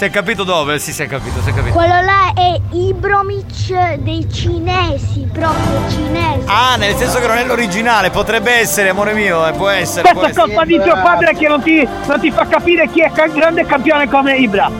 Si 0.00 0.06
è 0.06 0.10
capito 0.10 0.44
dove? 0.44 0.78
Sì, 0.78 0.94
si 0.94 1.02
è 1.02 1.06
capito, 1.06 1.42
si 1.42 1.50
è 1.50 1.52
capito. 1.52 1.74
Quello 1.74 2.00
là 2.00 2.32
è 2.34 2.58
Ibromic 2.70 3.96
dei 3.96 4.26
cinesi, 4.32 5.28
proprio 5.30 5.82
cinesi. 5.90 6.40
Ah, 6.46 6.76
nel 6.76 6.94
senso 6.96 7.18
che 7.18 7.26
non 7.26 7.36
è 7.36 7.44
l'originale, 7.44 8.08
potrebbe 8.08 8.50
essere, 8.50 8.88
amore 8.88 9.12
mio, 9.12 9.46
eh, 9.46 9.52
può 9.52 9.68
essere. 9.68 10.10
può 10.10 10.22
Questa 10.22 10.40
è 10.40 10.44
essere. 10.44 10.56
colpa 10.56 10.64
di 10.64 10.80
tuo 10.82 11.02
padre 11.02 11.34
che 11.34 11.48
non 11.48 11.60
ti, 11.60 11.86
non 12.06 12.18
ti 12.18 12.30
fa 12.30 12.46
capire 12.46 12.88
chi 12.88 13.02
è 13.02 13.12
ca- 13.12 13.26
grande 13.26 13.66
campione 13.66 14.08
come 14.08 14.38
Ibra. 14.38 14.70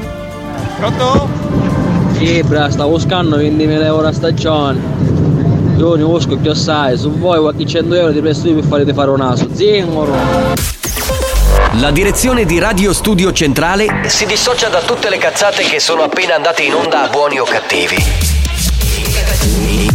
Pronto? 0.78 1.28
Ibra, 2.16 2.70
stavo 2.70 2.92
buscando 2.92 3.36
20.000 3.36 3.84
euro 3.84 4.06
a 4.06 4.12
stagione. 4.12 4.80
Io 5.76 5.96
ne 5.96 6.04
busco 6.04 6.38
più 6.38 6.50
assai, 6.50 6.96
se 6.96 7.08
vuoi 7.08 7.40
qualche 7.40 7.66
100 7.66 7.94
euro 7.94 8.10
ti 8.10 8.20
presto 8.20 8.48
io 8.48 8.54
per 8.54 8.64
farti 8.64 8.92
fare 8.94 9.10
un 9.10 9.18
naso. 9.18 9.46
Zingaro. 9.52 11.19
La 11.74 11.92
direzione 11.92 12.46
di 12.46 12.58
Radio 12.58 12.92
Studio 12.92 13.32
Centrale 13.32 14.08
si 14.08 14.26
dissocia 14.26 14.68
da 14.68 14.80
tutte 14.82 15.08
le 15.08 15.18
cazzate 15.18 15.62
che 15.62 15.78
sono 15.78 16.02
appena 16.02 16.34
andate 16.34 16.62
in 16.62 16.74
onda 16.74 17.06
buoni 17.06 17.38
o 17.38 17.44
cattivi. 17.44 17.94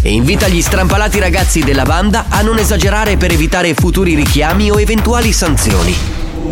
E 0.02 0.10
invita 0.10 0.48
gli 0.48 0.62
strampalati 0.62 1.20
ragazzi 1.20 1.60
della 1.64 1.84
banda 1.84 2.28
a 2.30 2.42
non 2.42 2.60
esagerare 2.60 3.18
per 3.18 3.32
evitare 3.32 3.74
futuri 3.74 4.16
richiami 4.16 4.72
o 4.72 4.80
eventuali 4.80 5.34
sanzioni. 5.34 5.94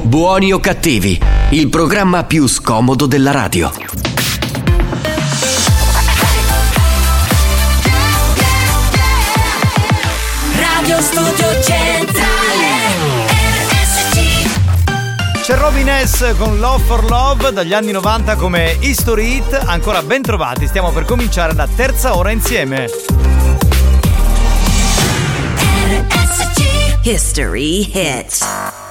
Buoni 0.02 0.52
o 0.52 0.60
cattivi, 0.60 1.18
il 1.52 1.70
programma 1.70 2.26
più 2.26 2.46
scomodo 2.46 3.06
della 3.06 3.32
radio. 3.32 3.72
Radio 10.60 11.02
Studio 11.02 11.62
Centrale 11.62 12.23
C'è 15.54 15.60
Robin 15.60 15.88
S 15.88 16.34
con 16.40 16.58
Love 16.58 16.84
for 16.84 17.08
Love 17.08 17.52
dagli 17.54 17.74
anni 17.74 17.92
90 17.92 18.38
come 18.38 18.76
History 18.80 19.36
Hit, 19.36 19.54
ancora 19.54 20.02
ben 20.02 20.24
trovati, 20.24 20.66
stiamo 20.66 20.90
per 20.90 21.06
cominciare 21.06 21.54
la 21.54 21.68
terza 21.68 22.18
ora 22.18 22.32
insieme. 22.32 22.88
History 27.04 27.82
Hit 27.82 28.83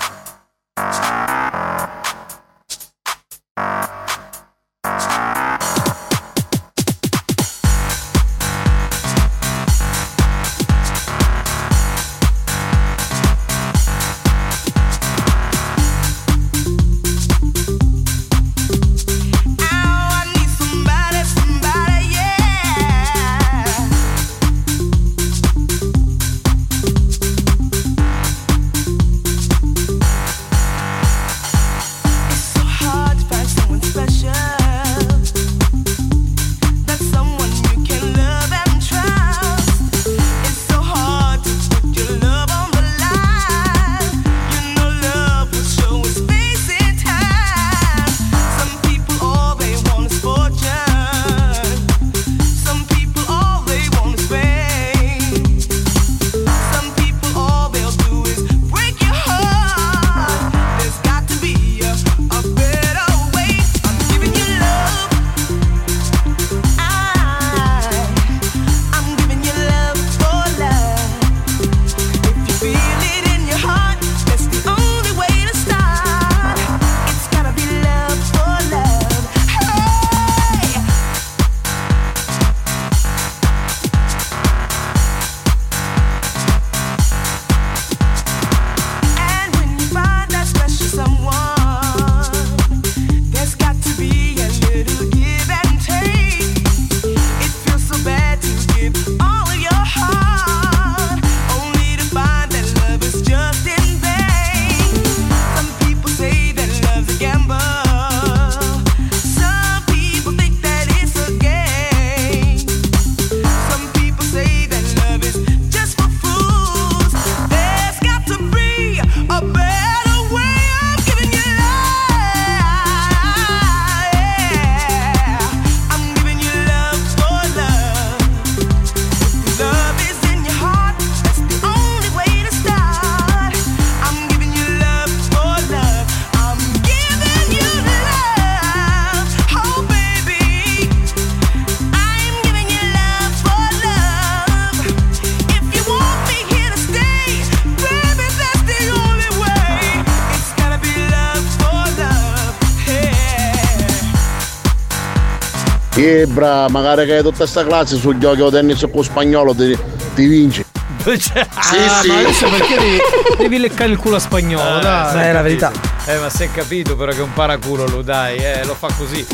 bra, 156.32 156.68
magari 156.68 157.04
che 157.06 157.16
hai 157.16 157.22
tutta 157.22 157.46
sta 157.46 157.64
classe 157.64 157.96
sul 157.96 158.18
gioco 158.18 158.50
tennis 158.50 158.86
con 158.92 159.04
spagnolo 159.04 159.54
ti, 159.54 159.76
ti 160.14 160.26
vinci. 160.26 160.64
Sì, 161.02 161.18
Ah, 161.34 162.02
ma 162.06 162.18
adesso 162.18 162.48
perché 162.48 162.76
devi, 162.78 162.98
devi 163.38 163.58
leccare 163.58 163.90
il 163.90 163.98
culo 163.98 164.16
a 164.16 164.18
spagnolo, 164.20 164.78
dai. 164.78 165.20
è 165.30 165.32
la 165.32 165.42
verità. 165.42 165.72
Eh, 166.06 166.16
ma 166.18 166.28
si 166.30 166.44
è 166.44 166.50
capito 166.52 166.94
però 166.94 167.10
che 167.10 167.18
è 167.18 167.22
un 167.22 167.32
paraculo 167.32 167.86
lui, 167.88 168.04
dai, 168.04 168.36
eh, 168.36 168.64
lo 168.64 168.74
fa 168.74 168.86
così. 168.96 169.26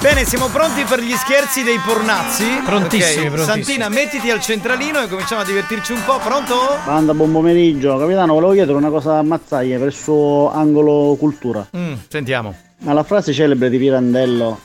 Bene, 0.00 0.24
siamo 0.24 0.48
pronti 0.48 0.82
per 0.82 0.98
gli 1.00 1.12
scherzi 1.14 1.62
dei 1.62 1.78
pornazzi? 1.78 2.42
Prontissimi, 2.64 3.26
Ok, 3.26 3.32
prontissimi. 3.34 3.44
Santina, 3.64 3.88
mettiti 3.88 4.30
al 4.32 4.40
centralino 4.40 5.00
e 5.00 5.06
cominciamo 5.06 5.42
a 5.42 5.44
divertirci 5.44 5.92
un 5.92 6.02
po', 6.04 6.18
pronto? 6.18 6.76
Banda, 6.84 7.14
buon 7.14 7.30
pomeriggio. 7.30 7.96
Capitano, 7.98 8.32
volevo 8.34 8.52
chiedere 8.54 8.76
una 8.76 8.88
cosa 8.90 9.18
a 9.18 9.22
Mazzaglia 9.22 9.78
per 9.78 9.86
il 9.86 9.92
suo 9.94 10.50
angolo 10.52 11.14
cultura. 11.16 11.64
Mm, 11.76 11.92
sentiamo. 12.08 12.52
Ma 12.78 12.92
la 12.94 13.04
frase 13.04 13.32
celebre 13.32 13.70
di 13.70 13.78
Pirandello, 13.78 14.58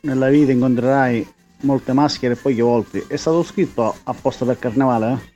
nella 0.00 0.28
vita 0.28 0.52
incontrerai 0.52 1.34
molte 1.60 1.92
maschere 1.92 2.34
e 2.34 2.36
pochi 2.36 2.60
volti, 2.60 3.04
è 3.06 3.16
stato 3.16 3.42
scritto 3.42 3.94
apposta 4.04 4.44
per 4.44 4.58
carnevale? 4.58 5.34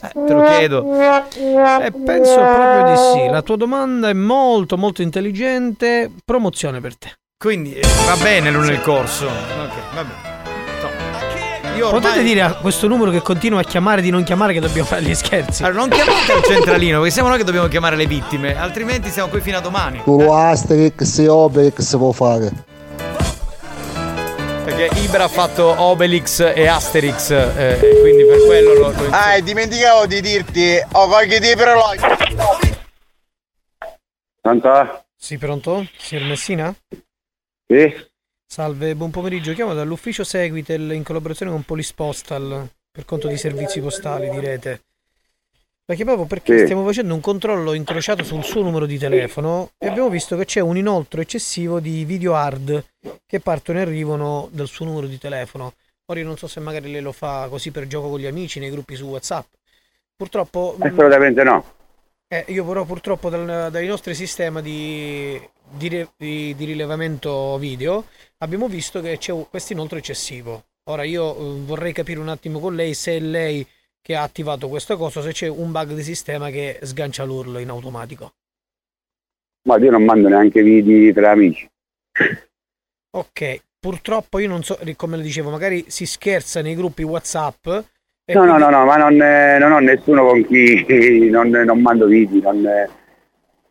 Eh? 0.00 0.26
te 0.26 0.32
lo 0.32 0.42
chiedo. 0.44 0.84
Eh, 0.94 1.92
penso 2.04 2.34
proprio 2.34 2.84
di 2.92 2.96
sì. 2.96 3.28
La 3.30 3.42
tua 3.42 3.56
domanda 3.56 4.08
è 4.08 4.12
molto, 4.12 4.76
molto 4.76 5.02
intelligente. 5.02 6.10
Promozione 6.24 6.80
per 6.80 6.96
te. 6.96 7.12
Quindi 7.36 7.74
eh, 7.74 7.86
va 8.06 8.16
bene 8.22 8.50
lui 8.50 8.66
nel 8.66 8.80
corso. 8.80 9.26
Ok, 9.26 9.94
va 9.94 10.04
bene. 10.04 10.36
Io 11.76 11.86
ormai- 11.86 12.02
Potete 12.02 12.22
dire 12.24 12.42
a 12.42 12.54
questo 12.54 12.88
numero 12.88 13.12
che 13.12 13.22
continua 13.22 13.60
a 13.60 13.62
chiamare 13.62 14.02
di 14.02 14.10
non 14.10 14.24
chiamare 14.24 14.52
che 14.52 14.58
dobbiamo 14.58 14.88
fare 14.88 15.02
gli 15.02 15.14
scherzi? 15.14 15.62
Allora, 15.62 15.80
non 15.82 15.88
chiamate 15.90 16.32
al 16.32 16.42
centralino, 16.42 16.98
perché 16.98 17.12
siamo 17.12 17.28
noi 17.28 17.38
che 17.38 17.44
dobbiamo 17.44 17.68
chiamare 17.68 17.94
le 17.94 18.06
vittime, 18.06 18.58
altrimenti 18.58 19.10
siamo 19.10 19.28
qui 19.28 19.40
fino 19.40 19.58
a 19.58 19.60
domani. 19.60 20.00
Solo 20.04 20.34
Asterix 20.34 21.18
e 21.18 21.28
Obelix 21.28 21.78
si 21.80 21.96
può 21.96 22.10
fare. 22.10 22.66
Perché 24.68 25.00
Ibra 25.00 25.24
ha 25.24 25.28
fatto 25.28 25.80
Obelix 25.80 26.40
e 26.40 26.66
Asterix, 26.66 27.30
eh, 27.30 27.78
e 27.82 28.00
quindi 28.00 28.22
per 28.26 28.44
quello 28.44 28.74
lo, 28.74 28.90
lo- 28.90 29.08
Ah, 29.12 29.34
e 29.36 29.42
dimenticavo 29.42 30.04
di 30.06 30.20
dirti, 30.20 30.78
ho 30.92 31.06
qualche 31.06 31.40
tipo 31.40 31.62
di 31.64 32.76
Pronto? 34.42 35.04
Sì, 35.16 35.38
pronto? 35.38 35.86
Signor 35.96 36.28
Messina? 36.28 36.74
Sì? 37.66 37.94
Salve, 38.46 38.94
buon 38.94 39.10
pomeriggio. 39.10 39.54
Chiamo 39.54 39.72
dall'ufficio 39.72 40.22
Seguitel 40.22 40.92
in 40.92 41.02
collaborazione 41.02 41.50
con 41.50 41.62
Polispostal 41.62 42.68
per 42.90 43.06
conto 43.06 43.26
di 43.26 43.38
servizi 43.38 43.80
postali 43.80 44.28
di 44.28 44.38
rete. 44.38 44.82
La 45.90 45.94
chiamavo 45.94 46.26
perché 46.26 46.58
Sì. 46.58 46.64
stiamo 46.64 46.84
facendo 46.84 47.14
un 47.14 47.20
controllo 47.22 47.72
incrociato 47.72 48.22
sul 48.22 48.44
suo 48.44 48.60
numero 48.62 48.84
di 48.84 48.98
telefono 48.98 49.70
e 49.78 49.86
abbiamo 49.86 50.10
visto 50.10 50.36
che 50.36 50.44
c'è 50.44 50.60
un 50.60 50.76
inoltro 50.76 51.22
eccessivo 51.22 51.80
di 51.80 52.04
video 52.04 52.34
hard 52.34 52.84
che 53.24 53.40
partono 53.40 53.78
e 53.78 53.82
arrivano 53.82 54.50
dal 54.52 54.66
suo 54.68 54.84
numero 54.84 55.06
di 55.06 55.16
telefono. 55.18 55.72
Ora 56.10 56.20
io 56.20 56.26
non 56.26 56.36
so 56.36 56.46
se 56.46 56.60
magari 56.60 56.92
lei 56.92 57.00
lo 57.00 57.12
fa 57.12 57.46
così 57.48 57.70
per 57.70 57.86
gioco 57.86 58.10
con 58.10 58.18
gli 58.18 58.26
amici 58.26 58.58
nei 58.60 58.68
gruppi 58.68 58.96
su 58.96 59.06
WhatsApp. 59.06 59.46
Purtroppo 60.14 60.76
mm, 60.76 60.82
Assolutamente 60.82 61.42
no. 61.42 61.64
eh, 62.28 62.44
io 62.48 62.66
però 62.66 62.84
purtroppo 62.84 63.30
dal- 63.30 63.68
dai 63.70 63.86
nostri 63.86 64.14
sistemi 64.14 64.60
di, 64.60 65.40
di 65.70 66.06
di- 66.18 66.54
di 66.54 66.64
rilevamento 66.66 67.56
video 67.56 68.04
abbiamo 68.38 68.68
visto 68.68 69.00
che 69.00 69.16
c'è 69.16 69.34
questo 69.48 69.72
inoltre 69.72 70.00
eccessivo. 70.00 70.64
Ora 70.90 71.04
io 71.04 71.34
eh, 71.34 71.60
vorrei 71.64 71.94
capire 71.94 72.20
un 72.20 72.28
attimo 72.28 72.58
con 72.60 72.74
lei 72.74 72.92
se 72.92 73.18
lei 73.20 73.66
che 74.00 74.14
ha 74.16 74.22
attivato 74.22 74.68
questa 74.68 74.96
cosa 74.96 75.20
se 75.22 75.32
c'è 75.32 75.48
un 75.48 75.70
bug 75.70 75.92
di 75.92 76.02
sistema 76.02 76.50
che 76.50 76.78
sgancia 76.82 77.24
l'urlo 77.24 77.58
in 77.58 77.68
automatico. 77.68 78.32
Ma 79.68 79.76
io 79.76 79.90
non 79.90 80.04
mando 80.04 80.28
neanche 80.28 80.62
video 80.62 81.12
tra 81.12 81.30
amici. 81.32 81.68
Ok, 83.10 83.60
purtroppo 83.78 84.38
io 84.38 84.48
non 84.48 84.62
so, 84.62 84.78
come 84.96 85.16
le 85.16 85.22
dicevo, 85.22 85.50
magari 85.50 85.84
si 85.88 86.06
scherza 86.06 86.62
nei 86.62 86.74
gruppi 86.74 87.02
WhatsApp. 87.02 87.66
e 88.24 88.34
No, 88.34 88.44
no, 88.44 88.54
quindi- 88.54 88.62
no, 88.62 88.70
no, 88.70 88.84
ma 88.84 88.96
non, 88.96 89.20
eh, 89.20 89.58
non 89.58 89.72
ho 89.72 89.78
nessuno 89.78 90.24
con 90.26 90.46
chi 90.46 90.84
non, 91.30 91.48
non 91.50 91.80
mando 91.80 92.06
video, 92.06 92.40
non, 92.52 92.66
eh, 92.66 92.88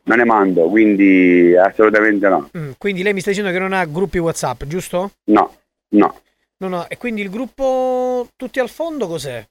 non 0.04 0.18
ne 0.18 0.26
mando, 0.26 0.70
quindi 0.70 1.56
assolutamente 1.56 2.28
no. 2.28 2.50
Mm, 2.58 2.72
quindi 2.78 3.04
lei 3.04 3.14
mi 3.14 3.22
sta 3.22 3.30
dicendo 3.30 3.52
che 3.52 3.60
non 3.60 3.74
ha 3.74 3.86
gruppi 3.86 4.18
WhatsApp, 4.18 4.64
giusto? 4.64 5.12
No, 5.26 5.56
no. 5.90 6.22
No, 6.60 6.68
no, 6.68 6.90
e 6.90 6.98
quindi 6.98 7.22
il 7.22 7.30
gruppo 7.30 8.28
tutti 8.36 8.60
al 8.60 8.70
fondo 8.70 9.08
cos'è? 9.08 9.46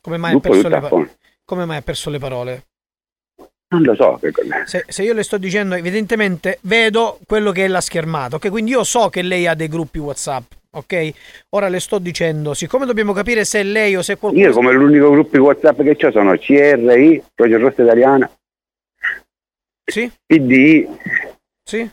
Come 0.00 0.16
mai, 0.16 0.34
ha 0.34 0.40
perso 0.40 0.68
le 0.68 1.08
come 1.44 1.64
mai 1.64 1.76
ha 1.78 1.82
perso 1.82 2.10
le 2.10 2.18
parole? 2.18 2.64
Non 3.72 3.82
lo 3.82 3.94
so. 3.94 4.18
Se, 4.64 4.84
se 4.88 5.02
io 5.02 5.12
le 5.12 5.22
sto 5.22 5.36
dicendo, 5.36 5.74
evidentemente 5.74 6.58
vedo 6.62 7.18
quello 7.26 7.52
che 7.52 7.64
è 7.64 7.68
la 7.68 7.80
schermata, 7.80 8.36
ok? 8.36 8.48
Quindi 8.50 8.70
io 8.72 8.82
so 8.82 9.08
che 9.10 9.22
lei 9.22 9.46
ha 9.46 9.54
dei 9.54 9.68
gruppi 9.68 9.98
WhatsApp, 9.98 10.50
ok? 10.70 11.10
Ora 11.50 11.68
le 11.68 11.78
sto 11.80 11.98
dicendo, 11.98 12.54
siccome 12.54 12.86
dobbiamo 12.86 13.12
capire 13.12 13.44
se 13.44 13.60
è 13.60 13.62
lei 13.62 13.94
o 13.94 14.02
se 14.02 14.16
qualcuno. 14.16 14.44
Io 14.44 14.52
come 14.52 14.72
l'unico 14.72 15.10
gruppo 15.10 15.38
WhatsApp 15.38 15.82
che 15.82 16.06
ho 16.06 16.10
sono 16.10 16.36
CRI, 16.36 17.22
Croce 17.34 17.56
Rossa 17.58 17.82
Italiana, 17.82 18.30
Sì? 19.84 20.10
PD, 20.26 20.88
Sì? 21.62 21.88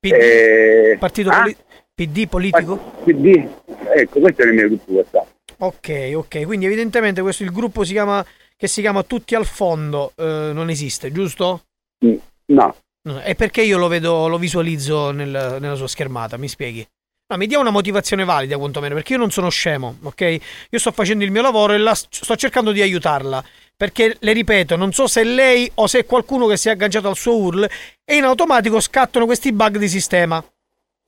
PD? 0.00 0.12
eh, 0.12 0.96
Partito 0.98 1.30
ah? 1.30 1.40
poli- 1.42 1.56
PD 1.94 2.28
politico? 2.28 2.76
PD, 3.04 3.48
ecco, 3.94 4.20
questo 4.20 4.42
è 4.42 4.46
il 4.46 4.52
mio 4.54 4.68
gruppo 4.68 4.92
WhatsApp. 4.92 5.28
Ok, 5.62 6.12
ok, 6.14 6.42
quindi 6.44 6.66
evidentemente 6.66 7.20
questo 7.22 7.44
il 7.44 7.52
gruppo 7.52 7.84
si 7.84 7.92
chiama 7.92 8.24
che 8.56 8.66
si 8.66 8.80
chiama 8.80 9.04
Tutti 9.04 9.36
al 9.36 9.46
fondo, 9.46 10.12
eh, 10.16 10.50
non 10.52 10.70
esiste, 10.70 11.12
giusto? 11.12 11.66
No. 12.46 12.76
No, 13.04 13.20
E 13.22 13.34
perché 13.36 13.62
io 13.62 13.78
lo 13.78 13.86
vedo, 13.88 14.26
lo 14.28 14.38
visualizzo 14.38 15.12
nel- 15.12 15.58
nella 15.60 15.74
sua 15.76 15.86
schermata? 15.88 16.36
Mi 16.36 16.48
spieghi? 16.48 16.86
No, 17.28 17.36
mi 17.36 17.46
dia 17.46 17.60
una 17.60 17.70
motivazione 17.70 18.24
valida, 18.24 18.58
quantomeno, 18.58 18.94
perché 18.94 19.12
io 19.12 19.18
non 19.18 19.30
sono 19.30 19.50
scemo, 19.50 19.98
ok? 20.02 20.38
Io 20.70 20.78
sto 20.78 20.90
facendo 20.92 21.24
il 21.24 21.30
mio 21.30 21.42
lavoro 21.42 21.72
e 21.74 21.78
la- 21.78 21.94
sto 21.94 22.36
cercando 22.36 22.72
di 22.72 22.82
aiutarla. 22.82 23.42
Perché, 23.76 24.16
le 24.18 24.32
ripeto, 24.32 24.76
non 24.76 24.92
so 24.92 25.06
se 25.06 25.22
lei 25.24 25.70
o 25.74 25.86
se 25.86 26.00
è 26.00 26.06
qualcuno 26.06 26.46
che 26.46 26.56
si 26.56 26.68
è 26.68 26.72
agganciato 26.72 27.08
al 27.08 27.16
suo 27.16 27.36
URL 27.36 27.68
e 28.04 28.16
in 28.16 28.24
automatico 28.24 28.80
scattano 28.80 29.26
questi 29.26 29.52
bug 29.52 29.78
di 29.78 29.88
sistema. 29.88 30.44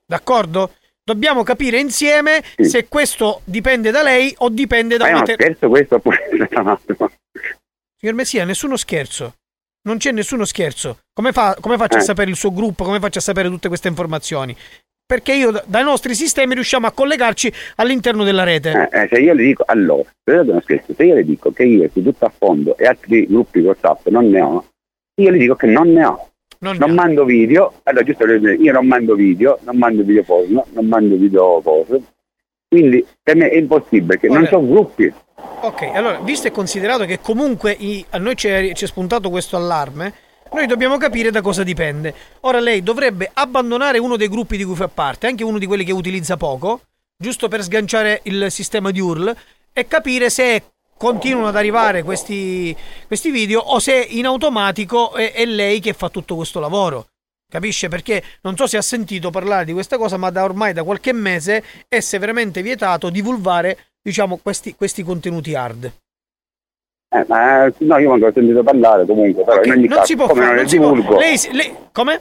D'accordo? 0.06 0.74
Dobbiamo 1.06 1.42
capire 1.42 1.78
insieme 1.78 2.42
se 2.56 2.88
questo 2.88 3.42
dipende 3.44 3.90
da 3.90 4.02
lei 4.02 4.34
o 4.38 4.48
dipende 4.48 4.96
da 4.96 5.04
Ma 5.04 5.10
è 5.10 5.12
una 5.14 5.22
ter- 5.22 5.34
scherzo 5.38 5.68
questo 5.68 5.96
oppure. 5.96 6.18
Signor 8.00 8.14
Messia, 8.16 8.44
nessuno 8.46 8.78
scherzo. 8.78 9.34
Non 9.86 9.98
c'è 9.98 10.12
nessuno 10.12 10.46
scherzo. 10.46 11.00
Come, 11.12 11.32
fa- 11.32 11.58
come 11.60 11.76
faccio 11.76 11.98
a 11.98 12.00
Eh. 12.00 12.04
sapere 12.04 12.30
il 12.30 12.36
suo 12.36 12.54
gruppo? 12.54 12.84
Come 12.84 13.00
faccio 13.00 13.18
a 13.18 13.22
sapere 13.22 13.50
tutte 13.50 13.68
queste 13.68 13.88
informazioni? 13.88 14.56
Perché 15.06 15.34
io 15.34 15.50
da- 15.50 15.62
dai 15.66 15.84
nostri 15.84 16.14
sistemi 16.14 16.54
riusciamo 16.54 16.86
a 16.86 16.92
collegarci 16.92 17.52
all'interno 17.76 18.24
della 18.24 18.44
rete. 18.44 18.88
Eh, 18.90 19.02
eh, 19.02 19.08
se 19.12 19.20
io 19.20 19.34
le 19.34 19.42
dico, 19.42 19.62
allora, 19.66 20.08
scherzo, 20.62 20.94
se 20.96 21.04
io 21.04 21.14
le 21.14 21.24
dico 21.24 21.52
che 21.52 21.64
io 21.64 21.86
su 21.92 22.02
tutto 22.02 22.24
a 22.24 22.32
fondo 22.34 22.78
e 22.78 22.86
altri 22.86 23.26
gruppi 23.26 23.60
WhatsApp 23.60 24.06
non 24.06 24.30
ne 24.30 24.40
ho, 24.40 24.66
io 25.20 25.30
le 25.30 25.36
dico 25.36 25.54
che 25.54 25.66
non 25.66 25.92
ne 25.92 26.06
ho. 26.06 26.30
Non, 26.72 26.92
mando 26.94 27.24
video, 27.24 27.72
allora 27.82 28.04
giusto 28.04 28.24
per 28.24 28.40
dire, 28.40 28.54
io 28.54 28.72
non 28.72 28.86
mando 28.86 29.14
video, 29.14 29.58
non 29.62 29.76
mando 29.76 30.02
video 30.02 30.22
porno, 30.22 30.64
non 30.72 30.86
mando 30.86 31.16
video 31.16 31.60
cose. 31.62 32.02
Quindi 32.68 33.04
per 33.22 33.36
me 33.36 33.48
è 33.50 33.56
impossibile, 33.56 34.18
che 34.18 34.28
non 34.28 34.46
sono 34.46 34.66
gruppi. 34.66 35.12
Ok, 35.60 35.82
allora, 35.92 36.18
visto 36.20 36.48
e 36.48 36.50
considerato 36.50 37.04
che 37.04 37.20
comunque 37.20 37.72
i- 37.78 38.04
a 38.10 38.18
noi 38.18 38.36
ci 38.36 38.48
è, 38.48 38.72
è 38.72 38.86
spuntato 38.86 39.30
questo 39.30 39.56
allarme, 39.56 40.12
noi 40.52 40.66
dobbiamo 40.66 40.96
capire 40.96 41.30
da 41.30 41.40
cosa 41.40 41.62
dipende. 41.62 42.14
Ora 42.40 42.60
lei 42.60 42.82
dovrebbe 42.82 43.30
abbandonare 43.32 43.98
uno 43.98 44.16
dei 44.16 44.28
gruppi 44.28 44.56
di 44.56 44.64
cui 44.64 44.74
fa 44.74 44.88
parte, 44.88 45.26
anche 45.26 45.44
uno 45.44 45.58
di 45.58 45.66
quelli 45.66 45.84
che 45.84 45.92
utilizza 45.92 46.36
poco, 46.36 46.80
giusto 47.16 47.48
per 47.48 47.62
sganciare 47.62 48.20
il 48.24 48.46
sistema 48.50 48.90
di 48.90 49.00
URL 49.00 49.34
e 49.72 49.86
capire 49.86 50.30
se 50.30 50.62
continuano 51.04 51.48
ad 51.48 51.56
arrivare 51.56 52.02
questi, 52.02 52.74
questi 53.06 53.30
video 53.30 53.60
o 53.60 53.78
se 53.78 54.06
in 54.08 54.24
automatico 54.24 55.12
è, 55.12 55.32
è 55.32 55.44
lei 55.44 55.78
che 55.78 55.92
fa 55.92 56.08
tutto 56.08 56.34
questo 56.34 56.60
lavoro. 56.60 57.08
Capisce? 57.46 57.88
Perché 57.88 58.22
non 58.40 58.56
so 58.56 58.66
se 58.66 58.78
ha 58.78 58.82
sentito 58.82 59.28
parlare 59.28 59.66
di 59.66 59.74
questa 59.74 59.98
cosa, 59.98 60.16
ma 60.16 60.30
da 60.30 60.44
ormai 60.44 60.72
da 60.72 60.82
qualche 60.82 61.12
mese 61.12 61.62
è 61.88 62.00
severamente 62.00 62.62
vietato 62.62 63.10
divulgare, 63.10 63.76
diciamo, 64.00 64.38
questi, 64.42 64.74
questi 64.74 65.02
contenuti 65.02 65.54
hard. 65.54 65.92
Eh, 67.10 67.24
ma 67.28 67.70
no, 67.78 67.98
io 67.98 68.06
quando 68.08 68.26
ho 68.26 68.32
sentito 68.32 68.62
parlare 68.62 69.04
comunque, 69.04 69.44
però 69.44 69.62
in 69.62 69.72
ogni 69.72 69.86
non 69.86 69.98
caso, 69.98 70.06
si 70.06 70.16
può 70.16 70.26
come 70.26 70.40
fare, 70.40 70.54
non 70.54 70.56
non 70.56 70.64
è 70.64 70.68
si 70.68 70.76
può- 70.78 70.92
divulgo, 70.92 71.18
Lei, 71.18 71.38
lei- 71.52 71.76
come? 71.92 72.20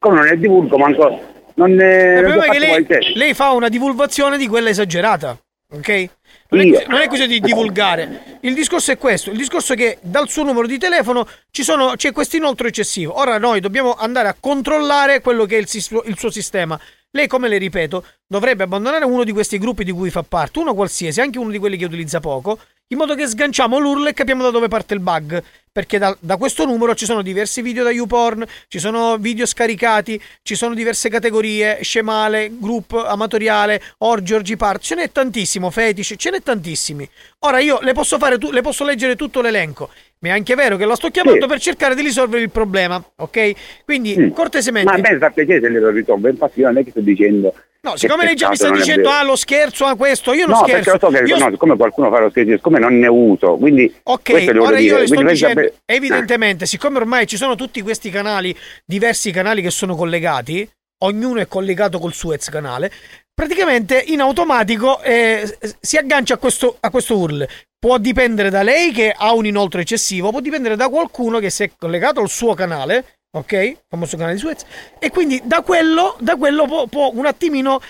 come 0.00 0.16
non 0.16 0.26
è 0.26 0.36
divulgo, 0.36 0.76
manco 0.76 1.20
non 1.54 1.80
è... 1.80 2.16
Il 2.16 2.22
problema 2.24 2.44
è 2.46 2.50
che 2.50 2.58
lei, 2.58 3.14
lei 3.14 3.34
fa 3.34 3.52
una 3.52 3.68
divulgazione 3.68 4.36
di 4.36 4.48
quella 4.48 4.70
esagerata, 4.70 5.38
ok? 5.72 6.10
Non 6.52 6.60
è, 6.60 6.84
non 6.86 7.00
è 7.00 7.06
questione 7.06 7.32
di 7.32 7.40
divulgare. 7.40 8.38
Il 8.40 8.52
discorso 8.52 8.92
è 8.92 8.98
questo: 8.98 9.30
il 9.30 9.38
discorso 9.38 9.72
è 9.72 9.76
che 9.76 9.98
dal 10.02 10.28
suo 10.28 10.42
numero 10.42 10.66
di 10.66 10.76
telefono 10.76 11.26
ci 11.50 11.62
sono, 11.62 11.94
c'è 11.96 12.12
questo 12.12 12.36
inoltre 12.36 12.68
eccessivo. 12.68 13.18
Ora 13.18 13.38
noi 13.38 13.60
dobbiamo 13.60 13.94
andare 13.94 14.28
a 14.28 14.36
controllare 14.38 15.22
quello 15.22 15.46
che 15.46 15.56
è 15.56 15.60
il, 15.60 15.68
il 16.04 16.18
suo 16.18 16.30
sistema. 16.30 16.78
Lei, 17.10 17.26
come 17.26 17.48
le 17.48 17.58
ripeto, 17.58 18.04
dovrebbe 18.26 18.64
abbandonare 18.64 19.04
uno 19.04 19.24
di 19.24 19.32
questi 19.32 19.58
gruppi 19.58 19.84
di 19.84 19.92
cui 19.92 20.10
fa 20.10 20.22
parte, 20.22 20.58
uno 20.58 20.74
qualsiasi, 20.74 21.20
anche 21.20 21.38
uno 21.38 21.50
di 21.50 21.58
quelli 21.58 21.76
che 21.76 21.84
utilizza 21.84 22.20
poco, 22.20 22.58
in 22.88 22.98
modo 22.98 23.14
che 23.14 23.26
sganciamo 23.26 23.78
l'URL 23.78 24.08
e 24.08 24.12
capiamo 24.12 24.42
da 24.42 24.50
dove 24.50 24.68
parte 24.68 24.94
il 24.94 25.00
bug. 25.00 25.42
Perché 25.72 25.96
da, 25.96 26.14
da 26.20 26.36
questo 26.36 26.66
numero 26.66 26.94
ci 26.94 27.06
sono 27.06 27.22
diversi 27.22 27.62
video 27.62 27.82
da 27.82 27.90
YouPorn, 27.90 28.44
ci 28.68 28.78
sono 28.78 29.16
video 29.16 29.46
scaricati, 29.46 30.20
ci 30.42 30.54
sono 30.54 30.74
diverse 30.74 31.08
categorie, 31.08 31.78
scemale, 31.80 32.50
group, 32.58 32.92
amatoriale, 32.92 33.80
orgi, 33.98 34.34
orgi 34.34 34.56
part, 34.56 34.82
ce 34.82 34.94
n'è 34.94 35.10
tantissimo, 35.10 35.70
fetish, 35.70 36.14
ce 36.18 36.30
n'è 36.30 36.42
tantissimi. 36.42 37.08
Ora 37.40 37.58
io 37.60 37.78
le 37.80 37.94
posso 37.94 38.18
fare, 38.18 38.36
le 38.38 38.60
posso 38.60 38.84
leggere 38.84 39.16
tutto 39.16 39.40
l'elenco. 39.40 39.88
Ma 40.18 40.28
è 40.28 40.32
anche 40.32 40.54
vero 40.54 40.76
che 40.76 40.84
la 40.84 40.94
sto 40.94 41.08
chiamando 41.10 41.40
Sì. 41.40 41.48
per 41.48 41.58
cercare 41.58 41.94
di 41.96 42.02
risolvere 42.02 42.42
il 42.42 42.50
problema, 42.50 43.02
ok? 43.16 43.52
Quindi, 43.84 44.14
Mm. 44.16 44.30
cortesemente. 44.30 44.88
Ma 44.92 44.96
a 44.96 45.10
me 45.12 45.18
sa 45.18 45.30
piacere 45.30 45.60
se 45.60 45.68
le 45.68 45.80
lo 45.80 45.90
risolvo, 45.90 46.28
infatti 46.28 46.60
io 46.60 46.66
non 46.66 46.78
è 46.78 46.84
che 46.84 46.90
sto 46.90 47.00
dicendo. 47.00 47.52
No, 47.80 47.96
siccome 47.96 48.24
lei 48.24 48.36
già 48.36 48.48
mi 48.48 48.54
sta 48.54 48.70
dicendo, 48.70 49.10
ah, 49.10 49.24
lo 49.24 49.34
scherzo, 49.34 49.84
ah, 49.86 49.96
questo, 49.96 50.32
io 50.32 50.46
non 50.46 50.58
no, 50.60 50.64
scherzo. 50.64 50.90
perché 50.92 51.04
lo 51.06 51.10
so 51.12 51.24
che 51.24 51.28
Io 51.28 51.38
no, 51.44 51.50
siccome 51.50 51.76
qualcuno 51.76 52.10
fa 52.12 52.20
lo 52.20 52.30
scherzo, 52.30 52.52
siccome 52.52 52.78
non 52.78 52.96
ne 52.96 53.08
uso, 53.08 53.56
quindi 53.56 53.92
Ok, 54.04 54.30
ora 54.60 54.76
dire. 54.76 54.80
io 54.82 54.98
le 54.98 55.06
sto 55.06 55.14
Quindi 55.16 55.32
dicendo, 55.32 55.60
evidentemente, 55.84 56.66
siccome 56.66 56.98
ormai 56.98 57.26
ci 57.26 57.36
sono 57.36 57.54
tutti 57.54 57.80
questi 57.82 58.10
canali, 58.10 58.56
diversi 58.84 59.30
canali 59.30 59.62
che 59.62 59.70
sono 59.70 59.94
collegati, 59.94 60.68
ognuno 61.02 61.40
è 61.40 61.48
collegato 61.48 61.98
col 61.98 62.12
Suez 62.12 62.48
canale, 62.48 62.90
praticamente 63.34 64.02
in 64.06 64.20
automatico 64.20 65.00
eh, 65.02 65.58
si 65.80 65.96
aggancia 65.96 66.34
a 66.34 66.38
questo, 66.38 66.76
a 66.80 66.90
questo 66.90 67.18
URL. 67.18 67.46
Può 67.78 67.98
dipendere 67.98 68.48
da 68.48 68.62
lei 68.62 68.92
che 68.92 69.12
ha 69.16 69.32
un 69.34 69.44
inoltre 69.44 69.80
eccessivo, 69.80 70.30
può 70.30 70.40
dipendere 70.40 70.76
da 70.76 70.88
qualcuno 70.88 71.40
che 71.40 71.50
si 71.50 71.64
è 71.64 71.70
collegato 71.76 72.20
al 72.20 72.28
suo 72.28 72.54
canale, 72.54 73.18
ok? 73.36 73.76
Famoso 73.88 74.16
canale 74.16 74.34
di 74.34 74.40
Suez, 74.40 74.64
e 75.00 75.10
quindi 75.10 75.40
da 75.44 75.62
quello, 75.62 76.16
da 76.20 76.36
quello 76.36 76.66
può, 76.66 76.86
può 76.86 77.10
un 77.12 77.26
attimino 77.26 77.80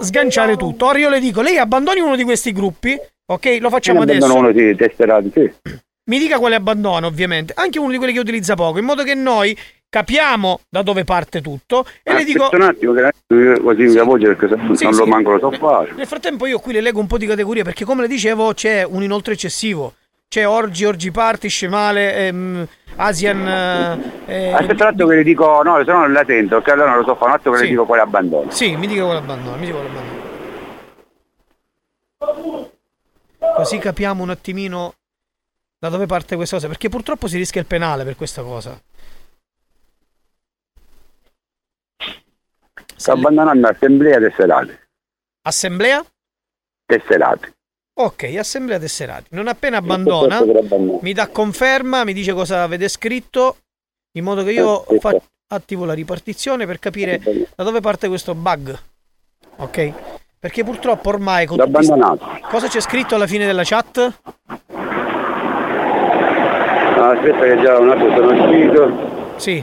sganciare 0.00 0.56
tutto. 0.56 0.86
Ora 0.86 0.98
io 0.98 1.08
le 1.08 1.20
dico, 1.20 1.42
lei 1.42 1.58
abbandoni 1.58 2.00
uno 2.00 2.16
di 2.16 2.24
questi 2.24 2.50
gruppi, 2.50 2.98
ok? 3.26 3.58
Lo 3.60 3.70
facciamo 3.70 4.02
adesso. 4.02 4.34
uno 4.34 4.52
sì, 4.52 4.74
testerato, 4.74 5.30
sì. 5.32 5.52
Mi 6.08 6.18
dica 6.18 6.38
quale 6.38 6.54
abbandono, 6.54 7.06
ovviamente. 7.06 7.52
Anche 7.56 7.78
uno 7.80 7.90
di 7.90 7.98
quelli 7.98 8.12
che 8.12 8.20
utilizza 8.20 8.54
poco, 8.54 8.78
in 8.78 8.84
modo 8.84 9.02
che 9.02 9.14
noi 9.14 9.56
capiamo 9.88 10.60
da 10.68 10.82
dove 10.82 11.02
parte 11.04 11.40
tutto. 11.40 11.84
E 12.02 12.12
le 12.12 12.22
dico. 12.24 12.44
Aspetta 12.44 12.62
un 12.64 12.70
attimo, 12.70 12.92
che 12.92 13.60
così 13.60 13.92
la 13.92 14.04
voce 14.04 14.34
perché 14.34 14.56
Sì, 14.76 14.84
non 14.84 14.92
sì. 14.92 15.00
lo 15.00 15.06
manco 15.06 15.32
lo 15.32 15.38
so 15.38 15.50
fare. 15.58 15.92
Nel 15.96 16.06
frattempo 16.06 16.46
io 16.46 16.60
qui 16.60 16.74
le 16.74 16.80
leggo 16.80 17.00
un 17.00 17.08
po' 17.08 17.18
di 17.18 17.26
categorie 17.26 17.64
perché 17.64 17.84
come 17.84 18.02
le 18.02 18.08
dicevo 18.08 18.54
c'è 18.54 18.84
un 18.84 19.02
inoltre 19.02 19.32
eccessivo. 19.32 19.94
C'è 20.28 20.46
orgi, 20.46 20.84
orgi 20.84 21.10
party, 21.10 21.48
scemale, 21.48 22.14
ehm, 22.26 22.66
Asian... 22.96 23.46
eh, 24.26 24.48
eh, 24.48 24.52
Aspetta 24.52 24.84
un 24.84 24.90
attimo 24.90 25.08
che 25.08 25.14
le 25.16 25.22
dico, 25.22 25.62
no, 25.62 25.82
se 25.84 25.90
no 25.90 25.98
non 26.00 26.12
la 26.12 26.24
sento, 26.26 26.56
perché 26.56 26.72
allora 26.72 26.90
non 26.90 26.98
lo 26.98 27.04
so 27.04 27.14
fare, 27.14 27.30
un 27.30 27.36
attimo 27.36 27.54
che 27.54 27.62
le 27.62 27.68
dico 27.68 27.84
quale 27.84 28.02
abbandono. 28.02 28.50
Sì, 28.50 28.76
mi 28.76 28.86
dica 28.88 29.04
quale 29.04 29.18
abbandono, 29.18 29.56
mi 29.56 29.66
dica 29.66 29.78
quale 29.78 29.88
abbandono. 29.88 30.24
Così 33.56 33.78
capiamo 33.78 34.22
un 34.22 34.30
attimino 34.30 34.94
da 35.78 35.88
dove 35.88 36.06
parte 36.06 36.36
questa 36.36 36.56
cosa, 36.56 36.68
perché 36.68 36.88
purtroppo 36.88 37.28
si 37.28 37.36
rischia 37.36 37.60
il 37.60 37.66
penale 37.66 38.04
per 38.04 38.16
questa 38.16 38.42
cosa. 38.42 38.80
Sto 42.96 43.12
abbandonando 43.12 43.68
assemblea 43.68 44.18
tesserate. 44.18 44.88
Assemblea? 45.42 46.04
Tesserate. 46.86 47.54
Ok, 47.98 48.24
assemblea 48.38 48.78
tesserati. 48.78 49.28
Non 49.30 49.48
appena 49.48 49.78
abbandona, 49.78 50.40
mi 51.00 51.12
dà 51.12 51.28
conferma, 51.28 52.04
mi 52.04 52.12
dice 52.12 52.32
cosa 52.32 52.62
avete 52.62 52.88
scritto, 52.88 53.58
in 54.16 54.24
modo 54.24 54.42
che 54.44 54.52
io 54.52 54.82
fa- 54.98 55.18
attivo 55.48 55.84
la 55.84 55.94
ripartizione 55.94 56.66
per 56.66 56.78
capire 56.78 57.20
da 57.54 57.64
dove 57.64 57.80
parte 57.80 58.08
questo 58.08 58.34
bug. 58.34 58.78
Ok? 59.56 59.92
Perché 60.38 60.64
purtroppo 60.64 61.08
ormai 61.08 61.46
con 61.46 61.56
L'ho 61.56 61.64
tutti 61.66 61.82
sti- 61.84 61.92
abbandonato. 61.92 62.46
Cosa 62.48 62.68
c'è 62.68 62.80
scritto 62.80 63.14
alla 63.14 63.26
fine 63.26 63.46
della 63.46 63.64
chat? 63.64 64.20
No, 66.96 67.10
aspetta 67.10 67.40
che 67.40 67.60
già 67.60 67.78
un 67.78 67.90
attimo 67.90 68.16
sono 68.16 68.44
uscito. 68.46 69.34
Sì. 69.36 69.62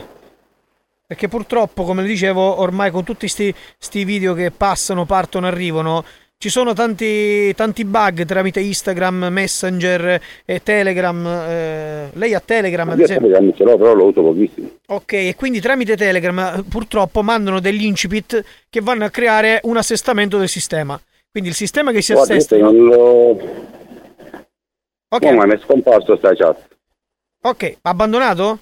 Perché 1.05 1.27
purtroppo, 1.27 1.83
come 1.83 2.03
dicevo, 2.03 2.61
ormai 2.61 2.91
con 2.91 3.03
tutti 3.03 3.27
sti, 3.27 3.53
sti 3.77 4.05
video 4.05 4.35
che 4.35 4.51
passano, 4.51 5.05
partono, 5.05 5.47
arrivano, 5.47 6.03
ci 6.37 6.49
sono 6.49 6.73
tanti, 6.73 7.53
tanti 7.55 7.85
bug 7.85 8.23
tramite 8.25 8.59
Instagram, 8.59 9.29
Messenger 9.31 10.21
e 10.45 10.61
Telegram. 10.61 11.25
eh, 11.25 12.09
lei 12.13 12.33
ha 12.35 12.39
Telegram, 12.39 12.89
ad 12.89 12.99
Io 12.99 13.05
esempio? 13.05 13.27
Telegram 13.27 13.55
ce 13.55 13.63
l'ho, 13.63 13.77
però 13.77 13.93
lo 13.93 14.05
uso 14.05 14.21
pochissimo. 14.21 14.69
Ok, 14.87 15.13
e 15.13 15.35
quindi 15.35 15.59
tramite 15.59 15.97
Telegram 15.97 16.37
eh, 16.37 16.63
purtroppo 16.69 17.23
mandano 17.23 17.59
degli 17.59 17.85
incipit 17.85 18.43
che 18.69 18.81
vanno 18.81 19.05
a 19.05 19.09
creare 19.09 19.59
un 19.63 19.77
assestamento 19.77 20.37
del 20.37 20.49
sistema. 20.49 20.99
Quindi 21.31 21.49
il 21.49 21.55
sistema 21.55 21.91
che 21.91 22.01
si 22.01 22.13
Guarda, 22.13 22.33
assesta... 22.35 22.57
lo... 22.57 23.29
Ok. 25.09 25.23
Oh, 25.23 25.33
ma 25.33 25.45
mi 25.45 25.53
è 25.53 25.59
scomparso 25.59 26.15
sta 26.17 26.35
chat. 26.35 26.71
Ok, 27.45 27.79
abbandonato? 27.81 28.59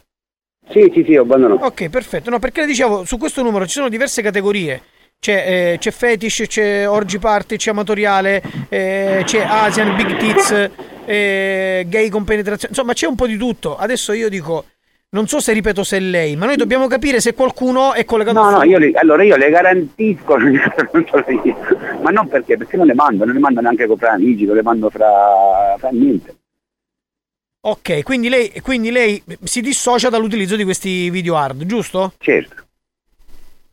Sì, 0.69 0.89
sì, 0.91 1.03
sì, 1.05 1.15
ho 1.15 1.21
abbandonato. 1.21 1.65
Ok, 1.65 1.89
perfetto. 1.89 2.31
No, 2.31 2.39
perché 2.39 2.61
le 2.61 2.67
dicevo, 2.67 3.05
su 3.05 3.17
questo 3.19 3.43
numero 3.43 3.65
ci 3.65 3.73
sono 3.73 3.89
diverse 3.89 4.23
categorie. 4.23 4.81
C'è, 5.19 5.73
eh, 5.73 5.77
c'è 5.77 5.91
fetish, 5.91 6.45
c'è 6.47 6.89
orgy 6.89 7.19
party, 7.19 7.57
c'è 7.57 7.69
amatoriale, 7.69 8.41
eh, 8.69 9.21
c'è 9.23 9.45
Asian, 9.47 9.95
Big 9.95 10.17
Tits, 10.17 10.69
eh, 11.05 11.85
gay 11.87 12.09
con 12.09 12.23
penetrazione. 12.23 12.73
Insomma, 12.73 12.93
c'è 12.93 13.05
un 13.05 13.13
po' 13.13 13.27
di 13.27 13.37
tutto. 13.37 13.77
Adesso 13.77 14.13
io 14.13 14.29
dico, 14.29 14.65
non 15.09 15.27
so 15.27 15.39
se 15.39 15.53
ripeto 15.53 15.83
se 15.83 15.97
è 15.97 15.99
lei, 15.99 16.35
ma 16.35 16.47
noi 16.47 16.55
dobbiamo 16.55 16.87
capire 16.87 17.19
se 17.19 17.35
qualcuno 17.35 17.93
è 17.93 18.03
collegato 18.03 18.41
No, 18.41 18.49
no, 18.49 18.63
io 18.63 18.79
le, 18.79 18.93
allora 18.93 19.21
io 19.21 19.35
le 19.35 19.49
garantisco, 19.51 20.37
ma 22.01 22.09
non 22.09 22.27
perché, 22.27 22.57
perché 22.57 22.77
non 22.77 22.87
le 22.87 22.95
mando, 22.95 23.25
non 23.25 23.35
le 23.35 23.39
mando 23.39 23.61
neanche 23.61 23.87
fra 23.95 24.13
amici, 24.13 24.45
non 24.45 24.55
le 24.55 24.63
mando 24.63 24.89
fra, 24.89 25.75
fra 25.77 25.89
niente. 25.91 26.35
Ok, 27.63 28.01
quindi 28.01 28.27
lei, 28.27 28.51
quindi 28.61 28.89
lei 28.89 29.21
si 29.43 29.61
dissocia 29.61 30.09
dall'utilizzo 30.09 30.55
di 30.55 30.63
questi 30.63 31.09
video 31.11 31.35
hard, 31.35 31.63
giusto? 31.65 32.13
Certo. 32.17 32.55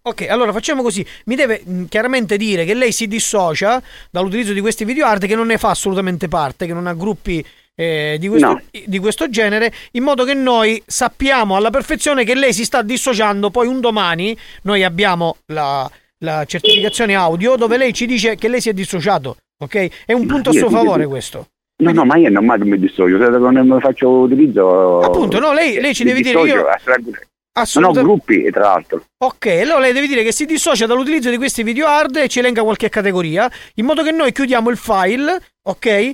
Ok, 0.02 0.26
allora 0.28 0.52
facciamo 0.52 0.82
così. 0.82 1.04
Mi 1.24 1.34
deve 1.36 1.62
mh, 1.64 1.84
chiaramente 1.84 2.36
dire 2.36 2.64
che 2.64 2.74
lei 2.74 2.92
si 2.92 3.06
dissocia 3.08 3.82
dall'utilizzo 4.10 4.52
di 4.52 4.60
questi 4.60 4.84
video 4.84 5.06
hard, 5.06 5.26
che 5.26 5.34
non 5.34 5.46
ne 5.46 5.56
fa 5.58 5.70
assolutamente 5.70 6.28
parte, 6.28 6.66
che 6.66 6.74
non 6.74 6.86
ha 6.86 6.92
gruppi 6.94 7.44
eh, 7.74 8.16
di, 8.18 8.28
questo, 8.28 8.46
No. 8.46 8.62
di 8.84 8.98
questo 8.98 9.30
genere, 9.30 9.72
in 9.92 10.02
modo 10.02 10.24
che 10.24 10.34
noi 10.34 10.82
sappiamo 10.86 11.56
alla 11.56 11.70
perfezione 11.70 12.24
che 12.24 12.34
lei 12.34 12.52
si 12.52 12.64
sta 12.64 12.82
dissociando. 12.82 13.50
Poi 13.50 13.66
un 13.66 13.80
domani 13.80 14.36
noi 14.62 14.84
abbiamo 14.84 15.36
la, 15.46 15.90
la 16.18 16.44
certificazione 16.44 17.14
audio 17.14 17.56
dove 17.56 17.78
lei 17.78 17.94
ci 17.94 18.04
dice 18.04 18.36
che 18.36 18.48
lei 18.48 18.60
si 18.60 18.68
è 18.68 18.74
dissociato. 18.74 19.36
Ok? 19.60 20.04
È 20.04 20.12
un 20.12 20.26
punto 20.26 20.50
a 20.50 20.52
suo 20.52 20.68
favore 20.68 21.06
questo. 21.06 21.48
No, 21.80 21.92
no, 21.92 22.04
ma 22.04 22.16
io 22.16 22.28
non 22.28 22.44
mi 22.44 22.78
dissocio, 22.78 23.18
se 23.18 23.28
non 23.28 23.78
faccio 23.80 24.08
utilizzo... 24.10 24.98
Appunto, 25.00 25.38
no, 25.38 25.52
lei- 25.52 25.80
lei 25.80 25.94
ci 25.94 26.02
deve 26.04 26.20
dire, 26.22 26.40
io- 26.40 26.66
a 26.66 26.76
stra- 26.80 26.96
Non 26.96 27.14
ho 27.14 27.60
Assolutamente. 27.60 28.02
gruppi, 28.02 28.50
tra 28.50 28.60
l'altro. 28.62 29.04
Ok, 29.24 29.46
allora 29.46 29.80
lei 29.80 29.92
deve 29.92 30.06
dire 30.08 30.22
che 30.24 30.32
si 30.32 30.44
dissocia 30.44 30.86
dall'utilizzo 30.86 31.30
di 31.30 31.36
questi 31.36 31.62
video 31.62 31.86
hard 31.86 32.16
e 32.16 32.28
ci 32.28 32.40
elenca 32.40 32.62
qualche 32.62 32.88
categoria, 32.88 33.50
in 33.74 33.84
modo 33.84 34.02
che 34.02 34.10
noi 34.10 34.32
chiudiamo 34.32 34.70
il 34.70 34.76
file, 34.76 35.40
ok? 35.62 36.10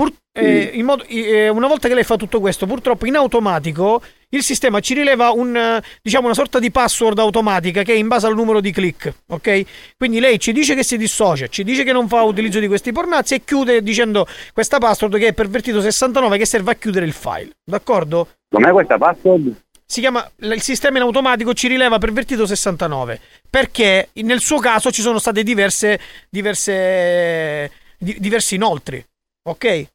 Pur- 0.00 0.14
eh, 0.32 0.80
modo- 0.82 1.04
eh, 1.08 1.50
una 1.50 1.66
volta 1.66 1.86
che 1.86 1.92
lei 1.92 2.04
fa 2.04 2.16
tutto 2.16 2.40
questo, 2.40 2.66
purtroppo 2.66 3.04
in 3.04 3.16
automatico 3.16 4.00
il 4.30 4.42
sistema 4.42 4.80
ci 4.80 4.94
rileva 4.94 5.30
un, 5.32 5.78
diciamo 6.00 6.24
una 6.24 6.34
sorta 6.34 6.58
di 6.58 6.70
password 6.70 7.18
automatica 7.18 7.82
che 7.82 7.92
è 7.92 7.96
in 7.96 8.08
base 8.08 8.26
al 8.26 8.34
numero 8.34 8.60
di 8.60 8.72
click, 8.72 9.12
ok? 9.26 9.62
Quindi 9.98 10.18
lei 10.18 10.38
ci 10.38 10.52
dice 10.52 10.74
che 10.74 10.84
si 10.84 10.96
dissocia, 10.96 11.48
ci 11.48 11.64
dice 11.64 11.84
che 11.84 11.92
non 11.92 12.08
fa 12.08 12.22
utilizzo 12.22 12.60
di 12.60 12.66
questi 12.66 12.92
pornazzi 12.92 13.34
e 13.34 13.44
chiude 13.44 13.82
dicendo 13.82 14.26
questa 14.54 14.78
password 14.78 15.18
che 15.18 15.26
è 15.26 15.32
pervertito 15.34 15.82
69 15.82 16.38
che 16.38 16.46
serve 16.46 16.70
a 16.70 16.74
chiudere 16.76 17.04
il 17.04 17.12
file, 17.12 17.50
d'accordo? 17.62 18.28
Com'è 18.48 18.70
questa 18.70 18.96
password? 18.96 19.54
si 19.84 20.00
chiama 20.00 20.26
il 20.36 20.62
sistema 20.62 20.98
in 20.98 21.02
automatico 21.02 21.52
ci 21.52 21.66
rileva 21.66 21.98
pervertito 21.98 22.46
69 22.46 23.20
perché 23.50 24.10
nel 24.12 24.38
suo 24.38 24.60
caso 24.60 24.92
ci 24.92 25.02
sono 25.02 25.18
state 25.18 25.42
diverse 25.42 25.98
diverse 26.28 27.72
di- 27.98 28.16
diversi 28.20 28.54
inoltri 28.54 29.04
ok? 29.42 29.88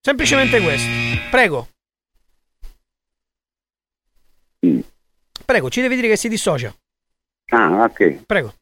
Semplicemente 0.00 0.60
questo. 0.60 0.88
Prego. 1.30 1.68
Prego 5.44 5.70
ci 5.70 5.80
devi 5.80 5.94
dire 5.96 6.08
che 6.08 6.16
si 6.16 6.28
dissocia. 6.28 6.74
Ah, 7.50 7.84
ok. 7.84 8.24
prego. 8.26 8.54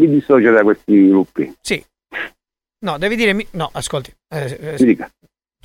Mi 0.00 0.08
dissocio 0.08 0.50
da 0.52 0.62
questi 0.62 1.08
gruppi. 1.08 1.54
sì. 1.60 1.84
No 2.80 2.96
devi 2.96 3.16
dire 3.16 3.32
mi- 3.32 3.46
no 3.52 3.68
ascolti. 3.72 4.14
Eh, 4.28 4.56
eh, 4.60 4.76
Mi 4.78 4.84
dica. 4.86 5.12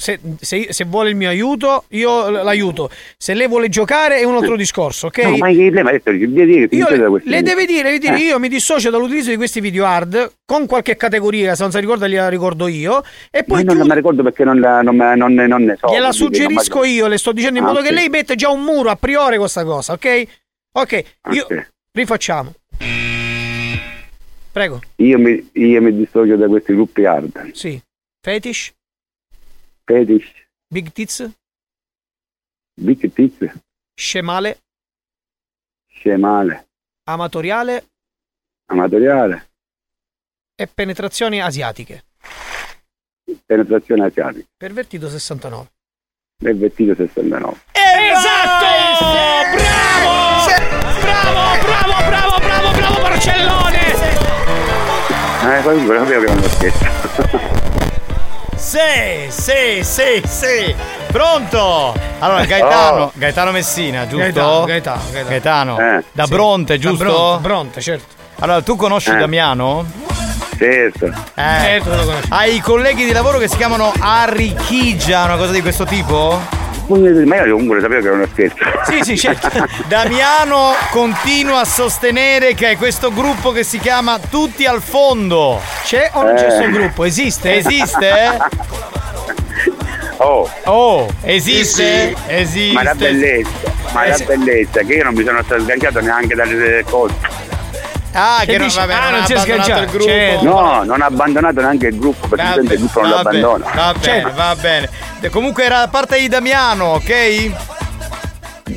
Se, 0.03 0.19
se- 0.41 0.67
se 0.73 0.83
vuole 0.83 1.09
il 1.09 1.15
mio 1.15 1.29
aiuto 1.29 1.85
io 1.89 2.29
l'aiuto 2.29 2.89
se 3.17 3.33
lei 3.33 3.47
vuole 3.47 3.69
giocare 3.69 4.17
è 4.17 4.25
un 4.25 4.35
altro 4.35 4.57
discorso 4.57 5.07
ok 5.07 5.17
No, 5.23 5.37
ma 5.37 5.47
lei 5.49 5.71
mi 5.71 5.79
ha 5.79 5.83
detto 5.83 6.11
che 6.11 6.17
devi 6.19 6.45
dire 6.45 6.67
che 6.67 6.75
Io 6.75 6.89
le, 6.89 7.21
le 7.23 7.41
deve 7.41 7.65
dire, 7.65 7.83
devi 7.83 7.99
dire 7.99 8.15
Eh. 8.15 8.19
io 8.25 8.39
mi 8.39 8.49
dissocio 8.49 8.89
dall'utilizzo 8.89 9.29
di 9.29 9.37
questi 9.37 9.61
video 9.61 9.85
hard 9.85 10.33
con 10.45 10.65
qualche 10.65 10.97
categoria, 10.97 11.55
se 11.55 11.61
non 11.63 11.71
si 11.71 11.79
ricorda 11.79 12.07
gliela 12.07 12.27
ricordo 12.27 12.67
io 12.67 13.01
e 13.31 13.39
Ma 13.47 13.55
poi 13.55 13.59
io 13.59 13.65
non, 13.65 13.77
me 13.77 13.87
la 13.87 13.93
ricordo 13.95 14.23
perché 14.23 14.43
non, 14.43 14.59
la- 14.59 14.81
non, 14.81 14.95
non, 14.97 15.33
ne- 15.33 15.47
non 15.47 15.63
ne 15.63 15.77
so. 15.79 15.87
gliela 15.87 16.03
non 16.03 16.13
suggerisco 16.13 16.81
mi- 16.81 16.89
io, 16.91 17.07
le 17.07 17.17
sto 17.17 17.31
dicendo 17.31 17.57
in 17.59 17.63
Ah, 17.63 17.67
modo 17.67 17.79
ok. 17.79 17.85
che 17.87 17.93
lei 17.93 18.09
mette 18.09 18.35
già 18.35 18.49
un 18.49 18.61
muro 18.61 18.89
a 18.89 18.95
priori 18.97 19.37
questa 19.37 19.63
cosa, 19.63 19.93
ok? 19.93 20.23
Ok, 20.73 21.03
io 21.31 21.43
Ok. 21.45 21.69
rifacciamo. 21.93 22.53
Prego. 24.51 24.81
Io 24.97 25.17
mi, 25.17 25.49
io 25.53 25.81
mi 25.81 25.95
dissocio 25.95 26.35
da 26.35 26.47
questi 26.47 26.73
gruppi 26.73 27.05
hard. 27.05 27.51
Sì. 27.53 27.79
Fetish, 28.21 28.71
Fetish, 29.85 30.47
Big 30.67 30.91
Tits, 30.91 31.29
Big 32.75 33.11
Tits, 33.13 33.51
Scemale, 33.95 34.61
scemale, 35.89 36.67
amatoriale 37.03 37.85
amatoriale, 38.67 39.49
e 40.55 40.67
penetrazioni 40.67 41.41
asiatiche. 41.41 42.03
penetrazione 43.45 44.05
asiatica, 44.05 44.47
Pervertito 44.57 45.09
69. 45.09 45.69
nel 46.43 46.57
vestito 46.57 46.95
69. 46.95 47.57
Esatto! 47.71 48.65
Bravo! 49.55 50.21
Bravo, 51.01 51.59
bravo, 51.65 52.05
bravo, 52.07 52.37
bravo, 52.39 52.71
bravo 52.71 53.01
Barcellone! 53.01 53.81
Eh, 55.43 55.63
lo 55.63 55.93
sapevo 55.97 56.25
che 56.25 56.33
non 56.33 56.41
lo 56.41 56.49
scherzo. 56.49 57.51
Sì, 58.73 59.29
sì, 59.29 59.83
sì, 59.83 60.23
sì. 60.27 60.75
Pronto? 61.11 61.93
Allora, 62.17 62.43
Gaetano, 62.43 63.03
Oh. 63.03 63.11
Gaetano 63.13 63.51
Messina, 63.51 64.07
giusto? 64.07 64.17
Gaetano, 64.17 64.63
Gaetano, 64.65 65.01
Gaetano. 65.11 65.29
Gaetano. 65.29 65.77
Eh. 65.99 66.03
Da 66.11 66.23
Sì. 66.25 66.31
Bronte, 66.31 66.73
Da 66.73 66.79
giusto? 66.81 67.03
Bronte, 67.03 67.41
Bronte, 67.41 67.81
certo. 67.81 68.05
Allora, 68.39 68.63
tu 68.63 68.75
conosci 68.75 69.11
Eh. 69.11 69.17
Damiano? 69.17 69.85
Certo. 70.57 71.05
Eh. 71.05 71.11
Certo 71.35 71.89
che 71.91 71.95
lo 71.97 72.03
conosco. 72.03 72.25
Hai 72.29 72.59
colleghi 72.61 73.05
di 73.05 73.11
lavoro 73.11 73.37
che 73.37 73.47
si 73.47 73.57
chiamano 73.57 73.93
Arricchigia, 73.99 75.23
una 75.25 75.35
cosa 75.37 75.51
di 75.51 75.61
questo 75.61 75.85
tipo? 75.85 76.41
Ma 77.25 77.35
io 77.43 77.51
comunque 77.53 77.75
lo 77.77 77.81
sapevo 77.81 78.01
che 78.01 78.07
era 78.07 78.15
uno 78.15 78.27
scherzo. 78.31 78.55
Sì, 78.85 78.99
sì, 79.03 79.17
certo. 79.17 79.49
Damiano 79.87 80.73
continua 80.91 81.59
a 81.61 81.65
sostenere 81.65 82.53
che 82.53 82.71
è 82.71 82.77
questo 82.77 83.11
gruppo 83.11 83.51
che 83.51 83.63
si 83.63 83.79
chiama 83.79 84.19
Tutti 84.19 84.65
al 84.65 84.81
fondo. 84.81 85.59
C'è 85.83 86.09
o 86.13 86.23
non 86.23 86.35
c'è 86.35 86.47
Eh. 86.47 86.51
sto 86.51 86.69
gruppo? 86.69 87.03
Esiste? 87.03 87.55
Esiste? 87.57 88.37
Oh, 90.17 90.49
Oh, 90.65 91.07
esiste? 91.23 92.15
Esiste. 92.27 92.73
ma 92.73 92.83
la 92.83 92.93
bellezza, 92.95 93.49
ma 93.93 94.07
la 94.07 94.13
sì. 94.15 94.23
bellezza, 94.23 94.79
che 94.81 94.93
io 94.93 95.03
non 95.03 95.13
mi 95.15 95.23
sono 95.25 95.41
stato 95.43 95.61
sganciato 95.63 95.99
neanche 95.99 96.35
dalle 96.35 96.83
cose. 96.87 97.13
Ah, 98.13 98.37
Che 98.41 98.45
che, 98.45 98.57
non, 98.57 98.67
dici? 98.67 98.77
vabbè, 98.79 98.93
Ah, 98.93 98.99
non 99.09 99.11
non 99.19 99.25
si 99.25 99.33
è 99.33 99.37
sganciato. 99.39 99.81
il 99.81 99.87
gruppo. 99.89 100.03
Certo. 100.05 100.43
No, 100.43 100.83
non 100.83 101.01
ha 101.01 101.05
abbandonato 101.05 101.61
neanche 101.61 101.87
il 101.87 101.97
gruppo, 101.97 102.27
perché 102.27 102.43
Va, 102.45 102.61
il 102.73 102.77
gruppo 102.79 103.01
non 103.01 103.09
lo 103.09 103.15
va 103.15 103.21
bene, 103.23 103.37
abbandona. 103.43 103.71
va 103.73 103.91
bene, 103.93 104.03
Certo. 104.21 104.31
va 104.35 104.55
bene. 104.55 104.89
Comunque 105.31 105.63
era 105.63 105.79
da 105.79 105.87
parte 105.87 106.19
di 106.19 106.27
Damiano, 106.27 106.85
ok? 106.93 107.51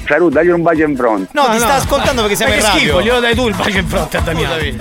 Saluto, 0.09 0.35
dagli 0.35 0.49
un 0.49 0.63
bacio 0.63 0.83
in 0.85 0.97
fronte. 0.97 1.29
No, 1.33 1.49
ti 1.51 1.59
sta 1.59 1.75
ascoltando 1.75 2.23
perché 2.23 2.37
siamo 2.37 2.55
in 2.55 2.61
radio. 2.61 2.79
schifo, 2.79 3.03
glielo 3.03 3.21
dai 3.21 3.35
tu 3.35 3.49
il 3.49 3.55
bacio 3.55 3.79
in 3.79 3.87
fronte 3.89 4.17
a 4.17 4.21
Damiano. 4.21 4.55
Scusami. 4.55 4.79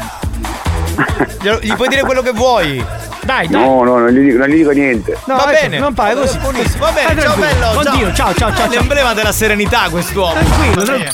Gli 1.62 1.74
puoi 1.76 1.88
dire 1.90 2.02
quello 2.02 2.22
che 2.22 2.32
vuoi. 2.32 2.84
Dai, 3.24 3.48
dai. 3.48 3.62
No, 3.62 3.84
no, 3.84 3.98
non 3.98 4.10
gli 4.10 4.20
dico, 4.20 4.38
non 4.38 4.48
gli 4.48 4.56
dico 4.56 4.70
niente. 4.72 5.18
No, 5.26 5.36
Va 5.36 5.52
ecco, 5.52 5.62
bene. 5.62 5.80
Non 5.80 5.94
pare 5.94 6.14
così. 6.16 6.38
Buonissimo. 6.38 6.86
Va 6.86 6.92
bene, 6.92 7.22
ciao 7.22 7.34
tranquillo. 7.34 7.74
bello. 7.74 7.80
Oddio, 7.80 8.14
ciao, 8.14 8.34
ciao, 8.36 8.50
ciao, 8.54 8.56
ciao. 8.56 8.70
L'emblema 8.70 9.14
della 9.14 9.32
serenità 9.32 9.88
quest'uomo. 9.90 10.34
Tranquillo, 10.34 11.14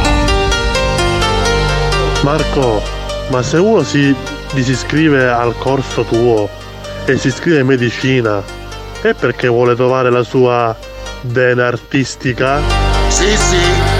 Marco, 2.23 2.81
ma 3.29 3.41
se 3.41 3.57
uno 3.57 3.81
si 3.81 4.15
disiscrive 4.53 5.27
al 5.27 5.55
corso 5.57 6.03
tuo 6.03 6.47
e 7.05 7.17
si 7.17 7.27
iscrive 7.27 7.59
in 7.59 7.65
medicina, 7.65 8.43
è 9.01 9.13
perché 9.13 9.47
vuole 9.47 9.75
trovare 9.75 10.11
la 10.11 10.23
sua 10.23 10.75
vena 11.21 11.65
artistica? 11.65 12.59
Sì, 13.07 13.35
sì. 13.35 13.90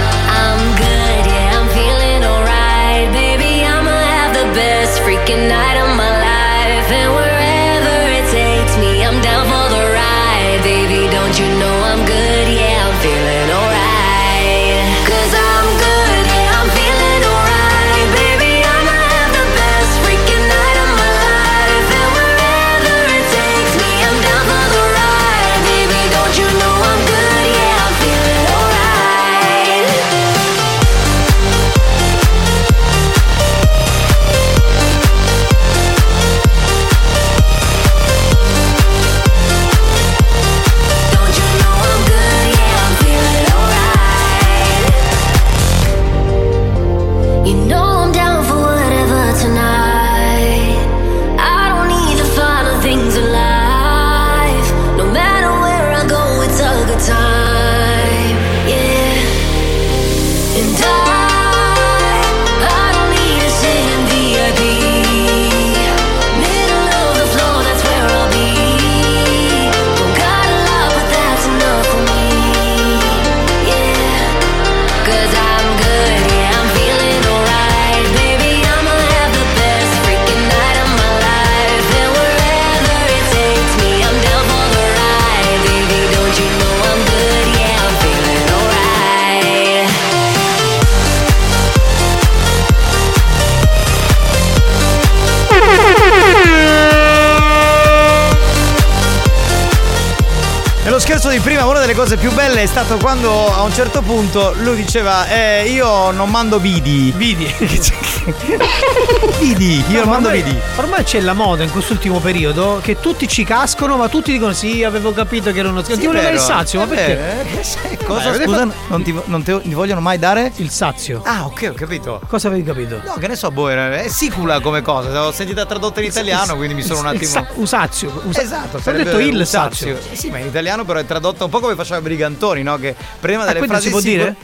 Delle 101.92 101.94
cose 101.94 102.16
più 102.16 102.32
belle 102.32 102.62
è 102.62 102.66
stato 102.66 102.96
quando 102.96 103.52
a 103.52 103.62
un 103.62 103.72
certo 103.72 104.00
punto 104.00 104.54
lui 104.58 104.76
diceva: 104.76 105.28
eh, 105.28 105.68
Io 105.70 106.10
non 106.10 106.30
mando 106.30 106.58
vidi. 106.58 107.12
Vidi. 107.14 107.44
vidi, 109.40 109.82
io 109.88 110.04
No, 110.04 110.10
mando 110.10 110.28
ormai, 110.28 110.42
vidi. 110.42 110.58
ormai 110.76 111.02
c'è 111.04 111.20
la 111.20 111.32
moda 111.32 111.62
in 111.64 111.70
quest'ultimo 111.70 112.20
periodo 112.20 112.78
che 112.82 113.00
tutti 113.00 113.26
ci 113.26 113.44
cascano, 113.44 113.96
ma 113.96 114.08
tutti 114.08 114.32
dicono 114.32 114.52
sì, 114.52 114.84
avevo 114.84 115.12
capito 115.12 115.50
che 115.52 115.58
era 115.58 115.68
uno 115.68 115.82
scherzo. 115.82 116.00
Ti 116.00 116.06
voleva 116.06 116.28
il 116.28 116.34
vero, 116.34 116.44
sazio, 116.46 116.78
ma 116.80 116.84
è 116.84 116.88
perché? 116.88 117.14
vero, 117.16 118.04
cosa, 118.04 118.28
avete 118.28 118.44
scusa? 118.44 118.58
fatto- 118.66 118.74
Non 118.88 119.02
ti, 119.02 119.14
non 119.24 119.42
ti 119.42 119.74
vogliono 119.74 120.00
mai 120.00 120.18
dare? 120.18 120.52
Il 120.56 120.70
sazio. 120.70 121.22
Ah, 121.24 121.46
ok, 121.46 121.68
ho 121.72 121.74
capito. 121.74 122.20
Cosa 122.28 122.48
avevi 122.48 122.62
capito? 122.64 123.00
No, 123.04 123.14
che 123.18 123.26
ne 123.28 123.36
so, 123.36 123.50
boh, 123.50 123.70
è 123.70 124.06
sicula 124.08 124.60
come 124.60 124.82
cosa. 124.82 125.10
L'ho 125.10 125.32
sentita 125.32 125.66
tradotta 125.66 126.00
in 126.00 126.06
italiano, 126.06 126.56
quindi 126.56 126.74
mi 126.74 126.82
sono 126.82 127.00
un 127.00 127.06
Il 127.06 127.16
attimo. 127.16 127.30
sa- 127.30 127.46
Usazio. 127.54 128.22
Usa- 128.24 128.40
Esatto, 128.42 128.80
Ho 128.84 128.92
detto 128.92 129.18
il 129.18 129.46
sazio. 129.46 129.98
Sì, 130.12 130.30
ma 130.30 130.38
in 130.38 130.46
italiano 130.46 130.84
però 130.84 130.98
è 131.00 131.06
tradotto 131.06 131.44
un 131.44 131.50
po' 131.50 131.60
come 131.60 131.74
faceva 131.74 132.00
Brigantoni, 132.00 132.62
no? 132.62 132.76
Che 132.78 132.94
prima 133.20 133.42
Ah, 133.42 133.46
delle 133.46 133.58
quindi 133.58 133.74
frasi 133.76 133.86
si 133.86 133.90
può 133.90 134.00
sicule- 134.00 134.22
dire? 134.24 134.36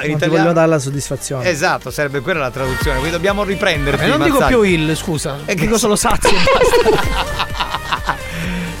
No, 0.00 0.04
in 0.04 0.10
italiano. 0.12 0.42
voglio 0.42 0.52
dare 0.54 0.68
la 0.68 0.78
soddisfazione. 0.78 1.48
Esatto, 1.48 1.90
sarebbe 1.90 2.20
quella 2.20 2.40
la 2.40 2.50
traduzione, 2.50 2.98
quindi 2.98 3.10
dobbiamo 3.16 3.44
riprenderti. 3.44 4.04
Eh, 4.04 4.06
non 4.06 4.22
dico 4.22 4.44
più 4.46 4.62
il, 4.62 4.96
scusa. 4.96 5.38
Eh, 5.44 5.54
che- 5.54 5.62
dico 5.62 5.78
solo 5.78 5.96
sazio. 5.96 6.30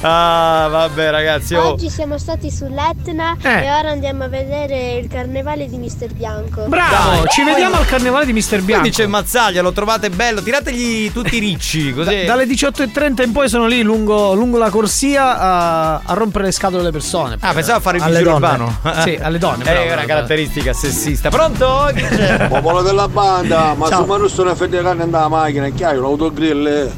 Ah, 0.06 0.66
vabbè, 0.70 1.10
ragazzi. 1.10 1.54
Oh. 1.54 1.68
Oggi 1.70 1.88
siamo 1.88 2.18
stati 2.18 2.50
sull'Etna 2.50 3.36
Eh. 3.40 3.64
e 3.64 3.72
ora 3.72 3.88
andiamo 3.88 4.24
a 4.24 4.28
vedere 4.28 4.96
il 4.96 5.08
carnevale 5.08 5.66
di 5.66 5.78
Mister 5.78 6.12
Bianco. 6.12 6.64
Bravo, 6.66 7.22
Dai. 7.22 7.28
ci 7.30 7.42
vediamo 7.42 7.76
al 7.76 7.86
carnevale 7.86 8.26
di 8.26 8.34
Mister 8.34 8.60
Bianco. 8.60 8.82
Quindi 8.82 8.98
c'è 8.98 9.06
Mazzaglia, 9.06 9.62
lo 9.62 9.72
trovate 9.72 10.10
bello, 10.10 10.42
tirategli 10.42 11.10
tutti 11.10 11.36
i 11.36 11.38
ricci, 11.38 11.94
così. 11.94 12.20
Da- 12.20 12.24
dalle 12.34 12.44
18.30 12.44 13.22
in 13.24 13.32
poi 13.32 13.48
sono 13.48 13.66
lì 13.66 13.80
lungo, 13.82 14.34
lungo 14.34 14.58
la 14.58 14.68
corsia 14.68 15.38
a, 15.38 15.94
a 16.04 16.12
rompere 16.12 16.44
le 16.44 16.52
scatole 16.52 16.82
alle 16.82 16.90
persone. 16.92 17.38
Ah, 17.40 17.54
pensavo 17.54 17.78
a 17.78 17.80
fare 17.80 17.96
il 17.96 18.04
donne. 18.04 18.28
urbano. 18.28 18.78
Sì, 19.04 19.18
alle 19.20 19.38
donne. 19.38 19.62
Eh, 19.64 19.72
bravo, 19.72 19.80
è 19.80 19.84
una 19.86 19.92
bravo. 19.94 20.06
caratteristica 20.08 20.72
sessista. 20.74 21.30
Pronto? 21.30 21.90
Chi 21.94 22.02
c'è? 22.02 22.46
Popolo 22.48 22.82
della 22.82 23.08
banda, 23.08 23.72
ma 23.74 23.88
Ciao. 23.88 24.04
se 24.04 24.10
mi 24.12 24.18
russo 24.18 24.42
una 24.42 24.54
fede 24.54 24.82
carne 24.82 25.02
andava 25.02 25.24
la 25.24 25.28
macchina, 25.44 25.68
che 25.70 25.84
hai 25.86 25.96
un 25.96 26.04
autogrill? 26.04 26.66
eh? 26.66 26.92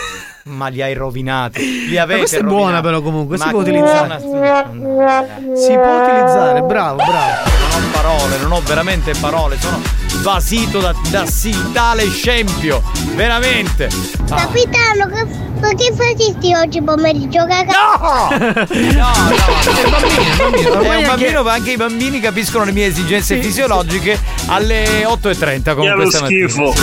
Ma 0.44 0.68
li 0.68 0.80
hai 0.82 0.94
rovinati. 0.94 1.88
Li 1.88 1.96
Ma 1.96 2.02
avete 2.02 2.18
questa 2.20 2.36
è 2.36 2.40
rovinati. 2.40 2.62
buona 2.62 2.80
però 2.80 3.00
comunque, 3.02 3.36
si 3.38 3.44
Ma 3.44 3.50
può 3.50 3.62
che 3.62 3.70
utilizzare. 3.70 4.18
buona- 4.18 5.24
Si 5.56 5.72
può 5.74 6.02
utilizzare, 6.02 6.62
bravo, 6.62 6.96
bravo. 6.96 7.48
Non 7.70 7.82
ho 7.84 7.90
parole, 7.92 8.38
non 8.38 8.52
ho 8.52 8.60
veramente 8.62 9.12
parole, 9.20 9.58
sono 9.60 9.80
basito 10.22 10.80
da, 10.80 10.94
da 11.10 11.26
sì, 11.26 11.54
tale 11.72 12.08
scempio. 12.08 12.82
Veramente. 13.14 13.88
Ah. 14.30 14.34
Capitano, 14.36 15.06
che, 15.12 15.26
ma 15.60 15.74
che 15.74 15.92
facesti 15.94 16.54
oggi 16.54 16.82
pomeriggio? 16.82 17.38
No! 17.50 18.28
No, 18.30 18.66
no, 18.70 19.08
È 19.70 19.90
bambino, 19.90 20.22
è 20.22 20.36
bambino. 20.36 20.82
È 20.82 20.96
un 20.96 21.06
bambino, 21.06 21.42
ma 21.42 21.52
anche 21.52 21.72
i 21.72 21.76
bambini 21.76 22.20
capiscono 22.20 22.64
le 22.64 22.72
mie 22.72 22.86
esigenze 22.86 23.36
Sì, 23.36 23.42
fisiologiche 23.42 24.18
alle 24.46 25.04
8.30 25.04 25.74
come 25.74 25.86
Che 25.86 25.92
è 25.92 25.94
lo 25.94 26.02
questa 26.02 26.20
mattina. 26.22 26.48
schifo. 26.48 26.74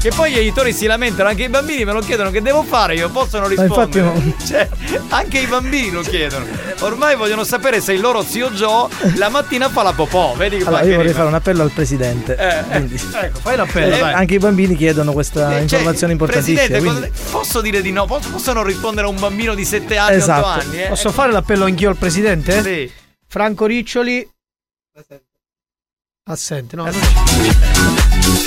Che 0.00 0.10
poi 0.14 0.32
gli 0.32 0.38
editori 0.38 0.72
si 0.72 0.86
lamentano, 0.86 1.28
anche 1.28 1.42
i 1.44 1.48
bambini 1.50 1.84
me 1.84 1.92
lo 1.92 2.00
chiedono 2.00 2.30
che 2.30 2.40
devo 2.40 2.62
fare, 2.62 2.94
io 2.94 3.10
possono 3.10 3.46
infatti 3.50 3.66
rispondere. 4.00 4.34
Cioè, 4.46 4.68
anche 5.08 5.38
i 5.40 5.46
bambini 5.46 5.90
lo 5.90 6.00
chiedono. 6.00 6.46
Ormai 6.80 7.16
vogliono 7.16 7.44
sapere 7.44 7.80
se 7.82 7.92
il 7.92 8.00
loro 8.00 8.22
zio 8.22 8.50
Joe 8.50 8.88
la 9.16 9.28
mattina 9.28 9.68
fa 9.68 9.82
la 9.82 9.92
popò. 9.92 10.34
Vedi 10.36 10.56
che 10.58 10.64
Allora, 10.64 10.84
io 10.84 10.96
vorrei 10.96 11.12
fare 11.12 11.26
un 11.28 11.34
appello 11.34 11.62
al 11.62 11.70
presidente. 11.70 12.34
Eh, 12.34 12.46
eh, 12.48 12.62
Quindi- 12.70 13.00
ecco, 13.20 13.38
fai 13.42 13.56
l'appello, 13.56 13.94
Eh, 13.94 13.98
dai. 13.98 14.12
anche 14.14 14.34
i 14.34 14.38
bambini 14.38 14.74
chiedono 14.74 15.12
questa 15.12 15.56
Eh, 15.58 15.60
informazione 15.60 15.96
cioè, 15.98 16.10
importantissima. 16.12 16.60
Presidente, 16.66 16.88
quindi- 16.88 17.10
posso 17.30 17.60
dire 17.60 17.82
di 17.82 17.89
no? 17.92 18.06
Posso, 18.06 18.30
posso 18.30 18.52
non 18.52 18.64
rispondere 18.64 19.06
a 19.06 19.10
un 19.10 19.18
bambino 19.18 19.54
di 19.54 19.64
7 19.64 19.96
anni, 19.96 20.16
Esatto. 20.16 20.46
8 20.46 20.60
anni? 20.60 20.82
Eh? 20.82 20.88
Posso 20.88 21.10
fare 21.10 21.32
l'appello 21.32 21.64
anch'io 21.64 21.88
al 21.88 21.96
presidente? 21.96 22.62
Sì. 22.62 22.92
Franco 23.26 23.66
Riccioli. 23.66 24.28
Assente, 26.24 26.76
no? 26.76 26.84
non 26.84 26.92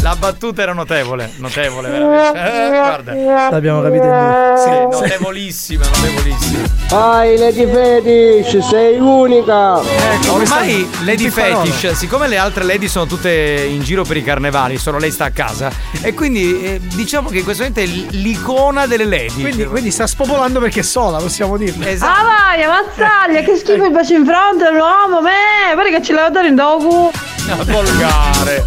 La 0.02 0.16
battuta 0.16 0.62
era 0.62 0.74
notevole, 0.74 1.32
notevole, 1.38 1.90
veramente. 1.90 2.40
Eh, 2.40 2.70
guarda. 2.70 3.14
L'abbiamo 3.50 3.82
capito 3.82 4.04
in 4.04 4.10
due. 4.10 4.54
Sì, 4.58 4.70
notevolissima, 5.00 5.86
notevolissima. 5.86 6.60
Vai 6.90 7.38
Lady 7.38 7.66
Fetish, 7.66 8.58
sei 8.68 9.00
unica! 9.00 9.80
Ecco, 9.82 10.34
ormai 10.34 10.90
Lady. 11.06 11.30
Fetish, 11.30 11.92
siccome 11.94 12.28
le 12.28 12.38
altre 12.38 12.66
lady 12.66 12.88
sono 12.88 13.06
tutte 13.06 13.32
in 13.32 13.82
giro 13.82 14.04
per 14.04 14.18
i 14.18 14.24
carnevali, 14.24 14.78
solo 14.78 14.98
lei 15.00 15.10
sta 15.10 15.26
a 15.26 15.32
casa, 15.32 15.72
e 16.02 16.14
quindi 16.14 16.64
eh, 16.64 16.80
diciamo 16.82 17.30
che 17.30 17.38
in 17.38 17.44
questo 17.44 17.64
momento 17.64 17.80
è 17.82 17.86
l'icona 18.16 18.86
delle 18.86 19.06
lady. 19.06 19.42
Quindi, 19.42 19.64
quindi 19.66 19.90
sta 19.90 20.06
spopolando 20.06 20.60
perché 20.60 20.82
è 20.82 20.84
sola, 20.84 21.18
possiamo 21.18 21.56
dirlo. 21.56 21.86
Esatto. 21.86 22.20
Ah 22.20 22.24
vai, 22.24 22.68
mazzaglia, 22.68 23.42
che 23.42 23.56
schifo 23.56 23.86
il 23.86 23.92
bacio 23.92 24.14
in 24.16 24.26
fronte 24.26 24.66
all'uomo, 24.66 25.22
me, 25.22 25.74
guarda 25.74 25.98
che 25.98 26.04
ce 26.04 26.12
l'ho 26.12 26.30
dato 26.30 26.46
in 26.46 26.56
dopo. 26.56 27.12
Ah, 27.50 27.56
volgare, 27.66 28.64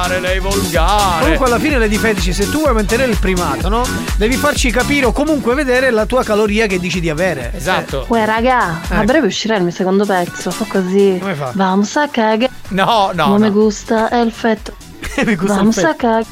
volgare, 0.00 0.20
lei 0.20 0.38
volgare. 0.38 1.20
Comunque 1.22 1.46
alla 1.46 1.58
fine 1.58 1.78
le 1.78 1.88
difetici, 1.88 2.32
se 2.32 2.48
tu 2.50 2.58
vuoi 2.58 2.72
mantenere 2.72 3.10
il 3.10 3.18
primato, 3.18 3.68
no? 3.68 3.82
Devi 4.16 4.36
farci 4.36 4.70
capire 4.70 5.06
o 5.06 5.12
comunque 5.12 5.54
vedere 5.54 5.90
la 5.90 6.06
tua 6.06 6.22
caloria 6.24 6.66
che 6.66 6.78
dici 6.78 7.00
di 7.00 7.10
avere. 7.10 7.52
Esatto. 7.54 8.06
Uè 8.08 8.24
raga, 8.24 8.80
a 8.88 8.96
Ecco. 8.96 9.04
breve 9.04 9.26
uscirà 9.26 9.56
il 9.56 9.62
mio 9.62 9.72
secondo 9.72 10.06
pezzo, 10.06 10.50
fa 10.50 10.64
così. 10.68 11.18
Come 11.20 11.34
fa? 11.34 11.52
Vamos 11.54 11.96
a 11.96 12.08
cagare. 12.08 12.50
No, 12.68 13.10
no, 13.14 13.26
No 13.26 13.38
me 13.38 13.48
no. 13.48 13.52
gusta 13.52 14.08
el 14.10 14.32
feto. 14.32 14.72
Mi 15.24 15.34
gusta 15.34 15.52
il 15.54 15.58
Vamos 15.58 15.78
a 15.78 15.94
cagare. 15.94 16.24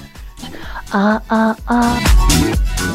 Ah 0.90 1.20
ah 1.27 1.55
ah. 1.65 1.97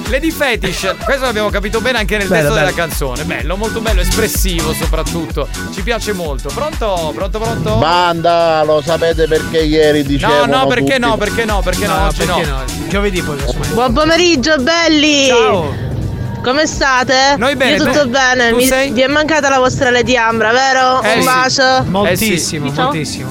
Lady 0.10 0.32
Fetish, 0.32 0.96
questo 1.04 1.26
l'abbiamo 1.26 1.50
capito 1.50 1.80
bene 1.82 1.98
anche 2.00 2.18
nel 2.18 2.28
Bello, 2.28 2.42
testo 2.42 2.54
bello. 2.56 2.66
della 2.72 2.76
canzone. 2.88 3.24
Bello, 3.24 3.56
molto 3.58 3.82
bello, 3.82 4.02
espressivo 4.02 4.74
soprattutto. 4.74 5.48
Ci 5.74 5.82
piace 5.82 6.14
molto. 6.14 6.50
Pronto? 6.54 7.12
Pronto, 7.16 7.40
pronto? 7.40 7.76
Banda, 7.78 8.64
lo 8.64 8.82
sapete 8.82 9.28
perché 9.28 9.60
ieri 9.64 10.02
No, 10.02 10.08
dicevano 10.08 10.58
no, 10.58 10.68
perché 10.68 10.84
tutti- 10.96 11.00
no, 11.00 11.18
perché 11.18 11.46
no, 11.46 11.62
perché 11.62 11.88
no, 11.88 11.96
No, 11.98 12.06
oggi 12.08 12.26
perché 12.26 12.46
no. 12.46 12.58
no? 12.58 12.64
Giovedì 12.90 13.22
poi. 13.22 13.38
Buon 13.74 13.94
pomeriggio 13.94 14.56
belli! 14.58 15.28
Ciao! 15.28 15.92
Come 16.44 16.66
state? 16.68 17.36
Noi 17.38 17.56
bene, 17.56 17.78
Io 17.78 17.86
tutto 17.86 18.02
tu- 18.02 18.10
bene, 18.10 18.50
tu 18.50 18.58
Mi- 18.58 18.66
sei? 18.66 18.92
vi 18.92 19.00
è 19.02 19.08
mancata 19.08 19.48
la 19.48 19.60
vostra 19.60 19.90
Lady 19.90 20.18
Ambra, 20.18 20.52
vero? 20.52 21.02
Eh 21.02 21.14
Un 21.16 21.20
sì. 21.22 21.26
bacio. 21.26 21.84
Moltissimo, 21.88 22.68
Eh 22.68 22.72
sì. 22.74 22.82
moltissimo. 22.82 23.30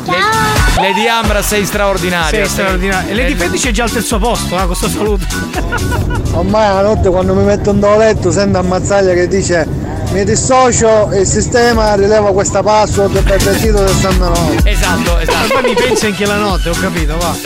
Lady 0.76 1.06
Ambra 1.06 1.42
sei 1.42 1.66
straordinaria. 1.66 2.40
Sei 2.40 2.48
straordinario. 2.48 3.10
E 3.10 3.14
Lady 3.14 3.34
Fetici 3.34 3.68
è 3.68 3.70
già 3.70 3.84
al 3.84 3.90
terzo 3.90 4.18
posto, 4.18 4.58
eh, 4.58 4.64
con 4.66 4.74
sto 4.74 4.88
saluto. 4.88 5.26
Ormai 6.32 6.72
la 6.74 6.80
notte 6.80 7.10
quando 7.10 7.34
mi 7.34 7.42
metto 7.44 7.70
in 7.72 7.80
letto 7.80 8.30
sento 8.30 8.56
ammazzaglia 8.58 9.12
che 9.12 9.28
dice 9.28 9.66
mi 10.12 10.24
dissocio 10.24 11.10
il 11.12 11.26
sistema 11.26 11.94
rileva 11.94 12.32
questa 12.32 12.62
password 12.62 13.22
per 13.22 13.36
il 13.42 13.58
sito 13.58 13.86
69. 13.86 14.60
Esatto, 14.64 15.18
esatto. 15.18 15.48
Poi 15.52 15.62
mi 15.64 15.74
pensi 15.74 16.06
anche 16.06 16.24
la 16.24 16.36
notte, 16.36 16.70
ho 16.70 16.74
capito, 16.80 17.16
va. 17.18 17.36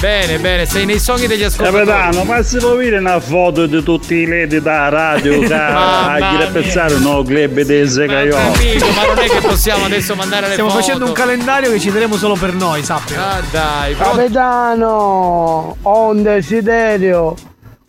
Bene, 0.00 0.38
bene, 0.38 0.64
sei 0.64 0.86
nei 0.86 1.00
sogni 1.00 1.26
degli 1.26 1.42
ascoltatori. 1.42 1.84
Capitano, 1.84 2.22
ma 2.24 2.40
si 2.42 2.56
può 2.58 2.76
vedere 2.76 2.98
una 2.98 3.18
foto 3.18 3.66
di 3.66 3.82
tutti 3.82 4.14
i 4.14 4.26
ledi 4.26 4.60
da 4.60 4.88
radio 4.88 5.40
che 5.40 5.52
a 5.52 6.48
pensare 6.52 6.98
no 6.98 7.22
club 7.24 7.60
dese 7.62 8.06
che 8.06 8.14
io. 8.14 8.36
Amico, 8.36 8.86
ma 8.90 9.06
non 9.06 9.18
è 9.18 9.28
che 9.28 9.40
possiamo 9.40 9.86
adesso 9.86 10.14
mandare 10.14 10.46
le 10.46 10.52
Stiamo 10.52 10.70
foto. 10.70 10.82
facendo 10.82 11.04
un 11.04 11.12
calendario 11.12 11.72
che 11.72 11.80
ci 11.80 11.90
terremo 11.90 12.16
solo 12.16 12.34
per 12.34 12.54
noi, 12.54 12.84
sappia. 12.84 13.28
Ah, 13.28 13.40
dai, 13.50 13.94
pronto? 13.94 14.16
Capitano, 14.18 15.76
ho 15.82 16.08
un 16.10 16.22
desiderio. 16.22 17.34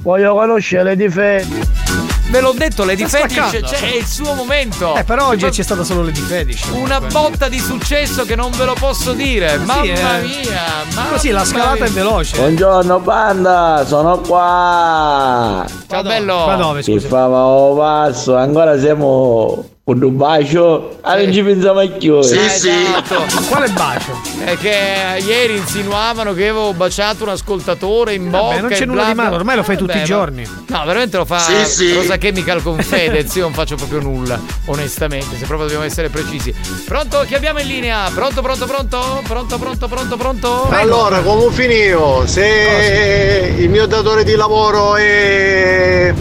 Voglio 0.02 0.34
conoscere 0.34 0.84
le 0.84 0.96
difese. 0.96 2.09
Ve 2.30 2.42
l'ho 2.42 2.54
detto, 2.56 2.86
Lady 2.86 3.08
Sta 3.08 3.20
Fetish, 3.22 3.38
spaccando. 3.38 3.68
cioè, 3.68 3.80
è 3.92 3.96
il 3.96 4.06
suo 4.06 4.34
momento. 4.36 4.96
Eh, 4.96 5.04
però 5.04 5.30
oggi 5.30 5.50
c'è 5.50 5.64
stata 5.64 5.84
solo 5.84 6.04
Lady 6.04 6.20
Fetish. 6.22 6.66
Una 6.74 7.02
botta 7.02 7.50
di 7.50 7.58
successo 7.58 8.24
che 8.24 8.36
non 8.36 8.52
ve 8.52 8.66
lo 8.66 8.76
posso 8.76 9.14
dire. 9.14 9.58
Mamma 9.58 9.82
sì, 9.82 9.90
eh. 9.90 9.94
mia, 10.22 10.62
mamma 10.94 11.10
Così 11.10 11.30
la 11.32 11.44
scalata 11.44 11.86
è 11.86 11.90
mia. 11.90 12.04
veloce. 12.04 12.38
Buongiorno 12.38 13.00
banda, 13.00 13.84
sono 13.88 14.20
qua. 14.20 15.66
Ciao 15.90 16.04
bello. 16.04 16.46
Ma 16.46 16.56
dove, 16.56 16.84
Che 16.84 16.92
scusa? 16.94 17.08
fava 17.08 17.38
o 17.46 17.76
passo, 17.76 18.36
ancora 18.36 18.80
siamo 18.80 19.68
con 19.90 20.04
un 20.04 20.18
bacio. 20.18 20.98
Ah, 21.02 21.16
non 21.18 21.34
ci 21.34 21.42
pensiamo 21.42 21.88
più. 21.98 22.22
Sì, 22.22 22.38
esatto. 22.38 23.26
Quale 23.50 23.70
bacio? 23.70 24.22
È 24.44 24.56
che 24.56 25.24
ieri 25.26 25.58
insinuavano 25.58 26.34
che 26.36 26.48
avevo 26.48 26.74
baciato 26.74 27.24
un 27.24 27.30
ascoltatore 27.30 28.14
in 28.14 28.30
bocca. 28.30 28.44
Vabbè, 28.44 28.62
non 28.62 28.70
c'è 28.70 28.86
nulla 28.86 29.02
bla 29.02 29.10
di 29.10 29.16
male, 29.18 29.36
ormai 29.36 29.56
lo 29.56 29.64
fai 29.64 29.78
tutti 29.78 29.94
Vabbè, 29.94 30.06
i 30.06 30.10
ma- 30.10 30.16
giorni. 30.16 30.48
No, 30.68 30.84
veramente 30.86 31.18
lo 31.18 31.26
fa 31.26 31.40
Sì, 31.40 31.66
sì. 31.66 31.94
Rosa 31.96 32.18
Chemical 32.18 32.62
con 32.62 32.78
Fedez. 32.78 33.34
Io 33.36 33.42
non 33.42 33.54
faccio 33.54 33.76
proprio 33.78 34.00
nulla, 34.00 34.40
onestamente. 34.66 35.36
Se 35.38 35.46
proprio 35.46 35.62
dobbiamo 35.64 35.86
essere 35.86 36.10
precisi. 36.10 36.54
Pronto? 36.86 37.24
Chi 37.26 37.34
abbiamo 37.34 37.60
in 37.60 37.68
linea? 37.68 38.12
Pronto, 38.14 38.44
pronto, 38.44 38.68
pronto? 38.68 39.22
Pronto, 39.28 39.58
pronto, 39.58 39.88
pronto, 39.88 40.18
pronto? 40.18 40.68
Allora, 40.70 41.20
come 41.22 41.52
finivo? 41.52 42.28
Se 42.28 43.56
il 43.58 43.70
mio 43.70 43.88
datore 43.88 44.24
di 44.24 44.36
lavoro 44.36 44.96
è 44.98 46.14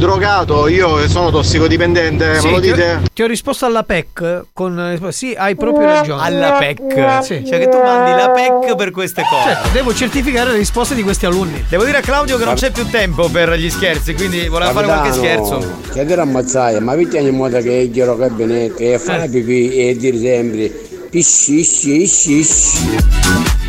drogato, 0.00 0.66
io 0.66 1.06
sono 1.08 1.30
tossicodipendente, 1.30 2.40
Sì, 2.40 2.46
me 2.46 2.52
lo 2.54 2.60
ti 2.60 2.70
ho- 2.70 2.74
dite? 2.74 3.00
Ti 3.12 3.22
ho 3.22 3.26
risposto 3.26 3.66
alla 3.66 3.82
PEC 3.84 4.46
con 4.52 4.98
sì, 5.10 5.34
hai 5.36 5.54
proprio 5.54 5.86
ragione. 5.86 6.22
Alla 6.22 6.52
PEC. 6.52 7.22
Sì. 7.22 7.44
Cioè 7.46 7.58
che 7.58 7.68
tu 7.68 7.76
mandi 7.80 8.10
la 8.20 8.30
PEC 8.30 8.74
per 8.74 8.90
queste 8.90 9.22
cose. 9.28 9.42
Certo, 9.52 9.68
devo 9.72 9.94
certificare 9.94 10.50
le 10.52 10.56
risposte 10.56 10.94
di 10.94 11.02
questi 11.02 11.26
alunni. 11.26 11.62
Devo 11.68 11.84
dire 11.84 11.98
a 11.98 12.00
Claudio 12.00 12.38
che 12.38 12.44
non 12.44 12.54
c'è 12.54 12.70
più 12.70 12.88
tempo 12.88 13.28
per 13.28 13.52
gli 13.52 13.70
scherzi, 13.70 14.14
quindi 14.14 14.48
voleva 14.48 14.72
fare 14.72 14.86
qualche 14.86 15.12
scherzo. 15.12 15.64
Che 15.92 16.04
dire 16.04 16.20
ammazzare, 16.22 16.80
ma 16.80 16.94
vedi 16.96 17.18
in 17.18 17.36
modo 17.36 17.60
che 17.60 17.82
è 17.82 17.90
chiaro 17.90 18.16
che 18.16 18.28
bene, 18.30 18.72
che 18.74 18.98
fa 18.98 19.26
pipì 19.30 19.88
e 19.88 19.96
dire 19.96 20.18
sempre 20.18 20.68
pisci, 21.10 21.60
isci, 21.60 22.02
isci, 22.02 22.32
isci. 22.38 23.59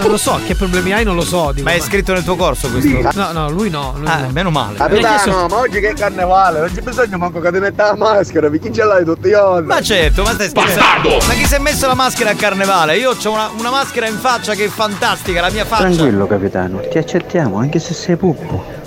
Non 0.00 0.10
lo 0.10 0.16
so, 0.16 0.40
che 0.46 0.54
problemi 0.54 0.92
hai 0.92 1.04
non 1.04 1.14
lo 1.14 1.22
so. 1.22 1.52
dico, 1.52 1.68
Ma 1.68 1.74
è 1.74 1.80
scritto 1.80 2.12
nel 2.12 2.24
tuo 2.24 2.36
corso 2.36 2.68
questo? 2.70 3.10
No, 3.14 3.32
no, 3.32 3.50
lui 3.50 3.70
no. 3.70 3.94
lui 3.96 4.06
Ah, 4.06 4.20
no. 4.20 4.28
meno 4.30 4.50
male. 4.50 4.76
Capitano, 4.76 5.46
ma 5.48 5.58
oggi 5.58 5.80
che 5.80 5.90
è 5.90 5.94
carnevale, 5.94 6.60
non 6.60 6.70
c'è 6.72 6.80
bisogno 6.80 7.18
manco 7.18 7.40
che 7.40 7.52
ti 7.52 7.58
metta 7.58 7.86
la 7.86 7.96
maschera, 7.96 8.48
perché 8.48 8.72
ce 8.72 8.84
l'hai 8.84 9.04
tutti 9.04 9.28
i 9.28 9.30
giorni. 9.30 9.66
Ma 9.66 9.80
certo, 9.80 10.22
ma 10.22 10.32
stai 10.32 10.48
scherzando? 10.48 11.08
Ma 11.26 11.32
chi 11.34 11.46
si 11.46 11.54
è 11.54 11.58
messo 11.58 11.86
la 11.86 11.94
maschera 11.94 12.30
a 12.30 12.34
carnevale? 12.34 12.96
Io 12.96 13.10
ho 13.10 13.30
una, 13.30 13.50
una 13.58 13.70
maschera 13.70 14.06
in 14.06 14.18
faccia 14.18 14.54
che 14.54 14.64
è 14.66 14.68
fantastica, 14.68 15.40
la 15.40 15.50
mia 15.50 15.64
faccia. 15.64 15.82
Tranquillo 15.84 16.26
capitano, 16.26 16.80
ti 16.88 16.98
accettiamo 16.98 17.58
anche 17.58 17.78
se 17.78 17.94
sei 17.94 18.16
puppo. 18.16 18.78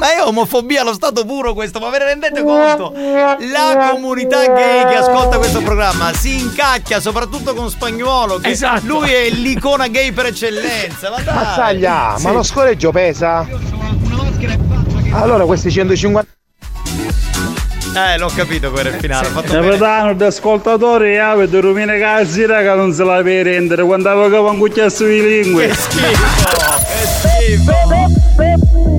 Ma 0.00 0.14
è 0.14 0.22
omofobia 0.24 0.80
allo 0.80 0.94
stato 0.94 1.26
puro 1.26 1.52
questo, 1.52 1.78
ma 1.78 1.90
ve 1.90 1.98
ne 1.98 2.04
rendete 2.06 2.42
conto? 2.42 2.94
La 2.96 3.90
comunità 3.92 4.46
gay 4.46 4.86
che 4.88 4.94
ascolta 4.94 5.36
questo 5.36 5.60
programma 5.60 6.10
si 6.14 6.40
incacchia 6.40 7.00
soprattutto 7.00 7.52
con 7.52 7.68
spagnolo, 7.68 8.38
che 8.38 8.48
Esatto. 8.48 8.80
lui 8.86 9.10
è 9.12 9.28
l'icona 9.28 9.88
gay 9.88 10.10
per 10.12 10.24
eccellenza. 10.26 11.10
Ma 11.10 11.20
dai! 11.20 11.34
Mazzaglia, 11.34 12.14
Sì. 12.16 12.22
ma 12.24 12.32
lo 12.32 12.42
scoreggio 12.42 12.90
pesa? 12.92 13.46
Allora 15.12 15.44
questi 15.44 15.70
150 15.70 16.28
Eh, 17.94 18.16
l'ho 18.16 18.30
capito 18.34 18.70
per 18.70 18.86
il 18.86 18.94
finale, 19.00 19.28
bene. 19.28 19.48
Capitano, 19.48 20.14
da 20.14 20.26
ascoltatori, 20.28 21.18
avete 21.18 21.60
rumine 21.60 21.98
cazzi, 21.98 22.46
raga, 22.46 22.74
non 22.74 22.94
se 22.94 23.04
la 23.04 23.20
per 23.22 23.44
rendere 23.44 23.82
quando 23.84 24.08
avevo 24.08 24.48
un 24.48 24.56
cucchiaio 24.58 24.88
sui 24.88 25.20
lingue. 25.20 25.66
Che 25.66 25.74
schifo, 25.74 26.22
che 26.86 27.06
schifo. 27.58 28.89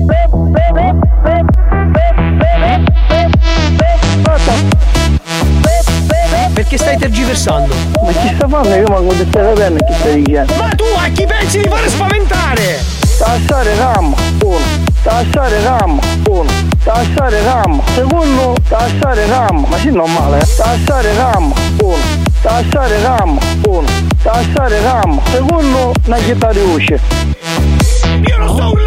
Perché 6.54 6.76
stai 6.76 6.96
tergiversando? 6.96 7.74
Ma 8.02 8.12
chi 8.12 8.34
sta 8.34 8.48
fanno? 8.48 8.74
Io 8.74 8.86
manco 8.88 9.12
di 9.14 9.26
stai 9.28 9.54
capendo 9.54 9.84
chi 9.84 9.92
stai 9.94 10.22
dicendo. 10.22 10.54
Ma 10.54 10.68
tu 10.68 10.84
a 10.96 11.08
chi 11.08 11.26
pensi 11.26 11.60
di 11.60 11.68
fare 11.68 11.88
spaventare? 11.88 12.84
Tassare 13.18 13.74
RAM, 13.76 14.14
uno. 14.42 14.58
Tassare 15.02 15.62
RAM, 15.62 16.00
uno. 16.28 16.50
Tassare 16.82 17.42
RAM, 17.42 17.82
secondo. 17.94 18.54
Tassare 18.68 19.26
RAM, 19.26 19.66
ma 19.68 19.76
sì 19.78 19.90
normale, 19.90 20.38
eh. 20.38 20.46
Tassare 20.56 21.14
RAM, 21.14 21.52
uno. 21.82 21.96
Tassare 22.40 23.02
RAM, 23.02 23.38
uno. 23.66 23.88
Tassare 24.22 24.80
RAM, 24.82 25.20
secondo. 25.30 25.92
Una 26.06 26.16
chitarra 26.16 26.62
usce. 26.62 27.31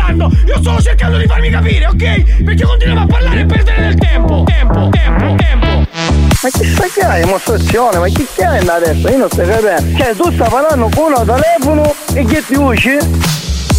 Sto 0.05 0.13
urlando, 0.13 0.31
io 0.45 0.57
sto 0.59 0.81
cercando 0.81 1.17
di 1.17 1.25
farmi 1.25 1.49
capire, 1.49 1.87
ok? 1.87 2.43
Perché 2.43 2.63
continuiamo 2.63 3.01
a 3.01 3.07
parlare 3.07 3.39
e 3.39 3.45
perdere 3.45 3.81
del 3.81 3.95
tempo. 3.95 4.43
Tempo, 4.45 4.89
tempo, 4.89 5.35
tempo. 5.35 5.65
Ma 5.65 6.49
chi 6.51 6.63
sta 6.63 6.85
che 6.93 7.01
hai? 7.01 7.23
Dimostrazione, 7.23 7.97
ma 7.97 8.07
chi 8.07 8.27
che 8.35 8.45
hai 8.45 8.67
adesso? 8.67 9.09
Io 9.09 9.17
non 9.17 9.29
stai 9.31 9.47
capendo. 9.47 9.97
Cioè 9.97 10.15
tu 10.15 10.31
stai 10.31 10.49
parlando 10.49 10.89
con 10.93 11.11
uno 11.11 11.25
telefono 11.25 11.95
e 12.13 12.25
che 12.25 12.43
ti 12.45 12.55
usci? 12.55 12.97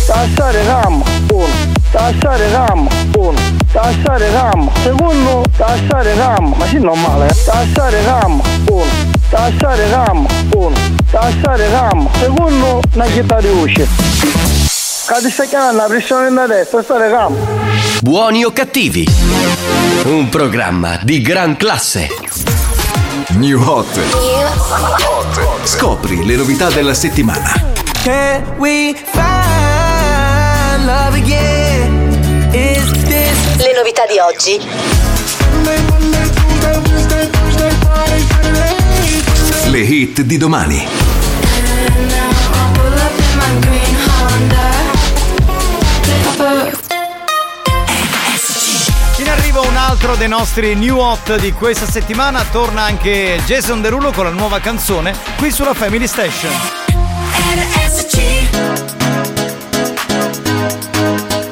Tassare 0.07 0.65
RAM, 0.65 1.03
uno. 1.31 1.47
Tassare 1.93 2.51
RAM, 2.51 2.89
uno. 3.17 3.39
Tassare 3.71 4.31
RAM, 4.33 4.71
secondo. 4.83 5.45
Tassare 5.57 6.15
RAM, 6.15 6.55
ma 6.57 6.67
sì 6.67 6.79
normale, 6.79 7.29
eh. 7.29 7.35
Tassare 7.45 8.03
RAM, 8.03 8.41
uno. 8.69 8.85
Tassare 9.29 9.89
RAM, 9.91 10.27
uno. 10.55 10.77
Tassare 11.09 11.69
RAM, 11.71 12.09
secondo. 12.19 12.81
Una 12.95 13.07
chitarra 13.07 13.53
usci. 13.53 14.56
Chiamando 15.07 15.83
la 15.83 15.87
pressione 15.87 16.33
da 16.33 16.49
destra, 16.49 16.83
stare 16.83 17.09
RAM. 17.09 17.37
Buoni 18.01 18.45
o 18.45 18.51
cattivi? 18.51 19.07
Un 20.07 20.29
programma 20.29 20.99
di 21.01 21.23
gran 21.23 21.57
classe. 21.57 22.09
New 23.37 23.63
Hot. 23.63 24.01
Scopri 25.63 26.27
le 26.27 26.35
novità 26.35 26.71
della 26.71 26.93
settimana. 26.93 27.53
Can 28.03 28.43
we 28.57 28.97
find 29.13 30.85
love 30.85 31.17
again? 31.17 32.51
Is 32.53 32.91
this 33.05 33.57
Le 33.59 33.75
novità 33.77 34.07
di 34.07 34.19
oggi. 34.19 34.61
Le 39.71 39.79
hit 39.79 40.23
di 40.23 40.37
domani. 40.37 41.06
In 49.57 49.63
arrivo 49.63 49.75
un 49.75 49.91
altro 49.91 50.17
dei 50.17 50.29
nostri 50.29 50.75
new 50.75 50.99
hot 50.99 51.37
di 51.37 51.51
questa 51.53 51.87
settimana. 51.87 52.45
Torna 52.51 52.83
anche 52.83 53.41
Jason 53.47 53.81
Derulo 53.81 54.13
con 54.13 54.25
la 54.25 54.31
nuova 54.31 54.61
canzone 54.61 55.15
qui 55.39 55.51
sulla 55.51 55.73
Family 55.73 56.07
Station. 56.07 56.53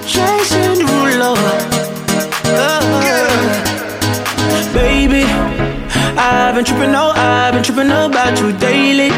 Jason 0.04 0.74
Derulo. 0.74 1.34
Baby, 4.74 5.24
I've 6.16 6.52
been 6.52 6.64
tripping, 6.64 6.94
oh, 6.94 7.12
I've 7.14 7.52
been 7.52 7.62
tripping 7.62 7.90
about 7.90 8.38
you 8.38 8.52
daily. 8.58 9.10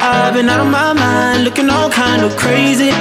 I've 0.00 0.34
been 0.34 0.48
out 0.48 0.60
of 0.60 0.68
my 0.68 0.92
mind, 0.92 1.42
looking 1.42 1.68
all 1.68 1.90
kind 1.90 2.22
of 2.22 2.36
crazy. 2.36 2.92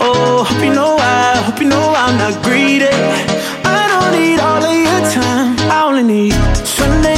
Oh, 0.00 0.44
hope 0.44 0.62
you 0.62 0.74
know 0.74 0.98
I, 0.98 1.40
hope 1.46 1.60
you 1.60 1.68
know 1.68 1.94
I'm 1.96 2.18
not 2.18 2.42
greedy. 2.42 2.90
Need 4.12 4.40
all 4.40 4.62
of 4.62 4.74
your 4.74 5.00
time, 5.10 5.56
I 5.70 5.84
only 5.86 6.02
need 6.02 6.32
Sunday, 6.66 7.11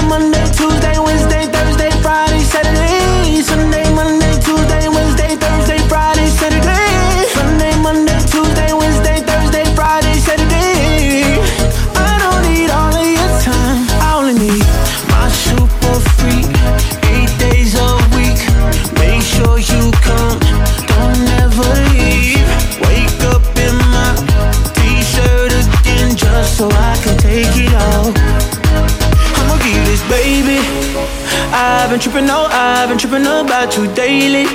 been 31.94 32.00
tripping, 32.00 32.28
oh, 32.28 32.48
I've 32.50 32.88
been 32.88 32.98
tripping 32.98 33.24
about 33.24 33.76
you 33.76 33.86
daily. 33.94 34.46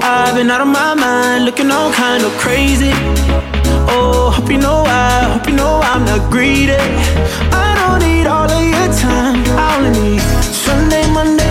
I've 0.00 0.36
been 0.36 0.48
out 0.52 0.60
of 0.60 0.68
my 0.68 0.94
mind, 0.94 1.44
looking 1.44 1.68
all 1.72 1.92
kind 1.92 2.22
of 2.22 2.30
crazy. 2.38 2.92
Oh, 3.90 4.30
hope 4.32 4.48
you 4.48 4.58
know 4.58 4.84
I, 4.86 5.34
hope 5.34 5.48
you 5.48 5.56
know 5.56 5.80
I'm 5.82 6.04
not 6.04 6.30
greedy. 6.30 6.78
I 7.50 7.74
don't 7.80 7.98
need 8.06 8.28
all 8.28 8.48
of 8.48 8.62
your 8.62 8.88
time, 8.94 9.42
I 9.58 9.66
only 9.78 9.98
need 9.98 10.20
Sunday, 10.44 11.04
Monday, 11.10 11.43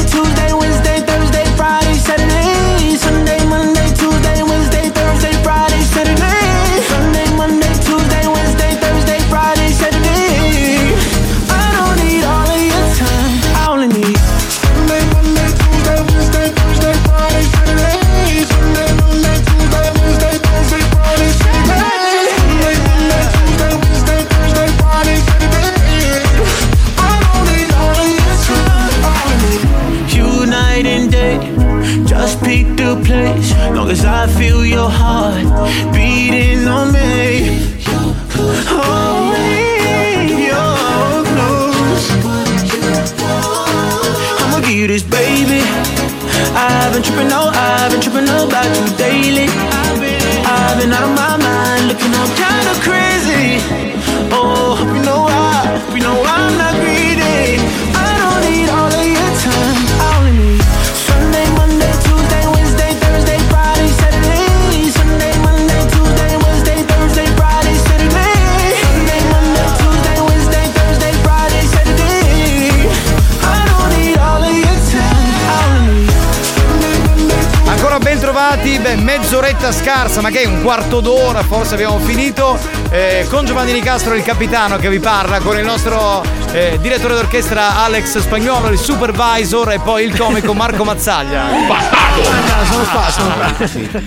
scarsa, 79.83 80.21
ma 80.21 80.29
che 80.29 80.43
è 80.43 80.45
un 80.45 80.61
quarto 80.61 81.01
d'ora, 81.01 81.43
forse 81.43 81.73
abbiamo 81.73 81.99
finito, 81.99 82.57
eh, 82.89 83.27
con 83.29 83.45
Giovanni 83.45 83.73
Nicastro, 83.73 84.13
il 84.13 84.23
capitano 84.23 84.77
che 84.77 84.89
vi 84.89 84.99
parla, 84.99 85.41
con 85.41 85.57
il 85.57 85.65
nostro 85.65 86.23
eh, 86.53 86.79
direttore 86.79 87.15
d'orchestra 87.15 87.75
Alex 87.83 88.19
Spagnolo, 88.19 88.69
il 88.69 88.77
supervisor 88.79 89.73
e 89.73 89.79
poi 89.79 90.05
il 90.05 90.17
comico 90.17 90.53
Marco 90.55 90.85
Mazzaglia. 90.85 91.47
Ah, 91.47 92.65
sono 92.65 92.83
qua, 92.85 93.09
sono 93.09 93.33
qua. 93.33 94.01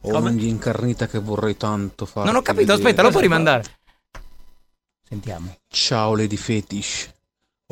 Ho 0.00 0.18
un'unghia 0.18 0.48
incarnita 0.48 1.06
che 1.06 1.20
vorrei 1.20 1.56
tanto 1.56 2.04
fare. 2.04 2.26
Non 2.26 2.34
ho 2.34 2.42
capito, 2.42 2.72
aspetta, 2.72 3.02
lo 3.02 3.10
puoi 3.10 3.22
rimandare. 3.22 3.62
Sentiamo. 5.08 5.56
Ciao 5.68 6.16
Lady 6.16 6.36
Fetish. 6.36 7.10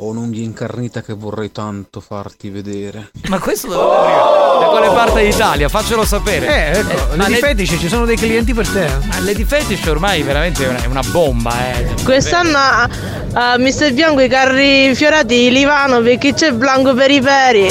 Ho 0.01 0.07
un'unghia 0.11 0.43
incarnita 0.43 1.01
che 1.01 1.11
vorrei 1.13 1.51
tanto 1.51 1.99
farti 1.99 2.49
vedere. 2.49 3.11
Ma 3.27 3.37
questo 3.37 3.67
dove 3.67 3.95
arriva? 3.97 4.57
Da 4.61 4.65
quale 4.67 4.87
parte 4.87 5.23
d'Italia? 5.29 5.67
Faccelo 5.67 6.05
sapere. 6.05 6.47
Eh, 6.47 6.79
ecco, 6.79 7.07
ma 7.09 7.23
Lady 7.23 7.31
le- 7.33 7.39
Fetish, 7.39 7.75
ci 7.79 7.89
sono 7.89 8.05
dei 8.05 8.15
clienti 8.15 8.53
per 8.53 8.65
te. 8.65 8.87
Ma 9.07 9.19
Lady 9.19 9.43
Fetish 9.43 9.85
ormai 9.87 10.21
veramente 10.21 10.63
è 10.65 10.69
una, 10.69 10.81
è 10.83 10.85
una 10.85 11.03
bomba, 11.11 11.51
eh. 11.73 11.95
Quest'anno 12.05 12.57
a, 12.57 12.89
a 13.33 13.57
Mister 13.57 13.91
Bianco 13.93 14.21
i 14.21 14.29
carri 14.29 14.95
fiorati 14.95 15.51
li 15.51 15.65
vanno 15.65 16.01
perché 16.01 16.33
c'è 16.33 16.53
Blanco 16.53 16.93
per 16.93 17.11
i 17.11 17.19
peri. 17.19 17.67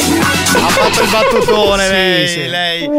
Ha 0.55 0.69
fatto 0.69 1.03
il 1.03 1.11
battutone 1.11 1.85
Sì, 1.85 1.91
lei, 1.91 2.29
sì. 2.29 2.49
lei. 2.49 2.91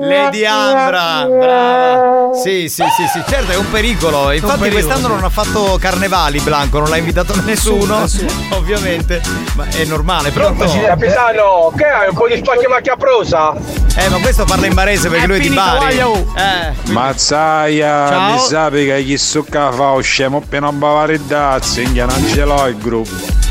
Lady 0.00 0.44
Ambra, 0.44 1.26
brava. 1.26 2.34
Sì, 2.34 2.68
sì, 2.68 2.82
sì, 2.96 3.06
sì, 3.12 3.22
certo 3.28 3.52
è 3.52 3.56
un 3.56 3.70
pericolo. 3.70 4.30
Infatti 4.32 4.58
pericolo, 4.60 4.84
quest'anno 4.84 5.08
sì. 5.08 5.14
non 5.14 5.24
ha 5.24 5.28
fatto 5.28 5.76
carnevali 5.80 6.40
Blanco, 6.40 6.78
non 6.78 6.88
l'ha 6.90 6.96
invitato 6.96 7.34
nessuno, 7.44 8.04
ovviamente. 8.50 9.20
Ma 9.54 9.66
è 9.68 9.84
normale, 9.84 10.30
pronto? 10.30 10.64
Capitano, 10.64 11.72
che 11.76 11.84
hai 11.84 12.08
un 12.08 12.14
po' 12.14 12.28
di 12.28 12.36
spacchi 12.36 12.66
macchia 12.66 12.96
prosa? 12.96 13.54
Eh, 13.96 14.08
ma 14.08 14.18
questo 14.18 14.44
parla 14.44 14.66
in 14.66 14.74
barese 14.74 15.08
perché 15.08 15.24
È 15.24 15.26
lui 15.28 15.36
è 15.38 15.40
di 15.40 15.48
Bari. 15.48 15.98
Eh. 15.98 16.90
Mazzaia, 16.92 18.08
Ciao. 18.08 18.32
mi 18.32 18.38
sapi 18.38 18.84
che 18.86 19.04
chi 19.04 19.16
succa 19.16 19.70
fa 19.72 19.98
scemo 20.00 20.38
appena 20.38 20.68
un 20.68 20.78
bavare 20.78 21.24
dazzi, 21.26 21.90
non 21.92 22.26
ce 22.28 22.44
l'ho 22.44 22.66
il 22.66 22.78
gruppo. 22.78 23.42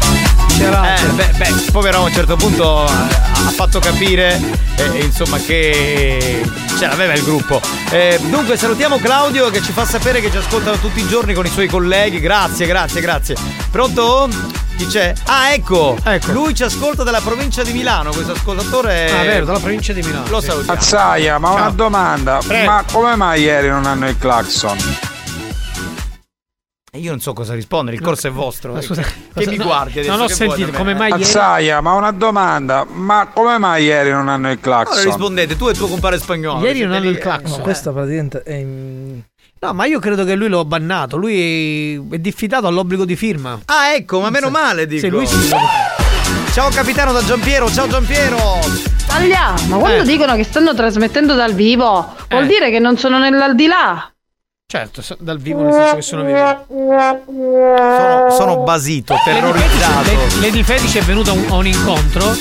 Eh, 0.60 1.06
beh, 1.14 1.32
beh, 1.38 1.54
povero 1.72 1.98
a 1.98 2.02
un 2.02 2.12
certo 2.14 2.36
punto 2.36 2.86
ha 3.46 3.52
fatto 3.52 3.80
capire 3.80 4.40
eh, 4.76 5.04
insomma 5.04 5.38
che 5.38 6.44
ce 6.78 6.88
l'aveva 6.88 7.14
il 7.14 7.24
gruppo. 7.24 7.62
Eh, 7.90 8.20
dunque 8.24 8.58
salutiamo 8.58 8.98
Claudio 8.98 9.50
che 9.50 9.62
ci 9.62 9.72
fa 9.72 9.86
sapere 9.86 10.22
che 10.22 10.32
ci 10.32 10.38
ascoltano 10.38 10.78
tutti 10.78 11.00
i 11.00 11.08
giorni 11.08 11.34
con 11.34 11.46
i 11.46 11.50
suoi 11.50 11.68
colleghi. 11.68 12.20
Grazie, 12.20 12.66
grazie, 12.66 13.02
grazie. 13.02 13.36
Pronto? 13.70 14.30
Chi 14.76 14.88
c'è? 14.88 15.14
Ah, 15.26 15.54
ecco! 15.54 15.96
Lui 16.32 16.56
ci 16.56 16.64
ascolta 16.64 17.04
dalla 17.04 17.22
provincia 17.22 17.62
di 17.64 17.74
Milano, 17.74 18.12
questo 18.12 18.32
ascoltatore. 18.32 19.12
Ah, 19.12 19.24
vero, 19.24 19.46
dalla 19.46 19.60
provincia 19.60 19.94
di 19.94 20.02
Milano. 20.02 20.26
Lo 20.30 20.40
sì. 20.40 20.48
salutiamo. 20.48 20.80
Mazzaia, 20.80 21.38
ma 21.38 21.50
una 21.52 21.62
Ciao. 21.62 21.72
domanda, 21.72 22.40
Prego. 22.46 22.72
ma 22.72 22.84
come 22.92 23.16
mai 23.16 23.42
ieri 23.42 23.70
non 23.70 23.86
hanno 23.86 24.10
il 24.10 24.18
clacson? 24.18 24.78
E 26.96 27.00
Io 27.00 27.10
non 27.10 27.20
so 27.20 27.34
cosa 27.34 27.56
rispondere, 27.56 27.96
il 27.98 28.04
corso 28.04 28.28
è 28.28 28.30
vostro. 28.30 28.74
Ma 28.74 28.82
scusa, 28.82 29.02
che 29.02 29.14
cosa- 29.34 29.50
mi 29.50 29.58
no, 29.58 29.64
guardi 29.64 29.98
adesso? 29.98 30.12
non 30.16 30.22
ho 30.22 30.28
sentito, 30.28 30.72
come 30.74 30.94
mai 30.94 31.10
ieri- 31.10 31.24
Mazzaia, 31.24 31.82
ma 31.82 31.94
una 31.94 32.12
domanda, 32.12 32.86
ma 32.88 33.30
come 33.34 33.58
mai 33.58 33.86
ieri 33.86 34.12
non 34.12 34.28
hanno 34.30 34.52
il 34.52 34.60
Allora 34.62 34.84
clacson? 34.84 35.04
rispondete, 35.06 35.56
tu 35.58 35.70
e 35.70 35.74
tuo 35.74 35.88
compare 35.88 36.20
spagnolo. 36.20 36.64
Ieri 36.64 36.82
non 36.82 36.92
hanno 36.92 37.10
il 37.10 37.18
clacson. 37.18 37.58
No, 37.58 37.64
questa 37.64 37.92
praticamente 37.92 38.44
è 38.44 38.54
in... 38.54 39.22
No, 39.60 39.74
ma 39.74 39.86
io 39.86 39.98
credo 39.98 40.24
che 40.24 40.36
lui 40.36 40.50
lo 40.50 40.60
ha 40.60 40.66
bannato. 40.66 41.18
Lui 41.18 41.96
è, 42.12 42.18
diffidato 42.20 42.68
all'obbligo 42.68 43.06
di 43.06 43.16
firma. 43.16 43.60
Ah, 43.66 43.96
ecco, 43.96 44.20
ma 44.20 44.30
meno 44.30 44.52
male, 44.52 44.86
dico. 44.86 45.00
Sì, 45.02 45.10
lui 45.10 45.26
sì. 45.26 45.50
Ciao 46.52 46.70
capitano 46.70 47.12
da 47.12 47.24
Giampiero, 47.24 47.72
ciao 47.72 47.88
Giampiero! 47.88 48.38
Taglia, 49.08 49.56
ma 49.68 49.78
quando 49.78 50.04
Eh. 50.04 50.06
dicono 50.06 50.36
che 50.36 50.44
stanno 50.44 50.76
trasmettendo 50.76 51.34
dal 51.34 51.54
vivo, 51.56 52.14
vuol 52.30 52.44
Eh. 52.44 52.48
dire 52.48 52.70
che 52.70 52.78
non 52.78 52.98
sono 52.98 53.18
nell'aldilà. 53.18 54.13
Certo, 54.74 55.04
so- 55.04 55.16
dal 55.20 55.38
vivo 55.38 55.62
nel 55.62 55.72
senso 55.72 55.96
che 55.98 56.02
sono 56.02 56.24
vivo. 56.24 56.66
Sono, 56.68 58.30
sono 58.32 58.58
basito, 58.64 59.16
terrorizzato. 59.24 60.02
Lady- 60.12 60.40
Lady 60.42 60.64
Fetish 60.64 60.96
è 60.96 61.02
venuta 61.04 61.30
a 61.30 61.34
un, 61.36 61.46
a 61.48 61.54
un 61.58 61.68
incontro 61.68 62.36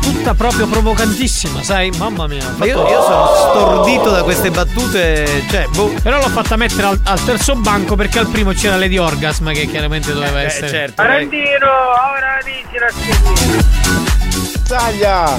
tutta 0.00 0.32
proprio 0.32 0.66
provocantissima, 0.66 1.62
sai? 1.62 1.90
Mamma 1.98 2.26
mia. 2.28 2.42
Ma 2.56 2.64
io, 2.64 2.88
io 2.88 3.02
sono 3.02 3.26
stordito 3.50 4.08
da 4.08 4.22
queste 4.22 4.50
battute, 4.50 5.44
cioè, 5.50 5.66
boh. 5.74 5.92
Però 6.02 6.16
l'ho 6.18 6.30
fatta 6.30 6.56
mettere 6.56 6.86
al, 6.86 7.00
al 7.04 7.22
terzo 7.24 7.54
banco 7.56 7.94
perché 7.94 8.20
al 8.20 8.28
primo 8.28 8.52
c'era 8.52 8.76
Lady 8.76 8.96
Orgasm 8.96 9.52
che 9.52 9.66
chiaramente 9.66 10.14
doveva 10.14 10.40
Eh, 10.40 10.44
essere. 10.46 10.68
certo. 10.70 11.02
Arandino, 11.02 11.66
ora 11.68 12.38
dici 12.42 12.78
la 12.78 12.88
seguire. 12.88 14.39
Taglia! 14.66 15.38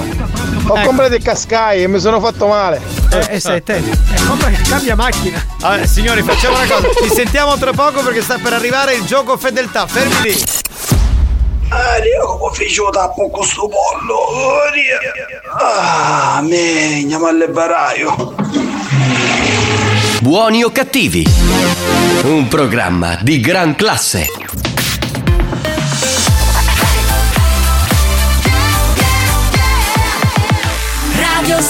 Ho 0.66 0.80
comprato 0.84 1.14
il 1.14 1.22
cascai 1.22 1.82
e 1.82 1.88
mi 1.88 1.98
sono 1.98 2.20
fatto 2.20 2.46
male. 2.46 2.80
Eh, 3.10 3.26
eh, 3.36 3.40
sei 3.40 3.62
te. 3.62 3.76
Eh, 3.76 4.24
compra- 4.26 4.50
cambia 4.68 4.94
macchina. 4.94 5.44
Vabbè, 5.58 5.86
signori, 5.86 6.22
facciamo 6.22 6.56
una 6.56 6.66
cosa. 6.66 6.88
Ci 7.02 7.10
sentiamo 7.14 7.56
tra 7.56 7.72
poco 7.72 8.02
perché 8.02 8.22
sta 8.22 8.38
per 8.38 8.52
arrivare 8.52 8.94
il 8.94 9.04
gioco 9.04 9.36
fedeltà. 9.36 9.86
Fermi 9.86 10.14
lì. 10.22 10.44
Ah, 11.68 11.96
io 11.98 12.36
come 12.38 12.54
faccio 12.54 12.90
tappo 12.90 13.30
con 13.30 13.44
sto 13.44 13.68
pollo? 13.68 14.14
Oh. 14.14 14.60
Ah, 15.58 16.40
me, 16.42 17.00
andiamo 17.00 17.26
al 17.26 17.48
baraio. 17.50 18.34
Buoni 20.20 20.62
o 20.62 20.70
cattivi? 20.70 21.26
Un 22.24 22.46
programma 22.48 23.18
di 23.22 23.40
gran 23.40 23.74
classe. 23.74 24.26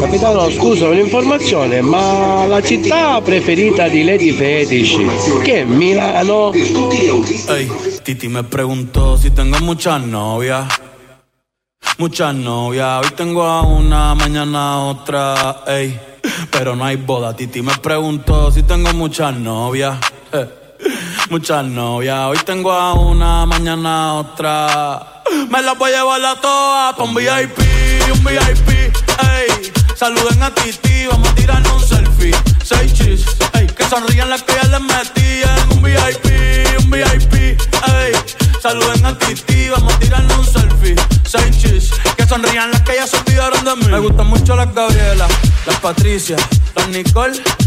Capitano, 0.00 0.50
scusa, 0.50 0.88
un'informazione, 0.88 1.80
ma 1.80 2.44
la 2.46 2.60
città 2.62 3.20
preferita 3.22 3.88
di 3.88 4.04
Lady 4.04 4.30
Fetish, 4.32 5.42
che 5.42 5.60
è 5.60 5.64
Milano? 5.64 6.52
Ey, 6.52 7.70
Titi 8.02 8.28
me 8.28 8.42
preguntó 8.44 9.16
si 9.16 9.30
tengo 9.32 9.58
muchas 9.60 10.00
novias. 10.04 10.66
Muchas 11.98 12.34
novias, 12.34 13.04
hoy 13.04 13.10
tengo 13.16 13.44
a 13.44 13.62
una, 13.62 14.14
mañana 14.14 14.74
a 14.74 14.78
otra, 14.80 15.62
ey. 15.66 15.98
Pero 16.50 16.74
no 16.76 16.84
hay 16.84 16.96
boda, 16.96 17.34
Titi 17.34 17.62
me 17.62 17.74
preguntó 17.78 18.50
si 18.52 18.62
tengo 18.62 18.92
muchas 18.92 19.34
novias. 19.34 19.96
eh. 20.32 20.46
Muchas 21.30 21.64
novias, 21.64 22.26
hoy 22.26 22.38
tengo 22.44 22.70
a 22.70 22.92
una, 22.92 23.46
mañana 23.46 24.10
a 24.10 24.14
otra. 24.14 25.22
Me 25.50 25.62
las 25.62 25.76
voy 25.76 25.90
a 25.92 25.96
llevar 25.98 26.24
a 26.24 26.40
todas 26.40 26.94
pa' 26.94 27.02
un 27.02 27.14
VIP, 27.14 27.58
un 28.12 28.24
VIP, 28.24 28.68
ey. 28.68 29.55
Saluden 29.96 30.42
a 30.42 30.54
Titi, 30.54 31.06
vamos 31.06 31.26
a 31.26 31.34
tirarnos 31.34 31.72
un 31.72 31.88
selfie. 31.88 32.30
Seis 32.62 32.92
chis, 32.92 33.24
ey. 33.54 33.66
Que 33.66 33.88
sonrían 33.88 34.28
las 34.28 34.42
que 34.42 34.52
ya 34.52 34.68
les 34.68 34.80
metían. 34.82 35.72
Un 35.72 35.82
VIP, 35.82 36.26
un 36.80 36.90
VIP, 36.90 37.34
ey. 37.34 38.12
Saluden 38.62 39.06
a 39.06 39.16
Titi, 39.18 39.70
vamos 39.70 39.94
a 39.94 39.98
tirarnos 39.98 40.38
un 40.38 40.52
selfie. 40.52 40.96
Seis 41.24 41.58
chis, 41.58 41.90
que 42.14 42.26
sonrían 42.26 42.72
las 42.72 42.82
que 42.82 42.94
ya 42.94 43.06
se 43.06 43.16
olvidaron 43.16 43.64
de 43.64 43.76
mí. 43.76 43.86
Me 43.88 43.98
gustan 44.00 44.26
mucho 44.26 44.54
las 44.54 44.74
Gabriela, 44.74 45.26
las 45.66 45.76
Patricia, 45.80 46.36
las 46.74 46.88
Nicole, 46.88 47.42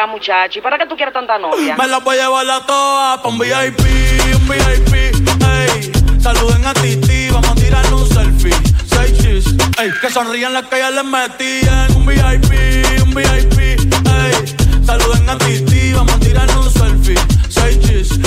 Acá, 0.00 0.06
muchachi, 0.06 0.62
¿para 0.62 0.78
qué 0.78 0.86
tú 0.86 0.96
quieres 0.96 1.12
tanta 1.12 1.38
novia? 1.38 1.76
Me 1.76 1.86
la 1.86 1.98
voy 1.98 2.16
a 2.16 2.22
llevar 2.22 2.48
a 2.48 2.64
todas 2.64 3.18
pa' 3.18 3.28
un 3.28 3.38
VIP, 3.38 3.80
un 4.34 4.48
VIP, 4.48 4.94
ey. 4.94 5.92
Saluden 6.18 6.66
a 6.66 6.72
Titi, 6.72 7.28
vamos 7.28 7.50
a 7.50 7.54
tirarle 7.54 7.94
un 7.94 8.08
selfie. 8.08 8.56
Seis 8.86 9.18
chis, 9.18 9.54
ey. 9.78 9.90
Que 10.00 10.08
sonrían 10.08 10.54
las 10.54 10.68
que 10.68 10.78
ya 10.78 10.90
les 10.90 11.04
metían. 11.04 11.94
Un 11.96 12.06
VIP, 12.06 12.50
un 13.02 13.10
VIP, 13.14 13.58
ey. 13.60 14.82
Saluden 14.86 15.28
a 15.28 15.36
Titi, 15.36 15.69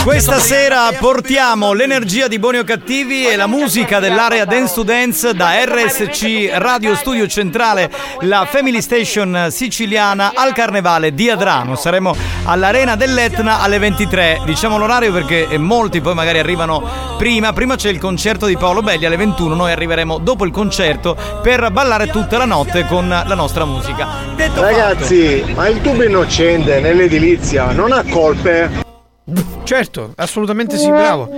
Questa 0.04 0.38
sera 0.38 0.92
portiamo 1.00 1.72
l'energia 1.72 2.28
di 2.28 2.38
Buoni 2.38 2.58
o 2.58 2.66
Cattivi 2.66 3.26
e 3.26 3.38
la 3.38 3.48
musica 3.48 4.00
dell'area 4.00 4.44
Dance 4.44 4.74
to 4.74 4.84
Dance 4.84 5.34
da 5.34 5.64
RSC 5.64 6.50
Radio 6.56 6.94
Studio 6.94 7.26
Centrale, 7.26 7.90
la 8.20 8.46
Family 8.46 8.82
Station 8.82 9.48
siciliana 9.50 10.34
al 10.36 10.52
Carnevale 10.52 11.14
di 11.14 11.30
Adrano. 11.30 11.76
Saremo 11.76 12.14
all'Arena 12.44 12.98
dell'Etna 12.98 13.62
alle 13.62 13.80
23. 13.80 14.42
Diciamo 14.44 14.78
l'orario 14.78 15.14
perché 15.14 15.58
molti 15.58 16.02
poi 16.02 16.14
magari 16.14 16.40
arrivano 16.40 17.16
prima. 17.18 17.54
Prima 17.54 17.78
c'è 17.78 17.90
il 17.90 17.98
concerto 17.98 18.46
di 18.46 18.58
Paolo 18.58 18.82
Belli 18.82 19.06
alle 19.06 19.16
21. 19.16 19.56
Noi 19.56 19.72
arriveremo 19.72 20.18
dopo 20.18 20.44
il 20.44 20.52
concerto 20.52 21.16
per 21.42 21.72
ballare 21.72 22.08
tutta 22.08 22.38
la 22.38 22.46
notte 22.46 22.86
con 22.88 23.08
la 23.08 23.36
nostra 23.36 23.64
musica. 23.64 24.10
Detto 24.36 24.60
Ragazzi, 24.60 25.46
ma 25.56 25.70
il 25.70 25.80
tubo 25.80 26.04
innocente 26.04 26.82
nell'edilizia 26.82 27.72
non 27.72 27.94
ha 27.94 28.04
colpe? 28.04 28.92
Certo, 29.64 30.14
assolutamente 30.18 30.78
sì, 30.78 30.90
bravo. 30.90 31.30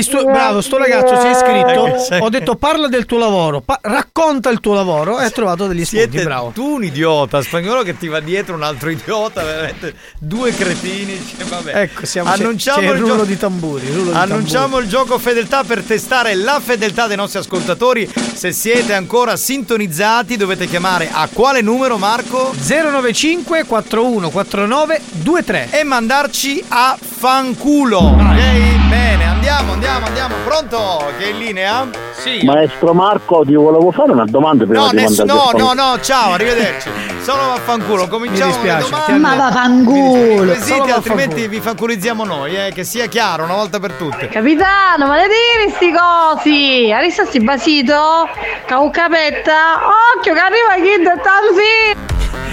Stu- 0.00 0.24
bravo, 0.24 0.60
sto 0.60 0.78
ragazzo 0.78 1.18
si 1.20 1.26
è 1.26 1.30
iscritto. 1.30 2.24
Ho 2.24 2.28
detto 2.28 2.54
parla 2.56 2.88
del 2.88 3.06
tuo 3.06 3.18
lavoro, 3.18 3.60
pa- 3.60 3.78
racconta 3.82 4.50
il 4.50 4.60
tuo 4.60 4.74
lavoro 4.74 5.18
e 5.20 5.24
hai 5.24 5.32
trovato 5.32 5.66
degli 5.66 5.84
spunti, 5.84 6.22
bravo. 6.22 6.50
tu 6.54 6.74
un 6.74 6.84
idiota, 6.84 7.42
spagnolo 7.42 7.82
che 7.82 7.96
ti 7.98 8.08
va 8.08 8.20
dietro 8.20 8.54
un 8.54 8.62
altro 8.62 8.90
idiota, 8.90 9.42
veramente 9.42 9.94
due 10.18 10.52
cretini. 10.54 11.20
cioè, 11.36 11.46
vabbè. 11.46 11.76
Ecco, 11.82 12.06
siamo 12.06 12.30
c'è- 12.30 12.36
Annunciamo 12.42 12.78
c'è 12.80 12.84
il 12.86 12.92
il 12.92 12.98
rullo 13.00 13.16
gio- 13.18 13.24
di 13.24 13.36
tamburi, 13.36 13.84
di 13.86 14.10
Annunciamo 14.12 14.78
il 14.78 14.88
gioco 14.88 15.18
fedeltà 15.18 15.64
per 15.64 15.82
testare 15.82 16.34
la 16.34 16.60
fedeltà 16.62 17.06
dei 17.06 17.16
nostri 17.16 17.38
ascoltatori. 17.40 18.10
Se 18.34 18.52
siete 18.52 18.94
ancora 18.94 19.36
sintonizzati, 19.36 20.36
dovete 20.36 20.66
chiamare 20.66 21.08
a 21.12 21.28
quale 21.32 21.60
numero, 21.60 21.98
Marco? 21.98 22.52
095 22.56 23.64
4149 23.64 25.00
23 25.12 25.68
e 25.70 25.84
mandarci 25.84 26.64
a 26.68 26.96
fanculo. 27.00 27.70
Ok? 27.74 28.88
Bene, 28.90 29.24
andiamo, 29.24 29.72
andiamo, 29.72 30.04
andiamo. 30.06 30.34
Pronto? 30.44 31.10
Che 31.16 31.24
è 31.24 31.28
in 31.30 31.38
linea? 31.38 31.88
Sì. 32.12 32.44
Maestro 32.44 32.92
Marco, 32.92 33.44
ti 33.46 33.54
volevo 33.54 33.90
fare 33.90 34.12
una 34.12 34.26
domanda 34.26 34.66
prima 34.66 34.84
No, 34.84 34.90
di 34.90 34.96
ness- 34.96 35.22
no, 35.22 35.50
no, 35.56 35.72
no, 35.72 35.98
ciao, 36.02 36.32
arrivederci. 36.32 36.90
Solo 37.22 37.38
vaffanculo, 37.46 38.08
cominciamo 38.08 38.52
con 38.56 38.66
le 38.66 38.78
domande. 38.78 39.12
Ma 39.18 39.34
vaffanculo. 39.36 40.52
Quesiti, 40.52 40.90
altrimenti 40.90 41.48
vi 41.48 41.60
fanculizziamo 41.60 42.24
noi, 42.24 42.54
eh, 42.66 42.72
che 42.74 42.84
sia 42.84 43.06
chiaro 43.06 43.44
una 43.44 43.54
volta 43.54 43.80
per 43.80 43.92
tutte. 43.92 44.28
Capitano, 44.28 45.06
ma 45.06 45.16
le 45.16 45.28
devi 45.28 45.72
sti 45.74 45.92
cosi? 45.92 46.92
Adesso 46.94 47.24
sti 47.24 47.40
basito? 47.40 48.28
Caucapetta? 48.66 49.80
Occhio 50.18 50.34
che 50.34 50.40
arriva 50.40 50.74
chi 50.74 51.02
da 51.02 51.16
tanzi! 51.16 52.10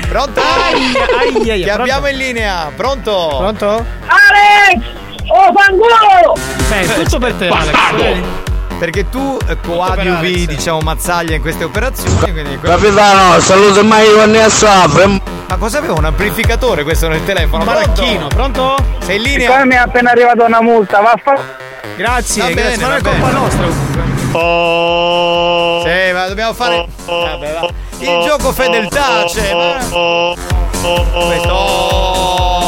Pronto? 0.08 0.40
aia, 0.42 1.54
aia, 1.54 1.56
Che 1.56 1.62
pronto? 1.66 1.82
abbiamo 1.82 2.08
in 2.08 2.18
linea? 2.18 2.72
Pronto? 2.76 3.36
Pronto? 3.38 3.86
Alex! 4.08 5.08
Oh, 5.32 5.52
fanculo! 5.54 6.34
Beh, 6.70 7.04
tutto 7.04 7.20
per 7.20 7.34
te, 7.34 7.48
Alex. 7.48 7.92
vedi? 7.96 8.24
Perché 8.80 9.10
tu 9.10 9.38
eh, 9.48 9.58
coadiuvi, 9.60 10.48
diciamo, 10.48 10.80
mazzaglia 10.80 11.36
in 11.36 11.42
queste 11.42 11.66
operazioni. 11.66 12.18
Quindi 12.32 12.58
Capitano, 12.62 13.40
saluto 13.42 13.84
mai 13.84 14.10
con 14.14 14.32
ne 14.32 14.50
soffre. 14.50 15.06
Ma 15.48 15.58
cosa 15.58 15.80
aveva 15.80 15.94
un 15.94 16.06
amplificatore 16.06 16.84
questo 16.84 17.08
nel 17.10 17.24
telefono? 17.26 17.64
Un 17.64 17.70
baracchino, 17.70 18.28
pronto? 18.28 18.76
Sei 19.00 19.18
in 19.18 19.22
linea? 19.24 19.48
Siccome 19.48 19.66
mi 19.66 19.74
è 19.74 19.78
appena 19.78 20.12
arrivata 20.12 20.46
una 20.46 20.62
multa, 20.62 21.02
vaffa. 21.02 21.58
Grazie, 21.98 22.42
Va 22.44 22.50
grazie. 22.50 22.78
bene, 22.78 22.78
Ma 22.78 22.88
non 22.88 22.98
è 22.98 23.02
colpa 23.02 23.32
nostra 23.32 23.66
comunque. 23.68 24.04
Sì, 25.84 26.12
ma 26.14 26.28
dobbiamo 26.28 26.54
fare. 26.54 26.88
Vabbè, 27.06 27.58
va. 27.60 27.70
Il 27.98 28.26
gioco 28.26 28.52
fedeltà 28.54 29.26
c'è. 29.28 29.54
ma- 29.54 30.36
Questo. 31.28 32.59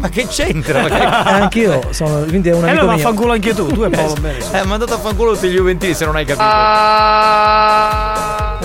Ma 0.00 0.08
che 0.08 0.26
c'entra? 0.26 0.82
Ma 0.82 0.88
che- 0.88 1.02
Eh, 1.02 1.06
anch'io 1.42 1.80
sono, 1.90 2.24
quindi 2.24 2.48
è 2.50 2.52
un 2.52 2.64
E 2.64 2.68
amico 2.68 2.80
allora 2.82 2.94
mio. 2.96 3.02
vaffanculo 3.04 3.32
anche 3.32 3.54
tu, 3.54 3.66
tu 3.68 3.82
e 3.84 3.88
Paolo 3.90 4.14
bene. 4.20 4.38
Eh, 4.52 4.58
ha 4.58 4.64
mandato 4.64 4.94
a 4.94 4.98
fanculo 4.98 5.32
tutti 5.34 5.48
gli 5.48 5.54
Juventini 5.56 5.94
se 5.94 6.04
non 6.04 6.16
hai 6.16 6.24
capito. 6.24 6.44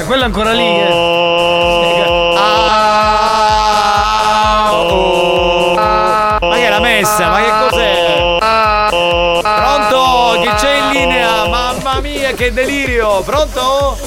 E 0.01 0.03
quella 0.05 0.25
ancora 0.25 0.51
lì. 0.51 0.65
eh. 0.79 0.87
Ah, 4.61 4.69
oh. 4.73 5.73
Ma 5.75 6.55
che 6.55 6.65
è 6.65 6.69
la 6.69 6.79
messa? 6.79 7.29
Ma 7.29 7.37
che 7.37 7.51
cos'è? 7.69 8.37
Pronto? 9.41 10.41
Chi 10.41 10.49
c'è 10.57 10.73
in 10.77 10.89
linea? 10.91 11.47
Mamma 11.47 11.99
mia, 12.01 12.31
che 12.33 12.51
delirio! 12.53 13.21
Pronto? 13.21 13.97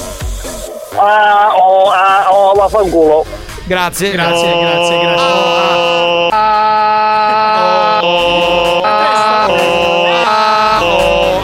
Ah, 0.95 1.53
oh, 1.55 1.89
ah, 1.89 2.27
oh, 2.31 2.53
vaffanculo. 2.53 3.25
Grazie, 3.65 4.11
Grazie, 4.11 4.59
grazie, 4.59 4.99
grazie. 4.99 6.31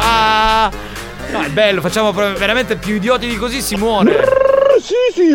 Ah, 0.01 0.69
No, 1.31 1.41
è 1.43 1.49
bello, 1.49 1.79
facciamo 1.81 2.11
veramente 2.11 2.75
più 2.75 2.95
idioti 2.95 3.27
di 3.27 3.35
così 3.35 3.61
si 3.61 3.75
muore. 3.75 4.23
Sì, 4.81 4.95
sì, 5.13 5.33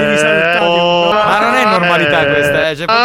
Risaltati. 0.09 0.65
Ma 1.13 1.39
non 1.39 1.55
è 1.55 1.65
normalità 1.65 2.25
questa, 2.25 2.69
eh. 2.69 2.75
C'è. 2.75 2.85
Cioè, 2.85 3.01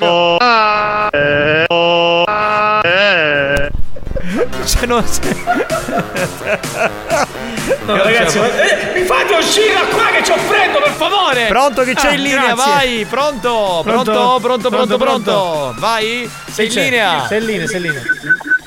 No, 7.89 8.03
ragazzi, 8.03 8.39
ma- 8.39 8.47
eh, 8.49 8.93
mi 9.01 9.03
fate 9.07 9.35
uscire 9.35 9.73
da 9.73 9.81
qua 9.91 10.05
che 10.13 10.21
c'ho 10.21 10.37
freddo, 10.37 10.79
per 10.79 10.91
favore! 10.93 11.47
Pronto 11.49 11.83
che 11.85 11.95
c'è 11.95 12.09
Ah, 12.09 12.13
in 12.13 12.23
linea, 12.23 12.53
grazie. 12.55 12.73
vai, 12.73 13.07
pronto, 13.09 13.81
pronto, 13.83 14.11
Pronto? 14.13 14.39
pronto, 14.43 14.69
pronto, 14.69 14.97
pronto, 14.99 14.99
Pronto, 14.99 15.75
vai, 15.81 16.31
sei 16.51 16.67
in 16.67 16.73
linea. 16.75 17.27
Sei 17.27 17.39
in 17.41 17.47
linea, 17.47 17.67
sei 17.67 17.77
in 17.77 17.83
linea. 17.83 18.03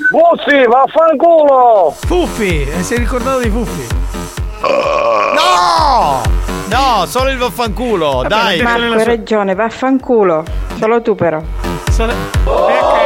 Fussi, 0.09 0.65
vaffanculo! 0.67 1.95
Fuffi, 2.05 2.63
eh, 2.67 2.81
sei 2.83 2.97
ricordato 2.97 3.39
di 3.39 3.49
Fuffi? 3.51 3.87
No! 4.61 6.21
No, 6.67 7.05
solo 7.05 7.29
il 7.29 7.37
vaffanculo, 7.37 8.23
dai. 8.27 8.61
Marco 8.61 8.93
hai 8.93 9.03
ragione, 9.03 9.53
vaffanculo. 9.55 10.43
Solo 10.79 11.01
tu 11.01 11.15
però. 11.15 11.39
Cioè, 11.95 12.07
però 12.43 13.00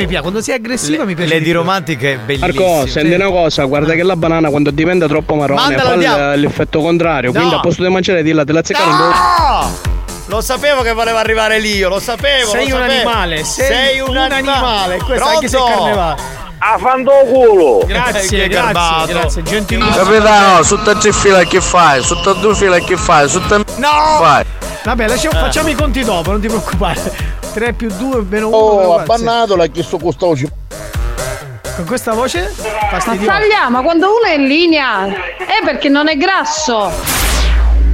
mi 0.00 0.06
piace, 0.06 0.22
quando 0.22 0.40
sei 0.40 0.54
aggressiva 0.54 1.04
mi 1.04 1.14
piace. 1.14 1.34
Le 1.34 1.40
di 1.40 1.52
romantiche 1.52 2.18
bellissime. 2.24 2.52
Marco, 2.52 2.86
senti 2.86 3.14
una 3.14 3.28
cosa, 3.28 3.64
guarda 3.64 3.94
che 3.94 4.02
la 4.02 4.16
banana 4.16 4.48
quando 4.50 4.70
diventa 4.70 5.06
troppo 5.06 5.34
marrone 5.34 5.76
fa 5.76 6.34
l'effetto 6.36 6.80
contrario, 6.80 7.32
quindi 7.32 7.54
a 7.54 7.60
posto 7.60 7.82
di 7.82 7.88
mangiare 7.88 8.22
di 8.22 8.32
là 8.32 8.44
te 8.44 8.52
la 8.52 8.62
zeccare. 8.64 8.90
No! 8.90 9.98
Lo 10.26 10.40
sapevo 10.40 10.82
che 10.82 10.92
voleva 10.92 11.18
arrivare 11.18 11.58
lì, 11.58 11.74
io 11.76 11.88
lo 11.88 11.98
sapevo. 11.98 12.50
Sei 12.50 12.68
lo 12.68 12.76
un 12.76 12.82
sapevo. 12.82 13.08
animale, 13.08 13.44
sei 13.44 13.66
sei 13.66 14.00
un, 14.00 14.10
un 14.10 14.16
anima- 14.16 14.52
animale, 14.54 14.96
questo 14.98 15.24
anche 15.26 15.48
se 15.48 15.56
è 15.56 15.60
Pronto? 15.60 15.76
carnevale. 15.82 16.20
A 16.62 16.78
fandoculo! 16.78 17.84
Grazie, 17.86 18.46
grazie, 18.46 18.48
garbato. 18.48 19.06
grazie, 19.06 19.42
gentilissimo. 19.42 20.04
Capitano, 20.04 20.62
sotto 20.62 20.96
tre 20.98 21.12
fila 21.12 21.42
che 21.44 21.60
fai? 21.60 22.02
Sotto 22.02 22.34
due 22.34 22.54
fila 22.54 22.78
che 22.78 22.96
fai? 22.96 23.28
Sotto 23.28 23.56
No! 23.76 24.18
fai? 24.20 24.44
Vabbè, 24.84 25.08
lasciamo- 25.08 25.36
Eh. 25.36 25.40
facciamo 25.40 25.68
i 25.68 25.74
conti 25.74 26.04
dopo, 26.04 26.30
non 26.30 26.40
ti 26.40 26.46
preoccupare. 26.48 27.38
3 27.52 27.72
più 27.72 27.90
2 27.90 28.24
meno 28.28 28.48
1. 28.48 28.56
Oh, 28.56 28.98
abbannato 28.98 29.56
l'ha 29.56 29.66
chiesto 29.66 29.98
questo 29.98 30.26
Con 30.26 31.84
questa 31.84 32.12
voce 32.12 32.52
fastidiosa. 32.90 33.32
Mazzaglia, 33.32 33.68
ma 33.68 33.82
quando 33.82 34.06
uno 34.06 34.24
è 34.24 34.34
in 34.34 34.46
linea 34.46 35.06
è 35.06 35.64
perché 35.64 35.88
non 35.88 36.08
è 36.08 36.16
grasso. 36.16 36.90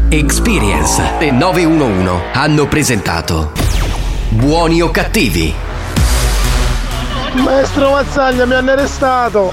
Experience 0.09 1.03
e 1.19 1.31
911 1.31 2.23
hanno 2.33 2.67
presentato 2.67 3.53
Buoni 4.29 4.83
o 4.83 4.91
cattivi? 4.91 5.55
Maestro 7.33 7.91
Mazzaglia 7.91 8.47
mi 8.47 8.55
hanno 8.55 8.73
arrestato 8.73 9.53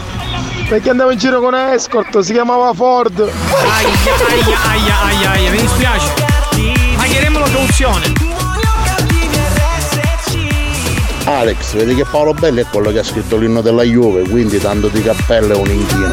perché 0.68 0.90
andavo 0.90 1.12
in 1.12 1.18
giro 1.18 1.40
con 1.40 1.54
una 1.54 1.74
escort, 1.74 2.20
si 2.20 2.34
chiamava 2.34 2.74
Ford. 2.74 3.20
Aia, 3.20 3.88
aia, 4.30 4.58
aia, 4.70 5.00
aia, 5.04 5.32
aia, 5.32 5.52
mi 5.52 5.62
dispiace. 5.62 6.12
Pagheremo 6.96 7.40
la 7.40 7.50
cauzione. 7.50 8.33
Alex, 11.26 11.74
vedi 11.76 11.96
che 11.96 12.04
Paolo 12.04 12.34
Belli 12.34 12.62
è 12.62 12.66
quello 12.66 12.92
che 12.92 13.00
ha 13.00 13.04
scritto 13.04 13.38
l'inno 13.38 13.62
della 13.62 13.84
Juve, 13.84 14.28
quindi 14.28 14.60
tanto 14.60 14.88
di 14.90 15.02
cappello 15.02 15.54
è 15.54 15.58
un 15.58 15.70
inchino. 15.70 16.10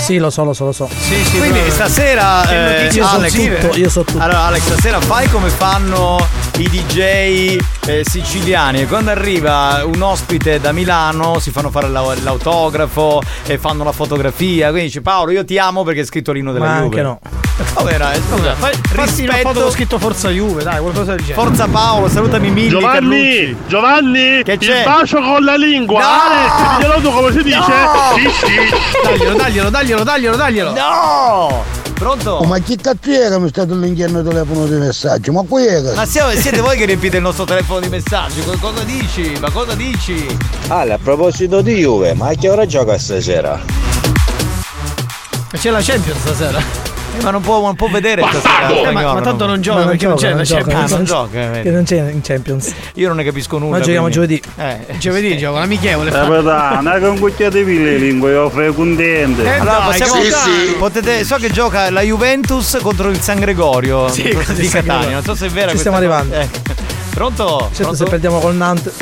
Sì, 0.00 0.16
lo 0.16 0.30
so, 0.30 0.42
lo 0.42 0.52
so, 0.52 0.64
lo 0.64 0.72
so. 0.72 0.88
Sì, 0.88 1.22
sì, 1.24 1.36
Quindi 1.38 1.58
bravo. 1.58 1.74
stasera 1.74 2.48
eh, 2.48 2.84
Io 2.86 3.04
so 3.04 3.14
Alex, 3.14 3.32
tutto, 3.34 3.76
io 3.76 3.88
so 3.90 4.04
tutto. 4.04 4.22
Allora 4.22 4.40
Alex, 4.46 4.62
stasera 4.62 5.00
fai 5.00 5.28
come 5.28 5.48
fanno 5.50 6.26
i 6.58 6.68
DJ 6.68 7.56
eh, 7.86 8.02
siciliani 8.04 8.80
e 8.82 8.86
quando 8.86 9.10
arriva 9.10 9.82
un 9.84 10.02
ospite 10.02 10.60
da 10.60 10.72
Milano 10.72 11.38
si 11.38 11.50
fanno 11.52 11.70
fare 11.70 11.88
la- 11.88 12.14
l'autografo 12.22 13.22
e 13.46 13.58
fanno 13.58 13.84
la 13.84 13.92
fotografia, 13.92 14.68
quindi 14.70 14.86
dice 14.88 15.00
Paolo 15.00 15.30
io 15.30 15.44
ti 15.44 15.56
amo 15.58 15.84
perché 15.84 16.00
hai 16.00 16.06
scritto 16.06 16.32
l'inno 16.32 16.52
della 16.52 16.64
Ma 16.66 16.72
Juve. 16.80 16.84
anche 16.84 17.02
no. 17.02 17.20
Vabbè, 17.74 17.96
dai, 17.96 18.20
scusa, 18.28 18.54
fai, 18.54 18.72
Fatti 18.72 18.92
una 18.92 19.04
foto 19.04 19.24
rispetto 19.32 19.60
con 19.62 19.70
scritto 19.72 19.98
Forza 19.98 20.28
Juve, 20.30 20.62
dai, 20.62 20.80
qualcosa 20.80 21.14
del 21.14 21.24
genere. 21.24 21.34
Forza 21.46 21.66
Paolo, 21.68 22.08
salutami 22.08 22.50
Milli 22.50 22.68
Giovanni, 22.68 22.92
Carlucci. 22.94 23.56
Giovanni, 23.66 24.42
Che 24.44 24.58
c'è? 24.58 24.78
il 24.78 24.84
bacio 24.84 25.20
con 25.20 25.44
la 25.44 25.56
lingua. 25.56 26.00
No! 26.00 26.06
Alex, 26.06 26.76
diglielo 26.76 27.00
tu 27.00 27.10
come 27.16 27.32
si 27.32 27.42
dice? 27.42 27.58
Sì, 28.14 28.30
sì. 28.46 29.04
Daglielo, 29.04 29.34
daglielo, 29.36 29.70
daglielo, 29.70 30.04
daglielo, 30.04 30.36
daglielo. 30.36 30.72
No! 30.72 31.64
Pronto? 31.98 32.40
ma 32.46 32.58
chi 32.58 32.76
cazzo 32.76 33.10
è 33.10 33.28
che 33.28 33.38
mi 33.40 33.48
state 33.48 33.72
all'interno 33.72 34.22
del 34.22 34.32
telefono 34.32 34.66
di 34.66 34.76
messaggio? 34.76 35.32
Ma 35.32 35.42
qui 35.42 35.64
è 35.66 35.80
Ma 35.94 36.06
siamo- 36.06 36.30
siete 36.30 36.60
voi 36.60 36.76
che 36.76 36.84
riempite 36.84 37.16
il 37.16 37.22
nostro 37.22 37.44
telefono 37.44 37.80
di 37.80 37.88
messaggi? 37.88 38.40
Co- 38.44 38.56
Cosa 38.60 38.84
dici? 38.84 39.36
Ma 39.40 39.50
cosa 39.50 39.74
dici? 39.74 40.24
Ale, 40.68 40.92
a 40.92 40.98
proposito 41.02 41.60
di 41.60 41.74
Juve, 41.80 42.14
ma 42.14 42.28
a 42.28 42.34
che 42.34 42.48
ora 42.48 42.66
gioca 42.66 42.96
stasera? 42.98 43.60
C'è 45.50 45.70
la 45.70 45.80
Champions 45.82 46.20
stasera. 46.20 46.97
Ma 47.22 47.30
non 47.30 47.40
può, 47.40 47.60
non 47.60 47.74
può 47.74 47.88
vedere 47.88 48.22
stasera. 48.28 48.68
Eh, 48.68 48.92
ma, 48.92 49.12
ma 49.14 49.20
tanto 49.20 49.44
no. 49.44 49.52
non 49.52 49.60
gioca 49.60 49.78
non 49.80 49.88
perché 49.88 50.06
non 50.06 50.16
c'è 50.16 50.28
la 50.30 50.34
non 50.36 50.44
gioca, 50.44 50.62
Champions. 50.62 50.90
Non 50.92 51.04
gioca, 51.04 51.38
eh, 51.38 51.42
Che 51.44 51.48
vedi. 51.50 51.70
non 51.70 51.84
c'è 51.84 52.10
in 52.10 52.20
Champions. 52.22 52.74
Io 52.94 53.08
non 53.08 53.16
ne 53.16 53.24
capisco 53.24 53.58
nulla. 53.58 53.78
Ma 53.78 53.82
giochiamo 53.82 54.08
quindi- 54.08 54.40
giovedì. 54.56 54.86
Eh. 54.90 54.96
Giovedì 54.98 55.38
gioco, 55.38 55.58
l'amichevole. 55.58 56.10
Capitano, 56.10 56.98
che 56.98 57.06
un 57.06 57.18
cucchiaio 57.18 57.64
di 57.64 57.98
lingue, 57.98 58.30
io 58.32 58.50
fai 58.50 58.72
contente. 58.74 59.42
Eh, 59.44 59.48
Allora, 59.58 59.78
dai, 59.78 59.86
possiamo, 59.98 60.12
capitano. 60.14 60.76
potete, 60.78 61.24
so 61.24 61.36
che 61.36 61.50
gioca 61.50 61.90
la 61.90 62.00
Juventus 62.02 62.78
contro 62.82 63.08
il 63.10 63.20
San 63.20 63.38
Gregorio 63.40 64.08
Sì, 64.08 64.22
di 64.54 64.68
Catania. 64.68 65.10
Non 65.14 65.22
so 65.24 65.34
se 65.34 65.46
è 65.46 65.48
vera 65.50 65.70
Ci 65.72 65.78
stiamo 65.78 65.96
arrivando. 65.96 66.34
Eh. 66.34 66.48
Pronto? 67.10 67.58
Certo, 67.72 67.82
Pronto? 67.82 67.94
se 67.96 68.04
perdiamo 68.04 68.38
col 68.38 68.54
Nantes. 68.54 68.94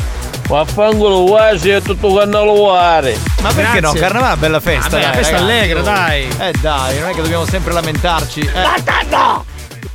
Vaffanculo, 0.46 1.24
quasi 1.24 1.70
è 1.70 1.82
tutto 1.82 2.14
cannoluare. 2.14 3.18
Ma 3.40 3.52
perché 3.52 3.80
no? 3.80 3.90
Grazie. 3.90 4.00
Carnevale 4.00 4.32
è 4.32 4.32
una 4.32 4.36
bella 4.36 4.60
festa. 4.60 4.88
Vabbè, 4.90 5.02
dai, 5.02 5.14
festa 5.14 5.36
ragazzi. 5.36 5.52
allegra, 5.52 5.80
dai. 5.80 6.28
Eh 6.38 6.52
dai, 6.60 6.98
non 7.00 7.08
è 7.08 7.14
che 7.14 7.22
dobbiamo 7.22 7.46
sempre 7.46 7.72
lamentarci. 7.72 8.40
Eh. 8.40 8.62
Ma 8.62 8.74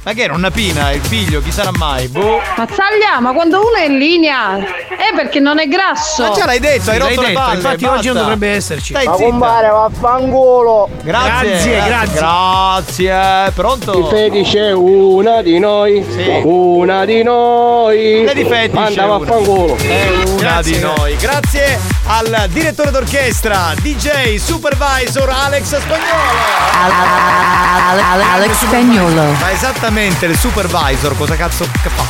che 0.03 0.23
era 0.23 0.33
una 0.33 0.49
pina, 0.49 0.91
il 0.91 1.01
figlio, 1.01 1.41
chi 1.41 1.51
sarà 1.51 1.69
mai? 1.73 2.07
Boh. 2.07 2.41
Mazzaglia, 2.57 3.19
ma 3.19 3.33
quando 3.33 3.59
uno 3.59 3.75
è 3.75 3.85
in 3.85 3.97
linea 3.99 4.57
è 4.57 5.13
perché 5.15 5.39
non 5.39 5.59
è 5.59 5.67
grasso. 5.67 6.23
Ma 6.23 6.31
già 6.31 6.45
l'hai 6.45 6.59
detto, 6.59 6.89
hai 6.89 6.97
L'hai 6.97 7.07
rotto 7.09 7.21
le 7.21 7.27
detto, 7.27 7.39
palle. 7.39 7.55
infatti 7.55 7.83
basta. 7.85 7.97
oggi 7.97 8.07
non 8.07 8.17
dovrebbe 8.17 8.47
esserci. 8.49 8.93
Stai 8.93 9.05
Ma 9.05 9.15
zitta. 9.15 9.29
compare, 9.29 9.67
vaffanculo. 9.69 10.89
Grazie, 11.03 11.49
Grazie, 11.49 11.83
grazie. 11.85 12.19
Grazie. 12.19 13.51
Pronto? 13.53 14.05
Fetice 14.07 14.59
è 14.69 14.71
una 14.73 15.41
di 15.43 15.59
noi, 15.59 16.03
Sì. 16.09 16.41
una 16.45 17.05
di 17.05 17.21
noi. 17.23 18.29
Di 18.33 18.43
fetish 18.43 18.73
Manda 18.73 19.01
è 19.03 19.05
una? 19.05 19.17
vaffanculo. 19.19 19.75
È 19.77 20.09
una 20.25 20.35
Grazie. 20.39 20.73
di 20.73 20.79
noi. 20.79 21.15
Grazie 21.17 21.79
al 22.07 22.45
direttore 22.49 22.89
d'orchestra, 22.91 23.73
DJ 23.79 24.37
Supervisor 24.37 25.29
Alex 25.29 25.77
Spagnolo. 25.79 26.09
Alex 28.33 28.51
Spagnolo. 28.65 29.23
Ma 29.39 29.51
esattamente 29.51 29.89
il 30.25 30.37
supervisor 30.37 31.17
cosa 31.17 31.35
cazzo 31.35 31.65
fa? 31.89 32.05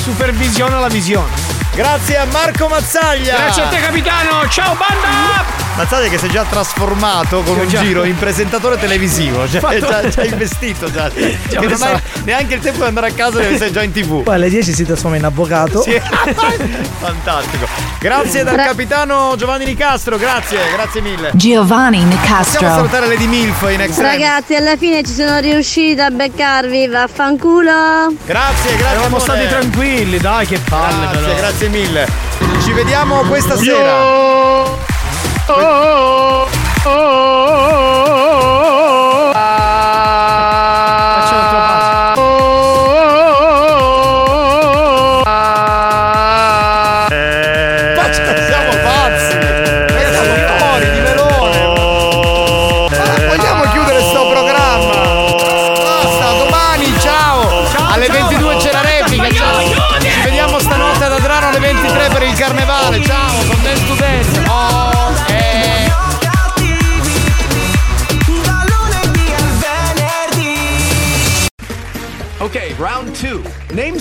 Supervisiona 0.00 0.78
la 0.78 0.88
visione. 0.88 1.30
Grazie 1.74 2.16
a 2.16 2.24
Marco 2.24 2.68
Mazzaglia. 2.68 3.36
Grazie 3.36 3.62
a 3.64 3.68
te 3.68 3.80
capitano. 3.80 4.48
Ciao 4.48 4.74
banda! 4.74 5.65
Mazzaglia 5.76 6.08
che 6.08 6.16
si 6.16 6.24
è 6.26 6.28
già 6.30 6.42
trasformato 6.48 7.42
con 7.42 7.58
un 7.58 7.68
già. 7.68 7.82
giro 7.82 8.04
in 8.04 8.16
presentatore 8.16 8.78
televisivo. 8.78 9.46
Cioè, 9.46 9.60
Fatto- 9.60 9.86
già, 9.86 10.08
già 10.08 10.24
investito 10.24 10.90
già. 10.90 11.10
Che 11.10 11.38
non 11.50 11.82
hai 11.82 12.00
neanche 12.24 12.54
il 12.54 12.60
tempo 12.60 12.78
di 12.80 12.86
andare 12.86 13.08
a 13.08 13.12
casa 13.12 13.40
e 13.40 13.58
sei 13.58 13.72
già 13.72 13.82
in 13.82 13.92
tv. 13.92 14.22
Poi 14.22 14.34
alle 14.34 14.48
10 14.48 14.72
si 14.72 14.84
trasforma 14.86 15.16
in 15.18 15.24
avvocato. 15.24 15.82
Sì. 15.82 16.00
Fantastico. 16.98 17.66
Grazie 18.00 18.42
dal 18.42 18.56
capitano 18.56 19.34
Giovanni 19.36 19.66
Nicastro, 19.66 20.16
grazie, 20.16 20.58
grazie 20.72 21.00
mille. 21.02 21.30
Giovanni 21.34 21.98
Possiamo 21.98 22.20
Nicastro. 22.22 22.68
salutare 22.68 23.06
Lady 23.08 23.26
Milf 23.26 23.66
in 23.70 23.80
extra. 23.82 24.08
Ragazzi, 24.08 24.54
alla 24.54 24.76
fine 24.78 25.02
ci 25.02 25.12
sono 25.12 25.38
riuscita 25.40 26.06
a 26.06 26.10
beccarvi, 26.10 26.88
vaffanculo. 26.88 28.14
Grazie, 28.24 28.76
grazie. 28.76 28.76
Eravamo 28.78 29.16
amore. 29.18 29.20
stati 29.22 29.46
tranquilli, 29.48 30.18
dai, 30.18 30.46
che 30.46 30.58
palle 30.58 31.00
Grazie, 31.10 31.20
però. 31.20 31.34
grazie 31.36 31.68
mille. 31.68 32.08
Ci 32.64 32.72
vediamo 32.72 33.20
questa 33.24 33.56
sera. 33.58 34.95
Ma 35.48 36.46